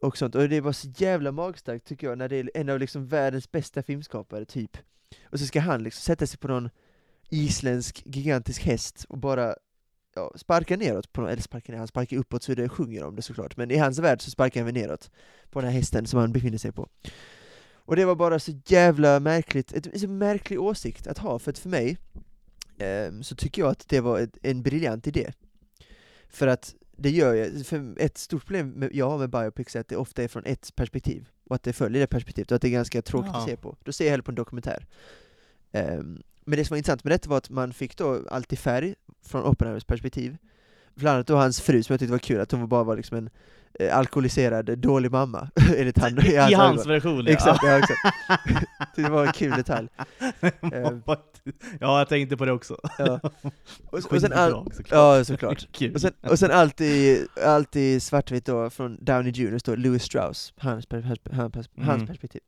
och 0.00 0.18
sånt. 0.18 0.34
Och 0.34 0.48
det 0.48 0.60
var 0.60 0.72
så 0.72 0.88
jävla 0.96 1.32
magstarkt 1.32 1.86
tycker 1.86 2.06
jag, 2.06 2.18
när 2.18 2.28
det 2.28 2.36
är 2.36 2.50
en 2.54 2.68
av 2.68 2.78
liksom 2.78 3.06
världens 3.06 3.50
bästa 3.50 3.82
filmskapare, 3.82 4.44
typ. 4.44 4.78
Och 5.24 5.40
så 5.40 5.46
ska 5.46 5.60
han 5.60 5.82
liksom 5.82 6.00
sätta 6.00 6.26
sig 6.26 6.38
på 6.38 6.48
någon 6.48 6.70
isländsk 7.30 8.02
gigantisk 8.06 8.62
häst 8.62 9.06
och 9.08 9.18
bara 9.18 9.54
ja, 10.14 10.32
sparka 10.36 10.76
neråt, 10.76 11.12
på, 11.12 11.28
eller 11.28 11.42
sparka 11.42 11.72
ner, 11.72 11.78
han 11.78 11.88
sparkar 11.88 12.16
uppåt 12.16 12.42
så 12.42 12.54
det 12.54 12.68
sjunger 12.68 13.04
om 13.04 13.16
det 13.16 13.22
såklart, 13.22 13.56
men 13.56 13.70
i 13.70 13.76
hans 13.76 13.98
värld 13.98 14.22
så 14.22 14.30
sparkar 14.30 14.60
han 14.60 14.66
väl 14.66 14.82
neråt 14.82 15.10
på 15.50 15.60
den 15.60 15.70
här 15.70 15.76
hästen 15.76 16.06
som 16.06 16.20
han 16.20 16.32
befinner 16.32 16.58
sig 16.58 16.72
på. 16.72 16.88
Och 17.86 17.96
det 17.96 18.04
var 18.04 18.14
bara 18.14 18.38
så 18.38 18.52
jävla 18.66 19.20
märkligt, 19.20 19.72
ett, 19.72 20.02
en 20.02 20.18
märklig 20.18 20.60
åsikt 20.60 21.06
att 21.06 21.18
ha, 21.18 21.38
för 21.38 21.50
att 21.50 21.58
för 21.58 21.68
mig 21.68 21.98
eh, 22.78 23.20
så 23.22 23.34
tycker 23.36 23.62
jag 23.62 23.70
att 23.70 23.88
det 23.88 24.00
var 24.00 24.20
ett, 24.20 24.38
en 24.42 24.62
briljant 24.62 25.06
idé. 25.06 25.32
För 26.28 26.46
att 26.46 26.74
det 26.96 27.10
gör 27.10 27.34
jag, 27.34 27.66
för 27.66 27.94
ett 27.98 28.18
stort 28.18 28.46
problem 28.46 28.70
med, 28.70 28.90
jag 28.92 29.10
har 29.10 29.18
med 29.18 29.30
biopics 29.30 29.76
är 29.76 29.80
att 29.80 29.88
det 29.88 29.96
ofta 29.96 30.22
är 30.22 30.28
från 30.28 30.44
ett 30.44 30.76
perspektiv, 30.76 31.28
och 31.44 31.54
att 31.54 31.62
det 31.62 31.72
följer 31.72 32.00
det 32.00 32.06
perspektivet, 32.06 32.50
och 32.50 32.56
att 32.56 32.62
det 32.62 32.68
är 32.68 32.72
ganska 32.72 33.02
tråkigt 33.02 33.30
Ja. 33.34 33.38
att 33.38 33.48
se 33.48 33.56
på. 33.56 33.76
Då 33.82 33.92
ser 33.92 34.04
jag 34.04 34.10
hellre 34.10 34.22
på 34.22 34.30
en 34.30 34.34
dokumentär. 34.34 34.86
Ehm, 35.72 36.22
men 36.44 36.58
det 36.58 36.64
som 36.64 36.74
var 36.74 36.78
intressant 36.78 37.04
med 37.04 37.10
detta 37.12 37.28
var 37.30 37.36
att 37.38 37.50
man 37.50 37.72
fick 37.72 37.96
då 37.96 38.20
allt 38.30 38.52
i 38.52 38.56
färg 38.56 38.94
från 39.26 39.44
Oppenheimers 39.44 39.84
perspektiv. 39.84 40.36
Bland 40.94 41.14
annat 41.14 41.26
då 41.26 41.36
hans 41.36 41.60
fru 41.60 41.82
som 41.82 41.92
jag 41.92 42.00
tyckte 42.00 42.12
var 42.12 42.18
kul, 42.18 42.40
att 42.40 42.52
hon 42.52 42.68
bara 42.68 42.84
var 42.84 42.96
liksom 42.96 43.16
en 43.18 43.30
eh, 43.80 43.96
alkoholiserad, 43.98 44.78
dålig 44.78 45.10
mamma, 45.10 45.50
enligt 45.76 45.98
han. 45.98 46.18
I 46.26 46.36
hans 46.36 46.80
ögon. 46.80 46.88
version 46.92 47.26
Exakt, 47.26 47.60
ja, 47.62 47.78
exakt. 47.78 48.00
det 48.96 49.08
var 49.08 49.26
en 49.26 49.32
kul 49.32 49.50
detalj. 49.56 49.88
Ja. 50.60 50.92
ja, 51.80 51.98
jag 51.98 52.08
tänkte 52.08 52.36
på 52.36 52.44
det 52.44 52.52
också. 52.52 52.76
Ja. 52.98 53.20
Och, 53.90 54.12
och 54.12 54.20
sen 54.20 54.32
all, 54.32 54.52
Skitbra, 54.52 54.74
såklart. 54.74 54.90
ja, 55.18 55.24
såklart. 55.24 55.66
Och 55.94 56.00
sen, 56.00 56.12
och 56.30 56.38
sen 56.38 56.50
alltid, 56.50 57.26
alltid 57.44 58.02
svartvitt 58.02 58.44
då, 58.44 58.70
från 58.70 59.04
Downey 59.04 59.32
Jr. 59.32 59.58
står 59.58 59.76
Louis 59.76 60.02
Strauss, 60.02 60.52
hans, 60.56 60.86
per, 60.86 61.00
hans, 61.02 61.18
hans, 61.32 61.54
hans 61.54 61.68
Mm. 61.78 62.06
perspektiv. 62.06 62.40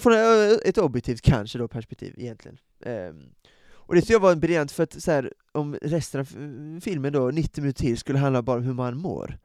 Från 0.00 0.12
ett 0.64 0.78
objektivt 0.78 1.22
kanske 1.22 1.58
då 1.58 1.68
perspektiv 1.68 2.14
egentligen. 2.16 2.58
Ehm, 2.84 3.22
och 3.86 3.94
det 3.94 4.00
tycker 4.00 4.14
jag 4.14 4.20
var 4.20 4.32
en 4.32 4.40
briljant 4.40 4.72
för 4.72 4.82
att 4.82 5.02
så 5.02 5.10
här, 5.10 5.32
om 5.52 5.76
resten 5.82 6.20
av 6.20 6.26
filmen 6.80 7.12
då, 7.12 7.30
90 7.30 7.60
minuter 7.60 7.80
till, 7.84 7.98
skulle 7.98 8.18
handla 8.18 8.42
bara 8.42 8.56
om 8.58 8.64
hur 8.64 8.72
man 8.72 8.96
mår. 8.96 9.38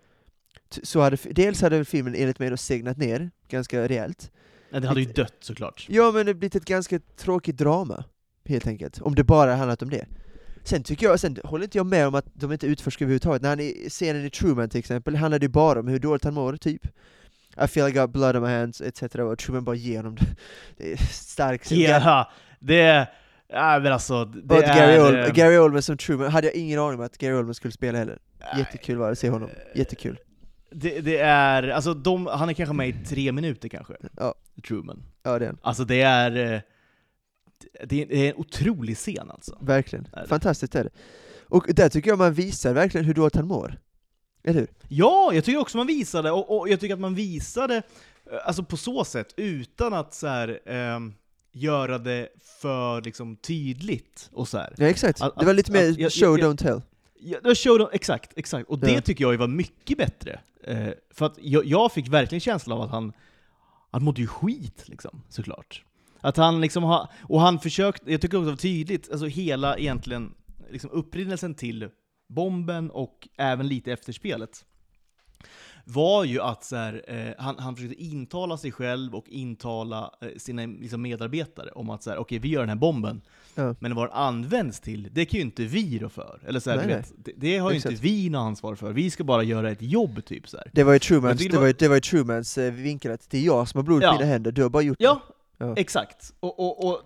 Så 0.83 0.99
hade, 0.99 1.17
dels 1.31 1.61
hade 1.61 1.85
filmen 1.85 2.15
enligt 2.15 2.39
mig 2.39 2.49
då 2.49 2.57
segnat 2.57 2.97
ner 2.97 3.31
ganska 3.47 3.87
rejält. 3.87 4.31
Nej, 4.69 4.81
det 4.81 4.87
hade 4.87 5.01
ju 5.01 5.11
dött 5.11 5.35
såklart. 5.39 5.85
Ja 5.89 6.11
men 6.11 6.25
det 6.25 6.33
blivit 6.33 6.55
ett 6.55 6.65
ganska 6.65 6.99
tråkigt 7.17 7.57
drama, 7.57 8.03
helt 8.45 8.67
enkelt. 8.67 9.01
Om 9.01 9.15
det 9.15 9.23
bara 9.23 9.55
handlat 9.55 9.81
om 9.81 9.89
det. 9.89 10.05
Sen 10.63 10.83
tycker 10.83 11.05
jag, 11.05 11.19
sen 11.19 11.37
håller 11.43 11.63
inte 11.63 11.77
jag 11.77 11.85
med 11.85 12.07
om 12.07 12.15
att 12.15 12.25
de 12.33 12.51
inte 12.51 12.67
utforskar 12.67 13.05
överhuvudtaget. 13.05 13.41
När 13.41 13.49
han 13.49 13.59
i 13.59 13.87
scenen 13.89 14.25
i 14.25 14.29
Truman 14.29 14.69
till 14.69 14.79
exempel, 14.79 15.15
handlar 15.15 15.39
det 15.39 15.43
ju 15.43 15.49
bara 15.51 15.79
om 15.79 15.87
hur 15.87 15.99
dåligt 15.99 16.23
han 16.23 16.33
mår, 16.33 16.57
typ. 16.57 16.87
I 17.63 17.67
feel 17.67 17.87
I 17.87 17.91
got 17.91 18.09
blood 18.09 18.35
on 18.35 18.41
my 18.43 18.49
hands, 18.49 18.81
etc. 18.81 19.15
Och 19.15 19.37
Truman 19.37 19.63
bara 19.63 19.75
ger 19.75 19.97
honom 19.97 20.15
det. 20.15 20.25
Det 20.77 20.91
är 20.91 20.97
stark 20.97 21.63
scen. 21.63 21.77
Ja, 22.03 22.31
det... 22.59 23.07
Ja, 23.51 23.79
men 23.79 23.93
alltså, 23.93 24.25
det 24.25 24.55
att 24.55 24.61
Gary, 24.77 24.93
är... 24.93 24.99
Ol- 25.11 25.25
eh, 25.27 25.33
Gary 25.33 25.57
Oldman 25.57 25.81
som 25.81 25.97
Truman, 25.97 26.31
hade 26.31 26.47
jag 26.47 26.55
ingen 26.55 26.79
aning 26.79 26.99
om 26.99 27.05
att 27.05 27.17
Gary 27.17 27.33
Oldman 27.33 27.53
skulle 27.55 27.71
spela 27.71 27.97
heller. 27.97 28.17
Jättekul 28.57 28.97
var 28.97 29.05
det 29.05 29.11
att 29.11 29.19
se 29.19 29.29
honom. 29.29 29.49
Jättekul. 29.75 30.17
Det, 30.71 30.99
det 31.01 31.17
är, 31.17 31.63
alltså 31.67 31.93
de, 31.93 32.25
han 32.27 32.49
är 32.49 32.53
kanske 32.53 32.73
med 32.75 32.89
i 32.89 33.05
tre 33.05 33.31
minuter 33.31 33.69
kanske, 33.69 33.93
Ja. 34.17 34.33
Truman. 34.67 35.03
Ja, 35.23 35.39
det 35.39 35.45
är. 35.45 35.55
Alltså 35.61 35.83
det 35.83 36.01
är... 36.01 36.53
eh, 36.53 36.59
Det 37.85 38.05
det 38.05 38.25
är 38.27 38.29
en 38.29 38.35
otrolig 38.35 38.97
scen 38.97 39.31
alltså. 39.31 39.57
Verkligen. 39.61 40.07
Är? 40.13 40.25
Fantastiskt 40.25 40.75
är 40.75 40.83
det. 40.83 40.89
Och 41.47 41.65
där 41.69 41.89
tycker 41.89 42.09
jag 42.09 42.17
man 42.17 42.33
visar 42.33 42.73
verkligen 42.73 43.05
hur 43.05 43.13
dåligt 43.13 43.35
han 43.35 43.47
mår. 43.47 43.77
Eller 44.49 44.59
hur? 44.59 44.67
Ja, 44.87 45.31
jag 45.33 45.43
tycker 45.43 45.59
också 45.59 45.77
man 45.77 45.87
visade, 45.87 46.31
och, 46.31 46.59
och 46.59 46.69
jag 46.69 46.79
tycker 46.79 46.93
att 46.93 46.99
man 46.99 47.15
visade 47.15 47.75
eh, 47.75 47.81
alltså 48.45 48.63
på 48.63 48.77
så 48.77 49.03
sätt, 49.05 49.33
utan 49.37 49.93
att 49.93 50.13
så 50.13 50.27
här, 50.27 50.59
ehm, 50.65 51.13
göra 51.51 51.97
det 51.97 52.29
för 52.61 53.01
liksom, 53.01 53.35
tydligt. 53.35 54.29
och 54.33 54.47
så 54.47 54.57
här. 54.57 54.73
Ja, 54.77 54.85
exakt. 54.87 55.21
Att- 55.21 55.35
det 55.39 55.45
var 55.45 55.51
att- 55.51 55.55
lite 55.57 55.71
mer 55.71 56.05
att- 56.05 56.13
show, 56.13 56.39
jag- 56.39 56.53
don't 56.53 56.57
tell. 56.57 56.81
Ja, 57.21 57.37
det 57.41 57.47
var 57.47 57.55
show 57.55 57.89
exakt, 57.93 58.31
exakt. 58.35 58.69
Och 58.69 58.79
det 58.79 58.91
Ja. 58.91 59.01
tycker 59.01 59.23
jag 59.25 59.37
var 59.37 59.47
mycket 59.47 59.97
bättre. 59.97 60.39
Eh, 60.63 60.87
för 61.11 61.25
att 61.25 61.37
jag, 61.41 61.65
jag 61.65 61.91
fick 61.91 62.07
verkligen 62.07 62.39
känslan 62.39 62.77
av 62.77 62.83
att 62.83 62.91
han, 62.91 63.13
han 63.91 64.03
mådde 64.03 64.21
ju 64.21 64.27
skit, 64.27 64.83
liksom, 64.85 65.21
såklart. 65.29 65.83
Att 66.21 66.37
han 66.37 66.61
liksom 66.61 66.83
har, 66.83 67.07
och 67.23 67.41
han 67.41 67.59
försökte, 67.59 68.11
jag 68.11 68.21
tycker 68.21 68.37
också 68.37 68.45
det 68.45 68.51
var 68.51 68.57
tydligt, 68.57 69.11
alltså 69.11 69.25
hela 69.25 69.77
egentligen 69.77 70.33
liksom 70.71 70.89
upprinnelsen 70.89 71.55
till 71.55 71.89
bomben 72.29 72.89
och 72.91 73.27
även 73.37 73.67
lite 73.67 73.91
efterspelet 73.91 74.65
var 75.85 76.23
ju 76.23 76.41
att 76.41 76.63
så 76.63 76.75
här, 76.75 77.03
eh, 77.07 77.33
han, 77.43 77.59
han 77.59 77.75
försökte 77.75 78.03
intala 78.03 78.57
sig 78.57 78.71
själv 78.71 79.15
och 79.15 79.29
intala 79.29 80.13
eh, 80.21 80.27
sina 80.37 80.65
liksom, 80.65 81.01
medarbetare 81.01 81.71
om 81.71 81.89
att 81.89 82.03
så 82.03 82.09
här, 82.09 82.17
okej 82.17 82.39
vi 82.39 82.47
gör 82.49 82.59
den 82.59 82.69
här 82.69 82.75
bomben, 82.75 83.21
Ja. 83.55 83.75
men 83.79 83.95
vad 83.95 84.07
den 84.09 84.13
används 84.17 84.79
till, 84.79 85.09
det 85.11 85.25
kan 85.25 85.37
ju 85.37 85.45
inte 85.45 85.63
vi 85.65 85.99
rå 85.99 86.09
för. 86.09 86.39
Eller 86.47 86.59
så 86.59 86.69
här, 86.69 86.77
Nej, 86.77 86.87
vet, 86.87 87.11
det, 87.17 87.31
det 87.37 87.57
har 87.57 87.71
ju 87.71 87.77
Exakt. 87.77 87.91
inte 87.91 88.03
vi 88.03 88.29
något 88.29 88.39
ansvar 88.39 88.75
för, 88.75 88.93
vi 88.93 89.09
ska 89.09 89.23
bara 89.23 89.43
göra 89.43 89.71
ett 89.71 89.81
jobb 89.81 90.25
typ 90.25 90.49
så 90.49 90.57
här. 90.57 90.71
Det 90.73 90.83
var 90.83 90.93
ju 90.93 90.99
Trumans, 90.99 91.39
det 91.41 91.57
var, 91.57 91.67
ju- 91.67 91.73
det 91.73 91.87
var 91.87 91.95
ju 91.95 92.01
Trumans 92.01 92.57
eh, 92.57 92.73
vinkel 92.73 93.11
att 93.11 93.29
det 93.29 93.37
är 93.37 93.41
jag 93.41 93.67
som 93.67 93.77
har 93.77 93.83
blod 93.83 93.99
på 94.01 94.05
Ja. 94.05 94.13
mina 94.13 94.25
händer, 94.25 94.51
du 94.51 94.61
har 94.63 94.69
bara 94.69 94.83
gjort 94.83 94.97
Ja, 94.99 95.21
det. 95.57 95.65
Ja. 95.65 95.73
exakt. 95.77 96.33
Och, 96.39 96.59
och, 96.59 96.85
och 96.89 97.01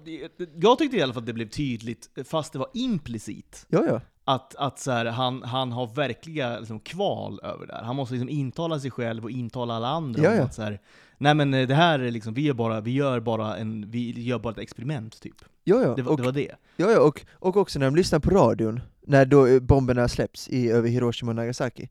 jag 0.61 0.77
tyckte 0.77 0.97
i 0.97 1.01
alla 1.01 1.13
fall 1.13 1.21
att 1.23 1.27
det 1.27 1.33
blev 1.33 1.49
tydligt, 1.49 2.09
fast 2.25 2.53
det 2.53 2.59
var 2.59 2.67
implicit, 2.73 3.65
Ja, 3.69 3.85
ja. 3.87 4.01
Att, 4.25 4.55
att 4.55 4.79
så 4.79 4.91
här, 4.91 5.05
han, 5.05 5.43
han 5.43 5.71
har 5.71 5.87
verkliga 5.87 6.59
liksom, 6.59 6.79
kval 6.79 7.39
över 7.43 7.67
det 7.67 7.73
här. 7.73 7.83
Han 7.83 7.95
måste 7.95 8.13
liksom 8.13 8.29
intala 8.29 8.79
sig 8.79 8.91
själv 8.91 9.23
och 9.23 9.31
intala 9.31 9.73
alla 9.73 9.87
andra 9.87 10.23
Ja, 10.23 10.29
om 10.29 10.35
ja. 10.35 10.43
att 10.43 10.53
så 10.53 10.61
här, 10.61 10.79
nej 11.17 11.33
men 11.33 11.53
eh, 11.53 11.67
det 11.67 11.75
här 11.75 11.99
är 11.99 12.11
liksom, 12.11 12.33
vi 12.33 12.41
gör 12.41 12.53
bara, 12.53 12.81
vi 12.81 12.91
gör 12.91 13.19
bara, 13.19 13.57
en, 13.57 13.91
vi 13.91 14.21
gör 14.23 14.39
bara 14.39 14.53
ett 14.53 14.59
experiment 14.59 15.21
typ. 15.21 15.35
Ja, 15.63 15.81
ja. 15.81 15.93
Det 15.95 16.01
var 16.01 16.11
och, 16.11 16.17
det. 16.17 16.23
Var 16.23 16.31
det. 16.31 16.55
ja, 16.77 16.91
ja. 16.91 16.99
Och, 16.99 17.25
och 17.33 17.57
också 17.57 17.79
när 17.79 17.85
de 17.85 17.95
lyssnar 17.95 18.19
på 18.19 18.29
radion, 18.29 18.81
när 19.01 19.25
då 19.25 19.47
eh, 19.47 19.59
bomberna 19.59 20.07
släpps 20.07 20.49
i, 20.49 20.69
över 20.69 20.89
Hiroshima 20.89 21.31
och 21.31 21.35
Nagasaki. 21.35 21.89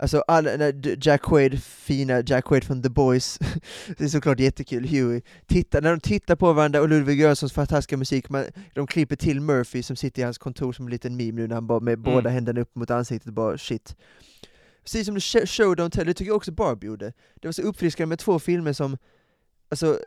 Alltså 0.00 0.24
alla, 0.28 0.72
Jack 1.00 1.22
Quaid, 1.22 1.62
fina 1.62 2.22
Jack 2.26 2.44
Quaid 2.44 2.64
från 2.64 2.82
The 2.82 2.88
Boys, 2.88 3.38
det 3.98 4.04
är 4.04 4.08
såklart 4.08 4.40
jättekul, 4.40 4.86
Huey, 4.88 5.20
tittar, 5.46 5.80
när 5.82 5.90
de 5.90 6.00
tittar 6.00 6.36
på 6.36 6.52
varandra 6.52 6.80
och 6.80 6.88
Ludwig 6.88 7.20
Göranssons 7.20 7.52
fantastiska 7.52 7.96
musik, 7.96 8.28
man, 8.30 8.44
de 8.74 8.86
klipper 8.86 9.16
till 9.16 9.40
Murphy 9.40 9.82
som 9.82 9.96
sitter 9.96 10.22
i 10.22 10.24
hans 10.24 10.38
kontor 10.38 10.72
som 10.72 10.84
en 10.84 10.90
liten 10.90 11.16
meme 11.16 11.32
nu 11.32 11.46
när 11.46 11.54
han 11.54 11.66
bara 11.66 11.80
med 11.80 11.92
Mm. 11.98 12.02
båda 12.14 12.30
händerna 12.30 12.60
upp 12.60 12.76
mot 12.76 12.90
ansiktet 12.90 13.32
bara 13.32 13.58
shit. 13.58 13.96
Precis 14.82 15.06
som 15.06 15.14
The 15.14 15.20
Sh- 15.20 15.46
Show 15.46 15.74
Don't 15.76 15.90
Tell, 15.90 16.06
det 16.06 16.14
tycker 16.14 16.30
jag 16.30 16.36
också 16.36 16.52
Barbie 16.52 16.86
gjorde. 16.86 17.12
Det 17.40 17.48
var 17.48 17.52
så 17.52 17.62
uppfriskande 17.62 18.06
med 18.08 18.18
två 18.18 18.38
filmer 18.38 18.72
som 18.72 18.96
Alltså, 19.70 19.98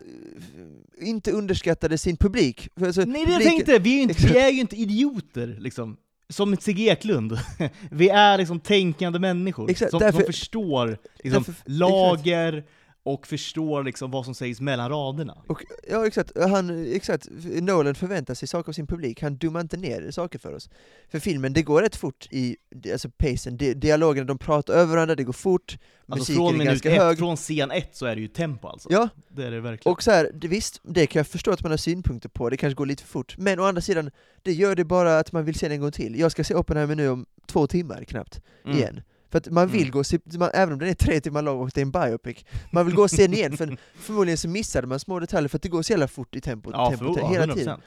inte 0.97 1.31
underskattade 1.31 1.97
sin 1.97 2.17
publik. 2.17 2.69
Alltså, 2.81 3.01
Nej 3.01 3.25
det 3.25 3.31
jag 3.31 3.41
publiken- 3.41 3.49
tänkte, 3.49 3.79
vi 3.79 3.91
är, 3.93 3.95
ju 3.95 4.01
inte, 4.01 4.27
vi 4.27 4.37
är 4.39 4.49
ju 4.51 4.59
inte 4.59 4.75
idioter 4.75 5.57
liksom. 5.59 5.97
Som 6.31 6.57
Sigge 6.57 6.83
Eklund. 6.83 7.39
Vi 7.91 8.09
är 8.09 8.37
liksom 8.37 8.59
tänkande 8.59 9.19
människor. 9.19 9.69
Exakt, 9.71 9.91
som, 9.91 9.99
därför- 9.99 10.17
som 10.19 10.25
förstår 10.25 10.97
liksom, 11.23 11.43
därför- 11.47 11.69
lager 11.71 12.63
och 13.03 13.27
förstår 13.27 13.83
liksom 13.83 14.11
vad 14.11 14.25
som 14.25 14.35
sägs 14.35 14.61
mellan 14.61 14.89
raderna. 14.89 15.37
Och, 15.47 15.63
ja 15.89 16.07
exakt, 16.07 16.31
han, 16.39 16.93
exakt, 16.93 17.27
Nolan 17.61 17.95
förväntar 17.95 18.33
sig 18.33 18.47
saker 18.47 18.69
av 18.69 18.73
sin 18.73 18.87
publik, 18.87 19.21
han 19.21 19.37
dummar 19.37 19.61
inte 19.61 19.77
ner 19.77 20.11
saker 20.11 20.39
för 20.39 20.53
oss. 20.53 20.69
För 21.11 21.19
filmen, 21.19 21.53
det 21.53 21.61
går 21.61 21.81
rätt 21.81 21.95
fort 21.95 22.27
i, 22.31 22.57
alltså 22.91 23.09
pacen, 23.09 23.57
di 23.57 23.73
dialogen, 23.73 24.27
de 24.27 24.37
pratar 24.37 24.73
över 24.73 24.93
varandra, 24.95 25.15
det 25.15 25.23
går 25.23 25.33
fort, 25.33 25.77
Alltså 26.07 26.31
musiken 26.31 26.35
från 26.51 26.61
är 26.61 26.65
ganska 26.65 26.91
ett, 26.91 27.01
hög. 27.01 27.17
från 27.17 27.35
scen 27.37 27.71
ett 27.71 27.89
så 27.95 28.05
är 28.05 28.15
det 28.15 28.21
ju 28.21 28.27
tempo 28.27 28.67
alltså. 28.67 28.89
Ja, 28.91 29.09
Det 29.29 29.43
är 29.45 29.51
det 29.51 29.61
verkligen. 29.61 29.93
och 29.93 30.03
så 30.03 30.11
här, 30.11 30.31
visst, 30.33 30.79
det 30.83 31.07
kan 31.07 31.19
jag 31.19 31.27
förstå 31.27 31.51
att 31.51 31.61
man 31.63 31.71
har 31.71 31.77
synpunkter 31.77 32.29
på, 32.29 32.49
det 32.49 32.57
kanske 32.57 32.75
går 32.75 32.85
lite 32.85 33.03
för 33.03 33.09
fort, 33.09 33.35
men 33.37 33.59
å 33.59 33.63
andra 33.63 33.81
sidan, 33.81 34.11
det 34.41 34.53
gör 34.53 34.75
det 34.75 34.83
bara 34.85 35.19
att 35.19 35.31
man 35.31 35.45
vill 35.45 35.55
se 35.55 35.65
den 35.67 35.75
en 35.75 35.81
gång 35.81 35.91
till. 35.91 36.19
Jag 36.19 36.31
ska 36.31 36.43
se 36.43 36.55
Oppenheimer 36.55 36.95
nu 36.95 37.09
om 37.09 37.25
två 37.45 37.67
timmar 37.67 38.03
knappt, 38.03 38.41
Mm. 38.65 38.77
igen. 38.77 39.01
För 39.31 39.37
att 39.37 39.49
man 39.49 39.67
vill 39.67 39.81
Mm. 39.81 39.91
gå 39.91 39.99
och 39.99 40.05
se, 40.05 40.19
man, 40.37 40.49
även 40.53 40.73
om 40.73 40.79
den 40.79 40.89
är 40.89 40.93
tre 40.93 41.21
timmar 41.21 41.41
lång 41.41 41.59
och 41.61 41.71
det 41.73 41.81
är 41.81 41.85
en 41.85 41.91
biopic, 41.91 42.45
man 42.71 42.85
vill 42.85 42.95
gå 42.95 43.01
och 43.01 43.11
se 43.11 43.21
den 43.21 43.33
igen, 43.33 43.57
för 43.57 43.77
förmodligen 43.95 44.37
så 44.37 44.47
missade 44.49 44.87
man 44.87 44.99
små 44.99 45.19
detaljer 45.19 45.47
för 45.49 45.57
att 45.57 45.61
det 45.63 45.69
går 45.69 45.81
så 45.81 45.93
jävla 45.93 46.07
fort 46.07 46.35
i 46.35 46.41
tempo, 46.41 46.69
Ja, 46.73 46.89
tempo 46.89 47.13
för, 47.13 47.27
hela 47.27 47.45
100%. 47.45 47.55
tiden. 47.55 47.81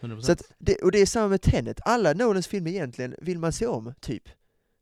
100%. 0.00 0.22
Så 0.22 0.34
det, 0.58 0.74
och 0.74 0.92
det 0.92 0.98
är 0.98 1.06
samma 1.06 1.28
med 1.28 1.42
Tenet, 1.42 1.80
alla 1.82 2.12
Nolans 2.12 2.46
filmer 2.46 2.70
egentligen 2.70 3.14
vill 3.22 3.38
man 3.38 3.52
se 3.52 3.66
om, 3.66 3.94
typ. 4.00 4.22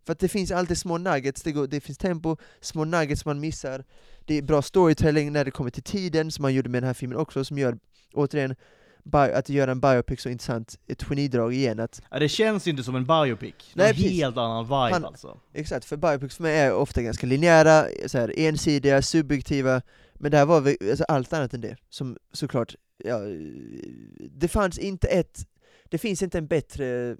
För 0.06 0.12
att 0.12 0.18
det 0.18 0.28
finns 0.28 0.50
alltid 0.50 0.78
små 0.78 0.98
nuggets, 0.98 1.42
det, 1.42 1.52
går, 1.52 1.66
det 1.66 1.80
finns 1.80 1.98
tempo, 1.98 2.36
små 2.60 2.84
nuggets 2.84 3.24
man 3.24 3.40
missar, 3.40 3.84
det 4.24 4.34
är 4.38 4.42
bra 4.42 4.62
storytelling 4.62 5.32
när 5.32 5.44
det 5.44 5.50
kommer 5.50 5.70
till 5.70 5.82
tiden, 5.82 6.30
som 6.30 6.42
man 6.42 6.54
gjorde 6.54 6.68
med 6.68 6.82
den 6.82 6.86
här 6.86 6.94
filmen 6.94 7.18
också, 7.18 7.44
som 7.44 7.58
gör, 7.58 7.78
återigen, 8.14 8.54
att 9.12 9.48
göra 9.48 9.70
en 9.70 9.80
biopic 9.80 10.20
så 10.20 10.28
intressant, 10.28 10.78
ett 10.86 11.02
genidrag 11.02 11.54
igen, 11.54 11.80
att 11.80 12.02
ja, 12.10 12.18
det 12.18 12.28
känns 12.28 12.66
ju 12.66 12.70
inte 12.70 12.82
som 12.82 12.96
en 12.96 13.04
biopic. 13.04 13.54
Det 13.74 13.82
Nej, 13.82 13.90
är 13.90 13.94
en 13.94 14.12
helt 14.12 14.36
annan 14.36 14.64
vibe 14.64 14.74
Han- 14.94 15.04
alltså. 15.04 15.40
Exakt, 15.52 15.84
för 15.84 15.96
biopics 15.96 16.36
för 16.36 16.42
mig 16.42 16.58
är 16.58 16.72
ofta 16.74 17.02
ganska 17.02 17.26
linjära, 17.26 17.84
så 18.06 18.18
här, 18.18 18.32
ensidiga, 18.36 19.02
subjektiva, 19.02 19.82
Men 20.14 20.30
det 20.30 20.36
här 20.38 20.46
var 20.46 20.60
väl, 20.60 20.76
alltså 20.90 21.04
allt 21.04 21.32
annat 21.32 21.54
än 21.54 21.60
det, 21.60 21.76
som 21.88 22.16
såklart, 22.32 22.74
ja, 23.04 23.18
det 24.30 24.48
fanns 24.48 24.78
inte 24.78 25.06
ett, 25.08 25.46
det 25.88 25.98
finns 25.98 26.22
inte 26.22 26.38
en 26.38 26.46
bättre, 26.46 27.16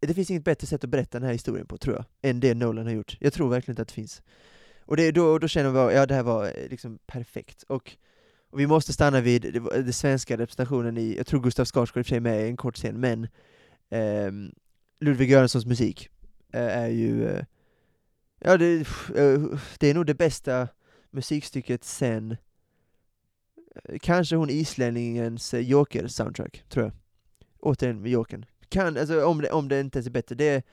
det 0.00 0.14
finns 0.14 0.30
inget 0.30 0.44
bättre 0.44 0.66
sätt 0.66 0.84
att 0.84 0.90
berätta 0.90 1.18
den 1.18 1.26
här 1.26 1.32
historien 1.32 1.66
på 1.66 1.78
tror 1.78 1.96
jag, 1.96 2.04
än 2.30 2.40
det 2.40 2.54
Nolan 2.54 2.86
har 2.86 2.92
gjort. 2.92 3.16
Jag 3.20 3.32
tror 3.32 3.48
verkligen 3.50 3.72
inte 3.72 3.82
att 3.82 3.88
det 3.88 3.94
finns. 3.94 4.22
Och 4.84 4.96
det, 4.96 5.10
då, 5.10 5.38
då 5.38 5.48
känner 5.48 5.74
jag, 5.80 5.92
ja 5.92 6.06
det 6.06 6.14
här 6.14 6.22
var 6.22 6.44
eh, 6.44 6.68
liksom 6.70 6.98
perfekt. 7.06 7.62
Och, 7.62 7.96
och 8.50 8.60
vi 8.60 8.66
måste 8.66 8.92
stanna 8.92 9.20
vid 9.20 9.42
det, 9.42 9.82
det 9.82 9.92
svenska 9.92 10.36
representationen 10.36 10.98
i, 10.98 11.16
jag 11.16 11.26
tror 11.26 11.40
Gustav 11.40 11.64
Skarsgård 11.64 12.00
i 12.00 12.02
och 12.02 12.06
för 12.06 12.08
sig 12.08 12.16
är 12.16 12.20
med 12.20 12.46
i 12.46 12.48
en 12.48 12.56
kort 12.56 12.76
scen, 12.76 13.00
men 13.00 13.28
ehm, 13.90 14.52
Ludvig 15.00 15.30
Göranssons 15.30 15.66
musik 15.66 16.08
eh, 16.52 16.78
är 16.78 16.88
ju, 16.88 17.28
eh, 17.28 17.44
ja 18.38 18.56
det, 18.56 18.80
eh, 19.16 19.40
det 19.78 19.90
är 19.90 19.94
nog 19.94 20.06
det 20.06 20.14
bästa 20.14 20.68
musikstycket 21.10 21.84
sen 21.84 22.36
eh, 23.84 23.98
kanske 24.00 24.36
hon 24.36 24.50
islänningens 24.50 25.54
eh, 25.54 25.60
Joker-soundtrack, 25.60 26.64
tror 26.68 26.84
jag. 26.84 26.92
Återigen 27.60 28.02
med 28.02 28.10
Jokern. 28.10 28.44
Kan, 28.68 28.96
alltså, 28.96 29.24
om, 29.24 29.40
det, 29.40 29.50
om 29.50 29.68
det 29.68 29.80
inte 29.80 29.98
ens 29.98 30.06
är 30.06 30.10
bättre, 30.10 30.34
det, 30.34 30.64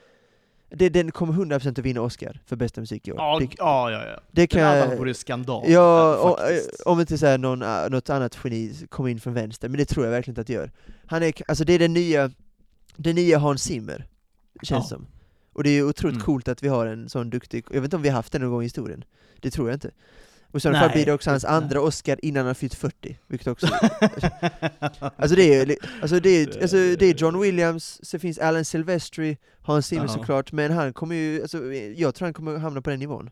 det, 0.69 0.89
den 0.89 1.11
kommer 1.11 1.33
100% 1.33 1.69
att 1.69 1.77
vinna 1.79 2.01
Oscar 2.01 2.41
för 2.45 2.55
bästa 2.55 2.81
musik 2.81 3.07
i 3.07 3.11
år. 3.11 3.17
Ja, 3.19 3.39
det, 3.39 3.49
ja, 3.57 3.91
ja. 3.91 4.05
ja. 4.05 4.19
det 4.31 4.47
kan 4.47 4.61
Den 4.61 4.97
vore 4.97 5.13
skandal. 5.13 5.63
Ja, 5.67 6.13
eh, 6.13 6.19
och, 6.19 6.51
eh, 6.51 6.59
om 6.85 6.99
inte 6.99 7.17
så 7.17 7.37
någon, 7.37 7.61
eh, 7.61 7.89
något 7.89 8.09
annat 8.09 8.37
geni 8.43 8.73
kommer 8.89 9.09
in 9.09 9.19
från 9.19 9.33
vänster, 9.33 9.69
men 9.69 9.77
det 9.77 9.85
tror 9.85 10.05
jag 10.05 10.11
verkligen 10.11 10.31
inte 10.31 10.41
att 10.41 10.47
det 10.47 10.53
gör. 10.53 10.71
Han 11.05 11.23
är, 11.23 11.33
alltså 11.47 11.63
det 11.63 11.73
är 11.73 11.79
den 11.79 11.93
nya, 11.93 12.31
den 12.95 13.15
nya 13.15 13.37
Hans 13.37 13.63
Zimmer, 13.63 14.05
känns 14.61 14.91
Ja. 14.91 14.97
som. 14.97 15.07
Och 15.53 15.63
det 15.63 15.69
är 15.69 15.73
ju 15.73 15.83
otroligt 15.83 16.15
Mm. 16.15 16.25
coolt 16.25 16.47
att 16.47 16.63
vi 16.63 16.67
har 16.67 16.85
en 16.85 17.09
sån 17.09 17.29
duktig, 17.29 17.65
jag 17.69 17.75
vet 17.81 17.83
inte 17.83 17.95
om 17.95 18.01
vi 18.01 18.09
har 18.09 18.15
haft 18.15 18.31
den 18.31 18.41
någon 18.41 18.51
gång 18.51 18.61
i 18.61 18.65
historien, 18.65 19.03
det 19.39 19.51
tror 19.51 19.69
jag 19.69 19.75
inte. 19.75 19.91
Och 20.51 20.57
i 20.57 20.59
sådana 20.59 20.79
fall 20.79 20.91
blir 20.91 21.05
det 21.05 21.13
också 21.13 21.29
hans 21.29 21.45
andra 21.45 21.81
Oscar 21.81 22.19
innan 22.25 22.45
han 22.45 22.55
fyllt 22.55 22.75
40, 22.75 23.17
vilket 23.27 23.47
också 23.47 23.67
Alltså 25.15 25.35
det 25.35 25.55
är, 25.55 25.75
alltså 26.01 26.19
det 26.19 26.29
är, 26.29 26.61
alltså 26.61 26.77
det 26.77 27.01
är 27.05 27.13
John 27.13 27.39
Williams, 27.41 27.99
så 28.03 28.19
finns 28.19 28.37
Alan 28.39 28.65
Silvestri, 28.65 29.37
Hans 29.61 29.87
Zimmer 29.87 30.03
Ja. 30.03 30.13
såklart, 30.13 30.51
men 30.51 30.71
han 30.71 30.93
kommer 30.93 31.15
ju, 31.15 31.41
alltså, 31.41 31.73
jag 31.73 32.15
tror 32.15 32.25
han 32.25 32.33
kommer 32.33 32.57
hamna 32.57 32.81
på 32.81 32.89
den 32.89 32.99
nivån. 32.99 33.29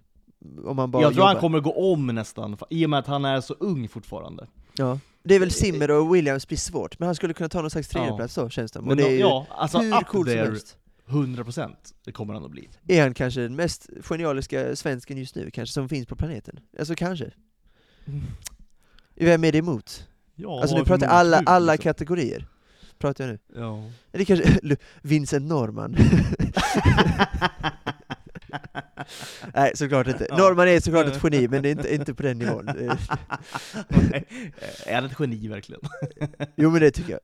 Om 0.66 0.78
han 0.78 0.92
bara 0.92 1.02
jag 1.04 1.12
tror 1.14 1.18
jobbar. 1.20 1.28
han 1.34 1.42
kommer 1.42 1.60
gå 1.60 1.92
om 1.94 2.08
nästan, 2.08 2.58
i 2.70 2.86
och 2.86 2.90
med 2.90 3.00
att 3.00 3.08
han 3.08 3.26
är 3.26 3.42
så 3.42 3.54
ung 3.60 3.88
fortfarande. 3.88 4.48
Ja. 4.78 5.00
Det 5.24 5.36
är 5.36 5.40
väl 5.40 5.52
Zimmer 5.52 5.92
och 5.92 6.16
Williams 6.16 6.48
blir 6.48 6.58
svårt, 6.58 7.00
men 7.00 7.06
han 7.06 7.16
skulle 7.16 7.34
kunna 7.34 7.50
ta 7.50 7.62
någon 7.62 7.70
slags 7.72 7.90
Ja. 7.94 8.00
tredjeplats 8.00 8.34
så 8.34 8.50
känns 8.50 8.72
det. 8.72 8.82
Men 8.82 8.98
det 8.98 9.04
är 9.04 9.20
ja, 9.20 9.46
alltså 9.50 9.78
hur 9.78 9.94
up 9.98 10.08
coolt 10.08 10.30
som 10.30 10.36
there, 10.38 10.46
helst. 10.46 10.78
100% 11.08 11.76
det 12.06 12.12
kommer 12.12 12.34
han 12.34 12.46
att 12.46 12.52
bli. 12.52 12.70
Är 12.88 13.02
han 13.02 13.14
kanske 13.14 13.42
den 13.42 13.56
mest 13.56 13.90
genialiska 14.02 14.76
svensken 14.76 15.18
just 15.18 15.36
nu, 15.36 15.52
kanske, 15.52 15.74
som 15.74 15.90
finns 15.90 16.08
på 16.08 16.16
planeten? 16.16 16.60
Alltså 16.80 16.96
kanske. 16.96 17.32
Vem 19.16 19.44
är 19.44 19.52
det 19.52 19.58
emot? 19.58 20.08
Ja, 20.36 20.62
alltså 20.62 20.78
nu 20.78 20.86
pratar 20.86 21.06
jag 21.06 21.16
alla, 21.16 21.44
alla 21.46 21.72
liksom. 21.72 21.84
kategorier. 21.84 22.48
Pratar 22.98 23.24
jag 23.24 23.32
nu. 23.32 23.62
Ja. 23.62 23.90
Eller 24.12 24.26
kanske 24.26 24.60
Vincent 25.02 25.46
Norman. 25.46 25.96
Nej, 29.56 29.72
såklart 29.76 30.08
inte. 30.08 30.26
Ja. 30.30 30.38
Norman 30.38 30.68
är 30.68 30.80
såklart 30.80 31.06
ett 31.08 31.20
geni, 31.24 31.48
men 31.48 31.64
det 31.64 31.70
är 31.70 31.72
inte, 31.72 31.96
inte 31.96 32.14
på 32.14 32.24
den 32.24 32.38
nivån. 32.38 32.66
Det 32.76 32.86
är- 32.86 34.24
är 34.86 34.96
han 34.96 35.06
ett 35.06 35.20
geni 35.20 35.48
verkligen? 35.48 35.82
Jo 36.56 36.70
men 36.70 36.82
det 36.82 36.92
tycker 36.92 37.12
jag. 37.12 37.20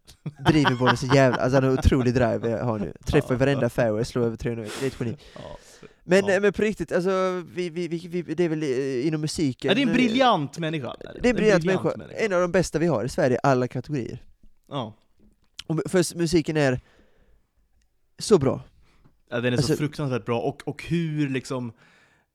Driver 0.53 0.75
bollen 0.75 0.97
så 0.97 1.05
jävla, 1.05 1.37
alltså 1.37 1.57
han 1.57 1.63
har 1.63 1.73
otrolig 1.73 2.13
drive 2.13 2.49
jag 2.49 2.63
har 2.63 2.79
nu. 2.79 2.93
Träffar 3.05 3.33
Ja. 3.33 3.37
varenda 3.37 3.69
fairway, 3.69 4.05
slår 4.05 4.23
över 4.25 4.37
300 4.37 4.65
Det 4.79 4.85
är 4.85 4.87
ett 4.87 4.95
geni. 4.99 5.17
Ja. 5.35 5.57
Men, 6.03 6.25
Ja. 6.25 6.39
men 6.39 6.53
på 6.53 6.61
riktigt, 6.61 6.91
alltså, 6.91 7.43
vi, 7.53 7.69
vi, 7.69 7.87
vi, 7.87 8.21
det 8.21 8.43
är 8.43 8.49
väl 8.49 8.63
eh, 8.63 9.07
inom 9.07 9.21
musiken... 9.21 9.71
Är 9.71 9.75
det 9.75 9.81
en 9.81 9.87
eh, 9.89 9.93
briljant 9.93 10.57
människa? 10.57 10.95
Det 11.21 11.27
är 11.27 11.29
en 11.29 11.35
briljant 11.35 11.65
människa. 11.65 11.91
En 12.17 12.33
av 12.33 12.41
de 12.41 12.51
bästa 12.51 12.79
vi 12.79 12.87
har 12.87 13.03
i 13.05 13.09
Sverige, 13.09 13.39
alla 13.43 13.67
kategorier. 13.67 14.23
Ja. 14.69 14.93
Och 15.67 15.79
för 15.91 16.17
musiken 16.17 16.57
är 16.57 16.79
så 18.19 18.37
bra. 18.37 18.61
Ja, 19.31 19.35
den 19.41 19.53
är 19.53 19.57
Alltså- 19.57 19.73
så 19.73 19.77
fruktansvärt 19.77 20.25
bra, 20.25 20.39
och, 20.39 20.61
och 20.65 20.83
hur 20.83 21.29
liksom 21.29 21.71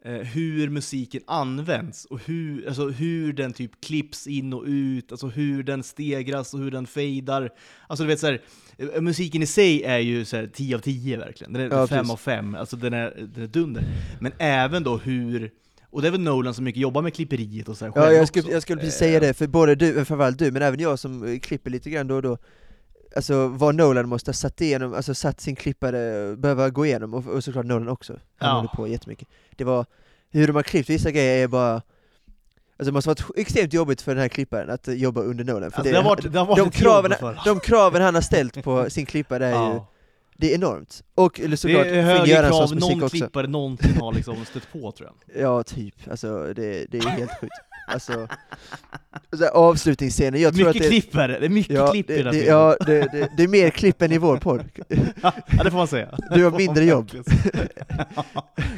eh, 0.05 0.13
hur 0.13 0.69
musiken 0.71 1.23
används, 1.27 2.05
och 2.05 2.21
hur, 2.27 2.67
alltså, 2.69 2.89
hur 2.89 3.33
den 3.33 3.53
typ 3.53 3.81
klipps 3.81 4.27
in 4.27 4.53
och 4.53 4.65
ut, 4.67 5.13
alltså 5.13 5.27
hur 5.29 5.63
den 5.63 5.83
stegras 5.83 6.55
och 6.55 6.61
hur 6.61 6.71
den 6.71 6.87
fejdar. 6.87 7.51
Alltså 7.87 8.05
du 8.05 8.09
vet 8.09 8.21
så 8.21 8.27
här, 8.27 8.41
eh, 8.79 9.01
musiken 9.01 9.43
i 9.43 9.47
sig 9.47 9.83
är 9.83 9.99
ju 9.99 10.25
så 10.25 10.37
här 10.37 10.47
10 10.47 10.77
av 10.77 10.81
10 10.81 11.17
verkligen, 11.17 11.53
den 11.53 11.63
är 11.63 11.77
Ja, 11.77 11.87
5 11.87 11.99
precis. 11.99 12.13
av 12.13 12.17
5, 12.17 12.55
alltså 12.55 12.77
den 12.77 12.93
är, 12.95 13.29
den 13.35 13.43
är 13.45 13.49
dunder. 13.49 13.85
Men 14.21 14.33
även 14.39 14.83
då 14.85 14.97
hur, 14.97 15.51
och 15.91 16.03
det 16.03 16.09
är 16.09 16.13
väl 16.13 16.21
Nolan 16.21 16.55
som 16.55 16.65
mycket 16.65 16.83
jobbar 16.83 17.03
med 17.03 17.15
klipperiet 17.15 17.69
och 17.69 17.77
så 17.77 17.85
här 17.85 17.93
Ja, 17.97 18.13
jag 18.13 18.29
skulle, 18.29 18.51
jag 18.51 18.63
skulle 18.63 18.81
precis 18.81 18.95
Eh, 18.95 18.99
säga 19.07 19.21
det, 19.21 19.35
för 19.35 19.47
både 19.47 19.75
du, 19.75 19.93
framförallt 20.05 20.39
du, 20.39 20.51
men 20.53 20.63
även 20.63 20.81
jag 20.81 20.99
som 20.99 21.25
eh, 21.25 21.39
klipper 21.39 21.71
lite 21.71 21.91
grann 21.91 22.07
då 22.07 22.15
och 22.17 22.23
då 22.23 22.39
Alltså 23.17 23.49
vad 23.49 23.75
Nolan 23.75 24.09
måste 24.09 24.29
ha 24.29 24.35
satt 24.35 24.61
igenom, 24.61 24.95
alltså 24.95 25.15
satt 25.15 25.41
sin 25.41 25.57
klippare, 25.57 26.37
behöva 26.37 26.71
gå 26.71 26.87
igenom, 26.87 27.15
och, 27.15 27.27
och 27.27 27.45
såklart 27.45 27.67
Nolan 27.67 27.89
också, 27.89 28.13
han 28.13 28.49
Ja. 28.49 28.55
håller 28.57 28.69
på 28.69 28.89
jättemycket 28.89 29.29
Det 29.57 29.65
var, 29.65 29.87
hur 30.31 30.47
de 30.47 30.57
har 30.57 30.63
klippt 30.63 30.91
vissa 30.91 31.11
grejer 31.11 31.43
är 31.45 31.49
bara 31.49 31.75
Alltså 32.79 32.85
det 32.85 32.93
måste 32.93 33.11
ha 33.11 33.15
varit 33.15 33.39
extremt 33.39 33.73
jobbigt 33.73 34.01
för 34.03 34.15
den 34.15 34.21
här 34.23 34.29
klipparen 34.29 34.71
att 34.71 34.89
eh, 34.89 34.95
jobba 34.95 35.21
under 35.21 35.45
Nolan, 35.45 35.71
för 35.71 35.79
Alltså, 35.79 35.93
det 35.93 35.97
har 35.99 36.05
varit, 36.05 36.33
det 36.33 36.39
har 36.39 36.47
varit 36.47 36.65
de, 36.65 36.71
kraven, 36.71 37.13
de 37.45 37.61
kraven 37.61 38.03
han 38.03 38.15
har 38.15 38.23
ställt 38.23 38.65
på 38.65 38.91
sin 38.91 39.07
klippare 39.07 39.47
är 39.47 39.51
ju, 39.51 39.57
Ja. 39.57 39.87
Det 40.39 40.51
är 40.51 40.55
enormt. 40.55 41.03
Och 41.15 41.41
eller 41.41 41.49
Det 41.49 41.57
såklart 41.57 41.87
är 41.87 41.91
Finn 41.91 42.05
högre 42.05 42.49
krav 42.49 42.75
någon 42.75 43.03
också. 43.03 43.17
klippare 43.17 43.47
någonsin 43.47 43.97
har 43.97 44.13
liksom 44.13 44.45
stött 44.45 44.73
på 44.73 44.93
tror 44.93 45.09
jag. 45.09 45.43
Ja, 45.43 45.63
typ. 45.63 45.95
Alltså 46.11 46.53
det, 46.57 46.87
det 46.91 46.99
är 46.99 47.09
helt 47.09 47.41
sjukt. 47.41 47.55
Alltså, 47.89 48.29
avslutningsscenen, 49.53 50.41
jag 50.41 50.55
tror 50.55 50.67
mycket 50.67 50.83
att 50.83 50.91
det, 50.91 51.01
klippare, 51.01 51.39
det 51.39 51.47
är 51.47 51.51
mycket 51.51 51.77
ja, 51.77 51.93
klipp 51.93 52.11
i 52.11 52.17
det, 52.17 52.23
den 52.23 52.33
det, 52.33 52.41
filmen. 52.41 52.59
ja, 52.59 52.77
det, 52.87 53.01
det, 53.13 53.31
det 53.37 53.43
är 53.43 53.49
mer 53.49 53.71
klipp 53.71 54.03
än 54.03 54.13
i 54.13 54.19
vår 54.19 54.37
podd. 54.37 54.65
ja, 55.23 55.33
det 55.65 55.71
får 55.71 55.79
man 55.79 55.89
säga. 55.89 56.19
Du 56.35 56.45
har 56.45 56.51
mindre 56.51 56.85
jobb. 56.95 57.11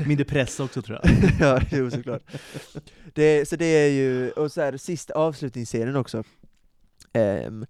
mindre 0.07 0.25
press 0.25 0.61
också 0.61 0.83
tror 0.83 1.01
jag. 1.03 1.31
ja, 1.41 1.61
jo 1.73 1.91
såklart. 1.91 2.23
Det, 3.15 3.49
så 3.49 3.57
det 3.57 3.65
är 3.65 3.89
ju, 3.89 4.31
och 4.31 4.53
så 4.53 4.61
här, 4.61 4.77
sista 4.77 5.15
avslutningsscenen 5.15 5.97
också, 5.97 6.25
ehm, 7.13 7.67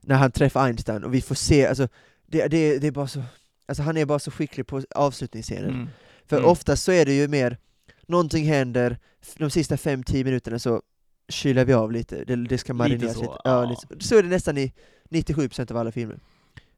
när 0.00 0.16
han 0.16 0.30
träffar 0.32 0.64
Einstein, 0.66 1.04
och 1.04 1.14
vi 1.14 1.20
får 1.20 1.34
se, 1.34 1.66
alltså, 1.66 1.88
det, 2.34 2.48
det, 2.48 2.78
det 2.78 2.86
är 2.86 2.90
bara 2.92 3.06
så, 3.08 3.22
alltså 3.66 3.82
han 3.82 3.96
är 3.96 4.04
bara 4.06 4.18
så 4.18 4.30
skicklig 4.30 4.66
på 4.66 4.82
avslutningsscenen. 4.94 5.70
Mm. 5.70 5.88
För 6.26 6.36
Mm. 6.36 6.50
oftast 6.50 6.82
så 6.84 6.92
är 6.92 7.06
det 7.06 7.12
ju 7.12 7.28
mer, 7.28 7.58
någonting 8.06 8.44
händer, 8.46 8.98
de 9.36 9.50
sista 9.50 9.76
5-10 9.76 10.24
minuterna 10.24 10.58
så 10.58 10.82
kyler 11.28 11.64
vi 11.64 11.72
av 11.72 11.92
lite, 11.92 12.24
det, 12.24 12.36
det 12.36 12.58
ska 12.58 12.74
marineras 12.74 13.14
så, 13.14 13.20
lite. 13.20 13.36
ja. 13.44 13.64
Lite. 13.64 14.04
Så 14.04 14.18
är 14.18 14.22
det 14.22 14.28
nästan 14.28 14.58
i 14.58 14.72
97% 15.10 15.70
av 15.70 15.76
alla 15.76 15.92
filmer. 15.92 16.18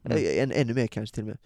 Mm. 0.04 0.18
En, 0.42 0.52
ännu 0.52 0.74
mer 0.74 0.86
kanske 0.86 1.14
till 1.14 1.22
och 1.22 1.28
med. 1.28 1.38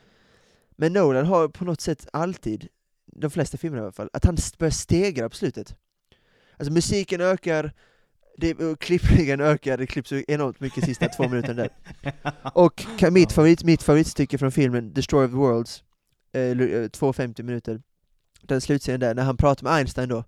Men 0.77 0.93
Nolan 0.93 1.27
har 1.27 1.49
på 1.49 1.65
något 1.65 1.81
sätt 1.81 2.09
alltid, 2.13 2.69
de 3.07 3.31
flesta 3.31 3.59
filmerna 3.59 3.83
i 3.83 3.85
alla 3.85 3.93
fall, 3.93 4.11
att 4.13 4.25
han 4.25 4.37
börjar 4.59 4.71
stegra 4.71 5.29
på 5.29 5.37
slutet. 5.37 5.75
Alltså 6.57 6.73
musiken 6.73 7.21
ökar, 7.21 7.73
det, 8.37 8.55
och 8.55 8.81
klippningen 8.81 9.41
ökar, 9.41 9.77
det 9.79 9.87
klipps 9.87 10.13
enormt 10.13 10.61
mycket 10.61 10.85
sista 10.85 11.09
två 11.09 11.29
minuterna 11.29 11.55
där. 11.55 11.71
Och 12.55 12.85
mitt, 13.11 13.33
favorit, 13.33 13.65
mitt 13.65 13.83
favoritstycke 13.83 14.39
från 14.39 14.53
filmen, 14.53 14.93
Destroy 14.93 15.25
of 15.25 15.31
the 15.31 15.37
Worlds, 15.37 15.85
eh, 16.33 16.39
lu- 16.41 16.83
eh, 16.85 16.89
2.50 16.89 17.43
minuter, 17.43 17.83
den 18.43 18.61
slutscenen 18.61 19.01
där, 19.01 19.15
när 19.15 19.23
han 19.23 19.37
pratar 19.37 19.65
med 19.65 19.73
Einstein 19.73 20.09
då, 20.09 20.25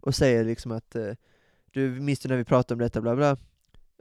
och 0.00 0.14
säger 0.14 0.44
liksom 0.44 0.72
att 0.72 0.94
eh, 0.96 1.10
du 1.72 1.90
minns 1.90 2.18
du 2.20 2.28
när 2.28 2.36
vi 2.36 2.44
pratade 2.44 2.74
om 2.74 2.78
detta, 2.80 3.00
bla 3.00 3.16
bla, 3.16 3.36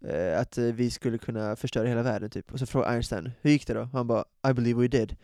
eh, 0.07 0.39
att 0.39 0.57
eh, 0.57 0.63
vi 0.65 0.91
skulle 0.91 1.17
kunna 1.17 1.55
förstöra 1.55 1.87
hela 1.87 2.03
världen 2.03 2.29
typ. 2.29 2.51
Och 2.53 2.59
så 2.59 2.65
frågar 2.65 2.89
Einstein, 2.93 3.31
hur 3.41 3.51
gick 3.51 3.67
det 3.67 3.73
då? 3.73 3.89
Han 3.93 4.07
bara, 4.07 4.25
I 4.49 4.53
believe 4.53 4.81
we 4.81 4.87
did. 4.87 5.15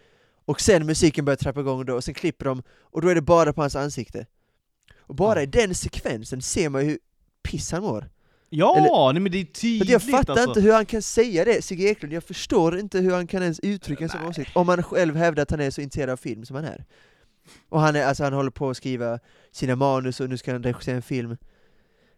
Och 0.46 0.62
sen 0.62 0.86
musiken 0.86 1.26
börjar 1.26 1.38
trappa 1.38 1.60
igång 1.60 1.86
då, 1.86 1.96
och 1.96 2.04
sen 2.04 2.14
klipper 2.14 2.46
de, 2.46 2.64
och 2.80 3.02
då 3.02 3.08
är 3.08 3.16
det 3.16 3.22
bara 3.22 3.54
på 3.54 3.62
hans 3.62 3.76
ansikte. 3.76 4.26
Och 5.00 5.16
bara 5.16 5.40
Ja. 5.40 5.44
i 5.44 5.46
den 5.46 5.76
sekvensen 5.76 6.42
ser 6.42 6.70
man 6.70 6.82
ju 6.86 6.90
hur 6.90 7.00
piss 7.44 7.72
han 7.72 7.84
mår. 7.84 8.10
Ja, 8.54 8.78
Eller- 8.78 9.14
nej, 9.14 9.22
men 9.22 9.32
det 9.32 9.38
är 9.38 9.46
tydligt 9.46 9.90
jag 9.90 10.02
fattar 10.04 10.34
alltså. 10.34 10.50
inte 10.50 10.62
hur 10.62 10.74
han 10.74 10.86
kan 10.86 11.02
säga 11.02 11.46
det, 11.46 11.62
Sigge 11.62 11.84
Eklund, 11.84 12.14
jag 12.14 12.24
förstår 12.24 12.80
inte 12.80 13.00
hur 13.00 13.12
han 13.12 13.28
kan 13.28 13.42
ens 13.44 13.60
uttrycka 13.60 14.04
en 14.04 14.10
sån 14.10 14.26
åsikt, 14.26 14.52
om 14.56 14.68
han 14.68 14.84
själv 14.84 15.16
hävdar 15.16 15.44
att 15.44 15.52
han 15.52 15.60
är 15.60 15.70
så 15.72 15.82
intresserad 15.82 16.10
av 16.10 16.18
film 16.18 16.46
som 16.46 16.56
han 16.56 16.66
är. 16.66 16.86
Och 17.70 17.80
han, 17.82 17.96
är, 17.96 18.06
alltså, 18.06 18.24
han 18.24 18.34
håller 18.34 18.52
på 18.52 18.70
att 18.70 18.78
skriva 18.78 19.20
sina 19.52 19.76
manus 19.76 20.20
och 20.20 20.30
nu 20.30 20.38
ska 20.38 20.52
han 20.52 20.64
regissera 20.64 20.96
en 20.96 21.02
film. 21.02 21.38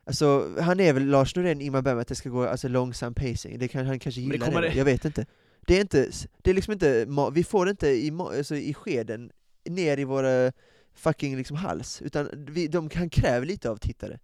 Alltså, 0.06 0.50
han 0.62 0.80
är 0.80 0.94
väl 0.94 1.06
Lars 1.06 1.36
Norén, 1.36 1.62
Ingmar 1.62 1.82
Bergman, 1.82 2.02
att 2.02 2.08
det 2.08 2.16
ska 2.16 2.30
gå 2.30 2.48
alltså, 2.48 2.68
långsam 2.68 3.14
pacing, 3.14 3.60
det 3.60 3.68
kan, 3.68 3.86
han 3.86 4.00
kanske 4.00 4.22
gillar 4.22 4.38
det, 4.62 4.68
det- 4.70 4.78
jag 4.78 4.86
vet 4.86 5.06
inte. 5.06 5.26
Det 5.68 5.78
är 5.78 5.82
inte, 5.82 6.10
det 6.42 6.50
är 6.50 6.54
liksom 6.54 6.74
inte, 6.74 7.06
vi 7.34 7.44
får 7.44 7.66
det 7.66 7.72
inte 7.72 7.88
i, 7.90 8.12
alltså, 8.20 8.56
i 8.56 8.74
skeden, 8.74 9.32
ner 9.70 9.98
i 10.00 10.04
våra 10.04 10.52
fucking 10.96 11.38
liksom 11.38 11.58
hals, 11.58 12.02
utan 12.02 12.30
vi, 12.48 12.68
de 12.68 12.90
kan 12.90 13.10
kräva 13.10 13.46
lite 13.46 13.70
av 13.70 13.78
tittare. 13.78 14.20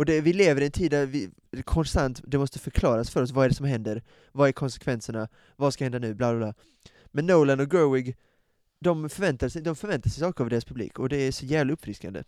Och 0.00 0.06
det, 0.06 0.20
vi 0.20 0.32
lever 0.32 0.62
i 0.62 0.64
en 0.64 0.72
tid 0.72 0.90
där 0.90 1.06
vi 1.06 1.30
konstant, 1.64 2.20
det 2.24 2.38
måste 2.38 2.58
förklaras 2.58 3.10
för 3.10 3.22
oss, 3.22 3.30
vad 3.30 3.44
är 3.44 3.48
det 3.48 3.54
som 3.54 3.66
händer? 3.66 4.02
Vad 4.32 4.48
är 4.48 4.52
konsekvenserna? 4.52 5.28
Vad 5.56 5.72
ska 5.72 5.84
hända 5.84 5.98
nu? 5.98 6.14
Bla 6.14 6.32
bla 6.32 6.38
bla. 6.38 6.54
Men 7.06 7.26
Nolan 7.26 7.60
och 7.60 7.72
Gerwig, 7.72 8.16
de 8.78 9.08
förväntar 9.10 9.48
sig, 9.48 9.62
de 9.62 9.76
förväntar 9.76 10.10
sig 10.10 10.20
saker 10.20 10.44
av 10.44 10.50
deras 10.50 10.64
publik, 10.64 10.98
och 10.98 11.08
det 11.08 11.16
är 11.16 11.32
så 11.32 11.46
jävla 11.46 11.72
uppfriskande. 11.72 12.22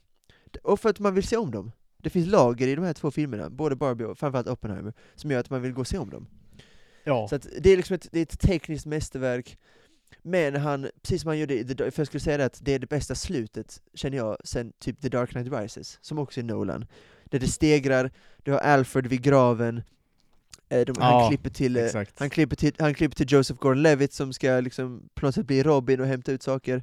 Och 0.62 0.80
för 0.80 0.88
att 0.90 0.98
man 0.98 1.14
vill 1.14 1.26
se 1.26 1.36
om 1.36 1.50
dem. 1.50 1.72
Det 1.96 2.10
finns 2.10 2.26
lager 2.26 2.68
i 2.68 2.74
de 2.74 2.84
här 2.84 2.92
två 2.92 3.10
filmerna, 3.10 3.50
både 3.50 3.76
Barbie 3.76 4.04
och 4.04 4.18
framförallt 4.18 4.48
Oppenheimer, 4.48 4.92
som 5.14 5.30
gör 5.30 5.40
att 5.40 5.50
man 5.50 5.62
vill 5.62 5.72
gå 5.72 5.80
och 5.80 5.88
se 5.88 5.98
om 5.98 6.10
dem. 6.10 6.26
Ja. 7.04 7.28
Så 7.28 7.34
att 7.34 7.46
det 7.60 7.70
är 7.70 7.76
liksom 7.76 7.94
ett, 7.94 8.08
det 8.10 8.18
är 8.18 8.22
ett 8.22 8.40
tekniskt 8.40 8.86
mästerverk, 8.86 9.58
men 10.22 10.56
han, 10.56 10.88
precis 11.02 11.22
som 11.22 11.28
han 11.28 11.38
gjorde 11.38 11.58
i 11.58 11.64
The 11.64 11.74
Dark, 11.74 11.94
för 11.94 12.00
jag 12.00 12.06
skulle 12.06 12.20
säga 12.20 12.36
det 12.36 12.44
att 12.44 12.60
det 12.62 12.74
är 12.74 12.78
det 12.78 12.88
bästa 12.88 13.14
slutet, 13.14 13.82
känner 13.94 14.16
jag, 14.16 14.36
sen 14.44 14.72
typ 14.78 15.00
The 15.00 15.08
Dark 15.08 15.30
Knight 15.30 15.52
Rises, 15.52 15.98
som 16.02 16.18
också 16.18 16.40
är 16.40 16.44
Nolan. 16.44 16.86
Där 17.32 17.38
det 17.38 17.48
stegrar, 17.48 18.10
du 18.42 18.52
har 18.52 18.58
Alfred 18.58 19.06
vid 19.06 19.22
graven, 19.22 19.82
eh, 20.68 20.80
de, 20.86 20.92
Ja, 20.98 21.04
han, 21.04 21.28
klipper 21.28 21.50
till, 21.50 21.76
eh, 21.76 21.84
Exakt. 21.84 22.18
han, 22.18 22.30
klipper 22.30 22.56
till, 22.56 22.72
han 22.78 22.94
klipper 22.94 23.16
till 23.16 23.32
Joseph 23.32 23.60
Gordon-Levitt 23.60 24.12
som 24.12 24.32
ska 24.32 24.60
liksom 24.60 25.08
på 25.14 25.26
något 25.26 25.34
sätt 25.34 25.46
bli 25.46 25.62
Robin 25.62 26.00
och 26.00 26.06
hämta 26.06 26.32
ut 26.32 26.42
saker. 26.42 26.82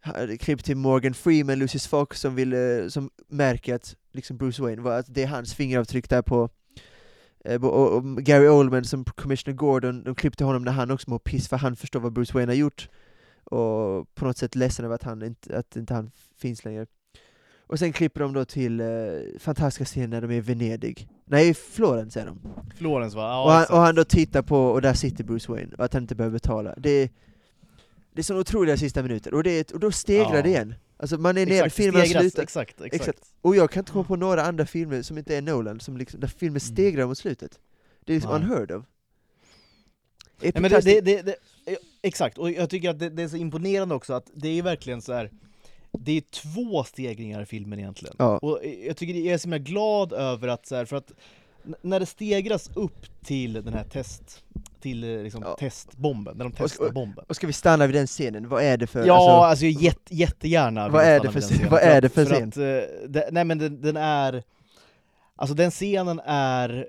Han 0.00 0.38
klipper 0.38 0.64
till 0.64 0.76
Morgan 0.76 1.14
Freeman, 1.14 1.58
Lucius 1.58 1.86
Fox, 1.86 2.20
som, 2.20 2.34
vill, 2.34 2.52
eh, 2.52 2.88
som 2.88 3.10
märker 3.28 3.74
att 3.74 3.96
liksom 4.12 4.36
Bruce 4.36 4.62
Wayne, 4.62 4.82
var 4.82 4.98
att 4.98 5.14
det 5.14 5.22
är 5.22 5.26
hans 5.26 5.54
fingeravtryck 5.54 6.08
där 6.08 6.22
på 6.22 6.48
eh, 7.44 7.64
och, 7.64 7.92
och 7.92 8.22
Gary 8.22 8.48
Oldman 8.48 8.84
som 8.84 9.04
Commissioner 9.04 9.56
Gordon, 9.56 10.04
de 10.04 10.14
klippte 10.14 10.44
honom 10.44 10.64
när 10.64 10.72
han 10.72 10.90
också 10.90 11.10
mår 11.10 11.18
piss 11.18 11.48
för 11.48 11.56
han 11.56 11.76
förstår 11.76 12.00
vad 12.00 12.12
Bruce 12.12 12.34
Wayne 12.34 12.52
har 12.52 12.56
gjort 12.56 12.88
och 13.44 14.14
på 14.14 14.24
något 14.24 14.38
sätt 14.38 14.54
ledsen 14.54 14.84
över 14.84 14.94
att, 14.94 15.02
han 15.02 15.22
inte, 15.22 15.58
att 15.58 15.76
inte 15.76 15.94
han 15.94 16.10
finns 16.38 16.64
längre. 16.64 16.86
Och 17.66 17.78
sen 17.78 17.92
klipper 17.92 18.20
de 18.20 18.32
då 18.32 18.44
till 18.44 18.80
eh, 18.80 18.86
fantastiska 19.38 19.84
scener 19.84 20.08
när 20.08 20.20
de 20.20 20.30
är 20.30 20.36
i 20.36 20.40
Venedig. 20.40 21.08
Nej, 21.24 21.54
Florens 21.54 22.16
är 22.16 22.26
de. 22.26 22.38
Florens 22.76 23.14
va? 23.14 23.22
Ja, 23.22 23.44
och, 23.44 23.50
han, 23.52 23.66
och 23.70 23.78
han 23.86 23.94
då 23.94 24.04
tittar 24.04 24.42
på, 24.42 24.58
och 24.58 24.82
där 24.82 24.94
sitter 24.94 25.24
Bruce 25.24 25.52
Wayne, 25.52 25.74
och 25.78 25.84
att 25.84 25.92
han 25.92 26.02
inte 26.02 26.14
behöver 26.14 26.32
betala. 26.32 26.74
Det 26.78 26.90
är, 26.90 27.10
det 28.12 28.20
är 28.20 28.22
så 28.22 28.38
otroliga 28.38 28.76
sista 28.76 29.02
minuter, 29.02 29.34
och, 29.34 29.42
det 29.42 29.50
är, 29.50 29.74
och 29.74 29.80
då 29.80 29.92
stegrar 29.92 30.34
Ja. 30.34 30.42
det 30.42 30.48
igen. 30.48 30.74
Alltså 30.96 31.18
man 31.18 31.38
är 31.38 31.46
nere, 31.46 31.70
filmen 31.70 32.02
stegras, 32.02 32.22
slutat, 32.22 32.42
Exakt, 32.42 32.80
exakt. 32.80 32.94
Exakt. 32.94 33.18
och 33.40 33.56
jag 33.56 33.70
kan 33.70 33.80
inte 33.80 33.92
komma 33.92 34.04
på 34.04 34.16
några 34.16 34.42
andra 34.42 34.66
filmer 34.66 35.02
som 35.02 35.18
inte 35.18 35.36
är 35.36 35.42
Nolan, 35.42 35.80
som 35.80 35.96
liksom, 35.96 36.20
där 36.20 36.28
filmen 36.28 36.60
stegrar 36.60 37.06
mot 37.06 37.18
slutet. 37.18 37.58
Det 38.04 38.12
är 38.12 38.14
liksom 38.14 38.30
Mm. 38.30 38.42
Nej. 38.48 38.50
unheard 38.56 38.70
of. 38.70 38.84
Nej, 40.40 40.52
men 40.54 40.70
det, 40.70 41.00
det, 41.00 41.22
det, 41.22 41.36
exakt, 42.02 42.38
och 42.38 42.50
jag 42.50 42.70
tycker 42.70 42.90
att 42.90 42.98
det 42.98 43.22
är 43.22 43.28
så 43.28 43.36
imponerande 43.36 43.94
också 43.94 44.12
att 44.12 44.30
det 44.34 44.58
är 44.58 44.62
verkligen 44.62 45.02
så 45.02 45.12
här. 45.12 45.30
Det 45.98 46.12
är 46.12 46.20
två 46.20 46.84
stegringar 46.84 47.42
i 47.42 47.46
filmen 47.46 47.78
egentligen. 47.78 48.14
Ja. 48.18 48.38
Och 48.38 48.60
jag 48.86 48.96
tycker 48.96 49.14
jag 49.14 49.34
är 49.34 49.38
så 49.38 49.42
himla 49.48 49.58
glad 49.58 50.12
över 50.12 50.48
att 50.48 50.66
så 50.66 50.76
här, 50.76 50.84
för 50.84 50.96
att 50.96 51.12
när 51.82 52.00
det 52.00 52.06
stegras 52.06 52.70
upp 52.74 53.24
till 53.24 53.52
den 53.52 53.74
här 53.74 53.84
test, 53.84 54.44
till 54.80 55.04
eh, 55.16 55.22
liksom 55.22 55.42
Ja. 55.42 55.56
testbomben, 55.58 56.36
när 56.36 56.44
de 56.44 56.52
testar 56.56 56.90
bomben. 56.90 57.24
Och 57.28 57.36
ska 57.36 57.46
vi 57.46 57.52
stanna 57.52 57.86
vid 57.86 57.94
den 57.96 58.06
scenen? 58.06 58.48
Vad 58.48 58.62
är 58.62 58.76
det 58.76 58.86
för... 58.86 59.06
Ja, 59.06 59.14
alltså, 59.46 59.66
alltså, 59.66 59.82
jätte, 59.84 60.14
jättegärna 60.14 60.88
Vad 60.88 61.04
är 61.04 61.20
det 61.20 61.30
för 61.32 61.40
scen- 61.40 61.70
vad 61.70 61.80
är 61.82 62.00
det 62.00 62.08
för 62.08 62.22
att, 62.22 62.56
eh, 62.56 62.62
det, 63.08 63.28
nej 63.32 63.44
men 63.44 63.58
den, 63.58 63.80
den 63.80 63.96
är, 63.96 64.42
alltså 65.36 65.54
den 65.54 65.70
scenen 65.70 66.20
är 66.26 66.86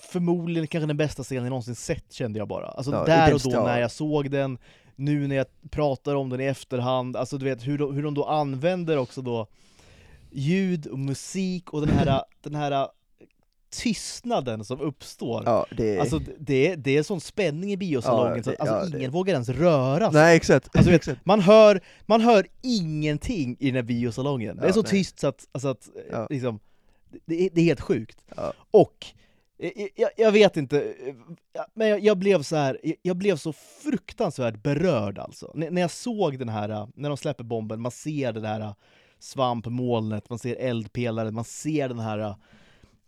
förmodligen 0.00 0.66
kanske 0.66 0.86
den 0.86 0.96
bästa 0.96 1.22
scenen 1.22 1.44
jag 1.44 1.50
någonsin 1.50 1.74
sett 1.74 2.12
kände 2.12 2.38
jag 2.38 2.48
bara. 2.48 2.66
Alltså 2.68 2.92
Ja, 2.92 3.04
där 3.04 3.34
och 3.34 3.40
då 3.44 3.50
när 3.50 3.80
jag 3.80 3.90
såg 3.90 4.30
den, 4.30 4.58
nu 4.98 5.26
när 5.28 5.36
jag 5.36 5.46
pratar 5.70 6.14
om 6.14 6.30
den 6.30 6.40
i 6.40 6.44
efterhand, 6.44 7.16
alltså 7.16 7.38
du 7.38 7.44
vet 7.44 7.66
hur 7.66 7.78
de, 7.78 7.94
hur 7.94 8.02
de 8.02 8.14
då 8.14 8.24
använder 8.24 8.96
också 8.96 9.22
då 9.22 9.46
ljud 10.30 10.86
och 10.86 10.98
musik 10.98 11.72
och 11.72 11.86
den 11.86 11.96
här, 11.96 12.22
den 12.42 12.54
här 12.54 12.88
tystnaden 13.70 14.64
som 14.64 14.80
uppstår. 14.80 15.42
ja, 15.46 15.66
det. 15.76 15.98
Alltså 15.98 16.20
det 16.38 16.74
det 16.76 16.96
är 16.96 17.02
sån 17.02 17.20
spänning 17.20 17.72
i 17.72 17.76
biosalongen 17.76 18.36
Ja, 18.36 18.42
så 18.42 18.50
det- 18.50 18.56
att 18.58 18.68
alltså, 18.68 18.92
ja, 18.92 18.98
ingen 18.98 19.10
vågar 19.10 19.32
ens 19.32 19.48
röra 19.48 20.12
sig. 20.12 20.20
nej 20.20 20.36
exakt. 20.36 20.76
Alltså, 20.76 20.90
vet, 20.90 21.00
exakt. 21.00 21.26
man, 21.26 21.40
hör, 21.40 21.80
man 22.06 22.20
hör 22.20 22.46
ingenting 22.62 23.56
i 23.60 23.66
den 23.66 23.74
här 23.74 23.82
biosalongen. 23.82 24.56
det 24.56 24.68
är 24.68 24.72
så 24.72 24.82
nej. 24.82 24.90
tyst 24.90 25.18
så 25.20 25.26
att, 25.26 25.48
alltså 25.52 25.68
att 25.68 25.88
eh, 26.12 26.26
liksom, 26.30 26.60
det, 27.26 27.46
är, 27.46 27.50
det 27.52 27.60
är 27.60 27.64
helt 27.64 27.80
sjukt. 27.80 28.24
Och, 28.70 29.06
jag, 29.96 30.10
jag 30.16 30.32
vet 30.32 30.56
inte, 30.56 30.82
eh, 30.82 31.14
men 31.74 31.88
jag, 31.88 32.00
jag 32.00 32.18
blev 32.18 32.42
så 32.42 32.56
här, 32.56 32.78
jag- 33.02 33.16
blev 33.16 33.36
så 33.36 33.52
fruktansvärt 33.52 34.62
berörd 34.62 35.18
alltså. 35.18 35.52
N- 35.56 35.68
när 35.70 35.80
jag 35.80 35.90
såg 35.90 36.38
den 36.38 36.48
här, 36.48 36.68
eh, 36.68 36.88
när 36.94 37.08
de 37.08 37.16
släpper 37.16 37.44
bomben, 37.44 37.80
man 37.80 37.92
ser 37.92 38.32
det 38.32 38.48
här 38.48 38.60
eh, 38.60 38.74
svampmolnet, 39.18 40.30
man 40.30 40.38
ser 40.38 40.56
eldpelaren, 40.56 41.34
man 41.34 41.44
ser 41.44 41.88
den 41.88 41.98
här, 41.98 42.18
eh, 42.18 42.36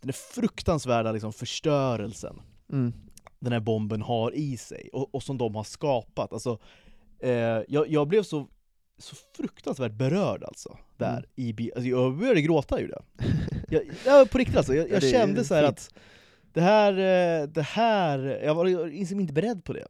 den 0.01 0.07
här 0.09 0.33
fruktansvärda 0.41 1.11
liksom, 1.11 1.33
förstörelsen 1.33 2.41
Mm. 2.71 2.93
den 3.39 3.53
här 3.53 3.59
bomben 3.59 4.01
har 4.01 4.35
i 4.35 4.57
sig 4.57 4.89
och, 4.93 5.15
och 5.15 5.23
som 5.23 5.37
de 5.37 5.55
har 5.55 5.63
skapat. 5.63 6.33
Alltså, 6.33 6.59
eh, 7.19 7.31
jag, 7.67 7.87
jag 7.89 8.07
blev 8.07 8.23
så, 8.23 8.47
så 8.97 9.15
fruktansvärt 9.37 9.91
berörd 9.91 10.43
alltså. 10.43 10.77
Där 10.97 11.17
Mm. 11.17 11.25
i 11.35 11.71
alltså, 11.75 11.89
Jag 11.89 12.17
började 12.17 12.41
gråta 12.41 12.79
ju 12.81 12.87
det. 12.87 13.01
Jag, 13.69 13.81
jag, 14.05 14.29
på 14.31 14.37
riktigt 14.37 14.57
alltså, 14.57 14.75
jag, 14.75 14.89
Ja, 14.89 14.93
jag 14.93 15.03
kände 15.11 15.43
så 15.43 15.53
att 15.55 15.89
det 16.53 16.61
här, 16.61 16.91
eh, 16.93 17.47
det 17.47 17.61
här, 17.61 18.19
jag 18.43 18.55
var 18.55 18.87
liksom 18.89 19.19
inte 19.19 19.33
beredd 19.33 19.63
på 19.63 19.73
det. 19.73 19.87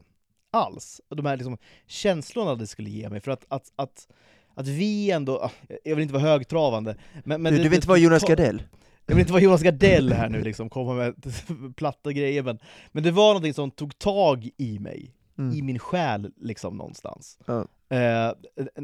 Alls. 0.52 1.02
De 1.10 1.26
här 1.26 1.38
liksom, 1.38 1.58
känslorna 1.88 2.56
det 2.56 2.68
skulle 2.68 2.90
ge 2.90 3.10
mig. 3.10 3.20
För 3.22 3.32
att, 3.32 3.46
att, 3.48 3.72
att, 3.76 4.08
att 4.54 4.68
vi 4.68 5.12
ändå, 5.12 5.38
ah, 5.40 5.52
jag 5.84 5.96
vill 5.96 6.02
inte 6.04 6.14
vara 6.14 6.24
högtravande, 6.24 6.96
men, 7.24 7.42
men 7.42 7.52
du, 7.54 7.58
det- 7.58 7.64
du 7.64 7.70
vill 7.70 7.76
inte 7.78 7.88
vara 7.88 7.98
Jonas 7.98 8.24
Gardell? 8.24 8.64
jag 9.06 9.16
vill 9.16 9.22
inte 9.22 9.34
vara 9.34 9.44
Jonas 9.44 9.62
Gardell 9.64 10.14
här 10.14 10.30
nu 10.30 10.42
liksom, 10.42 10.70
komma 10.70 10.94
med 10.94 11.16
platta 11.76 12.12
grejer 12.12 12.44
men, 12.44 12.60
men 12.92 13.04
det 13.04 13.12
var 13.12 13.28
någonting 13.28 13.54
som 13.54 13.72
tog 13.72 13.98
tag 14.00 14.50
i 14.58 14.80
mig, 14.80 15.16
Mm. 15.38 15.58
i 15.58 15.62
min 15.62 15.80
själ 15.80 16.32
liksom 16.42 16.78
någonstans. 16.78 17.38
Ja. 17.46 17.60
Eh, 17.90 18.32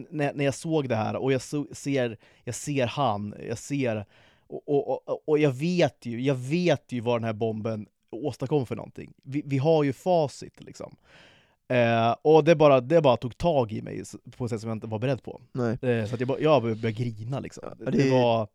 när, 0.10 0.34
när 0.34 0.46
jag 0.46 0.54
såg 0.54 0.90
det 0.90 0.96
här 0.96 1.16
och 1.16 1.34
jag 1.34 1.42
så, 1.42 1.68
ser, 1.72 2.18
jag 2.44 2.56
ser 2.56 2.88
han, 2.88 3.36
jag 3.48 3.58
ser, 3.58 4.06
och, 4.50 4.90
och, 4.90 5.10
och, 5.10 5.30
och 5.30 5.40
jag 5.40 5.52
vet 5.52 6.06
ju, 6.06 6.22
jag 6.22 6.36
vet 6.36 6.92
ju 6.92 7.00
vad 7.02 7.16
den 7.16 7.24
här 7.24 7.34
bomben 7.34 7.88
åstadkom 8.12 8.66
för 8.66 8.76
någonting. 8.76 9.14
Vi, 9.24 9.44
vi 9.46 9.58
har 9.58 9.84
ju 9.84 9.94
facit 9.94 10.64
liksom. 10.64 10.96
Eh, 11.70 12.16
och 12.22 12.44
det 12.44 12.56
bara, 12.56 12.82
det 12.82 13.02
bara 13.02 13.18
tog 13.18 13.38
tag 13.38 13.72
i 13.72 13.82
mig 13.82 14.04
på 14.38 14.46
ett 14.46 14.52
sätt 14.52 14.62
som 14.62 14.70
jag 14.70 14.76
inte 14.76 14.88
var 14.88 15.00
beredd 15.00 15.24
på. 15.24 15.42
Eh, 15.82 16.06
så 16.06 16.14
att 16.14 16.20
jag, 16.20 16.28
bara, 16.28 16.40
jag 16.40 16.62
började 16.62 16.92
grina 16.92 17.40
liksom. 17.40 17.64
Det... 17.80 17.92
det- 17.92 18.12
var 18.12 18.48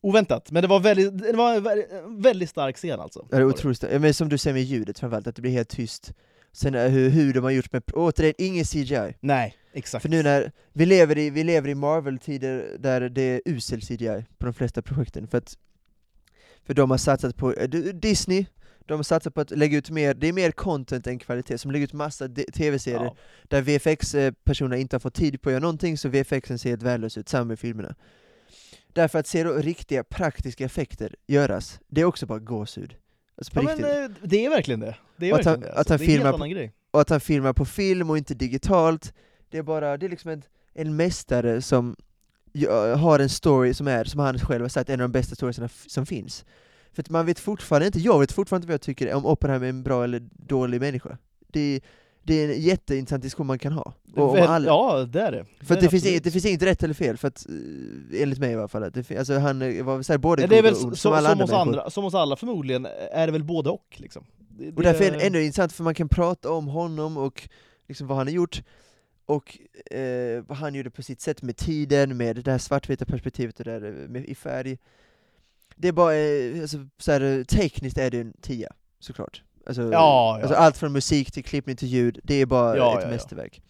oväntat, 0.00 0.50
men 0.50 0.62
det 0.62 0.68
var, 0.68 0.80
väldigt, 0.80 1.18
det 1.18 1.32
var 1.32 1.54
en 1.54 2.22
väldigt, 2.22 2.50
stark 2.50 2.76
scen 2.76 3.00
alltså. 3.00 3.26
Ja, 3.30 3.36
det 3.36 3.42
är 3.42 3.46
otroligt 3.46 3.76
starkt. 3.78 4.00
Men 4.00 4.14
som 4.14 4.28
du 4.28 4.38
säger 4.38 4.54
med 4.54 4.62
ljudet 4.62 4.98
framförallt, 4.98 5.26
att 5.26 5.36
det 5.36 5.42
blir 5.42 5.52
helt 5.52 5.68
tyst. 5.68 6.12
Sen 6.52 6.74
eh, 6.74 6.82
hur, 6.88 7.10
hur 7.10 7.34
de 7.34 7.44
har 7.44 7.50
gjort 7.50 7.72
med, 7.72 7.82
återigen, 7.94 8.34
ingen 8.38 8.64
CGI. 8.64 9.14
Nej, 9.20 9.54
exakt. 9.76 10.02
För 10.02 10.08
nu 10.08 10.22
när, 10.22 10.52
vi 10.72 10.86
lever 10.86 11.18
i, 11.18 11.30
vi 11.30 11.44
lever 11.44 11.68
i 11.68 11.74
Marvel-tider 11.74 12.76
där 12.78 13.00
det 13.08 13.22
är 13.22 13.40
usel 13.44 13.80
CGI 13.80 14.24
på 14.38 14.46
de 14.46 14.54
flesta 14.54 14.82
projekten, 14.82 15.26
för 15.28 15.38
att 15.38 15.58
för 16.64 16.74
de 16.74 16.90
har 16.90 16.98
satsat 16.98 17.36
på, 17.36 17.52
eh, 17.52 17.68
Disney, 17.94 18.46
de 18.86 18.94
har 18.94 19.02
satsat 19.02 19.34
på 19.34 19.40
att 19.40 19.50
lägga 19.50 19.78
ut 19.78 19.90
mer, 19.90 20.14
det 20.14 20.28
är 20.28 20.32
mer 20.32 20.50
content 20.50 21.06
än 21.06 21.18
kvalitet, 21.18 21.58
som 21.58 21.70
lägger 21.70 21.84
ut 21.84 21.92
massa 21.92 22.28
tv-serier 22.54 23.04
ja. 23.04 23.16
där 23.44 23.62
VFX-personerna 23.62 24.76
inte 24.76 24.96
har 24.96 25.00
fått 25.00 25.14
tid 25.14 25.42
på 25.42 25.48
att 25.48 25.52
göra 25.52 25.60
någonting, 25.60 25.98
så 25.98 26.08
VFXen 26.08 26.58
ser 26.58 26.70
helt 26.70 26.82
värdelös 26.82 27.18
ut, 27.18 27.28
samma 27.28 27.44
med 27.44 27.58
filmerna. 27.58 27.94
Därför 28.92 29.18
att 29.18 29.26
se 29.26 29.44
då 29.44 29.52
riktiga 29.52 30.04
praktiska 30.04 30.64
effekter 30.64 31.14
göras, 31.26 31.80
det 31.88 32.00
är 32.00 32.04
också 32.04 32.26
bara 32.26 32.38
gåshud. 32.38 32.96
Alltså 33.38 33.52
ja, 33.54 33.60
riktigt. 33.62 33.80
men 33.80 34.04
eh, 34.04 34.10
det 34.22 34.44
är 34.46 34.50
verkligen 34.50 34.80
det. 34.80 34.96
Det 35.16 35.30
är 35.30 35.34
att 35.34 35.44
han- 35.44 35.52
verkligen 35.54 35.60
det. 35.60 35.72
att 35.72 35.78
Alltså, 35.78 35.92
han 35.92 35.98
det 35.98 36.04
är 36.04 36.08
en 36.08 36.12
filmar 36.12 36.24
helt 36.24 36.32
på- 36.32 36.36
annan 36.36 36.50
grej. 36.50 36.72
och 36.90 37.00
att 37.00 37.10
han 37.10 37.20
filmar 37.20 37.52
på 37.52 37.64
film 37.64 38.10
och 38.10 38.18
inte 38.18 38.34
digitalt, 38.34 39.14
det 39.50 39.58
är 39.58 39.62
bara, 39.62 39.96
det 39.96 40.06
är 40.06 40.10
liksom 40.10 40.30
en, 40.30 40.42
en 40.74 40.96
mästare 40.96 41.62
som 41.62 41.96
har 42.96 43.18
en 43.18 43.28
story 43.28 43.74
som 43.74 43.88
är, 43.88 44.04
som 44.04 44.20
han 44.20 44.38
själv 44.38 44.62
har 44.64 44.68
sagt, 44.68 44.90
en 44.90 45.00
av 45.00 45.08
de 45.08 45.12
bästa 45.12 45.34
storiesarna 45.34 45.68
som 45.86 46.06
finns. 46.06 46.44
För 46.92 47.02
att 47.02 47.10
man 47.10 47.26
vet 47.26 47.38
fortfarande 47.38 47.86
inte, 47.86 47.98
jag 47.98 48.20
vet 48.20 48.32
fortfarande 48.32 48.62
inte 48.64 48.68
vad 48.68 48.74
jag 48.74 48.80
tycker 48.80 49.14
om 49.14 49.26
Oppenheimer 49.26 49.66
är 49.66 49.70
en 49.70 49.82
bra 49.82 50.04
eller 50.04 50.22
dålig 50.32 50.80
människa. 50.80 51.18
Det, 51.48 51.80
det 52.22 52.34
är 52.34 52.48
en 52.54 52.60
jätteintressant 52.60 53.22
diskussion 53.22 53.46
man 53.46 53.58
kan 53.58 53.72
ha. 53.72 53.92
Och, 54.16 54.36
Väl- 54.36 54.46
alla, 54.48 54.66
Ja, 54.66 55.04
det 55.12 55.20
är 55.20 55.32
det. 55.32 55.46
för 55.66 55.74
att 55.74 55.78
är 55.78 55.82
det, 55.84 55.88
finns 55.90 56.06
inget, 56.06 56.24
det 56.24 56.30
finns 56.30 56.44
inget 56.46 56.62
rätt 56.62 56.82
eller 56.82 56.94
fel, 56.94 57.16
för 57.16 57.28
att, 57.28 57.46
eh, 57.48 58.22
enligt 58.22 58.38
mig 58.38 58.50
i 58.52 58.54
alla 58.54 58.68
fall, 58.68 58.82
att 58.82 58.94
det, 58.94 59.16
alltså 59.18 59.38
han 59.38 59.62
eh, 59.62 59.84
var 59.84 60.02
så 60.02 60.12
här, 60.12 60.18
både 60.18 60.42
Ja, 60.42 60.48
det 60.48 60.58
är 60.58 60.62
väl 60.62 60.74
ond, 60.84 60.98
som, 60.98 61.12
alla 61.12 61.30
som, 61.30 61.40
andra 61.40 61.56
andra, 61.58 61.90
som 61.90 62.04
oss 62.04 62.14
alla 62.14 62.36
förmodligen 62.36 62.86
är 63.12 63.26
det 63.26 63.32
väl 63.32 63.44
både 63.44 63.70
och 63.70 63.96
liksom. 63.96 64.24
Det, 64.48 64.72
Och 64.76 64.82
därför 64.82 65.04
är 65.04 65.10
det- 65.10 65.18
det 65.18 65.26
ändå 65.26 65.38
intressant, 65.38 65.72
för 65.72 65.84
man 65.84 65.94
kan 65.94 66.08
prata 66.08 66.50
om 66.50 66.66
honom 66.66 67.16
och 67.16 67.48
liksom 67.88 68.06
vad 68.06 68.18
han 68.18 68.26
har 68.26 68.32
gjort, 68.34 68.62
och 69.26 69.58
eh, 69.90 70.42
vad 70.46 70.58
han 70.58 70.74
gjorde 70.74 70.90
på 70.90 71.02
sitt 71.02 71.20
sätt 71.20 71.42
med 71.42 71.56
tiden, 71.56 72.16
med 72.16 72.36
det 72.36 72.50
här 72.50 72.58
svartvita 72.58 73.04
perspektivet 73.04 73.58
och 73.58 73.64
det 73.64 73.78
där 73.80 73.88
eh, 73.88 74.08
med, 74.08 74.24
i 74.24 74.34
färg. 74.34 74.78
Det 75.76 75.88
är 75.88 75.92
bara, 75.92 76.14
eh, 76.14 76.60
alltså, 76.62 76.86
så 76.98 77.12
här, 77.12 77.20
eh, 77.20 77.44
tekniskt 77.44 77.98
är 77.98 78.10
det 78.10 78.20
en 78.20 78.32
tia, 78.40 78.72
såklart. 78.98 79.42
Alltså, 79.66 79.82
Ja, 79.82 79.88
ja. 79.92 80.38
alltså 80.40 80.54
allt 80.54 80.76
från 80.76 80.92
musik 80.92 81.32
till 81.32 81.44
klippning 81.44 81.76
till 81.76 81.88
ljud, 81.88 82.20
det 82.22 82.34
är 82.34 82.46
bara 82.46 82.76
Ja, 82.76 82.88
ett 82.94 83.02
ja, 83.02 83.08
ja. 83.08 83.14
mästerverk. 83.14 83.62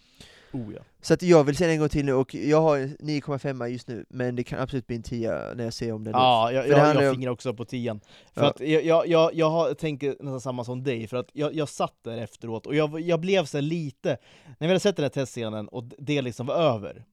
Oh, 0.51 0.73
ja. 0.73 0.81
Så 1.07 1.13
att 1.13 1.21
jag 1.21 1.43
vill 1.43 1.57
se 1.57 1.63
den 1.65 1.73
en 1.73 1.79
gång 1.79 1.89
till 1.89 2.05
nu, 2.05 2.13
och 2.13 2.35
jag 2.35 2.61
har 2.61 2.77
en 2.77 2.97
9,5 2.97 3.67
just 3.67 3.87
nu, 3.87 4.05
men 4.09 4.35
det 4.35 4.43
kan 4.43 4.59
absolut 4.59 4.87
bli 4.87 4.95
en 4.95 5.03
10 5.03 5.53
när 5.55 5.63
jag 5.63 5.73
ser 5.73 5.91
om 5.93 6.03
den. 6.03 6.13
Ja, 6.13 6.51
jag, 6.51 6.67
jag, 6.67 7.03
jag 7.03 7.13
fingrar 7.13 7.31
också 7.31 7.53
på 7.53 7.65
tian. 7.65 7.99
För 8.33 8.41
Ja. 8.41 8.49
att 8.49 8.59
jag, 8.59 9.07
jag, 9.07 9.33
jag, 9.35 9.49
har, 9.49 9.73
tänker 9.73 10.09
nästan 10.09 10.41
samma 10.41 10.63
som 10.63 10.83
dig, 10.83 11.07
för 11.07 11.17
att 11.17 11.29
jag, 11.33 11.53
jag 11.53 11.69
satt 11.69 12.03
där 12.03 12.17
efteråt 12.17 12.65
och 12.65 12.75
jag, 12.75 12.99
jag 13.01 13.19
blev 13.19 13.45
så 13.45 13.61
lite, 13.61 14.17
när 14.45 14.67
vi 14.67 14.67
hade 14.67 14.79
sett 14.79 14.95
den 14.95 15.03
här 15.03 15.09
testscenen 15.09 15.67
och 15.67 15.83
det 15.97 16.21
liksom 16.21 16.45
var 16.47 16.55
över, 16.55 17.05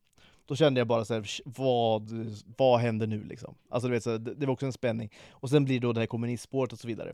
då 0.46 0.56
kände 0.56 0.80
jag 0.80 0.86
bara 0.86 1.04
så 1.04 1.14
här, 1.14 1.22
"Sh, 1.22 1.42
vad, 1.44 2.10
vad 2.56 2.80
händer 2.80 3.06
nu 3.06 3.24
liksom? 3.24 3.54
Alltså 3.70 3.88
du 3.88 3.94
vet, 3.94 4.02
så 4.02 4.10
här, 4.10 4.18
det, 4.18 4.34
det 4.34 4.46
var 4.46 4.52
också 4.52 4.66
en 4.66 4.72
spänning. 4.72 5.10
Och 5.30 5.50
sen 5.50 5.64
blir 5.64 5.80
det 5.80 5.86
då 5.86 5.92
det 5.92 6.00
här 6.00 6.06
kommunistspåret 6.06 6.72
och 6.72 6.78
så 6.78 6.86
vidare. 6.86 7.12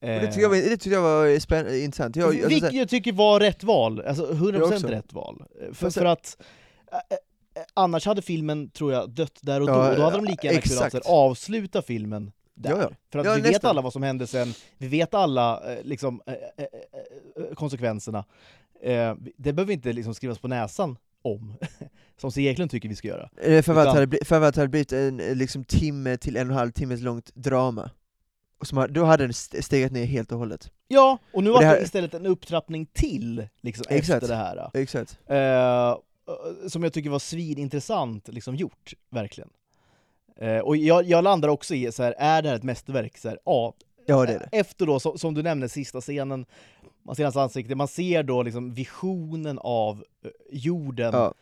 Det 0.00 0.20
tyckte 0.26 0.40
jag 0.40 0.48
var, 0.48 0.56
det 0.56 0.68
tyckte 0.68 0.90
jag 0.90 1.02
var 1.02 1.26
intressant. 1.74 2.16
Jag, 2.16 2.30
Vilket 2.30 2.72
jag 2.72 2.88
tycker 2.88 3.12
var 3.12 3.40
rätt 3.40 3.64
val, 3.64 4.00
alltså 4.00 4.26
100% 4.32 4.60
också. 4.74 4.86
rätt 4.86 5.12
val. 5.12 5.44
Eh, 5.62 5.72
För, 5.74 5.90
för 5.90 6.04
att 6.04 6.36
eh, 6.92 6.96
eh, 6.96 7.62
annars 7.74 8.06
hade 8.06 8.22
filmen, 8.22 8.70
tror 8.70 8.92
jag, 8.92 9.10
dött 9.10 9.38
där 9.40 9.60
och 9.60 9.66
då, 9.66 9.72
Ja, 9.72 9.90
och 9.90 9.96
då 9.96 10.02
hade 10.02 10.16
de 10.16 10.24
lika 10.24 10.46
gärna 10.46 10.60
kunnat 10.60 10.86
exakt. 10.86 11.06
här, 11.06 11.14
avsluta 11.14 11.82
filmen 11.82 12.32
där. 12.54 12.70
Ja, 12.70 12.78
ja. 12.82 12.90
För 13.12 13.18
att 13.18 13.36
vi 13.36 13.40
vet 13.40 13.52
nästan. 13.52 13.70
alla 13.70 13.82
vad 13.82 13.92
som 13.92 14.02
hände 14.02 14.26
sen, 14.26 14.54
vi 14.78 14.88
vet 14.88 15.14
alla 15.14 15.72
eh, 15.72 15.84
liksom, 15.84 16.22
eh, 16.26 16.32
eh, 16.32 16.64
eh, 17.48 17.54
konsekvenserna. 17.54 18.24
Eh, 18.82 19.14
det 19.36 19.52
behöver 19.52 19.72
inte 19.72 19.92
liksom 19.92 20.14
skrivas 20.14 20.38
på 20.38 20.48
näsan 20.48 20.96
om, 21.22 21.56
som 22.20 22.30
Stig 22.30 22.46
Eklund 22.46 22.70
tycker 22.70 22.88
vi 22.88 22.96
ska 22.96 23.08
göra. 23.08 23.30
Eh, 23.42 23.62
För 23.62 23.72
att 23.76 23.84
det 24.54 24.60
hade, 24.60 24.68
blivit 24.68 24.92
en 24.92 25.20
eh, 25.20 25.34
liksom, 25.34 25.64
timme 25.64 26.16
till 26.16 26.36
en 26.36 26.46
och 26.46 26.52
en 26.52 26.58
halv 26.58 26.70
timmes 26.70 27.00
långt 27.00 27.30
drama. 27.34 27.90
Och 28.58 28.66
som, 28.66 28.78
har- 28.78 28.88
då 28.88 29.04
hade 29.04 29.24
den 29.24 29.30
st- 29.30 29.62
stegat 29.62 29.92
ner 29.92 30.04
helt 30.04 30.32
och 30.32 30.38
hållet. 30.38 30.70
Ja, 30.88 31.18
och 31.32 31.44
nu 31.44 31.50
Och 31.50 31.54
var 31.54 31.60
det 31.62 31.66
det 31.68 31.74
här- 31.74 31.82
istället 31.82 32.14
en 32.14 32.26
upptrappning 32.26 32.86
till 32.86 33.48
liksom, 33.60 33.84
Exakt. 33.88 34.22
efter 34.22 34.28
det 34.28 34.40
här. 34.40 34.70
Exakt. 34.74 35.18
Eh, 35.26 35.96
som 36.68 36.82
jag 36.82 36.92
tycker 36.92 37.10
var 37.10 37.18
svinintressant 37.18 38.28
liksom 38.28 38.54
gjort, 38.56 38.94
verkligen. 39.10 39.50
Eh, 40.36 40.58
och 40.58 40.76
jag, 40.76 41.04
jag 41.04 41.24
landar 41.24 41.48
också 41.48 41.74
i, 41.74 41.92
så 41.92 42.02
här, 42.02 42.14
är 42.18 42.42
det 42.42 42.48
här 42.48 42.56
ett 42.56 42.62
mästerverk? 42.62 43.18
Så 43.18 43.28
här, 43.28 43.38
ja, 43.44 43.74
Ja 44.06 44.26
det 44.26 44.32
är 44.34 44.38
det. 44.38 44.48
Efter 44.58 44.86
då, 44.86 45.00
som, 45.00 45.18
som 45.18 45.34
du 45.34 45.42
nämnde, 45.42 45.68
sista 45.68 46.00
scenen, 46.00 46.46
man 47.02 47.16
ser 47.16 47.24
hans 47.24 47.36
ansikte, 47.36 47.74
man 47.74 47.88
ser 47.88 48.22
då 48.22 48.42
liksom 48.42 48.74
visionen 48.74 49.58
av 49.58 50.04
eh, 50.24 50.30
jorden, 50.50 51.10
Ja. 51.14 51.34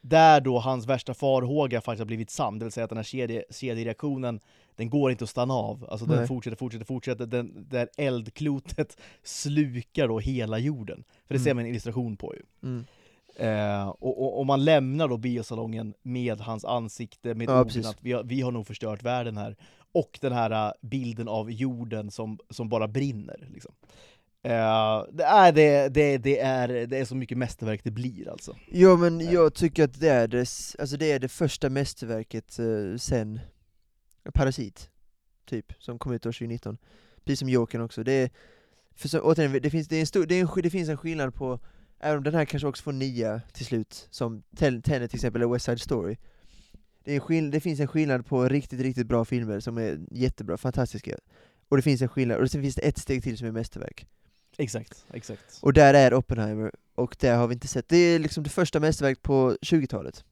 där 0.00 0.40
då 0.40 0.58
hans 0.58 0.86
värsta 0.86 1.14
farhåga 1.14 1.80
faktiskt 1.80 2.00
har 2.00 2.06
blivit 2.06 2.30
sann, 2.30 2.58
det 2.58 2.64
vill 2.64 2.72
säga 2.72 2.84
att 2.84 2.90
den 2.90 2.96
här 2.98 3.02
kedje, 3.04 3.44
kedjereaktionen, 3.50 4.40
den 4.76 4.90
går 4.90 5.10
inte 5.10 5.24
att 5.24 5.30
stanna 5.30 5.54
av. 5.54 5.86
Alltså 5.90 6.06
den 6.06 6.16
Nej. 6.16 6.26
fortsätter, 6.26 6.56
fortsätter, 6.56 6.84
fortsätter, 6.86 7.26
den, 7.26 7.66
där 7.70 7.88
eldklotet 7.96 8.96
slukar 9.22 10.08
då 10.08 10.18
hela 10.18 10.58
jorden. 10.58 11.04
För 11.26 11.34
det 11.34 11.40
ser 11.40 11.50
Mm. 11.50 11.56
man 11.56 11.64
en 11.64 11.70
illustration 11.70 12.16
på 12.16 12.34
ju. 12.34 12.42
Mm. 12.62 12.84
Eh, 13.36 13.88
och, 13.88 14.22
och, 14.22 14.38
och 14.38 14.46
man 14.46 14.64
lämnar 14.64 15.08
då 15.08 15.16
biosalongen 15.16 15.94
med 16.02 16.40
hans 16.40 16.64
ansikte, 16.64 17.34
med 17.34 17.48
Ja, 17.48 17.52
orden 17.52 17.64
precis. 17.64 17.86
att 17.86 17.98
vi 18.00 18.12
har, 18.12 18.24
vi 18.24 18.40
har 18.40 18.52
nog 18.52 18.66
förstört 18.66 19.02
världen 19.02 19.36
här. 19.36 19.56
Och 19.92 20.18
den 20.20 20.32
här 20.32 20.50
eh, 20.66 20.72
bilden 20.80 21.28
av 21.28 21.50
jorden 21.50 22.10
som, 22.10 22.38
som 22.50 22.68
bara 22.68 22.88
brinner. 22.88 23.48
Liksom. 23.52 23.74
Eh, 24.42 25.04
det, 25.12 25.24
är, 25.24 25.52
det, 25.52 25.88
det, 25.88 26.18
det, 26.18 26.38
är, 26.38 26.68
det 26.86 26.98
är 26.98 27.04
så 27.04 27.16
mycket 27.16 27.38
mästerverk 27.38 27.80
det 27.84 27.90
blir 27.90 28.28
alltså. 28.28 28.56
Ja 28.70 28.96
men 28.96 29.20
jag 29.20 29.54
tycker 29.54 29.84
att 29.84 30.00
det 30.00 30.08
är 30.08 30.28
det, 30.28 30.40
alltså 30.78 30.96
det, 30.96 31.12
är 31.12 31.18
det 31.18 31.28
första 31.28 31.70
mästerverket 31.70 32.58
eh, 32.58 32.96
sen 32.98 33.40
Parasit, 34.32 34.90
typ, 35.44 35.72
som 35.78 35.98
kom 35.98 36.12
ut 36.12 36.26
år 36.26 36.32
2019. 36.32 36.78
Precis 37.24 37.38
som 37.38 37.48
Jokern 37.48 37.80
också. 37.80 38.04
Det, 38.04 38.12
är, 38.12 38.30
för 38.94 39.08
så, 39.08 39.20
återigen, 39.20 39.62
det, 39.62 39.70
finns, 39.70 39.88
det, 39.88 39.96
är 39.96 40.00
en 40.00 40.06
stor, 40.06 40.26
det, 40.26 40.34
är 40.34 40.40
en, 40.56 40.62
det 40.62 40.70
finns 40.70 40.88
en 40.88 40.96
skillnad 40.96 41.34
på, 41.34 41.60
även 42.00 42.18
om 42.18 42.24
den 42.24 42.34
här 42.34 42.44
kanske 42.44 42.66
också 42.68 42.82
får 42.82 42.92
nia 42.92 43.40
till 43.52 43.66
slut, 43.66 44.08
som 44.10 44.42
Ten- 44.56 44.82
Tenet 44.82 45.10
till 45.10 45.18
exempel, 45.18 45.42
eller 45.42 45.52
West 45.52 45.64
Side 45.64 45.80
Story. 45.80 46.16
Det, 47.04 47.10
är 47.10 47.14
en 47.14 47.20
skill, 47.20 47.50
det 47.50 47.60
finns 47.60 47.80
en 47.80 47.88
skillnad 47.88 48.26
på 48.26 48.48
riktigt, 48.48 48.80
riktigt 48.80 49.06
bra 49.06 49.24
filmer 49.24 49.60
som 49.60 49.78
är 49.78 49.98
jättebra, 50.10 50.56
fantastiska. 50.56 51.18
Och 51.68 51.76
det 51.76 51.82
finns 51.82 52.02
en 52.02 52.08
skillnad, 52.08 52.40
och 52.40 52.50
sen 52.50 52.62
finns 52.62 52.74
det 52.74 52.82
ett 52.82 52.98
steg 52.98 53.22
till 53.22 53.38
som 53.38 53.46
är 53.46 53.52
mästerverk. 53.52 54.06
Exakt, 54.58 55.04
exakt. 55.12 55.58
Och 55.62 55.72
där 55.72 55.94
är 55.94 56.14
Oppenheimer, 56.14 56.72
och 56.94 57.16
det 57.20 57.28
har 57.28 57.46
vi 57.48 57.54
inte 57.54 57.68
sett. 57.68 57.88
Det 57.88 57.96
är 57.96 58.18
liksom 58.18 58.44
det 58.44 58.50
första 58.50 58.80
mästerverk 58.80 59.22
på 59.22 59.56
20-talet. 59.62 60.24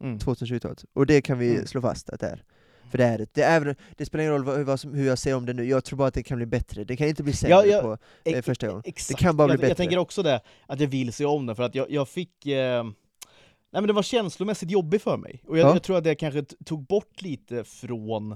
Mm. 0.00 0.18
2020-talet. 0.18 0.84
Och 0.92 1.06
det 1.06 1.22
kan 1.22 1.38
vi 1.38 1.50
Mm. 1.54 1.66
slå 1.66 1.80
fast 1.80 2.10
att 2.10 2.20
det 2.20 2.26
är. 2.26 2.44
För 2.90 2.98
det 2.98 3.04
är 3.04 3.18
det. 3.18 3.34
Det, 3.34 3.42
är, 3.42 3.76
det 3.96 4.04
spelar 4.06 4.22
ingen 4.22 4.32
roll 4.34 4.44
vad, 4.44 4.60
vad 4.60 4.80
som, 4.80 4.94
hur 4.94 5.06
jag 5.06 5.18
ser 5.18 5.34
om 5.34 5.46
det 5.46 5.52
nu, 5.52 5.64
jag 5.64 5.84
tror 5.84 5.96
bara 5.96 6.08
att 6.08 6.14
det 6.14 6.22
kan 6.22 6.36
bli 6.36 6.46
bättre. 6.46 6.84
Det 6.84 6.96
kan 6.96 7.08
inte 7.08 7.22
bli 7.22 7.32
sämre 7.32 7.54
Ja, 7.56 7.64
ja, 7.66 7.82
på 7.82 8.30
eh, 8.30 8.42
första 8.42 8.66
gången. 8.68 8.82
Exakt. 8.86 9.20
kan 9.20 9.36
bara 9.36 9.46
bli 9.46 9.52
jag, 9.52 9.58
jag 9.58 9.60
bättre. 9.70 9.74
tänker 9.74 9.98
också 9.98 10.22
det, 10.22 10.40
att 10.66 10.80
jag 10.80 10.88
vill 10.88 11.12
se 11.12 11.24
om 11.24 11.46
den, 11.46 11.56
för 11.56 11.62
att 11.62 11.74
jag, 11.74 11.90
jag 11.90 12.08
fick... 12.08 12.46
Eh, 12.46 12.84
nej 12.84 13.82
men 13.82 13.86
det 13.86 13.92
var 13.92 14.02
känslomässigt 14.02 14.70
jobbig 14.70 15.02
för 15.02 15.16
mig. 15.16 15.42
Och 15.46 15.58
jag, 15.58 15.68
Ja. 15.68 15.72
jag 15.74 15.82
tror 15.82 15.98
att 15.98 16.04
det 16.04 16.14
kanske 16.14 16.42
tog 16.42 16.86
bort 16.86 17.22
lite 17.22 17.64
från 17.64 18.32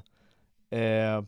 eh, 0.71 1.23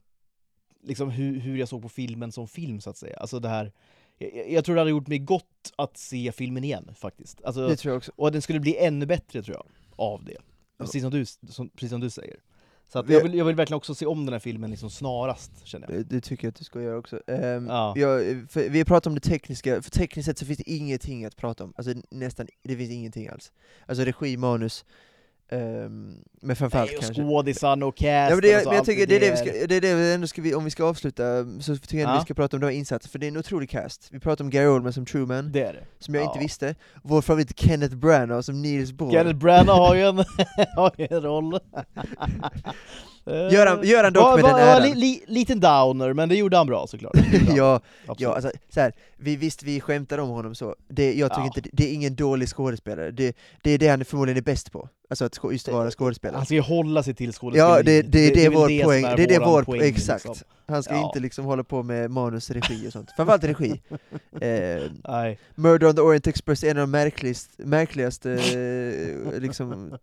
liksom 0.83 1.11
hur, 1.11 1.41
hur 1.41 1.57
jag 1.59 1.69
såg 1.69 1.83
på 1.83 1.89
filmen 1.89 2.33
som 2.33 2.49
film, 2.49 2.81
så 2.81 2.91
att 2.91 2.97
säga. 2.97 3.17
Alltså 3.17 3.41
det 3.41 3.49
här... 3.49 3.73
Jag, 4.19 4.51
jag 4.51 4.65
tror 4.65 4.75
det 4.75 4.81
hade 4.81 4.91
gjort 4.91 5.09
mig 5.09 5.19
gott 5.19 5.73
att 5.77 5.97
se 5.99 6.33
filmen 6.33 6.65
igen, 6.65 6.91
faktiskt. 6.99 7.45
Alltså, 7.45 7.69
Det 7.69 7.77
tror 7.77 7.93
jag 7.93 7.97
också. 7.99 8.13
och 8.17 8.33
den 8.33 8.43
skulle 8.43 8.61
bli 8.61 8.77
ännu 8.77 9.07
bättre, 9.07 9.43
tror 9.43 9.57
jag, 9.57 9.67
av 9.97 10.25
det. 10.25 10.37
Precis 10.79 11.03
som 11.03 11.11
du, 11.11 11.25
som, 11.27 11.69
precis 11.69 11.91
som 11.91 12.01
du 12.01 12.11
säger. 12.11 12.37
Så 12.89 12.99
att 12.99 13.09
jag, 13.11 13.23
vill, 13.23 13.35
jag 13.35 13.45
vill 13.45 13.55
verkligen 13.57 13.77
också 13.77 13.95
se 13.95 14.07
om 14.07 14.25
den 14.27 14.33
här 14.33 14.41
filmen 14.41 14.71
liksom 14.71 14.91
snarast, 14.91 15.51
känner 15.67 15.89
jag. 15.91 15.97
Det, 15.99 16.03
det 16.17 16.21
tycker 16.21 16.47
jag 16.47 16.51
att 16.53 16.57
du 16.59 16.65
ska 16.65 16.83
göra 16.83 16.99
också. 16.99 17.21
Ehm, 17.27 17.67
Ja. 17.67 17.93
jag, 17.97 18.21
för 18.51 18.69
vi 18.71 18.79
har 18.79 18.85
pratat 18.85 19.07
om 19.07 19.15
det 19.15 19.21
tekniska, 19.21 19.83
för 19.83 19.91
tekniskt 19.91 20.27
sett 20.27 20.39
så 20.39 20.47
finns 20.47 20.59
det 20.59 20.71
ingenting 20.71 21.25
att 21.25 21.37
prata 21.37 21.65
om. 21.65 21.73
Alltså 21.77 21.95
nästan, 22.11 22.47
det 22.63 22.77
finns 22.77 22.91
ingenting 22.91 23.29
alls. 23.29 23.53
Alltså 23.87 24.05
regi, 24.05 24.37
manus, 24.37 24.85
um, 25.51 26.25
men 26.43 26.57
framförallt 26.57 26.91
Nej, 26.91 26.99
och 26.99 27.05
kanske. 27.05 27.23
skådisarna 27.23 27.87
och 27.87 27.97
casten 27.97 28.15
Ja, 28.15 28.31
men 28.31 28.41
det, 28.41 28.57
och 28.57 28.63
så, 28.63 28.69
men 28.69 28.77
jag 28.77 28.85
tycker 28.87 29.07
det 29.07 29.17
är 29.17 29.21
det 29.21 29.31
vi 29.31 29.37
ska, 29.37 29.67
det 29.67 29.75
är 29.77 29.81
det 29.81 29.95
vi 29.95 30.15
ändå 30.15 30.27
ska 30.27 30.43
vi, 30.43 30.55
om 30.55 30.65
vi 30.65 30.71
ska 30.71 30.85
avsluta, 30.85 31.25
så 31.61 31.77
tycker 31.77 31.99
jag 31.99 32.11
Ja. 32.11 32.15
vi 32.19 32.21
ska 32.25 32.35
prata 32.35 32.57
om 32.57 32.61
de 32.61 32.67
här 32.67 32.75
insatserna, 32.75 33.11
för 33.11 33.19
det 33.19 33.27
är 33.27 33.29
en 33.29 33.37
otrolig 33.37 33.71
cast. 33.71 34.09
Vi 34.11 34.21
pratar 34.21 34.45
om 34.45 34.51
Gary 34.51 34.67
Oldman 34.67 34.93
som 34.93 35.07
Truman, 35.07 35.53
Det 35.53 35.63
är 35.63 35.73
det. 35.73 35.85
som 35.99 36.15
jag 36.15 36.25
Ja. 36.25 36.29
inte 36.29 36.39
visste. 36.39 36.75
Vår 37.03 37.23
favorit 37.23 37.61
Kenneth 37.61 37.97
Branagh 37.97 38.41
som 38.41 38.63
Niels 38.63 38.93
Bohr. 38.93 39.11
Kenneth 39.13 39.37
Branagh 39.39 39.79
har 39.79 39.95
ju 39.95 40.03
en, 40.03 40.17
har 40.77 40.93
ju 40.99 41.07
en 41.11 41.23
roll. 41.23 41.59
Gör 43.29 43.67
han- 43.67 43.87
gör 43.87 44.05
han 44.05 44.13
dock 44.13 44.23
Var- 44.25 44.35
med 44.37 44.43
var- 44.43 44.59
den 44.59 44.67
var 44.67 44.75
äran. 44.75 44.83
li, 44.89 44.95
li, 44.95 45.25
Liten 45.27 45.61
downer, 45.61 46.13
men 46.13 46.29
det 46.29 46.35
gjorde 46.37 46.57
han 46.57 46.67
bra 46.67 46.87
såklart. 46.87 47.17
Han. 47.17 47.57
ja, 47.57 47.81
Absolut. 48.07 48.21
ja 48.21 48.35
alltså, 48.35 48.51
så 48.75 48.81
här, 48.81 48.93
vi, 49.17 49.37
visst 49.37 49.63
vi 49.63 49.81
skämtar 49.81 50.19
om 50.19 50.29
honom 50.29 50.55
så, 50.55 50.77
det, 50.89 51.15
jag 51.15 51.31
tycker 51.31 51.41
Ja. 51.41 51.53
inte, 51.57 51.61
det 51.73 51.91
är 51.91 51.95
ingen 51.95 52.15
dålig 52.17 52.49
skådespelare, 52.49 53.11
det, 53.11 53.37
det 53.63 53.71
är 53.71 53.79
det 53.79 53.89
han 53.89 54.05
förmodligen 54.05 54.39
är 54.39 54.43
bäst 54.43 54.73
på. 54.73 54.89
Alltså 55.11 55.25
att 55.25 55.39
just 55.53 55.69
vara 55.69 55.91
skådespelare. 55.91 56.37
Han 56.37 56.45
ska 56.47 56.55
ju 56.55 56.61
hålla 56.61 57.03
sig 57.03 57.15
till 57.15 57.33
skådespeleriet. 57.33 57.77
Ja, 57.77 57.83
det, 57.83 58.03
det, 58.03 58.35
det, 58.35 58.45
är 58.45 58.51
väl 58.51 58.59
vår 58.59 58.85
poäng, 58.85 59.03
det 59.03 59.23
är 59.23 59.29
det 59.29 59.39
vår 59.39 59.63
poäng, 59.63 59.83
exakt. 59.83 60.25
liksom. 60.25 60.49
Han 60.69 60.83
ska 60.83 60.95
Ja. 60.95 61.07
inte 61.07 61.21
liksom 61.21 61.45
hålla 61.45 61.65
på 61.65 61.83
med 61.83 62.11
manus, 62.11 62.51
regi 62.51 62.89
och 62.89 62.93
sånt. 62.93 63.11
Framförallt 63.17 63.45
regi. 63.45 63.81
Eh, 64.41 64.83
Nej. 65.09 65.39
Murder 65.55 65.89
on 65.89 65.95
the 65.95 66.01
Orient 66.01 66.27
Express 66.27 66.65
är 66.65 66.71
en 66.71 66.77
av 66.77 66.81
de 66.81 66.91
märkligast, 66.91 67.51
märkligaste, 67.57 68.31
eh, 68.33 69.41
liksom, 69.41 69.99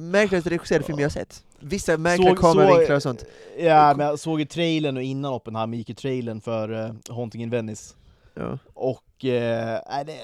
märkligaste 0.00 0.50
regisserade 0.50 0.84
filmer 0.84 1.02
jag 1.02 1.12
sett. 1.12 1.42
Vissa 1.60 1.96
märkliga 1.96 2.36
kameravinklar 2.36 2.96
och 2.96 3.02
sånt. 3.02 3.24
Ja, 3.58 3.94
men 3.96 4.06
jag 4.06 4.18
såg 4.18 4.40
ju 4.40 4.46
trailern 4.46 4.96
och 4.96 5.02
innan 5.02 5.32
Oppenheimer 5.32 5.76
gick 5.76 5.88
ju 5.88 5.94
trailern 5.94 6.40
för 6.40 6.72
uh, 6.72 6.92
Haunting 7.08 7.42
in 7.42 7.50
Venice. 7.50 7.94
Ja. 8.34 8.58
Och... 8.74 9.24
eh, 9.24 9.80
nej, 9.90 10.04
det... 10.04 10.18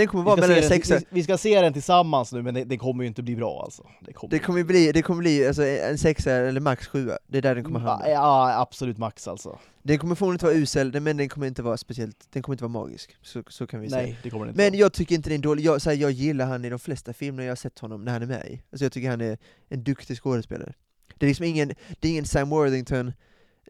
Den 0.00 0.08
kommer 0.08 0.24
Vi 0.24 0.26
vara 0.26 0.36
ska, 0.36 0.48
mellan 0.48 0.56
se 0.56 0.64
en 0.64 0.70
den, 0.70 0.78
sexa, 0.78 0.98
vi, 0.98 1.04
vi 1.10 1.22
ska 1.22 1.38
se 1.38 1.60
den 1.60 1.72
tillsammans 1.72 2.32
nu, 2.32 2.42
men 2.42 2.54
det, 2.54 2.64
det 2.64 2.78
kommer 2.78 3.04
ju 3.04 3.08
inte 3.08 3.22
bli 3.22 3.36
bra 3.36 3.62
alltså. 3.64 3.86
Det 4.00 4.12
kommer, 4.12 4.30
det 4.30 4.38
kommer 4.38 4.64
bli, 4.64 4.92
det 4.92 5.02
kommer 5.02 5.20
bli 5.20 5.46
alltså, 5.46 5.66
en 5.66 5.98
sexa 5.98 6.32
eller 6.32 6.60
max 6.60 6.86
sjua, 6.86 7.18
det 7.26 7.38
är 7.38 7.42
där 7.42 7.54
den 7.54 7.64
kommer 7.64 7.80
hamna. 7.80 8.08
ja, 8.08 8.60
absolut 8.60 8.98
max 8.98 9.28
alltså. 9.28 9.58
Den 9.82 9.98
kommer 9.98 10.14
förmodligen 10.14 10.34
inte 10.34 10.46
vara 10.46 10.54
usel, 10.54 11.00
men 11.00 11.16
den 11.16 11.28
kommer 11.28 11.46
inte 11.46 11.62
vara 11.62 11.76
speciellt, 11.76 12.16
den 12.32 12.42
kommer 12.42 12.54
inte 12.54 12.64
vara 12.64 12.82
magisk. 12.82 13.16
Så, 13.22 13.42
så 13.48 13.66
kan 13.66 13.80
vi 13.80 13.90
säga. 13.90 14.02
Nej, 14.02 14.18
det 14.22 14.30
kommer 14.30 14.46
inte 14.46 14.56
Men 14.56 14.72
vara. 14.72 14.80
jag 14.80 14.92
tycker 14.92 15.14
inte 15.14 15.28
det 15.30 15.32
är 15.32 15.36
en 15.36 15.40
dålig, 15.42 15.64
jag, 15.64 15.80
här, 15.84 15.92
jag 15.92 16.10
gillar 16.10 16.46
han 16.46 16.64
i 16.64 16.70
de 16.70 16.78
flesta 16.78 17.12
filmer 17.12 17.42
jag 17.42 17.50
har 17.50 17.56
sett 17.56 17.78
honom 17.78 18.04
när 18.04 18.12
han 18.12 18.22
är 18.22 18.26
med 18.26 18.46
i. 18.46 18.62
Alltså 18.72 18.84
jag 18.84 18.92
tycker 18.92 19.10
han 19.10 19.20
är 19.20 19.38
en 19.68 19.84
duktig 19.84 20.16
skådespelare. 20.16 20.72
Det 21.18 21.26
är 21.26 21.28
liksom 21.28 21.44
ingen, 21.44 21.72
det 22.00 22.08
är 22.08 22.12
ingen 22.12 22.24
Sam 22.26 22.50
Worthington, 22.50 23.12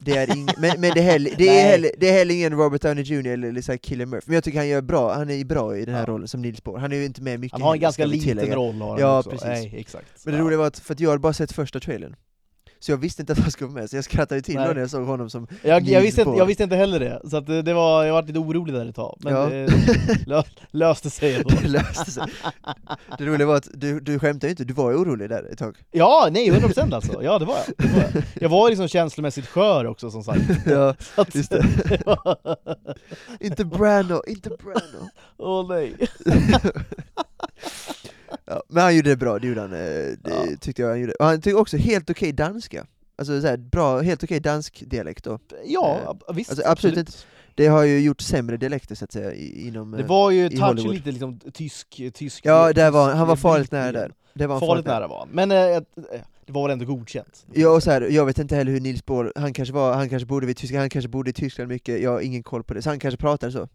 det 0.02 0.16
är 0.16 0.36
ing, 0.36 0.48
men, 0.58 0.80
men 0.80 0.90
det, 0.94 1.00
är 1.00 1.04
heller, 1.04 1.30
det, 1.38 1.48
är 1.48 1.64
heller, 1.70 1.90
det 1.98 2.08
är 2.08 2.12
heller 2.12 2.34
ingen 2.34 2.52
Robert 2.52 2.82
Downey 2.82 3.04
Jr 3.04 3.26
eller, 3.26 3.48
eller 3.48 3.62
så 3.62 3.76
Cillian 3.82 4.08
Murphy, 4.10 4.24
men 4.26 4.34
jag 4.34 4.44
tycker 4.44 4.58
han 4.58 4.68
gör 4.68 4.80
bra, 4.82 5.14
han 5.14 5.30
är 5.30 5.44
bra 5.44 5.76
i 5.76 5.84
den 5.84 5.94
här 5.94 6.02
Ja. 6.02 6.06
rollen 6.06 6.28
som 6.28 6.42
Niels 6.42 6.62
Bohr. 6.64 6.78
Han 6.78 6.92
är 6.92 6.96
ju 6.96 7.04
inte 7.04 7.22
med 7.22 7.40
mycket 7.40 7.52
Han 7.52 7.62
har 7.62 7.68
en 7.68 7.72
heller, 7.72 7.82
ganska 7.82 8.04
liten 8.06 8.28
tillägga. 8.28 8.56
roll 8.56 8.74
har 8.80 8.90
han 8.90 9.00
Ja, 9.00 9.18
också. 9.18 9.30
precis. 9.30 9.46
Nej, 9.46 9.74
exakt. 9.78 10.06
Men 10.24 10.34
det 10.34 10.38
Ja. 10.40 10.44
roliga 10.44 10.58
var 10.58 10.66
att, 10.66 10.78
för 10.78 10.94
att 10.94 11.00
jag 11.00 11.08
hade 11.10 11.20
bara 11.20 11.32
sett 11.32 11.52
första 11.52 11.80
trailern, 11.80 12.16
så 12.80 12.92
jag 12.92 12.96
visste 12.96 13.22
inte 13.22 13.32
att 13.32 13.38
han 13.38 13.50
skulle 13.50 13.70
vara 13.70 13.80
med, 13.80 13.90
så 13.90 13.96
jag 13.96 14.04
skrattade 14.04 14.42
till 14.42 14.54
när 14.54 14.74
jag 14.74 14.90
såg 14.90 15.06
honom 15.06 15.30
som 15.30 15.46
Jag, 15.62 15.82
jag, 15.82 16.00
visste 16.00 16.20
inte, 16.22 16.38
jag 16.38 16.46
visste 16.46 16.62
inte 16.62 16.76
heller 16.76 17.00
det, 17.00 17.20
så 17.30 17.36
att 17.36 17.46
det, 17.46 17.62
det 17.62 17.74
var, 17.74 18.04
jag 18.04 18.12
var 18.12 18.22
lite 18.22 18.38
orolig 18.38 18.74
där 18.74 18.86
ett 18.88 18.94
tag. 18.96 19.16
Men 19.20 19.34
Ja. 19.34 19.46
det 19.46 19.68
lö, 20.26 20.42
löste 20.70 21.10
sig 21.10 21.36
ändå. 21.36 21.48
det 21.62 21.68
löste 21.68 22.10
sig. 22.10 22.22
Det 23.18 23.24
roliga 23.26 23.46
var 23.46 23.56
att 23.56 23.68
du, 23.74 24.00
du 24.00 24.18
skämtade 24.18 24.46
ju 24.46 24.50
inte, 24.50 24.64
du 24.64 24.74
var 24.74 24.92
orolig 24.94 25.28
där 25.28 25.52
ett 25.52 25.58
tag. 25.58 25.76
Ja, 25.90 26.28
nej 26.30 26.50
100% 26.50 26.94
alltså. 26.94 27.22
Ja 27.24 27.38
det 27.38 27.44
var 27.44 27.56
jag. 27.66 27.74
Det 27.88 27.94
var 27.94 28.02
jag. 28.14 28.22
jag 28.40 28.48
var 28.48 28.68
liksom 28.68 28.88
känslomässigt 28.88 29.46
skör 29.46 29.84
också 29.86 30.10
som 30.10 30.24
sagt. 30.24 30.40
Ja, 30.66 30.94
att- 31.16 31.34
just 31.34 31.50
det. 31.50 31.64
inte 33.40 33.64
Brano, 33.64 34.22
inte 34.26 34.48
Brano. 34.50 35.08
Åh 35.38 35.68
nej. 35.68 35.94
Ja, 38.44 38.62
men 38.68 38.82
han 38.82 38.96
gjorde 38.96 39.10
det 39.10 39.16
bra, 39.16 39.38
det 39.38 39.46
gjorde 39.48 39.60
han. 39.60 39.72
eh, 39.72 39.78
Det 39.78 40.18
Ja. 40.24 40.44
tyckte 40.60 40.82
jag 40.82 40.88
han 40.88 41.00
gjorde. 41.00 41.12
Och 41.12 41.24
han 41.26 41.40
tyckte 41.40 41.54
också 41.54 41.76
helt 41.76 42.10
okej 42.10 42.32
danska. 42.32 42.86
Alltså 43.16 43.40
så 43.40 43.46
här, 43.46 43.56
bra, 43.56 44.00
helt 44.00 44.24
okej 44.24 44.40
dansk 44.40 44.82
dialekt 44.86 45.24
då. 45.24 45.38
Ja, 45.66 46.16
Eh, 46.28 46.34
visst. 46.34 46.50
alltså, 46.50 46.66
absolut 46.66 46.98
inte. 46.98 47.12
Det 47.54 47.66
har 47.66 47.82
ju 47.84 47.98
gjort 48.00 48.20
sämre 48.20 48.56
dialekter 48.56 48.94
så 48.94 49.04
att 49.04 49.12
säga 49.12 49.34
inom... 49.34 49.90
Det 49.90 50.00
eh, 50.02 50.06
var 50.06 50.30
ju 50.30 50.48
touchen 50.48 50.62
Hollywood. 50.64 50.94
lite 50.94 51.10
liksom 51.10 51.40
tysk, 51.52 52.00
tysk 52.14 52.46
Ja, 52.46 52.72
där 52.72 52.90
var, 52.90 53.14
han 53.14 53.28
var 53.28 53.36
farligt 53.36 53.72
nära 53.72 53.92
där. 53.92 54.12
Det 54.34 54.46
var 54.46 54.60
Farligt 54.60 54.86
nära 54.86 55.06
var 55.08 55.18
han. 55.18 55.28
Men 55.32 55.50
eh, 55.50 55.58
eh, 55.58 55.82
det 56.46 56.52
var 56.52 56.62
väl 56.62 56.70
ändå 56.72 56.84
godkänt? 56.84 57.46
Ja, 57.52 57.68
och 57.70 57.82
så 57.82 57.90
här, 57.90 58.00
jag 58.00 58.26
vet 58.26 58.38
inte 58.38 58.56
heller 58.56 58.72
hur 58.72 58.80
Nils 58.80 59.06
Bohr, 59.06 59.32
han 59.36 59.52
kanske 59.52 59.74
var, 59.74 59.94
han 59.94 60.08
kanske 60.08 60.26
bodde 60.26 60.46
vid 60.46 60.56
Tyskland, 60.56 60.80
han 60.80 60.90
kanske 60.90 61.08
bodde 61.08 61.30
i 61.30 61.32
Tyskland 61.32 61.68
mycket, 61.68 62.02
jag 62.02 62.10
har 62.10 62.20
ingen 62.20 62.42
koll 62.42 62.64
på 62.64 62.74
det, 62.74 62.82
så 62.82 62.90
han 62.90 62.98
kanske 62.98 63.18
pratade 63.18 63.52
så. 63.52 63.68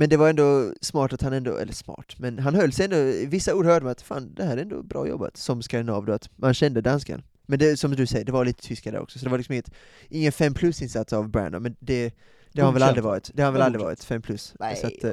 Men 0.00 0.08
det 0.08 0.16
var 0.16 0.28
ändå 0.30 0.74
smart 0.80 1.12
att 1.12 1.22
han 1.22 1.32
ändå, 1.32 1.56
eller 1.56 1.72
smart, 1.72 2.14
men 2.18 2.38
han 2.38 2.54
höll 2.54 2.72
sig 2.72 2.84
ändå, 2.84 3.28
vissa 3.28 3.54
ord 3.54 3.66
hörde 3.66 3.84
man 3.84 3.92
att 3.92 4.02
fan, 4.02 4.34
det 4.34 4.44
här 4.44 4.56
är 4.56 4.62
ändå 4.62 4.82
bra 4.82 5.08
jobbat, 5.08 5.36
som 5.36 5.62
skandinav 5.62 6.06
då, 6.06 6.12
att 6.12 6.30
man 6.36 6.54
kände 6.54 6.80
danskan. 6.80 7.22
Men 7.46 7.58
det, 7.58 7.76
som 7.76 7.90
du 7.90 8.06
säger, 8.06 8.24
det 8.24 8.32
var 8.32 8.44
lite 8.44 8.62
tyska 8.62 8.90
där 8.90 9.00
också, 9.00 9.18
så 9.18 9.24
det 9.24 9.30
var 9.30 9.38
liksom 9.38 9.52
inget, 9.52 9.70
ingen 10.08 10.32
5 10.32 10.54
plus-insats 10.54 11.12
av 11.12 11.28
Brandon, 11.28 11.62
men 11.62 11.76
det, 11.80 12.14
det 12.52 12.60
har 12.60 12.66
han 12.66 12.74
väl 12.74 12.82
aldrig 12.82 13.04
va? 13.04 13.10
varit, 13.10 13.30
det 13.34 13.42
har 13.42 13.44
han 13.44 13.54
väl 13.54 13.62
aldrig 13.62 13.84
varit, 13.84 14.04
5 14.04 14.22
plus. 14.22 14.54
Nej, 14.60 14.76
så 14.76 14.86
att, 14.86 15.04
eh, 15.04 15.12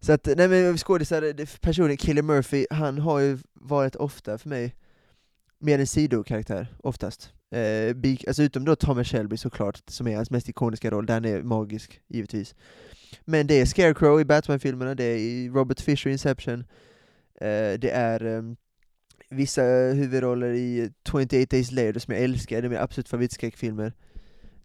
så 0.00 0.12
att, 0.12 0.26
nej 0.36 0.48
men 0.48 0.78
skådisar, 0.78 1.60
personen 1.60 1.96
Killer 1.96 2.22
Murphy, 2.22 2.66
han 2.70 2.98
har 2.98 3.18
ju 3.18 3.38
varit 3.54 3.96
ofta 3.96 4.38
för 4.38 4.48
mig 4.48 4.74
mer 5.58 5.78
en 5.78 5.86
sidokaraktär, 5.86 6.76
oftast. 6.82 7.32
Eh, 7.50 7.96
alltså 8.26 8.42
utom 8.42 8.64
då 8.64 8.76
Thomas 8.76 9.08
Shelby 9.08 9.36
såklart, 9.36 9.82
som 9.86 10.06
är 10.06 10.16
hans 10.16 10.30
mest 10.30 10.48
ikoniska 10.48 10.90
roll, 10.90 11.06
den 11.06 11.24
är 11.24 11.42
magisk, 11.42 12.00
givetvis. 12.08 12.54
Men 13.28 13.46
det 13.46 13.60
är 13.60 13.64
Scarecrow 13.66 14.20
i 14.20 14.24
Batman-filmerna, 14.24 14.94
det 14.94 15.04
är 15.04 15.50
Robert 15.50 15.80
Fisher 15.80 16.10
i 16.10 16.12
Inception, 16.12 16.60
eh, 17.40 17.78
det 17.78 17.90
är 17.90 18.24
ehm, 18.24 18.56
vissa 19.30 19.62
huvudroller 19.94 20.52
i 20.52 20.90
28 21.10 21.36
Days 21.50 21.70
Later 21.72 21.98
som 21.98 22.14
jag 22.14 22.22
älskar, 22.22 22.62
det 22.62 22.66
är 22.66 22.68
mina 22.68 22.82
absolut 22.82 23.08
favoritskräckfilmer. 23.08 23.92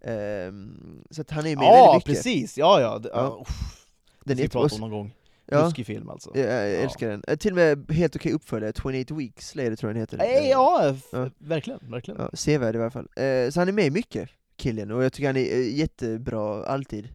Ehm, 0.02 1.04
så 1.10 1.22
att 1.22 1.32
han 1.32 1.46
är 1.46 1.56
med 1.56 1.66
Ja, 1.66 1.92
väldigt 1.92 2.08
mycket. 2.08 2.24
precis! 2.24 2.58
Ja, 2.58 2.82
ja. 2.82 3.00
Det, 3.00 3.10
Ja. 3.14 3.16
ja. 3.24 3.42
uff, 3.42 3.86
Den 4.26 4.38
ska 4.38 4.44
vi 4.44 4.50
prata 4.50 4.76
om 4.76 4.82
någon 4.82 4.92
gång. 4.92 5.14
Ja. 5.46 5.58
Ruskig 5.66 5.86
film 5.86 6.10
alltså. 6.10 6.32
Ja, 6.34 6.42
jag 6.42 6.72
älskar 6.84 7.10
den. 7.10 7.24
Eh, 7.28 7.36
Till 7.38 7.52
och 7.52 7.56
med 7.58 7.92
helt 7.92 8.16
okej 8.16 8.32
uppföljare, 8.34 8.74
28 8.82 9.16
Weeks 9.16 9.56
Later 9.56 9.76
tror 9.76 9.90
jag 9.90 9.96
den 9.96 10.02
heter. 10.02 10.42
Eh, 10.44 10.50
ja, 10.50 10.96
Ja. 11.12 11.30
verkligen, 11.38 11.80
verkligen. 11.92 12.20
ja, 12.22 12.30
sevärd 12.34 12.76
i 12.76 12.80
alla 12.80 12.92
fall. 12.92 13.08
Så 13.52 13.60
han 13.60 13.68
är 13.68 13.72
med 13.72 13.92
mycket, 13.92 14.30
killen, 14.56 14.92
och 14.92 15.04
jag 15.04 15.14
tycker 15.14 15.28
han 15.28 15.38
är 15.38 15.62
jättebra 15.70 16.66
alltid. 16.66 17.10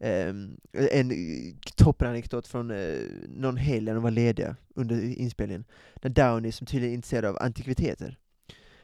Ehm, 0.00 0.56
en 0.72 1.10
eh, 1.10 1.54
toppenanekdot 1.76 2.46
från 2.46 2.70
eh, 2.70 2.98
någon 3.28 3.56
helg 3.56 3.84
när 3.84 3.94
de 3.94 4.02
var 4.02 4.10
lediga 4.10 4.56
under 4.74 5.18
inspelningen, 5.18 5.64
när 6.02 6.10
Downey, 6.10 6.52
som 6.52 6.66
tydligen 6.66 6.92
är 6.92 6.94
intresserad 6.94 7.24
av 7.24 7.36
antikviteter, 7.40 8.18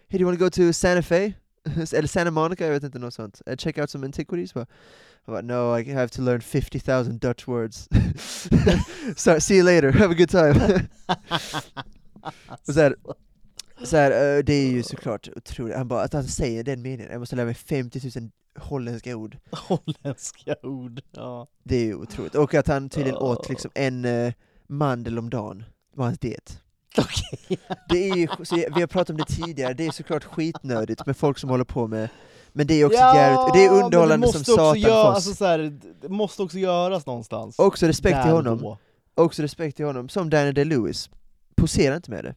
Hey, 0.08 0.18
do 0.18 0.22
you 0.22 0.26
want 0.26 0.38
to 0.38 0.44
go 0.44 0.50
to 0.50 0.72
Santa 0.72 1.02
Fe? 1.02 1.32
Eller 1.92 2.06
Santa 2.06 2.30
Monica, 2.30 2.64
jag 2.64 2.72
vet 2.72 2.82
inte, 2.82 2.98
något 2.98 3.14
sånt. 3.14 3.42
Uh, 3.48 3.56
check 3.56 3.78
out 3.78 3.90
some 3.90 4.06
antiquities? 4.06 4.54
Bara, 4.54 4.66
but 5.26 5.44
no, 5.44 5.78
I 5.78 5.92
have 5.92 6.08
to 6.08 6.22
learn 6.22 6.40
50,000 6.40 7.20
Dutch 7.20 7.48
words. 7.48 7.88
Sorry, 9.16 9.40
see 9.40 9.56
you 9.56 9.64
later, 9.64 9.92
have 9.92 10.10
a 10.10 10.14
good 10.14 10.30
time. 10.30 10.54
Was 12.66 12.76
that 12.76 12.94
så 13.84 13.96
här, 13.96 14.10
eh, 14.10 14.44
det 14.44 14.52
är 14.52 14.70
ju 14.70 14.82
såklart 14.82 15.28
otroligt, 15.36 15.76
han 15.76 15.88
bara, 15.88 16.02
att 16.02 16.12
han 16.12 16.24
säger 16.24 16.64
den 16.64 16.82
meningen, 16.82 17.12
jag 17.12 17.18
måste 17.18 17.36
lära 17.36 17.46
mig 17.46 17.54
50 17.54 18.20
000 18.20 18.30
holländska 18.58 19.16
ord, 19.16 19.36
Holländska 19.50 20.56
ord, 20.62 21.00
ja. 21.12 21.46
det 21.62 21.76
är 21.76 21.84
ju 21.84 21.94
otroligt. 21.94 22.34
Och 22.34 22.54
att 22.54 22.66
han 22.66 22.88
tydligen 22.88 23.18
Oh. 23.18 23.30
åt 23.30 23.48
liksom 23.48 23.70
en 23.74 24.04
uh, 24.04 24.32
mandel 24.66 25.18
om 25.18 25.30
dagen, 25.30 25.64
var 25.94 26.04
hans 26.04 26.18
diet. 26.18 26.62
Okej. 26.98 27.58
Det 27.88 28.10
är 28.10 28.16
ju, 28.16 28.28
vi 28.74 28.80
har 28.80 28.86
pratat 28.86 29.10
om 29.10 29.16
det 29.16 29.24
tidigare, 29.24 29.74
det 29.74 29.86
är 29.86 29.90
såklart 29.90 30.24
skitnödigt 30.24 31.06
med 31.06 31.16
folk 31.16 31.38
som 31.38 31.50
håller 31.50 31.64
på 31.64 31.86
med, 31.86 32.08
men 32.52 32.66
det 32.66 32.74
är 32.74 32.84
också 32.84 32.98
ja, 32.98 33.16
jävligt, 33.16 33.54
det 33.54 33.64
är 33.64 33.84
underhållande 33.84 34.26
det 34.26 34.32
som 34.32 34.44
satan 34.44 34.80
gör, 34.80 35.12
alltså, 35.12 35.34
så 35.34 35.44
här, 35.44 35.78
Det 36.00 36.08
måste 36.08 36.42
också 36.42 36.58
göras 36.58 37.06
någonstans. 37.06 37.58
Också 37.58 37.86
respekt 37.86 38.22
till 38.22 38.28
Där 38.28 38.36
honom, 38.36 38.58
då. 38.58 38.78
också 39.14 39.42
respekt 39.42 39.76
till 39.76 39.86
honom, 39.86 40.08
som 40.08 40.30
Daniel 40.30 40.54
Day-Lewis, 40.54 41.10
posera 41.56 41.96
inte 41.96 42.10
med 42.10 42.24
det. 42.24 42.34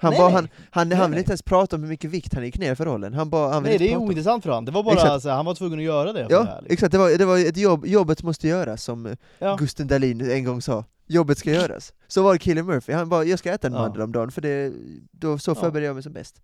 Han, 0.00 0.10
Nej, 0.10 0.20
bara, 0.20 0.30
han, 0.30 0.48
han, 0.70 0.88
Nej, 0.88 0.98
han 0.98 1.06
vill 1.06 1.14
nej. 1.14 1.18
inte 1.20 1.30
ens 1.30 1.42
prata 1.42 1.76
om 1.76 1.82
hur 1.82 1.88
mycket 1.88 2.10
vikt 2.10 2.34
han 2.34 2.44
gick 2.44 2.58
ner 2.58 2.74
för 2.74 2.84
rollen, 2.84 3.14
han, 3.14 3.30
bara, 3.30 3.52
han 3.52 3.62
Nej, 3.62 3.78
det 3.78 3.92
är 3.92 3.96
ointressant 3.96 4.42
för 4.44 4.50
honom. 4.50 4.64
Det 4.64 4.72
var 4.72 4.82
bara 4.82 4.94
Exakt. 4.94 5.22
så 5.22 5.28
här, 5.28 5.36
han 5.36 5.44
var 5.46 5.54
tvungen 5.54 5.78
att 5.78 5.84
göra 5.84 6.12
det. 6.12 6.22
för 6.22 6.28
det 6.28 6.34
Ja, 6.34 6.42
här, 6.42 6.54
liksom. 6.60 6.72
exakt, 6.72 6.92
det 6.92 6.98
var, 6.98 7.18
det 7.18 7.24
var 7.24 7.38
ett 7.38 7.56
jobb, 7.56 7.86
jobbet 7.86 8.22
måste 8.22 8.48
göras 8.48 8.82
som 8.84 9.06
eh, 9.06 9.12
Ja. 9.38 9.56
Gusten 9.56 9.86
Dahlin 9.86 10.30
en 10.30 10.44
gång 10.44 10.62
sa, 10.62 10.84
jobbet 11.06 11.38
ska 11.38 11.50
göras. 11.52 11.92
Så 12.08 12.22
var 12.22 12.36
Killer 12.36 12.62
Murphy, 12.62 12.92
han 12.92 13.08
bara 13.08 13.24
'jag 13.24 13.38
ska 13.38 13.52
äta 13.52 13.66
en 13.66 13.72
Ja. 13.72 13.78
mandel 13.80 14.02
om 14.02 14.12
dagen, 14.12 14.30
för 14.30 14.40
det, 14.40 14.72
då, 15.12 15.38
så 15.38 15.50
Ja. 15.50 15.54
förbereder 15.54 15.86
jag 15.86 15.94
mig 15.94 16.02
som 16.02 16.12
bäst' 16.12 16.40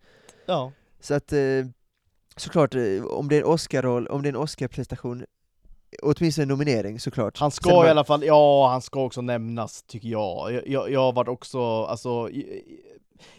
Ja. 0.46 0.72
Så 1.00 1.14
att, 1.14 1.32
eh, 1.32 1.38
såklart, 2.36 2.74
eh, 2.74 3.04
om 3.10 3.28
det 3.28 3.36
är 3.36 3.40
en 3.40 3.46
Oscar-roll, 3.46 4.06
om 4.06 4.22
det 4.22 4.28
är 4.28 4.32
en 4.32 4.36
Oscar-prestation, 4.36 5.24
åtminstone 6.02 6.42
en 6.42 6.48
nominering 6.48 7.00
såklart. 7.00 7.38
Han 7.38 7.50
ska 7.50 7.70
var- 7.74 7.86
i 7.86 7.90
alla 7.90 8.04
fall, 8.04 8.24
ja 8.24 8.68
han 8.70 8.82
ska 8.82 9.02
också 9.04 9.20
nämnas 9.20 9.82
tycker 9.82 10.08
jag. 10.08 10.52
Jag, 10.52 10.68
jag, 10.68 10.90
jag 10.90 11.00
har 11.00 11.12
varit 11.12 11.28
också, 11.28 11.84
alltså, 11.84 12.28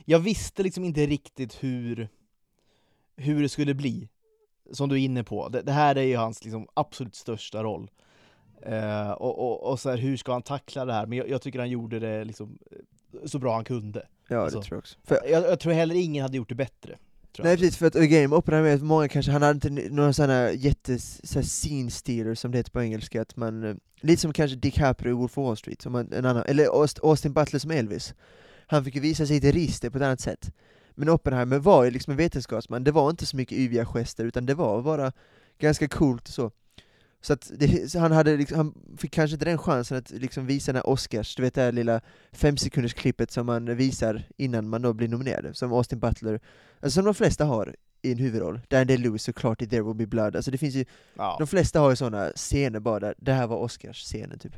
jag, 0.06 0.20
visste 0.20 0.64
liksom 0.64 0.84
inte 0.84 1.06
riktigt 1.06 1.64
hur, 1.64 2.10
hur 3.16 3.42
det 3.42 3.50
skulle 3.50 3.74
bli. 3.74 4.10
Som 4.72 4.90
du 4.90 4.96
är 4.96 5.00
inne 5.00 5.24
på, 5.24 5.50
det, 5.50 5.62
det 5.62 5.72
här 5.72 5.96
är 5.96 6.02
ju 6.02 6.16
hans 6.16 6.44
liksom, 6.44 6.68
absolut 6.74 7.16
största 7.16 7.64
roll. 7.64 7.92
Eh, 8.62 9.12
och 9.12 9.40
och, 9.40 9.72
och 9.72 9.80
så 9.80 9.90
här, 9.90 9.98
hur 9.98 10.18
ska 10.18 10.32
han 10.32 10.42
tackla 10.42 10.86
det 10.86 10.94
här? 10.94 11.06
Men 11.06 11.18
jag, 11.18 11.30
jag 11.30 11.42
tycker 11.42 11.60
han 11.60 11.70
gjorde 11.70 12.00
det 12.00 12.24
liksom, 12.24 12.58
eh, 12.72 12.78
så 13.26 13.40
bra 13.40 13.56
han 13.56 13.64
kunde. 13.66 14.08
Ja, 14.28 14.38
alltså. 14.38 14.60
det 14.60 14.66
tror 14.66 14.76
jag 14.76 14.80
också. 14.80 14.98
För, 15.04 15.20
Jag, 15.30 15.44
jag 15.44 15.60
tror 15.60 15.74
heller 15.74 15.96
ingen 15.96 16.22
hade 16.22 16.38
gjort 16.38 16.50
det 16.50 16.56
bättre. 16.56 16.98
Nej 17.40 17.58
precis, 17.58 17.78
för 17.78 17.86
att 17.88 17.94
med 17.94 18.34
Oppenheimer 18.34 18.76
att 18.76 18.82
många 18.82 19.08
kanske, 19.08 19.32
han 19.32 19.42
hade 19.42 19.54
inte 19.70 19.90
några 19.94 20.14
sådana 20.14 20.52
jättes, 20.52 21.32
så 21.32 21.42
scene 21.42 21.92
stealers 21.92 22.40
som 22.40 22.52
det 22.52 22.58
heter 22.58 22.72
på 22.72 22.82
engelska, 22.82 23.22
att 23.22 23.36
man, 23.36 23.64
eh, 23.64 23.76
lite 24.02 24.22
som 24.22 24.34
kanske 24.34 24.58
DiCaprio 24.58 25.10
i 25.12 25.14
Wolf 25.14 25.38
of 25.38 25.46
Wall 25.48 25.58
Street, 25.58 25.82
som 25.82 25.92
man, 25.92 26.14
en 26.14 26.26
annan, 26.26 26.44
eller 26.48 26.66
Aust- 26.66 27.00
Austin 27.04 27.34
Butler 27.34 27.60
som 27.60 27.72
Elvis. 27.72 28.14
Han 28.68 28.86
fick 28.86 28.96
ju 28.96 29.02
visa 29.02 29.26
sig 29.26 29.42
till 29.42 29.52
rister 29.52 29.90
på 29.90 29.98
ett 29.98 30.04
annat 30.04 30.22
sätt. 30.22 30.52
Men 30.96 31.10
Oppenheimer 31.10 31.60
var 31.60 31.84
ju 31.84 31.92
liksom 31.92 32.12
en 32.12 32.18
vetenskapsman, 32.18 32.84
det 32.84 32.92
var 32.92 33.10
inte 33.10 33.26
så 33.26 33.38
mycket 33.38 33.58
yviga 33.58 33.86
gester, 33.86 34.26
utan 34.26 34.46
det 34.46 34.54
var 34.54 34.82
bara 34.82 35.12
ganska 35.60 35.88
coolt 35.88 36.28
och 36.28 36.34
så. 36.34 36.52
Så 37.22 37.34
att 37.34 37.52
det, 37.58 37.92
så 37.92 38.00
han, 38.00 38.12
hade 38.12 38.38
liksom, 38.38 38.58
han 38.58 38.98
fick 38.98 39.12
kanske 39.12 39.34
inte 39.36 39.46
den 39.46 39.58
chansen 39.58 39.98
att 39.98 40.12
liksom 40.12 40.46
visa 40.46 40.72
den 40.72 40.76
här 40.76 40.90
Oscars, 40.90 41.36
du 41.36 41.44
vet 41.44 41.54
det 41.54 41.62
här 41.62 41.72
lilla 41.72 42.02
femsekundersklippet 42.32 43.32
som 43.32 43.46
man 43.46 43.76
visar 43.76 44.24
innan 44.38 44.70
man 44.70 44.82
då 44.82 44.94
blir 44.94 45.08
nominerad, 45.08 45.58
som 45.58 45.74
Austin 45.74 46.00
Butler, 46.00 46.40
alltså 46.80 46.96
som 46.96 47.06
de 47.06 47.14
flesta 47.14 47.46
har 47.46 47.76
i 48.02 48.12
en 48.12 48.18
huvudroll. 48.18 48.62
Daniel 48.70 48.88
Day-Lewis 48.88 49.18
såklart 49.18 49.62
i 49.62 49.68
There 49.68 49.82
Will 49.82 49.96
Be 49.96 50.08
Blood, 50.08 50.36
alltså 50.36 50.52
det 50.52 50.58
finns 50.58 50.76
ju, 50.76 50.86
Ja. 51.16 51.36
de 51.40 51.48
flesta 51.48 51.80
har 51.80 51.90
ju 51.90 51.96
sådana 51.96 52.30
scener 52.36 52.80
bara 52.80 53.00
där, 53.00 53.16
det 53.18 53.34
här 53.34 53.48
var 53.48 53.58
Oscars-scenen 53.58 54.40
typ. 54.40 54.56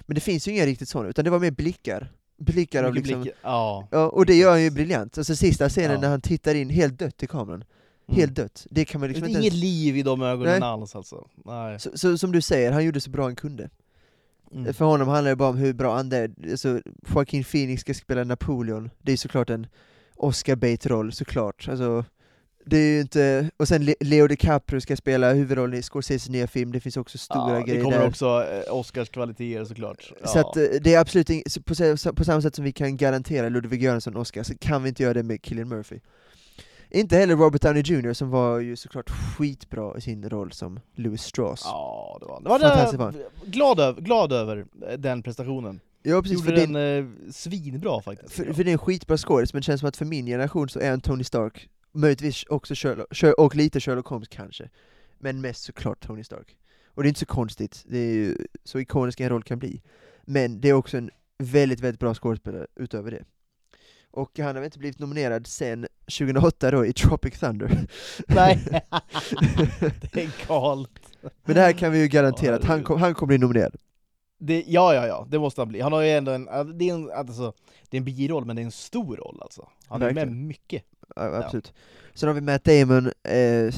Men 0.00 0.14
det 0.14 0.20
finns 0.20 0.48
ju 0.48 0.52
inga 0.52 0.66
riktigt 0.66 0.88
sådana, 0.88 1.08
utan 1.10 1.24
det 1.24 1.30
var 1.30 1.38
mer 1.38 1.50
blickar. 1.50 2.12
Blickar 2.38 2.84
av 2.84 2.94
liksom, 2.94 3.20
blickar. 3.22 3.38
Ja. 3.42 3.88
ja, 3.90 4.08
och 4.08 4.26
det 4.26 4.34
gör 4.34 4.50
han 4.50 4.62
ju 4.62 4.70
briljant. 4.70 5.18
Alltså 5.18 5.36
sista 5.36 5.68
scenen 5.68 5.90
Ja. 5.90 6.00
när 6.00 6.08
han 6.08 6.20
tittar 6.20 6.54
in 6.54 6.70
helt 6.70 6.98
dött 6.98 7.22
i 7.22 7.26
kameran, 7.26 7.64
Mm. 8.08 8.20
helt 8.20 8.34
dött. 8.34 8.66
Det 8.70 8.84
kan 8.84 9.00
man 9.00 9.08
Det 9.08 9.12
liksom 9.12 9.26
finns 9.26 9.36
inte 9.36 9.40
inget 9.46 9.52
ens... 9.52 9.62
liv 9.64 9.96
i 9.96 10.02
de 10.02 10.22
ögonen 10.22 10.60
Nej. 10.60 10.68
alls 10.68 10.96
alltså. 10.96 11.26
Nej. 11.44 11.80
Så, 11.80 11.90
så, 11.98 12.18
som 12.18 12.32
du 12.32 12.40
säger, 12.40 12.72
han 12.72 12.84
gjorde 12.84 13.00
så 13.00 13.10
bra 13.10 13.22
han 13.24 13.36
kunde. 13.36 13.70
Mm. 14.52 14.74
För 14.74 14.84
honom 14.84 15.08
handlar 15.08 15.30
det 15.30 15.36
bara 15.36 15.48
om 15.48 15.56
hur 15.56 15.72
bra 15.72 15.96
han 15.96 16.12
är. 16.12 16.30
Alltså, 16.50 16.80
Joaquin 17.14 17.44
Phoenix 17.44 17.80
ska 17.80 17.94
spela 17.94 18.24
Napoleon, 18.24 18.90
det 19.02 19.12
är 19.12 19.16
såklart 19.16 19.50
en 19.50 19.66
Oscar-bait-roll 20.16 21.12
såklart. 21.12 21.66
Alltså, 21.70 22.04
det 22.68 22.78
är 22.78 22.92
ju 22.94 23.00
inte... 23.00 23.50
Och 23.56 23.68
sen 23.68 23.84
Le- 23.84 23.94
Leo 24.00 24.26
DiCaprio 24.26 24.80
ska 24.80 24.96
spela 24.96 25.32
huvudrollen 25.32 25.78
i 25.78 25.82
Scorseses 25.82 26.28
nya 26.28 26.46
film, 26.46 26.72
det 26.72 26.80
finns 26.80 26.96
också 26.96 27.18
stora 27.18 27.54
ja, 27.58 27.60
grejer 27.60 27.78
Det 27.78 27.84
kommer 27.84 27.98
där. 27.98 28.08
också 28.08 28.44
eh, 28.66 28.74
Oscars 28.74 29.08
kvaliteter 29.08 29.64
såklart. 29.64 30.12
Ja. 30.20 30.26
Så 30.26 30.38
att, 30.38 30.56
eh, 30.56 30.62
det 30.80 30.94
är 30.94 31.00
absolut 31.00 31.30
så 31.46 31.62
på, 31.62 31.74
på 32.14 32.24
samma 32.24 32.42
sätt 32.42 32.54
som 32.54 32.64
vi 32.64 32.72
kan 32.72 32.96
garantera 32.96 33.48
Ludwig 33.48 33.82
Göransson 33.82 34.16
Oscar, 34.16 34.42
så 34.42 34.54
kan 34.58 34.82
vi 34.82 34.88
inte 34.88 35.02
göra 35.02 35.14
det 35.14 35.22
med 35.22 35.40
Cillian 35.46 35.68
Murphy. 35.68 36.00
Inte 36.90 37.16
heller 37.16 37.36
Robert 37.36 37.62
Downey 37.62 37.82
Jr 37.82 38.12
som 38.12 38.30
var 38.30 38.58
ju 38.58 38.76
såklart 38.76 39.10
skitbra 39.10 39.98
i 39.98 40.00
sin 40.00 40.28
roll 40.30 40.52
som 40.52 40.80
Louis 40.94 41.22
Strauss. 41.22 41.62
Ja, 41.64 42.16
det 42.20 42.26
var, 42.26 42.40
det 42.40 42.48
var 42.48 42.58
Fantastiskt 42.58 43.02
det, 43.44 43.50
glad, 43.50 43.80
över, 43.80 44.00
glad 44.00 44.32
över 44.32 44.66
eh, 44.90 44.98
den 44.98 45.22
prestationen. 45.22 45.80
Ja 46.02 46.22
precis, 46.22 46.42
för, 46.44 46.50
Gjorde 46.50 46.60
din, 46.60 46.72
den 46.72 47.26
eh, 47.26 47.32
svinbra 47.32 48.02
faktiskt. 48.02 48.32
för, 48.32 48.52
för 48.52 48.64
det 48.64 48.70
är 48.70 48.72
en 48.72 48.78
skitbra 48.78 49.16
skådis, 49.16 49.52
men 49.52 49.60
det 49.60 49.64
känns 49.64 49.80
som 49.80 49.88
att 49.88 49.96
för 49.96 50.04
min 50.04 50.26
generation 50.26 50.68
så 50.68 50.80
är 50.80 50.90
han 50.90 51.00
Tony 51.00 51.24
Stark, 51.24 51.68
möjligtvis 51.92 52.44
också 52.48 52.74
Sherlock, 52.74 53.14
Sher- 53.14 53.40
och 53.40 53.56
lite 53.56 53.80
Sherlock 53.80 54.06
Holmes 54.06 54.28
kanske, 54.28 54.68
men 55.18 55.40
mest 55.40 55.62
såklart 55.64 56.06
Tony 56.06 56.24
Stark. 56.24 56.56
Och 56.94 57.02
det 57.02 57.06
är 57.06 57.08
inte 57.08 57.20
så 57.20 57.26
konstigt, 57.26 57.84
det 57.88 57.98
är 57.98 58.14
ju 58.14 58.36
så 58.64 58.78
ikonisk 58.78 59.20
en 59.20 59.28
roll 59.28 59.42
kan 59.42 59.58
bli. 59.58 59.82
Men 60.24 60.60
det 60.60 60.68
är 60.68 60.72
också 60.72 60.96
en 60.96 61.10
väldigt, 61.38 61.80
väldigt 61.80 62.00
bra 62.00 62.14
skådespelare 62.14 62.66
utöver 62.76 63.10
det. 63.10 63.24
Och 64.10 64.38
han 64.38 64.46
har 64.46 64.54
väl 64.54 64.64
inte 64.64 64.78
blivit 64.78 64.98
nominerad 64.98 65.46
sen 65.46 65.86
2008 66.18 66.70
då 66.70 66.86
i 66.86 66.92
Tropic 66.92 67.38
Thunder. 67.38 67.86
Nej, 68.26 68.58
det 70.12 70.22
är 70.22 70.46
galet. 70.48 70.90
Men 71.20 71.54
det 71.54 71.60
här 71.60 71.72
kan 71.72 71.92
vi 71.92 72.00
ju 72.00 72.08
garantera 72.08 72.54
att 72.56 72.64
han, 72.64 72.82
kom, 72.82 73.00
han 73.00 73.14
kommer 73.14 73.28
bli 73.28 73.38
nominerad. 73.38 73.76
Det, 74.38 74.64
ja, 74.66 74.94
ja, 74.94 75.06
ja, 75.06 75.26
det 75.30 75.38
måste 75.38 75.60
han 75.60 75.68
bli. 75.68 75.80
Han 75.80 75.92
har 75.92 76.02
ju 76.02 76.10
ändå 76.10 76.32
en, 76.32 76.44
det 76.78 76.88
är 76.88 76.94
en, 76.94 77.10
alltså, 77.10 77.52
det 77.90 77.96
är 77.96 77.98
en 77.98 78.04
biroll, 78.04 78.44
men 78.44 78.56
det 78.56 78.62
är 78.62 78.64
en 78.64 78.72
stor 78.72 79.16
roll 79.16 79.38
alltså. 79.40 79.68
Han 79.86 80.02
är 80.02 80.06
med 80.06 80.14
Verkligen. 80.14 80.84
Mycket. 81.16 81.32
Ja, 81.32 81.44
absolut. 81.44 81.72
Sen 82.14 82.26
har 82.28 82.34
vi 82.34 82.40
Matt 82.40 82.64
Damon, 82.64 83.06
eh, 83.06 83.12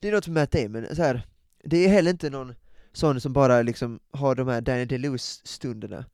det 0.00 0.08
är 0.08 0.12
något 0.12 0.28
med 0.28 0.42
Matt 0.42 0.50
Damon, 0.50 0.86
så 0.96 1.02
här. 1.02 1.22
det 1.64 1.84
är 1.84 1.88
heller 1.88 2.10
inte 2.10 2.30
någon 2.30 2.54
sån 2.92 3.20
som 3.20 3.32
bara 3.32 3.62
liksom 3.62 4.00
har 4.10 4.34
de 4.34 4.48
här 4.48 4.60
Danny 4.60 4.84
DeLuise-stunderna. 4.84 6.04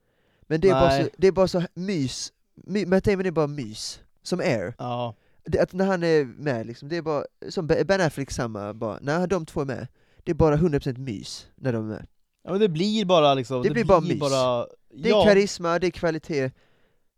Men 0.43 0.61
det 0.61 0.69
är, 0.69 0.73
bara 0.73 1.03
så, 1.05 1.09
det 1.19 1.27
är 1.27 1.33
bara 1.33 1.49
så 1.49 1.63
mys, 1.75 2.33
My, 2.55 2.87
Matt 2.87 3.05
Damon 3.05 3.27
är 3.27 3.31
bara 3.31 3.47
mys, 3.47 4.01
som 4.23 4.41
Air. 4.41 4.75
Ja. 4.79 5.15
Det, 5.45 5.59
att 5.61 5.73
när 5.73 5.87
han 5.87 6.03
är 6.03 6.25
med, 6.25 6.67
liksom, 6.67 6.89
det 6.89 6.97
är 6.97 7.03
bara, 7.03 7.25
som 7.49 7.67
Ben 7.67 8.01
Affleck 8.01 8.31
samma, 8.31 8.75
bara, 8.75 8.99
när 9.03 9.27
de 9.27 9.47
två 9.47 9.61
är 9.61 9.65
med, 9.65 9.87
det 10.25 10.31
är 10.31 10.35
bara 10.35 10.57
100% 10.57 10.99
mys 10.99 11.47
när 11.57 11.73
de 11.73 11.85
är 11.85 11.89
med. 11.95 12.07
ja, 12.45 12.51
men 12.51 12.61
det 12.61 12.69
blir 12.69 13.05
bara 13.05 13.35
liksom, 13.35 13.63
Det 13.63 13.71
blir 13.71 13.85
bara 13.85 14.01
mys. 14.01 14.21
bara- 14.21 14.67
Det 14.95 15.09
är 15.09 15.13
ja, 15.13 15.25
karisma, 15.25 15.79
det 15.79 15.87
är 15.87 15.91
kvalitet, 15.91 16.51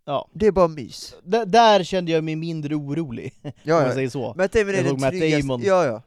ja. 0.04 0.28
det 0.32 0.46
är 0.46 0.52
bara 0.52 0.68
mys. 0.68 1.14
D- 1.22 1.44
där 1.46 1.84
kände 1.84 2.12
jag 2.12 2.24
mig 2.24 2.36
mindre 2.36 2.74
orolig, 2.74 3.34
om 3.42 3.52
Ja, 3.62 3.74
man 3.74 3.86
ja. 3.86 3.94
säger 3.94 4.08
så. 4.08 4.34
Matt 4.36 4.52
Damon 4.52 4.74
är 4.74 4.82
den 4.82 4.98
tryggaste, 5.10 5.66
ja 5.66 5.84
ja. 5.84 6.02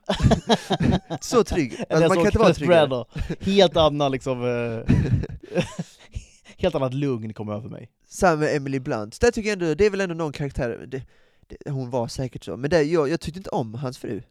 så 1.22 1.44
trygg, 1.44 1.84
alltså, 1.90 2.08
man 2.08 2.18
kan 2.18 2.26
inte 2.26 2.40
vara 2.40 2.54
tryggare. 2.54 3.06
Helt 3.40 3.78
annan 3.78 4.12
liksom, 4.12 4.44
eh, 4.44 4.96
helt 6.58 6.76
annat 6.76 6.94
lugn 6.94 7.34
kom 7.34 7.50
över 7.50 7.70
mig. 7.70 7.90
Samma 8.08 8.36
med 8.36 8.56
Emily 8.56 8.80
Blunt, 8.80 9.22
där 9.22 9.32
tycker 9.32 9.50
jag 9.50 9.62
ändå, 9.62 9.74
det 9.74 9.86
är 9.86 9.90
väl 9.90 10.02
ändå 10.02 10.16
någon 10.16 10.32
karaktär, 10.34 10.86
det, 10.88 11.02
det, 11.48 11.72
hon 11.72 11.90
var 11.90 12.08
säkert 12.08 12.44
så, 12.44 12.58
men 12.58 12.70
det, 12.70 12.84
jag, 12.84 13.10
jag 13.10 13.20
tyckte 13.20 13.40
inte 13.40 13.50
om 13.50 13.74
hans 13.74 13.98
fru. 13.98 14.22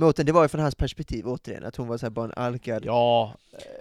Återigen, 0.00 0.26
det 0.26 0.32
var 0.32 0.42
ju 0.42 0.48
från 0.48 0.60
hans 0.60 0.74
perspektiv 0.74 1.26
återigen, 1.28 1.64
att 1.64 1.76
hon 1.76 1.88
var 1.88 1.98
så 1.98 2.06
här 2.06 2.10
bara 2.10 2.24
en 2.24 2.32
alkad 2.36 2.84
Ja, 2.84 3.34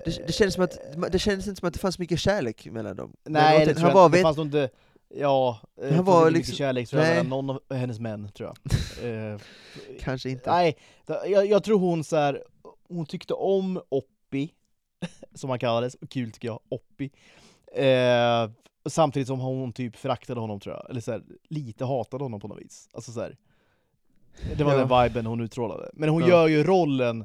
det, 0.06 0.28
det, 0.28 0.34
kändes 0.34 0.56
som 0.56 0.64
att, 0.64 0.78
det 1.12 1.20
kändes 1.20 1.48
inte 1.48 1.60
som 1.60 1.68
att 1.68 1.74
det 1.74 1.80
fanns 1.80 2.00
mycket 2.00 2.20
kärlek 2.20 2.66
mellan 2.72 2.96
dem. 2.96 3.14
Nej 3.24 3.58
återigen, 3.58 3.78
han 3.84 3.94
var. 3.94 4.10
Det 4.10 4.22
fanns 4.22 4.38
nog 4.38 4.46
inte, 4.46 4.70
ja, 5.16 5.60
eh, 5.82 5.86
Han 5.86 5.94
han 5.96 6.06
var 6.06 6.26
liksom- 6.32 6.34
mycket 6.40 6.56
kärlek 6.56 6.90
tror 6.90 7.02
jag 7.04 7.16
nej. 7.16 7.28
någon 7.28 7.50
av 7.50 7.60
hennes 7.70 8.00
män, 8.00 8.30
tror 8.32 8.50
jag. 8.50 8.58
Eh, 9.34 9.38
kanske 10.00 10.30
inte. 10.30 10.52
Nej, 10.52 10.78
jag, 11.08 11.46
jag 11.46 11.64
tror 11.64 11.80
hon 11.80 12.04
så 12.04 12.16
här, 12.16 12.44
hon 12.90 13.06
tyckte 13.06 13.34
om 13.34 13.82
Oppi, 13.90 14.52
som 15.34 15.50
han 15.50 15.60
kallades, 15.60 15.96
kul 16.10 16.32
tycker 16.32 16.48
jag, 16.48 16.60
Oppi. 16.70 17.12
Eh, 17.76 18.50
samtidigt 18.90 19.28
som 19.28 19.40
hon 19.40 19.74
typ 19.74 19.96
föraktade 19.96 20.40
honom 20.40 20.60
tror 20.60 20.76
jag, 20.76 20.90
eller 20.90 21.02
så 21.02 21.12
här, 21.12 21.24
lite 21.50 21.86
hatade 21.86 22.24
honom 22.24 22.40
på 22.40 22.48
något 22.48 22.62
vis. 22.62 22.90
Alltså 22.94 23.12
så 23.12 23.22
här, 23.22 23.38
det 24.58 24.64
var 24.64 24.72
Ja. 24.78 24.86
den 24.86 25.04
viben 25.04 25.26
hon 25.26 25.42
utstrålade. 25.42 25.90
Men 25.94 26.10
hon 26.10 26.22
Ja. 26.22 26.28
gör 26.30 26.48
ju 26.48 26.64
rollen 26.64 27.22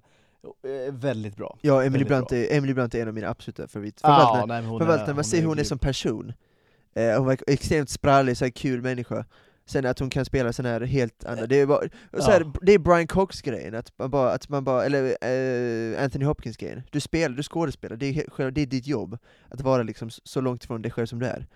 eh, 0.87 0.93
väldigt 0.95 1.37
bra. 1.37 1.59
Ja, 1.61 1.85
Emily 1.85 2.05
Blunt, 2.05 2.33
är, 2.33 2.53
Emily 2.57 2.75
Blunt 2.75 2.95
är 2.95 3.03
en 3.03 3.09
av 3.09 3.15
mina 3.15 3.29
absoluta 3.29 3.69
favoriter. 3.69 4.01
Framförallt 4.01 4.65
hon 4.67 4.79
framförallt 4.79 5.03
är- 5.03 5.07
när 5.07 5.15
man 5.15 5.25
ser 5.25 5.41
hur 5.41 5.47
hon 5.49 5.59
är 5.59 5.65
som 5.65 5.79
person. 5.79 6.33
Eh, 6.95 7.17
hon 7.17 7.27
var 7.27 7.39
extremt 7.47 7.91
sprallig, 7.91 8.37
så 8.37 8.45
här 8.45 8.51
kul 8.51 8.83
människa. 8.83 9.25
Sen 9.67 9.87
att 9.87 9.99
hon 9.99 10.11
kan 10.11 10.25
spela 10.25 10.53
sån 10.53 10.65
här 10.65 10.81
helt 10.81 11.25
andra, 11.25 11.47
det 11.47 11.57
är, 11.61 11.67
bara, 11.67 11.81
så 12.13 12.31
här, 12.31 12.41
Ja. 12.41 12.53
det 12.63 12.73
är 12.73 12.79
Brian 12.79 13.07
Cox-grejen, 13.07 13.75
att 13.75 13.99
man 13.99 14.11
bara, 14.11 14.33
att 14.33 14.49
man 14.49 14.65
bara 14.65 14.85
eller 14.85 15.05
eh, 15.25 16.05
Anthony 16.05 16.25
Hopkins-grejen. 16.25 16.83
Du 16.91 17.01
spelar, 17.01 17.37
du 17.37 17.43
skådespelar, 17.43 17.97
det 17.97 18.07
är, 18.07 18.51
det 18.51 18.61
är 18.63 18.67
ditt 18.67 18.87
jobb, 18.87 19.19
att 19.49 19.61
vara 19.61 19.83
liksom 19.83 20.11
så 20.11 20.41
långt 20.41 20.65
ifrån 20.65 20.83
dig 20.83 20.93
själv 20.93 21.07
som 21.07 21.19
du 21.19 21.27
är. 21.27 21.47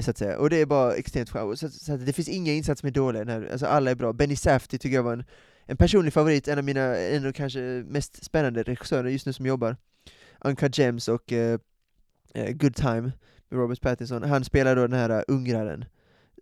Så 0.00 0.10
att 0.10 0.18
säga. 0.18 0.38
Och 0.38 0.50
det 0.50 0.56
är 0.60 0.66
bara 0.66 0.94
extremt 0.94 1.30
skönt. 1.30 1.58
Så, 1.58 1.68
så 1.68 1.96
det 1.96 2.12
finns 2.12 2.28
inga 2.28 2.52
insatser 2.52 2.80
som 2.80 2.86
är 2.86 2.90
dåliga, 2.92 3.24
här. 3.24 3.48
alltså 3.52 3.66
alla 3.66 3.90
är 3.90 3.94
bra. 3.94 4.12
Benny 4.12 4.36
Safdie 4.36 4.78
tycker 4.78 4.96
jag 4.96 5.02
var 5.02 5.12
en, 5.12 5.24
en 5.66 5.76
personlig 5.76 6.12
favorit, 6.12 6.48
en 6.48 6.58
av 6.58 6.64
mina 6.64 6.96
en 6.96 7.26
av 7.26 7.32
kanske 7.32 7.60
mest 7.86 8.24
spännande 8.24 8.62
regissörer 8.62 9.08
just 9.10 9.26
nu 9.26 9.32
som 9.32 9.46
jobbar. 9.46 9.76
Uncut 10.40 10.78
Gems 10.78 11.08
och 11.08 11.32
eh, 11.32 11.58
Good 12.34 12.74
Time 12.74 13.12
Robert 13.52 13.80
Pattinson. 13.80 14.22
Han 14.22 14.44
spelar 14.44 14.76
då 14.76 14.82
den 14.82 14.98
här 14.98 15.10
uh, 15.10 15.22
ungraren. 15.28 15.84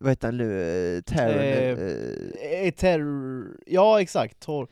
Vad 0.00 0.10
heter 0.10 0.28
han 0.28 0.36
nu? 0.36 0.44
Uh, 0.44 1.00
Taron? 1.00 1.38
Eh, 1.38 1.70
eh, 1.70 2.66
Eh, 2.66 2.72
terror... 2.74 3.56
Ja, 3.66 4.00
exakt. 4.00 4.40
Tor... 4.40 4.68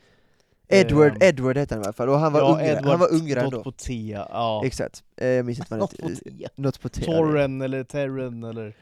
Edward, 0.67 1.23
eh, 1.23 1.29
Edward 1.29 1.57
hette 1.57 1.75
han 1.75 1.83
i 1.83 1.85
alla 1.85 1.93
fall, 1.93 2.09
och 2.09 2.19
han 2.19 2.33
var, 2.33 2.39
ja, 2.39 2.47
ungrare, 2.51 2.69
Edward 2.69 2.85
han 2.85 2.99
var 2.99 3.13
ungraren 3.13 3.43
något 3.43 3.53
då. 3.53 3.63
på 3.63 3.71
T, 3.71 4.17
ja. 4.29 4.61
Exakt, 4.65 5.03
eh, 5.17 5.27
jag 5.27 5.45
minns 5.45 5.59
inte 5.59 5.77
vad 5.77 5.93
han 6.01 6.09
hette. 6.41 6.61
Något 6.61 6.81
på 6.81 6.89
T. 6.89 7.05
Torren 7.05 7.61
eller 7.61 7.83
Terren 7.83 8.43
eller... 8.43 8.73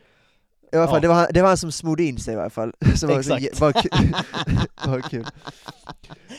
I 0.78 0.82
alla 0.82 0.88
fall, 0.88 0.96
Ja. 0.98 1.02
det, 1.02 1.08
var 1.08 1.16
han, 1.16 1.28
det 1.34 1.42
var 1.42 1.48
han 1.48 1.58
som 1.58 1.72
smorde 1.72 2.04
in 2.04 2.18
sig 2.20 2.34
i 2.34 2.38
alla 2.38 2.50
fall. 2.50 2.74
Som 2.96 3.10
var, 3.10 3.20
Exakt. 3.20 3.60
var, 3.60 3.72
kul. 3.72 3.92
var 4.88 5.02
kul. 5.02 5.26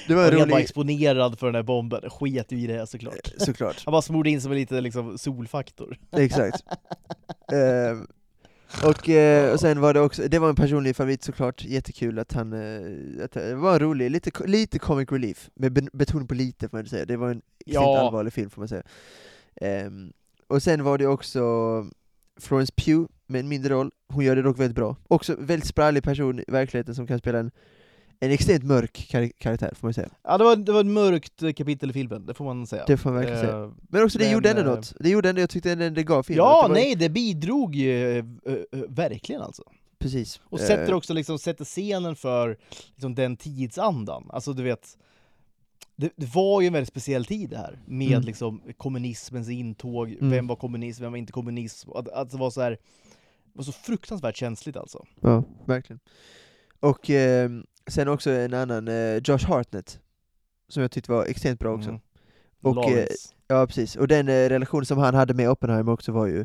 Det 0.08 0.14
var 0.14 0.22
Han 0.24 0.32
en 0.32 0.38
var 0.38 0.46
rolig, 0.46 0.56
exponerad 0.64 1.38
för 1.38 1.46
den 1.46 1.54
här 1.54 1.62
bomben, 1.62 2.10
sket 2.10 2.52
ju 2.52 2.58
i 2.60 2.66
det 2.66 2.86
såklart. 2.86 3.32
såklart. 3.38 3.82
Han 3.84 3.92
bara 3.92 4.02
smorde 4.02 4.30
in 4.30 4.40
som 4.40 4.52
en 4.52 4.58
liten 4.58 4.82
liksom, 4.82 5.18
solfaktor. 5.18 5.96
Exakt. 6.12 6.62
Ehm, 7.52 8.06
och, 8.84 9.08
eh, 9.08 9.52
och 9.52 9.60
sen 9.60 9.80
var 9.80 9.94
det 9.94 10.00
också, 10.00 10.22
det 10.28 10.38
var 10.38 10.48
en 10.48 10.54
personlig 10.54 10.96
favorit 10.96 11.22
såklart, 11.22 11.64
jättekul 11.64 12.18
att 12.18 12.32
han, 12.32 12.52
eh, 12.52 13.24
att 13.24 13.32
det 13.32 13.54
var 13.54 13.78
rolig, 13.80 14.10
lite, 14.10 14.30
lite 14.46 14.78
comic 14.78 15.12
relief, 15.12 15.50
med 15.54 15.88
betoning 15.92 16.26
på 16.28 16.34
lite 16.34 16.68
får 16.68 16.76
man 16.78 16.86
säga, 16.86 17.04
det 17.04 17.16
var 17.16 17.30
en 17.30 17.42
Ja. 17.66 17.98
allvarlig 17.98 18.32
film 18.32 18.50
får 18.50 18.60
man 18.60 18.68
säga. 18.68 18.82
Ehm, 19.60 20.12
och 20.46 20.62
sen 20.62 20.84
var 20.84 20.98
det 20.98 21.06
också 21.06 21.40
Florence 22.40 22.72
Pugh 22.76 23.06
med 23.28 23.38
en 23.40 23.48
mindre 23.48 23.74
roll, 23.74 23.90
hon 24.12 24.24
gör 24.24 24.36
det 24.36 24.42
dock 24.42 24.58
väldigt 24.58 24.76
bra. 24.76 24.96
Också 25.08 25.36
väldigt 25.38 25.68
sprallig 25.68 26.02
person 26.02 26.40
i 26.40 26.44
verkligheten 26.48 26.94
som 26.94 27.06
kan 27.06 27.18
spela 27.18 27.38
en, 27.38 27.50
en 28.20 28.30
extremt 28.30 28.64
mörk 28.64 29.06
kar- 29.10 29.32
karaktär 29.38 29.72
får 29.80 29.86
man 29.86 29.94
säga. 29.94 30.08
Ja, 30.24 30.38
det 30.38 30.44
var, 30.44 30.56
det 30.56 30.72
var 30.72 30.80
ett 30.80 30.86
mörkt 30.86 31.38
kapitel 31.56 31.90
i 31.90 31.92
filmen, 31.92 32.26
det 32.26 32.34
får 32.34 32.44
man 32.44 32.66
säga. 32.66 32.84
Det 32.86 32.96
får 32.96 33.10
man 33.10 33.18
verkligen 33.18 33.40
säga. 33.40 33.62
Eh, 33.62 33.70
Men 33.88 34.04
också 34.04 34.18
det 34.18 34.24
men, 34.24 34.32
gjorde 34.32 34.50
ändå 34.50 34.62
eh, 34.62 34.66
något, 34.68 34.92
det 35.00 35.08
gjorde 35.10 35.28
ändå, 35.28 35.40
jag 35.40 35.50
tyckte 35.50 35.72
ändå 35.72 35.88
det 35.88 36.02
gav 36.02 36.22
filmen. 36.22 36.44
Ja, 36.44 36.68
det 36.68 36.74
nej, 36.74 36.94
det 36.94 37.08
bidrog 37.08 37.74
ju 37.74 38.18
eh, 38.18 38.24
eh, 38.46 38.54
verkligen 38.88 39.42
alltså. 39.42 39.62
Precis. 39.98 40.40
Och 40.44 40.60
sätter 40.60 40.94
också 40.94 41.14
liksom, 41.14 41.38
sätter 41.38 41.64
scenen 41.64 42.16
för 42.16 42.56
liksom, 42.94 43.14
den 43.14 43.36
tidsandan. 43.36 44.26
Alltså 44.32 44.52
du 44.52 44.62
vet, 44.62 44.96
det, 45.96 46.12
det 46.16 46.34
var 46.34 46.60
ju 46.60 46.66
en 46.66 46.72
väldigt 46.72 46.88
speciell 46.88 47.24
tid 47.24 47.50
det 47.50 47.56
här, 47.58 47.78
med 47.86 48.08
Mm. 48.12 48.22
liksom 48.22 48.60
kommunismens 48.76 49.48
intåg, 49.50 50.10
Mm. 50.12 50.30
vem 50.30 50.46
var 50.46 50.56
kommunist, 50.56 51.00
vem 51.00 51.10
var 51.12 51.18
inte 51.18 51.32
kommunism, 51.32 51.90
att, 51.94 52.08
att 52.08 52.30
det 52.30 52.36
var 52.36 52.50
så 52.50 52.60
här, 52.60 52.78
det 53.52 53.58
var 53.58 53.64
så 53.64 53.72
fruktansvärt 53.72 54.36
känsligt 54.36 54.76
alltså. 54.76 55.06
Ja, 55.20 55.44
verkligen. 55.66 56.00
Och 56.80 57.10
eh, 57.10 57.50
sen 57.90 58.08
också 58.08 58.30
en 58.30 58.54
annan, 58.54 58.88
eh, 58.88 59.16
Josh 59.24 59.46
Hartnett, 59.48 60.00
som 60.68 60.82
jag 60.82 60.90
tyckte 60.90 61.12
var 61.12 61.24
extremt 61.24 61.60
bra 61.60 61.74
också. 61.74 61.88
Mm. 61.88 62.00
Och, 62.62 62.90
eh. 62.90 63.06
Ja, 63.46 63.66
precis. 63.66 63.96
Och 63.96 64.08
den 64.08 64.28
eh, 64.28 64.48
relation 64.48 64.86
som 64.86 64.98
han 64.98 65.14
hade 65.14 65.34
med 65.34 65.50
Oppenheimer 65.50 65.92
också 65.92 66.12
var 66.12 66.26
ju 66.26 66.44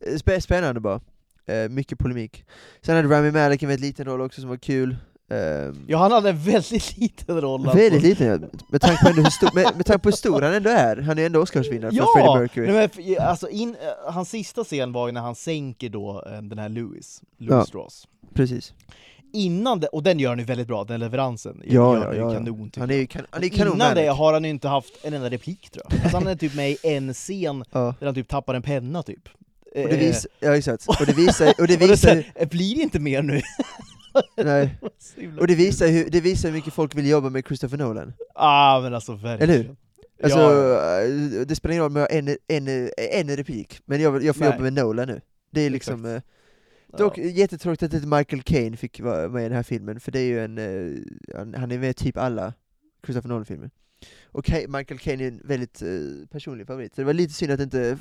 eh, 0.00 0.16
spä 0.16 0.40
spännande 0.40 0.80
bara. 0.80 1.00
Eh, 1.46 1.68
mycket 1.68 1.98
polemik. 1.98 2.44
Sen 2.82 2.96
hade 2.96 3.08
Rami 3.08 3.30
Malek 3.30 3.62
en 3.62 3.68
väldigt 3.68 3.86
liten 3.86 4.06
roll 4.06 4.20
också 4.20 4.40
som 4.40 4.50
var 4.50 4.56
kul. 4.56 4.96
Ehm, 5.30 5.84
Ja, 5.86 5.98
han 5.98 6.12
hade 6.12 6.28
en 6.30 6.38
väldigt 6.38 6.96
liten 6.98 7.40
roll 7.40 7.60
alltså. 7.60 7.76
Väldigt 7.76 8.02
liten, 8.02 8.26
ja. 8.52 8.58
med 8.68 8.80
tanke, 8.80 9.04
på 9.04 9.10
hur 9.20 9.30
stor, 9.30 9.50
med, 9.54 9.76
med 9.76 9.86
tanke 9.86 10.02
på 10.02 10.08
hur 10.08 10.16
stor 10.16 10.42
han 10.42 10.54
ändå 10.54 10.70
är. 10.70 10.96
Han 10.96 11.18
är 11.18 11.26
ändå 11.26 11.40
Oscarsvinnare 11.42 11.90
Ja! 11.94 12.04
för 12.16 12.20
Freddie 12.22 12.38
Mercury. 12.40 12.66
Nej, 12.66 12.74
men, 12.74 12.88
för- 13.16 13.22
alltså 13.22 13.48
in, 13.48 13.68
eh, 14.06 14.12
hans 14.12 14.30
sista 14.30 14.64
scen 14.64 14.92
var 14.92 15.06
ju 15.08 15.12
när 15.12 15.20
han 15.20 15.34
sänker 15.34 15.88
då 15.88 16.22
eh, 16.26 16.42
den 16.42 16.58
här 16.58 16.68
Lewis, 16.68 17.22
Lewis 17.38 17.50
Ja. 17.52 17.64
Strauss. 17.64 18.08
Precis. 18.34 18.72
Innan 19.32 19.80
det, 19.80 19.86
och 19.86 20.02
den 20.02 20.18
gör 20.18 20.28
han 20.30 20.38
ju 20.38 20.44
väldigt 20.44 20.66
bra, 20.66 20.84
den 20.84 21.00
leveransen 21.00 21.62
Ja, 21.64 21.72
gör 21.72 21.96
ja, 21.96 22.14
ja, 22.14 22.20
ja. 22.20 22.32
kanon 22.32 22.70
Han 22.76 22.90
är 22.90 22.94
ju 22.94 23.06
kan, 23.06 23.26
han 23.30 23.42
är 23.42 23.46
ju 23.46 23.52
Innan 23.54 23.68
kanon 23.78 23.94
det 23.94 24.06
har 24.08 24.32
han 24.32 24.44
ju 24.44 24.50
inte 24.50 24.68
haft 24.68 24.92
en 25.02 25.14
enda 25.14 25.30
replik 25.30 25.70
tror 25.70 25.84
jag. 25.90 26.00
Alltså 26.02 26.16
han 26.16 26.26
är 26.26 26.36
typ 26.36 26.54
med 26.54 26.70
i 26.70 26.76
en 26.82 27.14
scen 27.14 27.64
Ja. 27.72 27.94
där 27.98 28.06
han 28.06 28.14
typ 28.14 28.28
tappar 28.28 28.54
en 28.54 28.62
penna 28.62 29.02
typ. 29.02 29.28
Och 29.28 29.74
det 29.74 29.82
Eh, 29.82 29.98
visar, 29.98 30.30
ja 30.40 30.56
exakt. 30.56 30.86
Och 30.88 31.06
det 31.06 31.12
visar, 31.12 31.46
och 31.58 31.66
det 31.66 31.74
och 31.84 31.90
visar, 31.90 32.08
här, 32.14 32.32
"Eh, 32.34 32.48
blir 32.48 32.74
det 32.76 32.82
inte 32.82 32.98
mer 33.00 33.22
nu? 33.22 33.40
nej. 34.44 34.78
Och 35.40 35.46
det 35.46 35.54
visar, 35.54 35.88
hur, 35.88 36.10
det 36.10 36.20
visar 36.20 36.48
hur 36.48 36.56
mycket 36.56 36.72
folk 36.72 36.94
vill 36.94 37.06
jobba 37.06 37.30
med 37.30 37.46
Christopher 37.46 37.78
Nolan. 37.78 38.12
Ah 38.34 38.80
men 38.80 38.94
alltså 38.94 39.12
verkligen. 39.12 39.50
Eller 39.50 39.62
hur? 39.62 39.76
Alltså, 40.22 40.38
Ja, 40.38 41.02
eh, 41.02 41.46
det 41.46 41.56
spelar 41.56 41.72
ingen 41.72 41.82
roll 41.82 41.90
om 41.90 41.96
jag 41.96 42.02
har 42.02 42.18
en, 42.18 42.36
en, 42.48 42.90
en 42.96 43.36
replik, 43.36 43.80
men 43.84 44.00
jag, 44.00 44.24
jag 44.24 44.36
får 44.36 44.44
Nej. 44.44 44.52
jobba 44.52 44.62
med 44.62 44.72
Nolan 44.72 45.08
nu. 45.08 45.20
Det 45.50 45.60
är 45.60 45.70
liksom... 45.70 46.04
Exakt. 46.04 46.26
Eh, 46.92 46.98
dock 46.98 47.18
jättetråkigt 47.18 47.82
att 47.82 47.94
inte 47.94 48.06
Michael 48.06 48.42
Caine 48.42 48.76
fick 48.76 49.00
vara 49.00 49.28
med 49.28 49.40
i 49.40 49.48
den 49.48 49.56
här 49.56 49.62
filmen, 49.62 50.00
för 50.00 50.12
det 50.12 50.20
är 50.20 50.24
ju 50.24 50.44
en... 50.44 50.58
Eh, 50.58 51.58
han, 51.58 51.72
är 51.72 51.78
med 51.78 51.90
i 51.90 51.94
typ 51.94 52.16
alla 52.16 52.52
Christopher 53.04 53.28
Nolan-filmer. 53.28 53.70
Och 54.24 54.50
Michael 54.68 54.98
Caine 54.98 55.20
är 55.20 55.28
en 55.28 55.40
väldigt 55.44 55.82
personlig 56.30 56.66
favorit, 56.66 56.94
så 56.94 57.00
det 57.00 57.04
var 57.04 57.12
lite 57.12 57.34
synd 57.34 57.52
att 57.52 57.60
inte... 57.60 57.98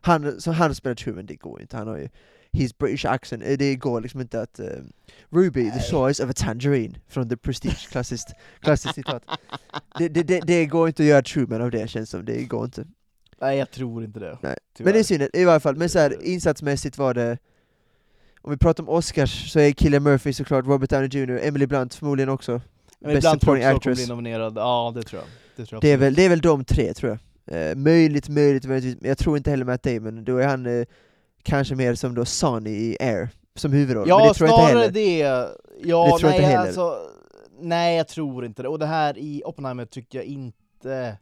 Han, 0.00 0.40
som 0.40 0.54
han 0.54 0.74
spelar 0.74 0.94
Truman, 0.94 1.26
det 1.26 1.34
går 1.34 1.60
inte, 1.60 1.76
han 1.76 1.88
har 1.88 1.96
ju 1.96 2.08
his 2.52 2.78
British 2.78 3.04
accent, 3.06 3.42
Eh, 3.42 3.58
det 3.58 3.76
går 3.76 4.00
liksom 4.00 4.20
inte 4.20 4.40
att... 4.42 4.58
eh, 4.60 4.66
Ruby, 5.32 5.70
the 5.70 5.80
choice 5.80 6.20
of 6.20 6.30
a 6.30 6.32
tangerine, 6.36 6.94
från 7.08 7.28
The 7.28 7.36
Prestige, 7.36 7.88
klassiskt, 7.90 8.28
klassiskt 8.60 8.94
citat. 8.94 9.22
Det, 9.98 10.08
det, 10.08 10.22
det, 10.22 10.40
det 10.40 10.66
går 10.66 10.88
inte 10.88 11.02
att 11.02 11.08
göra 11.08 11.22
Truman 11.22 11.62
av 11.62 11.70
det 11.70 11.90
känns 11.90 12.10
som, 12.10 12.24
det 12.24 12.44
går 12.44 12.64
inte. 12.64 12.84
Nej 13.40 13.58
jag 13.58 13.70
tror 13.70 14.04
inte 14.04 14.20
det. 14.20 14.38
Nej. 14.42 14.56
Tyvärr. 14.76 14.84
Men 14.84 14.92
det 14.94 14.98
är 14.98 15.04
synd, 15.04 15.28
i 15.32 15.44
varje 15.44 15.60
fall, 15.60 15.76
men 15.76 15.88
så 15.88 15.98
här, 15.98 16.22
insatsmässigt 16.22 16.98
var 16.98 17.14
det 17.14 17.38
Om 18.42 18.50
vi 18.50 18.56
pratar 18.56 18.82
om 18.82 18.88
Oscars 18.88 19.52
så 19.52 19.60
är 19.60 19.72
Cillian 19.72 20.02
Murphy 20.02 20.32
såklart, 20.32 20.66
Robert 20.66 20.90
Downey 20.90 21.08
Jr, 21.12 21.40
Emily 21.42 21.66
Blunt 21.66 21.94
förmodligen 21.94 22.28
också 22.28 22.60
Men 23.00 23.14
Best 23.14 23.22
tror 23.26 23.32
supporting 23.38 23.64
actress. 23.64 23.98
blir 23.98 24.08
nominerad, 24.08 24.52
ja 24.56 24.92
det 24.94 25.02
tror 25.02 25.22
jag. 25.22 25.28
Det, 25.56 25.66
tror 25.66 25.76
jag 25.76 25.82
det 25.82 25.92
är, 25.92 25.96
väl, 25.96 26.14
det 26.14 26.22
är 26.24 26.28
väl 26.28 26.40
de 26.40 26.64
tre 26.64 26.94
tror 26.94 27.18
jag 27.46 27.70
eh, 27.70 27.76
Möjligt, 27.76 28.28
möjligt, 28.28 28.64
möjligtvis, 28.64 29.08
jag 29.08 29.18
tror 29.18 29.36
inte 29.36 29.50
heller 29.50 29.64
Matt 29.64 29.82
Damon, 29.82 30.24
då 30.24 30.36
är 30.38 30.46
han 30.46 30.66
eh, 30.66 30.86
kanske 31.42 31.74
mer 31.74 31.94
som 31.94 32.14
då 32.14 32.24
Sonny 32.24 32.70
i 32.70 32.96
Air, 33.00 33.28
som 33.54 33.72
huvudroll, 33.72 34.08
Ja, 34.08 34.18
men 34.18 34.28
det 34.28 34.34
tror 34.34 34.48
jag 34.48 34.58
inte 34.60 34.78
heller 34.78 34.90
det. 34.90 35.18
Ja, 35.18 36.04
Det 36.04 36.18
tror 36.18 36.22
jag 36.22 36.22
nej, 36.22 36.34
inte 36.36 36.46
heller. 36.46 36.66
Alltså, 36.66 36.98
nej, 37.60 37.96
jag 37.96 38.08
tror 38.08 38.44
inte 38.44 38.62
det. 38.62 38.68
Och 38.68 38.78
det 38.78 38.86
här 38.86 39.18
i 39.18 39.42
Oppenheimer 39.44 39.86
tycker 39.86 40.18
jag 40.18 40.24
inte... 40.24 41.18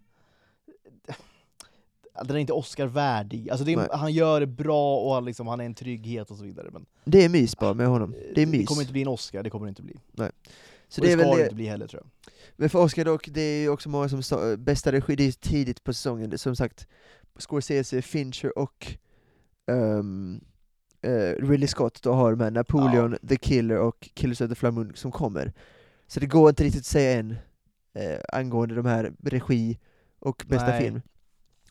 den 2.24 2.36
är 2.36 2.40
inte 2.40 2.52
Oscar-värdig. 2.52 3.50
Alltså 3.50 3.64
det 3.64 3.72
är, 3.72 3.76
Nej. 3.76 3.88
han 3.92 4.12
gör 4.12 4.40
det 4.40 4.46
bra 4.46 4.98
och 4.98 5.14
han, 5.14 5.24
liksom, 5.24 5.46
han 5.46 5.60
är 5.60 5.64
en 5.64 5.74
trygghet 5.74 6.30
och 6.30 6.36
så 6.36 6.44
vidare. 6.44 6.68
Men 6.72 6.86
Det 7.04 7.24
är 7.24 7.28
mys 7.28 7.56
bara 7.56 7.74
med 7.74 7.86
honom. 7.86 8.12
Det 8.12 8.30
är 8.30 8.34
det 8.34 8.46
mys. 8.46 8.68
kommer 8.68 8.80
inte 8.82 8.92
bli 8.92 9.02
en 9.02 9.08
Oscar, 9.08 9.42
det 9.42 9.50
kommer 9.50 9.66
det 9.66 9.68
inte 9.68 9.82
bli. 9.82 9.94
Så 10.88 11.00
och 11.00 11.06
det, 11.06 11.16
det 11.16 11.22
ska 11.22 11.30
det 11.30 11.36
det. 11.36 11.42
inte 11.42 11.54
bli 11.54 11.66
heller 11.66 11.86
tror 11.86 12.02
jag. 12.02 12.32
Men 12.56 12.70
för 12.70 12.78
Oscar 12.78 13.04
dock, 13.04 13.28
det 13.28 13.40
är 13.40 13.60
ju 13.60 13.68
också 13.68 13.88
många 13.88 14.08
som 14.08 14.22
sa, 14.22 14.56
bästa 14.56 14.92
regi, 14.92 15.16
det 15.16 15.24
är 15.24 15.32
tidigt 15.32 15.84
på 15.84 15.92
säsongen, 15.92 16.38
som 16.38 16.56
sagt 16.56 16.86
Scorsese, 17.38 18.02
Fincher 18.02 18.58
och 18.58 18.96
ehm, 19.68 20.40
eh, 21.02 21.46
Ridley 21.46 21.68
Scott 21.68 22.02
då 22.02 22.12
har 22.12 22.36
här 22.36 22.50
Napoleon, 22.50 23.16
The 23.28 23.36
Killer 23.36 23.78
och 23.78 24.08
Killers 24.14 24.40
of 24.40 24.48
the 24.48 24.54
Flower 24.54 24.74
Moon 24.74 24.92
som 24.94 25.12
kommer. 25.12 25.52
Så 26.06 26.20
det 26.20 26.26
går 26.26 26.48
inte 26.48 26.64
riktigt 26.64 26.82
att 26.82 26.86
säga 26.86 27.18
än 27.18 27.36
eh, 27.94 28.18
angående 28.32 28.74
de 28.74 28.86
här 28.86 29.12
regi 29.22 29.78
och 30.18 30.44
bästa 30.46 30.66
Nej. 30.66 30.82
film. 30.82 31.02